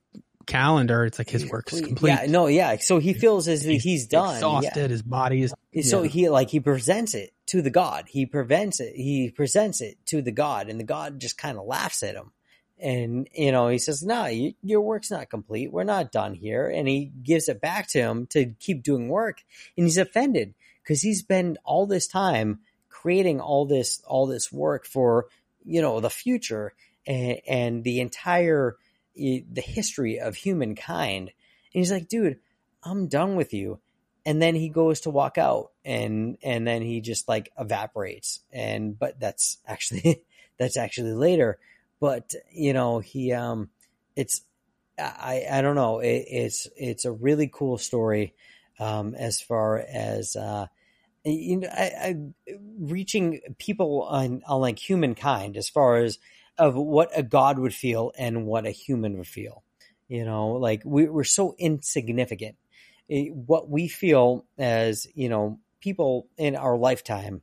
calendar, 0.45 1.05
it's 1.05 1.17
like 1.17 1.29
his 1.29 1.49
work 1.49 1.71
is 1.73 1.81
complete. 1.81 2.09
Yeah, 2.09 2.25
no, 2.27 2.47
yeah. 2.47 2.77
So 2.77 2.99
he 2.99 3.13
feels 3.13 3.47
as 3.47 3.63
he's, 3.63 3.83
he's 3.83 4.07
done. 4.07 4.35
Exhausted. 4.35 4.71
Yeah. 4.75 4.87
His 4.87 5.01
body 5.01 5.43
is. 5.43 5.53
So 5.89 6.03
yeah. 6.03 6.09
he 6.09 6.29
like 6.29 6.49
he 6.49 6.59
presents 6.59 7.13
it 7.13 7.31
to 7.47 7.61
the 7.61 7.69
god. 7.69 8.05
He 8.07 8.25
prevents 8.25 8.79
it. 8.79 8.95
He 8.95 9.31
presents 9.31 9.81
it 9.81 9.97
to 10.07 10.21
the 10.21 10.31
god, 10.31 10.69
and 10.69 10.79
the 10.79 10.85
god 10.85 11.19
just 11.19 11.37
kind 11.37 11.57
of 11.57 11.65
laughs 11.65 12.03
at 12.03 12.15
him. 12.15 12.31
And 12.79 13.27
you 13.33 13.51
know 13.51 13.69
he 13.69 13.77
says, 13.77 14.03
"No, 14.03 14.25
you, 14.25 14.53
your 14.61 14.81
work's 14.81 15.11
not 15.11 15.29
complete. 15.29 15.71
We're 15.71 15.83
not 15.83 16.11
done 16.11 16.33
here." 16.33 16.67
And 16.67 16.87
he 16.87 17.11
gives 17.23 17.49
it 17.49 17.61
back 17.61 17.87
to 17.89 17.99
him 17.99 18.27
to 18.27 18.53
keep 18.59 18.83
doing 18.83 19.09
work. 19.09 19.41
And 19.77 19.85
he's 19.85 19.97
offended 19.97 20.53
because 20.83 21.01
he's 21.01 21.23
been 21.23 21.57
all 21.63 21.85
this 21.87 22.07
time 22.07 22.59
creating 22.89 23.39
all 23.39 23.65
this 23.65 24.01
all 24.07 24.25
this 24.27 24.51
work 24.51 24.85
for 24.85 25.27
you 25.63 25.81
know 25.81 25.99
the 25.99 26.09
future 26.09 26.73
and, 27.07 27.37
and 27.47 27.83
the 27.83 27.99
entire 27.99 28.77
the 29.15 29.61
history 29.61 30.19
of 30.19 30.35
humankind. 30.35 31.29
And 31.29 31.31
he's 31.79 31.91
like, 31.91 32.07
dude, 32.07 32.39
I'm 32.83 33.07
done 33.07 33.35
with 33.35 33.53
you. 33.53 33.79
And 34.25 34.41
then 34.41 34.55
he 34.55 34.69
goes 34.69 35.01
to 35.01 35.11
walk 35.11 35.37
out 35.37 35.71
and, 35.83 36.37
and 36.41 36.65
then 36.67 36.81
he 36.81 37.01
just 37.01 37.27
like 37.27 37.51
evaporates. 37.59 38.39
And, 38.51 38.97
but 38.97 39.19
that's 39.19 39.57
actually, 39.67 40.23
that's 40.57 40.77
actually 40.77 41.13
later. 41.13 41.59
But, 41.99 42.33
you 42.51 42.73
know, 42.73 42.99
he, 42.99 43.33
um, 43.33 43.69
it's, 44.15 44.41
I, 44.97 45.45
I 45.51 45.61
don't 45.61 45.75
know. 45.75 45.99
It, 45.99 46.25
it's, 46.27 46.67
it's 46.75 47.05
a 47.05 47.11
really 47.11 47.49
cool 47.51 47.77
story, 47.77 48.33
um, 48.79 49.13
as 49.15 49.41
far 49.41 49.77
as, 49.77 50.35
uh, 50.35 50.67
you 51.23 51.57
know, 51.57 51.69
I, 51.71 51.83
I, 51.83 52.15
reaching 52.79 53.41
people 53.57 54.03
on, 54.03 54.43
on 54.47 54.61
like 54.61 54.79
humankind 54.79 55.57
as 55.57 55.69
far 55.69 55.97
as 55.97 56.19
of 56.57 56.75
what 56.75 57.11
a 57.15 57.23
god 57.23 57.59
would 57.59 57.73
feel 57.73 58.11
and 58.17 58.45
what 58.45 58.65
a 58.65 58.71
human 58.71 59.17
would 59.17 59.27
feel. 59.27 59.63
You 60.07 60.23
know, 60.23 60.53
like 60.53 60.83
we, 60.85 61.07
we're 61.07 61.23
so 61.23 61.55
insignificant. 61.57 62.57
It, 63.09 63.33
what 63.33 63.69
we 63.69 63.87
feel 63.87 64.45
as, 64.57 65.07
you 65.15 65.29
know, 65.29 65.59
people 65.81 66.27
in 66.37 66.55
our 66.55 66.77
lifetime 66.77 67.41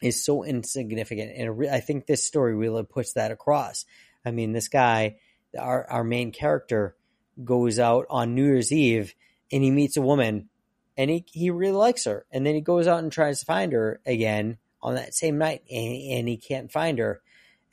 is 0.00 0.24
so 0.24 0.44
insignificant. 0.44 1.32
And 1.36 1.68
I 1.68 1.80
think 1.80 2.06
this 2.06 2.26
story 2.26 2.54
really 2.54 2.84
puts 2.84 3.14
that 3.14 3.32
across. 3.32 3.84
I 4.24 4.30
mean, 4.30 4.52
this 4.52 4.68
guy, 4.68 5.16
our, 5.58 5.88
our 5.90 6.04
main 6.04 6.32
character, 6.32 6.96
goes 7.44 7.78
out 7.78 8.06
on 8.10 8.34
New 8.34 8.44
Year's 8.44 8.72
Eve 8.72 9.14
and 9.52 9.62
he 9.62 9.70
meets 9.70 9.96
a 9.96 10.02
woman 10.02 10.48
and 10.96 11.10
he, 11.10 11.24
he 11.30 11.50
really 11.50 11.76
likes 11.76 12.04
her. 12.04 12.26
And 12.32 12.44
then 12.44 12.54
he 12.54 12.60
goes 12.60 12.86
out 12.86 12.98
and 13.00 13.12
tries 13.12 13.40
to 13.40 13.46
find 13.46 13.72
her 13.72 14.00
again 14.04 14.58
on 14.82 14.94
that 14.94 15.14
same 15.14 15.38
night 15.38 15.62
and, 15.70 16.18
and 16.18 16.28
he 16.28 16.36
can't 16.36 16.72
find 16.72 16.98
her 16.98 17.20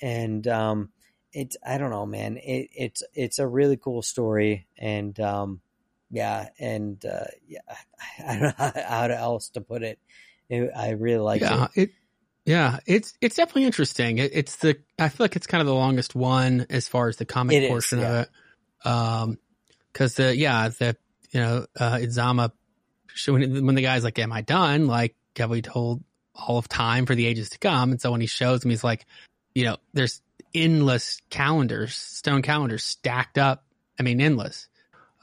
and 0.02 0.48
um, 0.48 0.90
it's 1.34 1.58
I 1.66 1.78
don't 1.78 1.92
know, 1.92 2.06
man. 2.06 2.38
It, 2.38 2.70
it's 2.76 3.04
it's 3.14 3.40
a 3.40 3.48
really 3.48 3.78
cool 3.78 4.02
story, 4.02 4.68
and 4.78 5.20
um, 5.20 5.62
yeah, 6.10 6.50
and 6.60 7.04
uh, 7.06 7.26
yeah, 7.48 7.60
I 8.26 8.34
don't 8.34 8.42
know 8.42 8.86
how 8.88 9.08
else 9.08 9.50
to 9.50 9.62
put 9.62 9.84
it. 9.84 10.00
it 10.50 10.72
I 10.76 10.92
really 10.92 11.20
like 11.20 11.42
yeah, 11.42 11.68
it. 11.76 11.82
it. 11.82 11.90
Yeah, 12.46 12.80
it's 12.86 13.14
it's 13.22 13.36
definitely 13.36 13.66
interesting. 13.66 14.20
It, 14.20 14.32
it's 14.34 14.58
the 14.58 14.78
I 15.00 15.10
feel 15.10 15.24
like 15.24 15.36
it's 15.36 15.48
kind 15.48 15.62
of 15.62 15.68
the 15.68 15.74
longest 15.74 16.16
one 16.16 16.68
as 16.70 16.88
far 16.88 17.10
as 17.10 17.18
the 17.18 17.26
comic 17.26 17.64
it 17.64 17.70
portion 17.70 18.00
is, 18.00 18.04
yeah. 18.04 18.12
of 18.12 18.22
it. 18.22 18.88
Um, 18.88 19.38
because 19.92 20.16
the 20.16 20.36
yeah 20.36 20.70
the 20.70 20.96
you 21.32 21.40
know 21.40 21.66
uh, 21.80 21.96
Izama 21.96 22.52
when 23.28 23.66
when 23.66 23.76
the 23.76 23.82
guy's 23.82 24.04
like, 24.04 24.20
"Am 24.20 24.32
I 24.32 24.42
done?" 24.42 24.88
Like, 24.88 25.16
have 25.38 25.50
we 25.50 25.62
told 25.62 26.04
all 26.36 26.58
of 26.58 26.68
time 26.68 27.06
for 27.06 27.16
the 27.16 27.26
ages 27.26 27.50
to 27.52 27.60
come. 27.60 27.92
And 27.92 28.02
so 28.02 28.12
when 28.12 28.22
he 28.22 28.28
shows 28.28 28.64
him, 28.64 28.70
he's 28.70 28.84
like, 28.84 29.06
you 29.56 29.64
know, 29.64 29.78
there's 29.94 30.22
endless 30.54 31.22
calendars, 31.30 31.96
stone 31.96 32.42
calendars 32.42 32.84
stacked 32.84 33.38
up. 33.38 33.64
I 34.00 34.04
mean, 34.04 34.22
endless. 34.22 34.68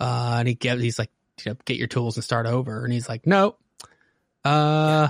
Uh, 0.00 0.36
and 0.38 0.48
he 0.48 0.54
gives, 0.54 0.82
he's 0.82 0.98
like, 0.98 1.10
you 1.44 1.52
know, 1.52 1.58
get 1.64 1.76
your 1.76 1.86
tools 1.86 2.16
and 2.16 2.24
start 2.24 2.46
over. 2.46 2.84
And 2.84 2.92
he's 2.92 3.08
like, 3.08 3.26
nope. 3.26 3.60
uh, 4.44 5.08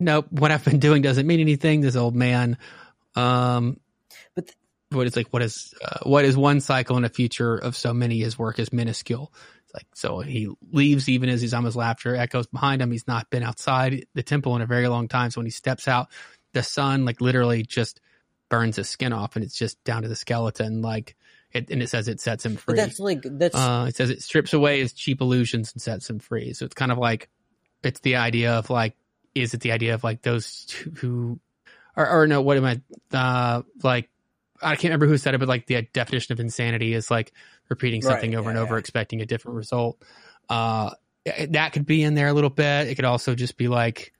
nope. 0.00 0.26
What 0.30 0.50
I've 0.50 0.64
been 0.64 0.78
doing 0.78 1.02
doesn't 1.02 1.26
mean 1.26 1.40
anything. 1.40 1.80
This 1.80 1.96
old 1.96 2.16
man, 2.16 2.58
um, 3.14 3.78
But 4.34 4.46
th- 4.46 4.56
what 4.90 5.06
is 5.06 5.16
like, 5.16 5.28
what 5.28 5.42
is, 5.42 5.74
uh, 5.84 6.00
what 6.04 6.24
is 6.24 6.36
one 6.36 6.60
cycle 6.60 6.96
in 6.96 7.04
a 7.04 7.08
future 7.08 7.56
of 7.56 7.76
so 7.76 7.92
many? 7.92 8.20
His 8.20 8.38
work 8.38 8.58
is 8.58 8.72
minuscule. 8.72 9.32
It's 9.64 9.74
like, 9.74 9.86
so 9.94 10.20
he 10.20 10.50
leaves 10.72 11.08
even 11.08 11.28
as 11.28 11.40
he's 11.40 11.54
on 11.54 11.64
his 11.64 11.76
laughter 11.76 12.16
echoes 12.16 12.46
behind 12.46 12.82
him. 12.82 12.90
He's 12.90 13.06
not 13.06 13.30
been 13.30 13.42
outside 13.42 14.06
the 14.14 14.22
temple 14.22 14.56
in 14.56 14.62
a 14.62 14.66
very 14.66 14.88
long 14.88 15.08
time. 15.08 15.30
So 15.30 15.40
when 15.40 15.46
he 15.46 15.50
steps 15.52 15.88
out, 15.88 16.08
the 16.52 16.62
sun 16.62 17.04
like 17.04 17.20
literally 17.20 17.62
just 17.62 18.00
burns 18.54 18.76
his 18.76 18.88
skin 18.88 19.12
off 19.12 19.34
and 19.36 19.44
it's 19.44 19.56
just 19.56 19.82
down 19.84 20.02
to 20.02 20.08
the 20.08 20.16
skeleton. 20.16 20.80
Like 20.80 21.16
it, 21.52 21.70
and 21.70 21.82
it 21.82 21.88
says 21.88 22.06
it 22.08 22.20
sets 22.20 22.44
him 22.46 22.54
but 22.54 22.62
free. 22.62 22.76
that's 22.76 23.00
like 23.00 23.22
that's 23.24 23.54
Uh, 23.56 23.86
it 23.88 23.96
says 23.96 24.10
it 24.10 24.22
strips 24.22 24.52
away 24.52 24.80
his 24.80 24.92
cheap 24.92 25.20
illusions 25.20 25.72
and 25.72 25.82
sets 25.82 26.08
him 26.08 26.18
free. 26.18 26.52
So 26.52 26.64
it's 26.64 26.74
kind 26.74 26.92
of 26.92 26.98
like 26.98 27.28
it's 27.82 28.00
the 28.00 28.16
idea 28.16 28.52
of 28.54 28.70
like, 28.70 28.96
is 29.34 29.54
it 29.54 29.60
the 29.60 29.72
idea 29.72 29.94
of 29.94 30.04
like 30.04 30.22
those 30.22 30.70
who, 30.70 30.90
who 30.90 31.40
or, 31.96 32.08
or 32.08 32.26
no, 32.26 32.42
what 32.42 32.56
am 32.56 32.64
I, 32.64 32.80
uh, 33.16 33.62
like, 33.82 34.08
I 34.62 34.76
can't 34.76 34.84
remember 34.84 35.06
who 35.06 35.18
said 35.18 35.34
it, 35.34 35.38
but 35.38 35.48
like 35.48 35.66
the 35.66 35.82
definition 35.92 36.32
of 36.32 36.40
insanity 36.40 36.94
is 36.94 37.10
like 37.10 37.32
repeating 37.68 38.00
Right, 38.00 38.12
something 38.12 38.34
over 38.34 38.44
yeah, 38.44 38.50
and 38.50 38.58
over, 38.58 38.74
yeah. 38.74 38.78
expecting 38.80 39.20
a 39.20 39.26
different 39.26 39.56
result. 39.56 40.02
Uh, 40.48 40.90
that 41.50 41.72
could 41.72 41.86
be 41.86 42.02
in 42.02 42.14
there 42.14 42.28
a 42.28 42.32
little 42.32 42.50
bit. 42.50 42.88
It 42.88 42.94
could 42.94 43.04
also 43.04 43.34
just 43.34 43.56
be 43.56 43.68
like, 43.68 44.12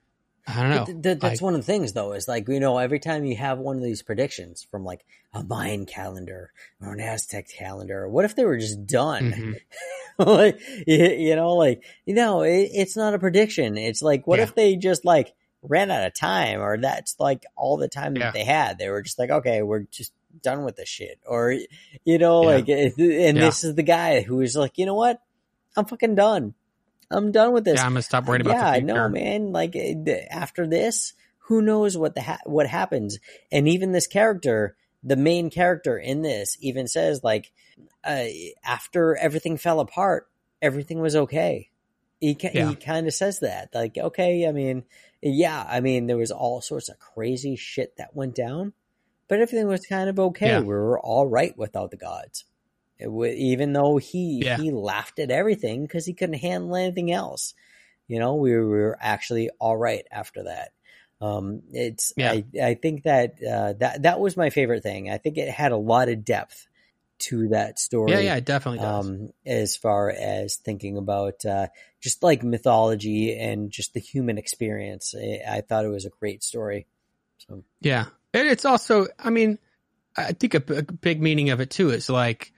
I 0.46 0.60
don't 0.62 0.70
know. 0.70 0.84
Th- 0.84 1.02
th- 1.02 1.18
that's 1.20 1.40
like- 1.40 1.40
one 1.42 1.54
of 1.54 1.60
the 1.60 1.66
things, 1.66 1.92
though, 1.94 2.12
is 2.12 2.28
like 2.28 2.48
you 2.48 2.60
know, 2.60 2.78
every 2.78 3.00
time 3.00 3.24
you 3.24 3.36
have 3.36 3.58
one 3.58 3.76
of 3.76 3.82
these 3.82 4.02
predictions 4.02 4.62
from 4.70 4.84
like 4.84 5.04
a 5.32 5.42
Mayan 5.42 5.86
calendar 5.86 6.52
or 6.80 6.92
an 6.92 7.00
Aztec 7.00 7.48
calendar, 7.48 8.08
what 8.08 8.24
if 8.24 8.36
they 8.36 8.44
were 8.44 8.58
just 8.58 8.86
done? 8.86 9.32
Mhm. 9.32 9.60
like, 10.26 10.60
you, 10.86 10.96
you 11.04 11.36
know, 11.36 11.54
like 11.54 11.82
you 12.04 12.14
know, 12.14 12.42
it, 12.42 12.70
it's 12.72 12.96
not 12.96 13.14
a 13.14 13.18
prediction. 13.18 13.76
It's 13.78 14.02
like, 14.02 14.26
what 14.26 14.38
Yeah. 14.38 14.44
if 14.44 14.54
they 14.54 14.76
just 14.76 15.04
like 15.04 15.32
ran 15.62 15.90
out 15.90 16.06
of 16.06 16.14
time, 16.14 16.60
or 16.60 16.76
that's 16.76 17.16
like 17.18 17.46
all 17.56 17.76
the 17.78 17.88
time 17.88 18.12
that 18.14 18.34
they 18.34 18.44
had? 18.44 18.78
They 18.78 18.90
were 18.90 19.00
just 19.02 19.18
like, 19.18 19.30
okay, 19.30 19.62
we're 19.62 19.80
just 19.90 20.12
done 20.42 20.62
with 20.64 20.76
this 20.76 20.88
shit, 20.90 21.18
or 21.26 21.56
you 22.04 22.18
know, 22.18 22.42
Yeah. 22.42 22.56
like, 22.56 22.68
and 22.68 22.92
Yeah. 22.98 23.32
this 23.32 23.64
is 23.64 23.74
the 23.76 23.82
guy 23.82 24.20
who 24.20 24.40
is 24.42 24.56
like, 24.56 24.76
you 24.76 24.84
know 24.84 24.94
what, 24.94 25.22
I'm 25.76 25.86
fucking 25.86 26.16
done. 26.16 26.52
I'm 27.10 27.32
done 27.32 27.52
with 27.52 27.64
this 27.64 27.76
yeah, 27.76 27.86
I'm 27.86 27.92
gonna 27.92 28.02
stop 28.02 28.26
worrying 28.26 28.42
about 28.42 28.76
yeah, 28.76 28.80
no, 28.84 29.08
man. 29.08 29.52
Like 29.52 29.74
eh, 29.76 30.26
after 30.30 30.66
this, 30.66 31.12
who 31.38 31.62
knows 31.62 31.96
what 31.96 32.14
the 32.14 32.22
ha- 32.22 32.40
what 32.44 32.66
happens? 32.66 33.18
And 33.52 33.68
even 33.68 33.92
this 33.92 34.06
character, 34.06 34.76
the 35.02 35.16
main 35.16 35.50
character 35.50 35.98
in 35.98 36.22
this, 36.22 36.56
even 36.60 36.86
says 36.88 37.22
like, 37.22 37.52
uh, 38.02 38.24
after 38.64 39.16
everything 39.16 39.56
fell 39.56 39.80
apart, 39.80 40.28
everything 40.62 41.00
was 41.00 41.14
okay. 41.16 41.70
He 42.20 42.34
ca- 42.34 42.50
Yeah. 42.54 42.70
he 42.70 42.76
kind 42.76 43.06
of 43.06 43.12
says 43.12 43.40
that, 43.40 43.70
like, 43.74 43.98
okay, 43.98 44.46
I 44.48 44.52
mean, 44.52 44.84
yeah, 45.20 45.66
I 45.68 45.80
mean, 45.80 46.06
there 46.06 46.16
was 46.16 46.30
all 46.30 46.60
sorts 46.60 46.88
of 46.88 46.98
crazy 46.98 47.56
shit 47.56 47.96
that 47.98 48.16
went 48.16 48.34
down, 48.34 48.72
but 49.28 49.40
everything 49.40 49.66
was 49.66 49.86
kind 49.86 50.08
of 50.08 50.18
okay. 50.18 50.48
Yeah. 50.48 50.60
We 50.60 50.66
were 50.66 50.98
all 50.98 51.26
right 51.26 51.56
without 51.58 51.90
the 51.90 51.96
gods. 51.98 52.44
Even 53.06 53.72
though 53.72 53.96
he 53.96 54.42
Yeah. 54.44 54.56
he 54.56 54.70
laughed 54.70 55.18
at 55.18 55.30
everything 55.30 55.82
because 55.82 56.06
he 56.06 56.14
couldn't 56.14 56.38
handle 56.38 56.76
anything 56.76 57.12
else. 57.12 57.54
You 58.06 58.18
know, 58.18 58.34
we 58.34 58.52
were, 58.52 58.68
we 58.68 58.76
were 58.78 58.98
actually 59.00 59.50
all 59.58 59.76
right 59.76 60.04
after 60.10 60.44
that. 60.44 60.72
Um, 61.20 61.62
it's 61.72 62.12
Yeah. 62.16 62.32
I, 62.32 62.44
I 62.62 62.74
think 62.74 63.04
that 63.04 63.34
uh, 63.42 63.74
that 63.74 64.02
that 64.02 64.20
was 64.20 64.36
my 64.36 64.50
favorite 64.50 64.82
thing. 64.82 65.10
I 65.10 65.18
think 65.18 65.38
it 65.38 65.48
had 65.48 65.72
a 65.72 65.76
lot 65.76 66.08
of 66.08 66.24
depth 66.24 66.66
to 67.16 67.48
that 67.48 67.78
story. 67.78 68.12
yeah, 68.12 68.18
yeah, 68.18 68.36
it 68.36 68.44
definitely 68.44 68.80
does. 68.80 69.06
Um, 69.06 69.30
as 69.46 69.76
far 69.76 70.10
as 70.10 70.56
thinking 70.56 70.96
about 70.96 71.44
uh, 71.44 71.68
just 72.00 72.22
like 72.22 72.42
mythology 72.42 73.38
and 73.38 73.70
just 73.70 73.94
the 73.94 74.00
human 74.00 74.36
experience, 74.36 75.14
I, 75.16 75.58
I 75.58 75.60
thought 75.60 75.84
it 75.84 75.88
was 75.88 76.04
a 76.04 76.10
great 76.10 76.42
story. 76.42 76.86
So 77.38 77.62
Yeah. 77.80 78.06
And 78.34 78.48
it's 78.48 78.64
also, 78.64 79.06
I 79.18 79.30
mean, 79.30 79.58
I 80.16 80.32
think 80.32 80.54
a 80.54 80.60
big 80.60 81.22
meaning 81.22 81.50
of 81.50 81.60
it 81.60 81.70
too 81.70 81.90
is 81.90 82.10
like, 82.10 82.52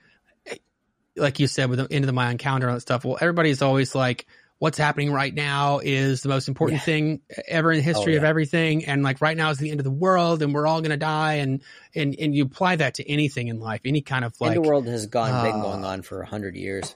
like 1.17 1.39
you 1.39 1.47
said 1.47 1.69
with 1.69 1.79
the 1.79 1.87
end 1.91 2.03
of 2.03 2.07
the 2.07 2.13
Mayan 2.13 2.37
calendar 2.37 2.67
and 2.67 2.71
all 2.71 2.77
that 2.77 2.81
stuff. 2.81 3.03
Well, 3.05 3.17
everybody's 3.19 3.61
always 3.61 3.93
like, 3.95 4.25
what's 4.59 4.77
happening 4.77 5.11
right 5.11 5.33
now 5.33 5.79
is 5.79 6.21
the 6.23 6.29
most 6.29 6.47
important 6.47 6.81
Yeah. 6.81 6.85
thing 6.85 7.21
ever 7.47 7.71
in 7.71 7.77
the 7.77 7.83
history 7.83 8.15
Oh, 8.15 8.17
of 8.17 8.23
everything. 8.23 8.85
And 8.85 9.03
like 9.03 9.21
right 9.21 9.37
now 9.37 9.49
is 9.51 9.57
the 9.59 9.69
end 9.69 9.79
of 9.79 9.83
the 9.83 9.91
world 9.91 10.41
and 10.41 10.53
we're 10.53 10.65
all 10.65 10.81
going 10.81 10.91
to 10.91 10.97
die. 10.97 11.35
And, 11.35 11.61
and, 11.93 12.15
and 12.19 12.33
you 12.33 12.43
apply 12.45 12.77
that 12.77 12.95
to 12.95 13.07
anything 13.07 13.49
in 13.49 13.59
life, 13.59 13.81
any 13.85 14.01
kind 14.01 14.25
of 14.25 14.33
like, 14.41 14.55
the 14.55 14.61
world 14.61 14.87
has 14.87 15.05
gone 15.07 15.43
been 15.43 15.55
uh, 15.59 15.61
going 15.61 15.85
on 15.85 16.01
for 16.01 16.21
a 16.21 16.25
hundred 16.25 16.55
years. 16.55 16.95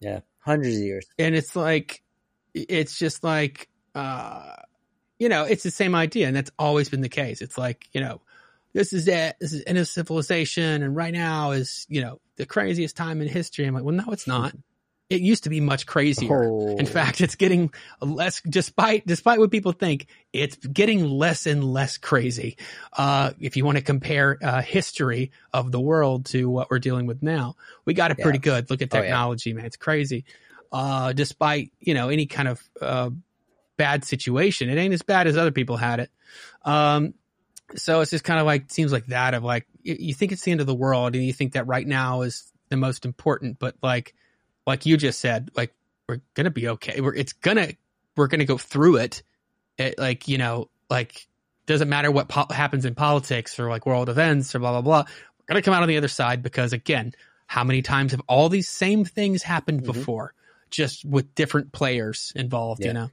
Yeah, 0.00 0.20
hundreds 0.40 0.76
of 0.76 0.82
years. 0.82 1.06
and 1.18 1.34
it's 1.34 1.56
like 1.56 2.02
it's 2.54 2.98
just 2.98 3.24
like 3.24 3.68
uh 3.94 4.54
you 5.18 5.28
know 5.28 5.44
it's 5.44 5.62
the 5.62 5.70
same 5.70 5.94
idea 5.94 6.26
and 6.26 6.36
that's 6.36 6.50
always 6.58 6.88
been 6.88 7.00
the 7.00 7.08
case 7.08 7.40
it's 7.42 7.58
like 7.58 7.86
you 7.92 8.00
know 8.00 8.20
this 8.72 8.92
is 8.92 9.08
it 9.08 9.36
this 9.40 9.52
is 9.52 9.62
end 9.66 9.78
of 9.78 9.88
civilization 9.88 10.82
and 10.82 10.94
right 10.96 11.12
now 11.12 11.52
is 11.52 11.86
you 11.88 12.00
know 12.00 12.20
the 12.36 12.46
craziest 12.46 12.96
time 12.96 13.20
in 13.20 13.28
history 13.28 13.64
i'm 13.64 13.74
like 13.74 13.82
well 13.84 13.94
no 13.94 14.04
it's 14.12 14.26
not 14.26 14.54
it 15.10 15.20
used 15.22 15.44
to 15.44 15.50
be 15.50 15.60
much 15.60 15.86
crazier 15.86 16.30
Oh. 16.30 16.76
in 16.76 16.84
fact 16.86 17.20
it's 17.20 17.34
getting 17.34 17.72
less 18.00 18.40
despite 18.42 19.06
despite 19.06 19.38
what 19.38 19.50
people 19.50 19.72
think 19.72 20.06
it's 20.32 20.56
getting 20.56 21.08
less 21.08 21.46
and 21.46 21.64
less 21.64 21.96
crazy 21.96 22.56
uh 22.92 23.30
if 23.40 23.56
you 23.56 23.64
want 23.64 23.78
to 23.78 23.84
compare 23.84 24.38
uh 24.42 24.60
history 24.62 25.30
of 25.52 25.72
the 25.72 25.80
world 25.80 26.26
to 26.26 26.48
what 26.48 26.70
we're 26.70 26.78
dealing 26.78 27.06
with 27.06 27.22
now 27.22 27.56
we 27.86 27.94
got 27.94 28.10
it 28.10 28.18
Yeah. 28.18 28.24
pretty 28.24 28.38
good 28.38 28.68
look 28.70 28.82
at 28.82 28.92
Oh, 28.92 28.98
yeah. 28.98 29.02
technology 29.02 29.52
man 29.54 29.64
it's 29.64 29.76
crazy 29.78 30.24
uh, 30.70 31.14
despite 31.14 31.72
you 31.80 31.94
know 31.94 32.10
any 32.10 32.26
kind 32.26 32.46
of 32.46 32.62
uh, 32.82 33.08
bad 33.78 34.04
situation. 34.04 34.68
It 34.68 34.76
ain't 34.76 34.92
as 34.92 35.00
bad 35.00 35.26
as 35.26 35.34
other 35.38 35.50
people 35.50 35.78
had 35.78 35.98
it. 36.00 36.10
Um, 36.62 37.14
so 37.76 38.00
it's 38.00 38.10
just 38.10 38.24
kind 38.24 38.40
of 38.40 38.46
like 38.46 38.70
seems 38.70 38.92
like 38.92 39.06
that 39.06 39.34
of 39.34 39.44
like 39.44 39.66
you, 39.82 39.96
you 39.98 40.14
think 40.14 40.32
it's 40.32 40.42
the 40.42 40.50
end 40.52 40.60
of 40.60 40.66
the 40.66 40.74
world 40.74 41.14
and 41.14 41.24
you 41.24 41.32
think 41.32 41.52
that 41.52 41.66
right 41.66 41.86
now 41.86 42.22
is 42.22 42.52
the 42.70 42.76
most 42.76 43.04
important, 43.04 43.58
but 43.58 43.76
like 43.82 44.14
like 44.66 44.86
you 44.86 44.96
just 44.96 45.20
said, 45.20 45.50
like 45.56 45.72
we're 46.08 46.20
gonna 46.34 46.50
be 46.50 46.68
okay. 46.68 47.00
We're 47.00 47.14
it's 47.14 47.32
gonna 47.32 47.68
we're 48.16 48.26
gonna 48.28 48.44
go 48.44 48.58
through 48.58 48.96
it. 48.96 49.22
it 49.78 49.98
like 49.98 50.28
you 50.28 50.38
know 50.38 50.68
like 50.90 51.26
doesn't 51.66 51.88
matter 51.88 52.10
what 52.10 52.28
po- 52.28 52.46
happens 52.52 52.84
in 52.86 52.94
politics 52.94 53.58
or 53.58 53.68
like 53.68 53.84
world 53.86 54.08
events 54.08 54.54
or 54.54 54.58
blah 54.58 54.72
blah 54.72 54.80
blah. 54.82 55.04
We're 55.40 55.46
gonna 55.54 55.62
come 55.62 55.74
out 55.74 55.82
on 55.82 55.88
the 55.88 55.96
other 55.98 56.08
side 56.08 56.42
because 56.42 56.72
again, 56.72 57.12
how 57.46 57.64
many 57.64 57.82
times 57.82 58.12
have 58.12 58.22
all 58.28 58.48
these 58.48 58.68
same 58.68 59.04
things 59.04 59.42
happened 59.42 59.82
Mhm. 59.82 59.86
before, 59.86 60.34
just 60.70 61.04
with 61.04 61.34
different 61.34 61.72
players 61.72 62.32
involved? 62.36 62.80
Yeah. 62.82 62.86
You 62.88 62.92
know, 62.94 63.10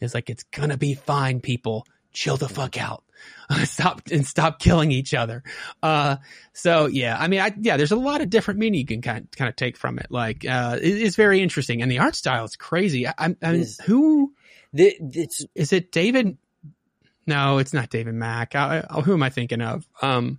it's 0.00 0.14
like 0.14 0.28
it's 0.30 0.42
gonna 0.44 0.76
be 0.78 0.94
fine, 0.94 1.40
people. 1.40 1.86
Chill 2.12 2.36
the 2.36 2.48
fuck 2.48 2.80
out. 2.80 3.03
stop 3.64 4.02
and 4.10 4.26
stop 4.26 4.58
killing 4.58 4.90
each 4.92 5.14
other. 5.14 5.42
Uh, 5.82 6.16
so 6.52 6.86
yeah, 6.86 7.16
I 7.18 7.28
mean, 7.28 7.40
I, 7.40 7.52
yeah, 7.60 7.76
there's 7.76 7.92
a 7.92 7.96
lot 7.96 8.20
of 8.20 8.30
different 8.30 8.60
meaning 8.60 8.80
you 8.80 8.86
can 8.86 9.02
kind 9.02 9.28
kind 9.36 9.48
of 9.48 9.56
take 9.56 9.76
from 9.76 9.98
it. 9.98 10.06
Like, 10.10 10.44
uh, 10.44 10.78
it, 10.80 11.02
it's 11.02 11.16
very 11.16 11.40
interesting, 11.40 11.82
and 11.82 11.90
the 11.90 11.98
art 11.98 12.16
style 12.16 12.44
is 12.44 12.56
crazy. 12.56 13.06
I, 13.06 13.14
I, 13.18 13.36
I 13.42 13.52
mean, 13.52 13.60
is. 13.60 13.80
who 13.80 14.32
The, 14.72 14.96
it's 15.00 15.44
is 15.54 15.72
it? 15.72 15.92
David? 15.92 16.38
No, 17.26 17.58
it's 17.58 17.72
not 17.72 17.90
David 17.90 18.14
Mack. 18.14 18.54
I, 18.54 18.84
I, 18.88 19.00
who 19.00 19.14
am 19.14 19.22
I 19.22 19.30
thinking 19.30 19.62
of? 19.62 19.86
Um, 20.02 20.38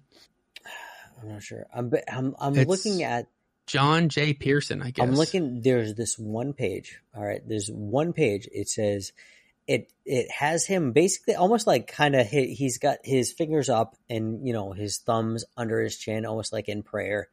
I'm 1.21 1.29
not 1.29 1.43
sure. 1.43 1.65
I'm 1.73 1.91
I'm 2.11 2.35
I'm 2.39 2.53
looking 2.53 3.03
at 3.03 3.27
John 3.65 4.09
J. 4.09 4.33
Pearson. 4.33 4.81
I 4.81 4.91
guess. 4.91 5.03
I'm 5.03 5.15
looking. 5.15 5.61
There's 5.61 5.95
this 5.95 6.19
one 6.19 6.53
page. 6.53 6.99
All 7.15 7.23
right, 7.23 7.41
there's 7.47 7.69
one 7.69 8.13
page. 8.13 8.47
It 8.51 8.69
says 8.69 9.11
it. 9.67 9.91
It 10.05 10.29
has 10.31 10.65
him 10.65 10.91
basically 10.91 11.35
almost 11.35 11.67
like 11.67 11.87
kind 11.87 12.15
of. 12.15 12.27
He, 12.27 12.53
he's 12.53 12.77
got 12.77 12.97
his 13.03 13.31
fingers 13.31 13.69
up 13.69 13.95
and 14.09 14.45
you 14.45 14.53
know 14.53 14.73
his 14.73 14.97
thumbs 14.99 15.45
under 15.57 15.81
his 15.81 15.97
chin, 15.97 16.25
almost 16.25 16.53
like 16.53 16.69
in 16.69 16.83
prayer. 16.83 17.29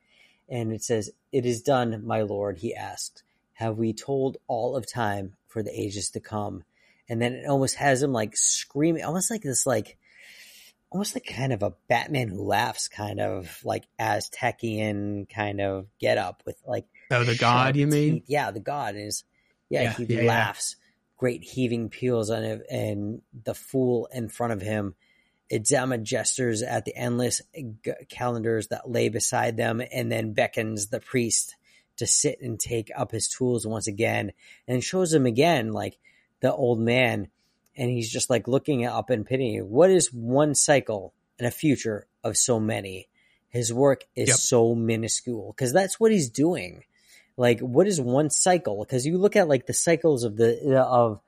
And 0.48 0.72
it 0.72 0.82
says, 0.82 1.10
"It 1.30 1.46
is 1.46 1.62
done, 1.62 2.06
my 2.06 2.22
lord." 2.22 2.58
He 2.58 2.74
asked, 2.74 3.22
"Have 3.54 3.78
we 3.78 3.92
told 3.92 4.38
all 4.46 4.76
of 4.76 4.90
time 4.90 5.34
for 5.46 5.62
the 5.62 5.78
ages 5.78 6.10
to 6.10 6.20
come?" 6.20 6.64
And 7.08 7.20
then 7.20 7.34
it 7.34 7.46
almost 7.46 7.76
has 7.76 8.02
him 8.02 8.12
like 8.12 8.36
screaming, 8.36 9.04
almost 9.04 9.30
like 9.30 9.42
this, 9.42 9.66
like 9.66 9.98
almost 10.92 11.14
like 11.14 11.26
kind 11.26 11.52
of 11.52 11.62
a 11.62 11.74
Batman 11.88 12.28
who 12.28 12.42
laughs, 12.42 12.88
kind 12.88 13.20
of 13.20 13.60
like 13.64 13.84
Aztecian 13.98 15.28
kind 15.28 15.60
of 15.60 15.86
get 15.98 16.18
up 16.18 16.42
with 16.46 16.56
like 16.66 16.86
Oh, 17.10 17.24
the 17.24 17.34
god, 17.36 17.76
you 17.76 17.86
mean? 17.86 18.14
teeth. 18.14 18.24
Yeah, 18.26 18.50
the 18.50 18.60
god 18.60 18.94
is. 18.96 19.24
Yeah, 19.68 19.82
Yeah, 19.82 19.92
he 19.94 20.04
yeah, 20.04 20.20
yeah. 20.22 20.52
Great 21.22 21.44
heaving 21.44 21.88
peals 21.88 22.30
on 22.30 22.42
it, 22.42 22.66
and 22.68 23.22
the 23.44 23.54
fool 23.54 24.08
in 24.12 24.28
front 24.28 24.52
of 24.52 24.60
him. 24.60 24.96
Idzama 25.52 26.02
gestures 26.02 26.62
at 26.62 26.84
the 26.84 26.96
endless 26.96 27.40
g- 27.54 27.92
calendars 28.08 28.66
that 28.68 28.90
lay 28.90 29.08
beside 29.08 29.56
them, 29.56 29.80
and 29.92 30.10
then 30.10 30.32
beckons 30.32 30.88
the 30.88 30.98
priest 30.98 31.54
to 31.98 32.08
sit 32.08 32.40
and 32.40 32.58
take 32.58 32.90
up 32.96 33.12
his 33.12 33.28
tools 33.28 33.64
once 33.64 33.86
again, 33.86 34.32
and 34.66 34.82
shows 34.82 35.14
him 35.14 35.24
again 35.24 35.72
like 35.72 35.96
the 36.40 36.52
old 36.52 36.80
man 36.80 37.28
and 37.76 37.88
he's 37.88 38.10
just 38.10 38.28
like 38.28 38.48
looking 38.48 38.84
up 38.84 39.08
and 39.08 39.24
pitying. 39.24 39.70
What 39.70 39.90
is 39.90 40.12
one 40.12 40.56
cycle 40.56 41.14
and 41.38 41.46
a 41.46 41.52
future 41.52 42.08
of 42.24 42.36
so 42.36 42.58
many? 42.58 43.08
His 43.48 43.72
work 43.72 44.04
is 44.16 44.28
Yep. 44.28 44.36
so 44.38 44.74
minuscule 44.74 45.54
because 45.56 45.72
that's 45.72 46.00
what 46.00 46.10
he's 46.10 46.30
doing. 46.30 46.82
Like, 47.36 47.60
what 47.60 47.86
is 47.86 48.00
one 48.00 48.30
cycle? 48.30 48.84
Because 48.84 49.06
you 49.06 49.18
look 49.18 49.36
at 49.36 49.48
like 49.48 49.66
the 49.66 49.72
cycles 49.74 50.24
of 50.24 50.36
the 50.36 50.78
of 50.78 51.20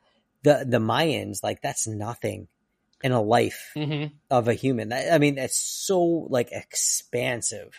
the 0.43 0.65
the 0.69 0.79
Mayans, 0.79 1.43
like 1.43 1.63
that's 1.63 1.87
nothing 1.87 2.49
in 3.03 3.13
a 3.13 3.23
life 3.23 3.73
Mm-hmm. 3.77 4.15
of 4.31 4.49
a 4.49 4.55
human. 4.55 4.91
That, 4.91 5.13
I 5.13 5.19
mean, 5.19 5.37
that's 5.37 5.57
so 5.57 6.01
like 6.03 6.51
expansive. 6.53 7.75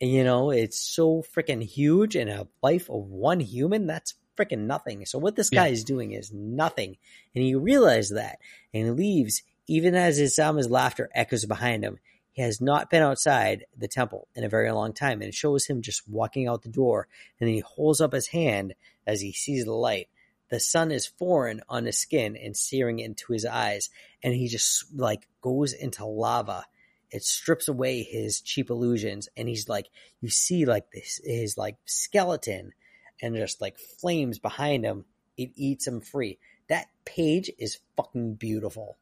And, 0.00 0.10
you 0.10 0.24
know, 0.24 0.50
it's 0.50 0.78
so 0.80 1.22
freaking 1.34 1.62
huge 1.62 2.14
in 2.16 2.28
a 2.28 2.46
life 2.62 2.88
of 2.88 3.04
one 3.10 3.40
human. 3.40 3.86
That's 3.86 4.14
freaking 4.36 4.66
nothing. 4.66 5.04
So 5.06 5.18
what 5.18 5.36
this 5.36 5.50
Yeah. 5.50 5.64
guy 5.64 5.68
is 5.68 5.84
doing 5.84 6.12
is 6.12 6.32
nothing, 6.32 6.96
and 7.34 7.44
he 7.44 7.54
realized 7.54 8.14
that, 8.14 8.38
and 8.72 8.96
leaves 8.96 9.42
even 9.66 9.94
as 9.94 10.16
his 10.16 10.34
Salma's 10.36 10.70
laughter 10.70 11.10
echoes 11.14 11.44
behind 11.44 11.84
him. 11.84 11.98
He 12.38 12.44
has 12.44 12.60
not 12.60 12.88
been 12.88 13.02
outside 13.02 13.66
the 13.76 13.88
temple 13.88 14.28
in 14.36 14.44
a 14.44 14.48
very 14.48 14.70
long 14.70 14.92
time, 14.92 15.20
and 15.20 15.24
it 15.24 15.34
shows 15.34 15.66
him 15.66 15.82
just 15.82 16.08
walking 16.08 16.46
out 16.46 16.62
the 16.62 16.68
door, 16.68 17.08
and 17.40 17.50
he 17.50 17.58
holds 17.58 18.00
up 18.00 18.12
his 18.12 18.28
hand 18.28 18.74
as 19.04 19.20
he 19.20 19.32
sees 19.32 19.64
the 19.64 19.72
light. 19.72 20.08
The 20.48 20.60
sun 20.60 20.92
is 20.92 21.04
foreign 21.04 21.62
on 21.68 21.84
his 21.84 21.98
skin 21.98 22.36
and 22.36 22.56
searing 22.56 23.00
into 23.00 23.32
his 23.32 23.44
eyes, 23.44 23.90
and 24.22 24.34
he 24.34 24.46
just 24.46 24.84
like 24.94 25.26
goes 25.42 25.72
into 25.72 26.04
lava. 26.06 26.64
It 27.10 27.24
strips 27.24 27.66
away 27.66 28.04
his 28.04 28.40
cheap 28.40 28.70
illusions, 28.70 29.28
and 29.36 29.48
he's 29.48 29.68
like, 29.68 29.88
you 30.20 30.28
see 30.28 30.64
like 30.64 30.92
this 30.92 31.20
his 31.24 31.58
like 31.58 31.74
skeleton, 31.86 32.72
and 33.20 33.34
just 33.34 33.60
like 33.60 33.80
flames 34.00 34.38
behind 34.38 34.84
him. 34.84 35.06
It 35.36 35.50
eats 35.56 35.88
him 35.88 36.00
free. 36.00 36.38
That 36.68 36.86
page 37.04 37.50
is 37.58 37.80
fucking 37.96 38.34
beautiful. 38.34 38.96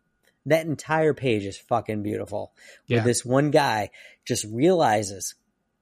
That 0.47 0.67
entire 0.67 1.13
page 1.15 1.45
is 1.45 1.59
fucking 1.59 2.03
beautiful. 2.03 2.53
Where 2.87 2.99
Yeah. 3.01 3.05
this 3.05 3.25
one 3.25 3.51
guy 3.51 3.91
just 4.25 4.45
realizes 4.51 5.35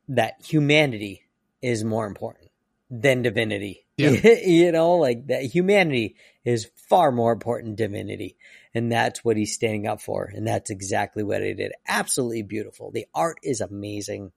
that 0.09 0.35
humanity 0.45 1.23
is 1.63 1.85
more 1.85 2.07
important 2.07 2.51
than 2.91 3.23
divinity. 3.23 3.87
Yeah. 3.97 4.11
you 4.45 4.73
know, 4.73 4.95
like 4.97 5.27
that 5.29 5.43
humanity 5.45 6.17
is 6.45 6.71
far 6.89 7.13
more 7.13 7.33
important 7.33 7.77
than 7.77 7.91
divinity. 7.93 8.37
And 8.75 8.91
that's 8.91 9.25
what 9.25 9.37
he's 9.37 9.55
standing 9.55 9.87
up 9.87 10.01
for. 10.01 10.31
And 10.35 10.47
that's 10.47 10.71
exactly 10.71 11.23
what 11.23 11.43
he 11.43 11.55
did. 11.55 11.73
Absolutely 11.87 12.43
beautiful. 12.43 12.91
The 12.91 13.07
art 13.15 13.39
is 13.43 13.61
amazing. 13.61 14.33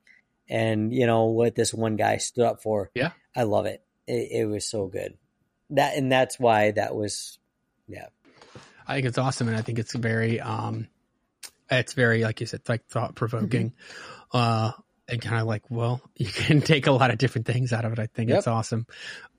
And 0.50 0.94
you 0.94 1.06
know 1.08 1.26
what 1.26 1.56
this 1.56 1.74
one 1.74 1.96
guy 1.98 2.18
stood 2.18 2.46
up 2.46 2.62
for. 2.62 2.92
Yeah. 2.94 3.12
I 3.36 3.44
love 3.44 3.66
it. 3.66 3.84
It, 4.06 4.42
it 4.42 4.46
was 4.46 4.66
so 4.66 4.88
good. 4.88 5.18
That 5.72 5.98
and 5.98 6.10
that's 6.12 6.40
why 6.40 6.72
that 6.72 6.96
was 6.96 7.40
yeah. 7.90 8.08
I 8.88 8.96
think 8.96 9.08
it's 9.08 9.18
awesome, 9.18 9.48
and 9.48 9.58
I 9.58 9.62
think 9.62 9.80
it's 9.80 9.94
very, 9.94 10.40
um, 10.40 10.88
it's 11.70 11.94
very 11.94 12.24
like 12.24 12.40
you 12.40 12.48
said, 12.48 12.62
like 12.70 12.86
thought 12.88 13.16
provoking, 13.16 13.72
Mm-hmm. 14.34 14.38
uh, 14.38 14.72
and 15.10 15.22
kind 15.22 15.40
of 15.40 15.48
like, 15.48 15.64
well, 15.70 16.02
you 16.18 16.26
can 16.28 16.62
take 16.62 16.88
a 16.88 16.92
lot 16.92 17.12
of 17.12 17.18
different 17.18 17.48
things 17.48 17.72
out 17.74 17.86
of 17.86 17.94
it. 17.94 18.00
I 18.00 18.08
think 18.08 18.30
Yep. 18.30 18.40
it's 18.40 18.48
awesome. 18.48 18.86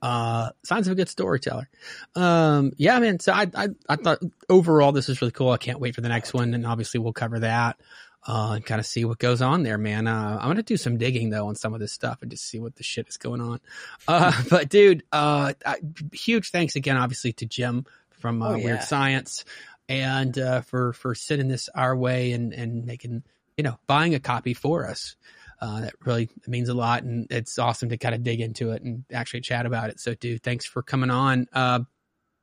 Uh, 0.01 0.49
signs 0.63 0.87
of 0.87 0.93
a 0.93 0.95
good 0.95 1.09
storyteller. 1.09 1.69
Um, 2.15 2.71
yeah, 2.77 2.97
man. 2.99 3.19
So 3.19 3.33
I, 3.33 3.47
I, 3.55 3.67
I 3.87 3.95
thought 3.97 4.19
overall 4.49 4.91
this 4.91 5.09
is 5.09 5.21
really 5.21 5.31
cool. 5.31 5.49
I 5.51 5.57
can't 5.57 5.79
wait 5.79 5.93
for 5.95 6.01
the 6.01 6.09
next 6.09 6.33
one, 6.33 6.53
and 6.53 6.65
obviously 6.65 6.99
we'll 6.99 7.13
cover 7.13 7.39
that. 7.39 7.79
Uh, 8.27 8.53
and 8.55 8.65
kind 8.65 8.79
of 8.79 8.85
see 8.85 9.05
what 9.05 9.17
goes 9.17 9.41
on 9.41 9.63
there, 9.63 9.77
man. 9.77 10.05
Uh, 10.05 10.37
I'm 10.41 10.49
gonna 10.49 10.61
do 10.61 10.75
some 10.75 10.97
digging 10.97 11.29
though 11.29 11.47
on 11.47 11.55
some 11.55 11.73
of 11.73 11.79
this 11.79 11.93
stuff 11.93 12.21
and 12.21 12.29
just 12.29 12.43
see 12.43 12.59
what 12.59 12.75
the 12.75 12.83
shit 12.83 13.07
is 13.07 13.15
going 13.17 13.39
on. 13.39 13.61
Uh, 14.09 14.33
but 14.49 14.67
dude, 14.69 15.03
uh, 15.13 15.53
I, 15.65 15.77
huge 16.11 16.51
thanks 16.51 16.75
again, 16.75 16.97
obviously 16.97 17.31
to 17.33 17.45
Jim 17.45 17.85
from 18.19 18.41
uh, 18.41 18.51
Oh, 18.51 18.59
Weird. 18.59 18.83
Science 18.83 19.45
and 19.89 20.37
uh, 20.37 20.61
for 20.61 20.93
for 20.93 21.15
sending 21.15 21.47
this 21.47 21.67
our 21.75 21.95
way 21.95 22.31
and 22.31 22.53
and 22.53 22.85
making 22.85 23.23
you 23.57 23.63
know 23.63 23.77
buying 23.87 24.15
a 24.15 24.19
copy 24.19 24.53
for 24.53 24.87
us. 24.87 25.15
Uh, 25.61 25.81
that 25.81 25.93
really 26.05 26.29
means 26.47 26.69
a 26.69 26.73
lot, 26.73 27.03
and 27.03 27.27
it's 27.31 27.59
awesome 27.59 27.89
to 27.89 27.97
kind 27.97 28.15
of 28.15 28.23
dig 28.23 28.39
into 28.39 28.71
it 28.71 28.81
and 28.81 29.03
actually 29.11 29.41
chat 29.41 29.65
about 29.65 29.89
it. 29.89 29.99
So, 29.99 30.13
dude, 30.13 30.41
thanks 30.41 30.65
for 30.65 30.81
coming 30.81 31.09
on. 31.09 31.47
Uh, 31.51 31.79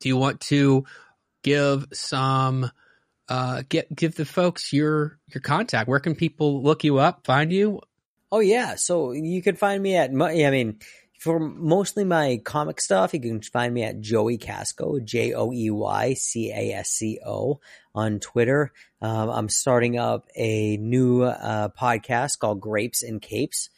do 0.01 0.09
you 0.09 0.19
want 0.19 0.41
to 0.43 0.85
give 1.43 1.87
some? 1.93 2.71
Uh, 3.29 3.63
get 3.69 3.95
give 3.95 4.15
the 4.17 4.27
folks 4.27 4.73
your 4.73 5.19
your 5.29 5.41
contact. 5.41 5.89
Where 5.89 6.01
can 6.01 6.15
people 6.15 6.63
look 6.63 6.85
you 6.85 6.99
up, 6.99 7.25
find 7.25 7.51
you? 7.51 7.81
Oh 8.31 8.41
yeah, 8.41 8.75
so 8.75 9.13
you 9.13 9.41
can 9.41 9.57
find 9.57 9.83
me 9.83 9.97
at 9.97 10.11
I 10.11 10.51
mean 10.51 10.79
for 11.27 11.41
mostly 11.41 12.05
my 12.05 12.41
comic 12.45 12.81
stuff, 12.81 13.13
you 13.13 13.19
can 13.19 13.41
find 13.43 13.75
me 13.75 13.83
at 13.83 14.01
Joey 14.01 14.39
Casco, 14.39 15.01
J 15.01 15.33
O 15.33 15.53
E 15.53 15.73
Y 15.73 16.15
C 16.15 16.53
A 16.53 16.75
S 16.75 16.91
C 16.91 17.19
O 17.27 17.59
on 17.97 18.21
Twitter. 18.21 18.73
Um, 19.03 19.31
I'm 19.31 19.49
starting 19.49 19.99
up 19.99 20.29
a 20.37 20.77
new 20.77 21.25
uh, 21.25 21.71
podcast 21.71 22.39
called 22.39 22.61
Grapes 22.61 23.03
and 23.03 23.21
Capes. 23.21 23.71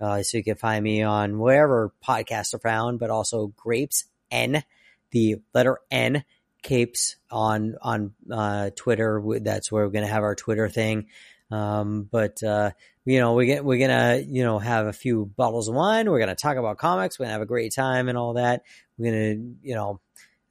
Uh, 0.00 0.24
so 0.24 0.38
you 0.38 0.42
can 0.42 0.56
find 0.56 0.82
me 0.82 1.04
on 1.04 1.38
wherever 1.38 1.94
podcasts 2.04 2.54
are 2.54 2.58
found, 2.58 2.98
but 2.98 3.10
also 3.10 3.52
Grapes 3.56 4.06
N, 4.32 4.64
the 5.12 5.36
letter 5.54 5.78
N, 5.92 6.24
Capes 6.64 7.18
on 7.30 7.76
on 7.82 8.14
uh, 8.28 8.70
Twitter. 8.74 9.22
That's 9.42 9.70
where 9.70 9.84
we're 9.84 9.92
gonna 9.92 10.08
have 10.08 10.24
our 10.24 10.34
Twitter 10.34 10.68
thing. 10.68 11.06
Um, 11.50 12.08
but 12.10 12.42
uh, 12.42 12.72
you 13.04 13.20
know, 13.20 13.34
we 13.34 13.46
get 13.46 13.64
we're 13.64 13.78
gonna 13.78 14.22
you 14.26 14.42
know 14.42 14.58
have 14.58 14.86
a 14.86 14.92
few 14.92 15.26
bottles 15.36 15.68
of 15.68 15.74
wine. 15.74 16.10
We're 16.10 16.20
gonna 16.20 16.34
talk 16.34 16.56
about 16.56 16.78
comics. 16.78 17.18
We're 17.18 17.26
gonna 17.26 17.34
have 17.34 17.42
a 17.42 17.46
great 17.46 17.74
time 17.74 18.08
and 18.08 18.18
all 18.18 18.34
that. 18.34 18.62
We're 18.98 19.12
gonna 19.12 19.50
you 19.62 19.74
know. 19.74 20.00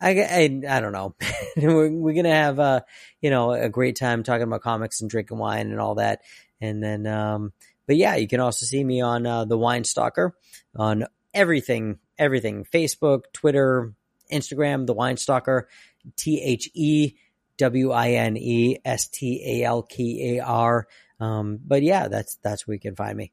I, 0.02 0.10
I, 0.10 0.62
I 0.70 0.82
don't 0.82 0.92
know. 0.92 1.16
we're, 1.58 1.90
we're 1.90 2.14
gonna 2.14 2.30
have 2.30 2.60
uh 2.60 2.82
you 3.22 3.30
know 3.30 3.52
a 3.52 3.70
great 3.70 3.96
time 3.96 4.24
talking 4.24 4.44
about 4.44 4.62
comics 4.62 5.00
and 5.02 5.10
drinking 5.10 5.38
wine 5.38 5.72
and 5.72 5.80
all 5.80 5.96
that. 5.96 6.22
And 6.60 6.84
then 6.84 7.08
um 7.08 7.54
but 7.88 7.98
yeah, 7.98 8.16
you 8.16 8.28
can 8.28 8.40
also 8.40 8.66
see 8.66 8.84
me 8.84 9.02
on 9.02 9.26
uh, 9.26 9.46
the 9.46 9.58
Wine 9.58 9.84
Stalker 9.84 10.36
on 10.76 11.06
everything, 11.34 12.00
everything: 12.18 12.66
Facebook, 12.66 13.24
Twitter, 13.34 13.94
Instagram. 14.32 14.88
The 14.88 14.94
Wine 14.94 15.18
Stalker, 15.18 15.68
T 16.16 16.42
H 16.42 16.70
E 16.74 17.14
W 17.58 17.92
I 17.92 18.12
N 18.12 18.38
E 18.38 18.78
S 18.84 19.08
T 19.08 19.62
A 19.62 19.66
L 19.66 19.84
K 19.84 20.38
A 20.38 20.44
R. 20.46 20.88
Um, 21.20 21.60
but 21.66 21.82
yeah, 21.84 22.08
that's 22.08 22.38
that's 22.44 22.68
where 22.68 22.74
you 22.76 22.80
can 22.80 22.96
find 22.96 23.18
me. 23.18 23.32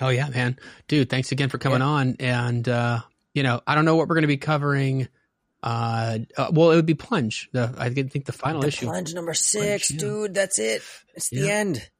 Oh 0.00 0.08
yeah, 0.08 0.28
man, 0.28 0.58
dude, 0.86 1.10
thanks 1.10 1.32
again 1.32 1.48
for 1.48 1.58
coming 1.58 1.82
on. 1.82 2.16
And 2.20 2.68
uh, 2.68 3.00
you 3.34 3.42
know, 3.42 3.60
I 3.66 3.74
don't 3.74 3.84
know 3.84 3.96
what 3.96 4.08
we're 4.08 4.14
going 4.14 4.22
to 4.22 4.28
be 4.28 4.36
covering. 4.36 5.08
Uh, 5.62 6.20
uh, 6.36 6.50
well, 6.52 6.70
it 6.70 6.76
would 6.76 6.86
be 6.86 6.94
plunge. 6.94 7.48
The 7.52 7.74
I 7.76 7.90
think 7.90 8.24
the 8.24 8.32
final 8.32 8.60
The 8.60 8.68
issue. 8.68 8.86
plunge 8.86 9.12
number 9.14 9.34
six, 9.34 9.90
yeah. 9.90 9.98
dude. 9.98 10.34
That's 10.34 10.58
it. 10.58 10.82
It's 11.14 11.30
the 11.30 11.40
Yeah. 11.40 11.52
end. 11.52 11.90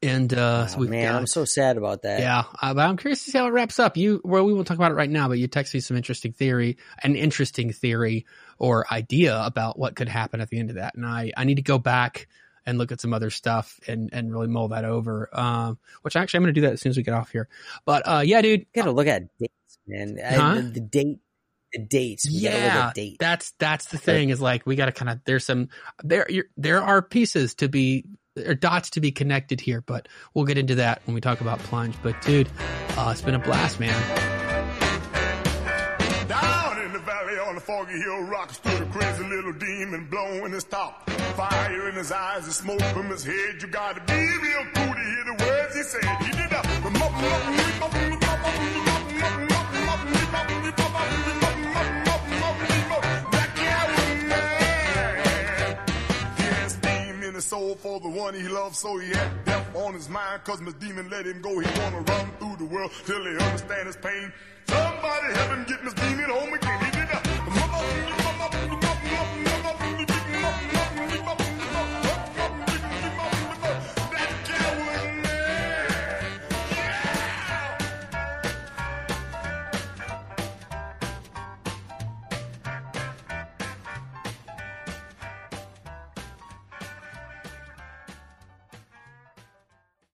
And 0.00 0.32
uh, 0.32 0.68
Oh, 0.72 0.78
we've 0.78 0.88
man, 0.90 1.10
got 1.12 1.18
I'm 1.18 1.26
so 1.26 1.44
sad 1.44 1.76
about 1.76 2.02
that. 2.02 2.20
Yeah, 2.20 2.44
uh, 2.62 2.72
but 2.74 2.86
I'm 2.88 2.96
curious 2.96 3.24
to 3.24 3.30
see 3.32 3.38
how 3.38 3.46
it 3.46 3.50
wraps 3.50 3.80
up. 3.80 3.96
You, 3.96 4.20
well, 4.22 4.44
we 4.44 4.54
won't 4.54 4.68
talk 4.68 4.76
about 4.76 4.92
it 4.92 4.94
right 4.94 5.10
now, 5.10 5.26
but 5.26 5.38
you 5.40 5.48
texted 5.48 5.74
me 5.74 5.80
some 5.80 5.96
interesting 5.96 6.30
theory, 6.32 6.76
an 7.02 7.16
interesting 7.16 7.72
theory 7.72 8.24
or 8.58 8.86
idea 8.92 9.40
about 9.44 9.78
what 9.78 9.94
could 9.96 10.08
happen 10.08 10.40
at 10.40 10.48
the 10.50 10.58
end 10.58 10.70
of 10.70 10.76
that, 10.76 10.94
and 10.94 11.06
I, 11.06 11.32
I 11.36 11.44
need 11.44 11.56
to 11.56 11.62
go 11.62 11.78
back 11.78 12.26
and 12.66 12.76
look 12.76 12.92
at 12.92 13.00
some 13.00 13.14
other 13.14 13.30
stuff 13.30 13.80
and 13.88 14.10
and 14.12 14.30
really 14.32 14.46
mull 14.48 14.68
that 14.68 14.84
over. 14.84 15.28
Um, 15.32 15.78
which 16.02 16.16
actually 16.16 16.38
I'm 16.38 16.42
going 16.44 16.54
to 16.54 16.60
do 16.60 16.66
that 16.66 16.74
as 16.74 16.80
soon 16.80 16.90
as 16.90 16.96
we 16.96 17.02
get 17.02 17.14
off 17.14 17.30
here. 17.30 17.48
But 17.86 18.02
uh, 18.06 18.22
yeah, 18.24 18.42
dude, 18.42 18.66
gotta 18.74 18.90
look 18.90 19.06
at 19.06 19.28
dates, 19.38 19.78
man. 19.86 20.18
I- 20.22 20.34
Huh? 20.34 20.54
the, 20.56 20.62
the 20.62 20.80
date, 20.80 21.18
the 21.72 21.78
dates. 21.78 22.28
We 22.28 22.38
yeah, 22.40 22.88
at 22.88 22.94
dates. 22.94 23.16
that's 23.20 23.52
that's 23.58 23.86
the 23.86 23.98
thing 23.98 24.28
is 24.30 24.40
like 24.40 24.66
we 24.66 24.76
got 24.76 24.86
to 24.86 24.92
kind 24.92 25.08
of 25.10 25.20
there's 25.24 25.44
some 25.46 25.68
there 26.02 26.26
there 26.56 26.82
are 26.82 27.00
pieces 27.00 27.54
to 27.56 27.68
be 27.68 28.04
or 28.46 28.54
dots 28.54 28.90
to 28.90 29.00
be 29.00 29.12
connected 29.12 29.60
here, 29.60 29.80
but 29.80 30.06
we'll 30.34 30.44
get 30.44 30.58
into 30.58 30.76
that 30.76 31.00
when 31.06 31.14
we 31.14 31.20
talk 31.20 31.40
about 31.40 31.58
plunge. 31.60 31.94
But 32.02 32.20
dude, 32.22 32.48
uh, 32.96 33.08
it's 33.12 33.22
been 33.22 33.34
a 33.34 33.38
blast, 33.38 33.80
man. 33.80 34.37
Foggy 37.68 38.00
hill 38.00 38.22
rock 38.22 38.50
stood 38.50 38.80
a 38.80 38.86
crazy 38.86 39.24
little 39.24 39.52
demon 39.52 40.08
blowing 40.10 40.52
his 40.52 40.64
top. 40.64 41.10
Fire 41.36 41.90
in 41.90 41.96
his 41.96 42.10
eyes 42.10 42.44
and 42.44 42.52
smoke 42.54 42.80
from 42.94 43.10
his 43.10 43.22
head. 43.22 43.60
You 43.60 43.68
gotta 43.68 44.00
be 44.06 44.14
real 44.14 44.64
cool 44.74 44.94
to 44.94 45.04
hear 45.12 45.24
the 45.26 45.44
words 45.44 45.76
he 45.76 45.82
said. 45.82 46.16
He 46.22 46.30
did 46.32 46.50
a 46.50 46.62
That 57.38 57.42
soul 57.42 57.76
for 57.76 58.00
the 58.00 58.08
one 58.08 58.34
he 58.34 58.48
loved, 58.48 58.74
so 58.74 58.98
he 58.98 59.10
had 59.10 59.44
death 59.44 59.76
on 59.76 59.94
his 59.94 60.08
mind. 60.08 60.42
Cause 60.42 60.60
Miss 60.60 60.74
Demon 60.74 61.08
let 61.08 61.24
him 61.24 61.40
go. 61.40 61.56
He 61.60 61.80
wanna 61.80 62.00
run 62.00 62.28
through 62.40 62.56
the 62.56 62.64
world 62.64 62.90
till 63.06 63.22
he 63.22 63.30
understand 63.30 63.86
his 63.86 63.96
pain. 63.96 64.32
Somebody 64.66 65.34
help 65.34 65.50
him 65.50 65.64
get 65.68 65.84
Miss 65.84 65.94
Demon 65.94 66.30
home 66.30 66.52
again. 66.52 66.84
He 66.84 66.90
did 66.90 67.08
a 67.10 67.27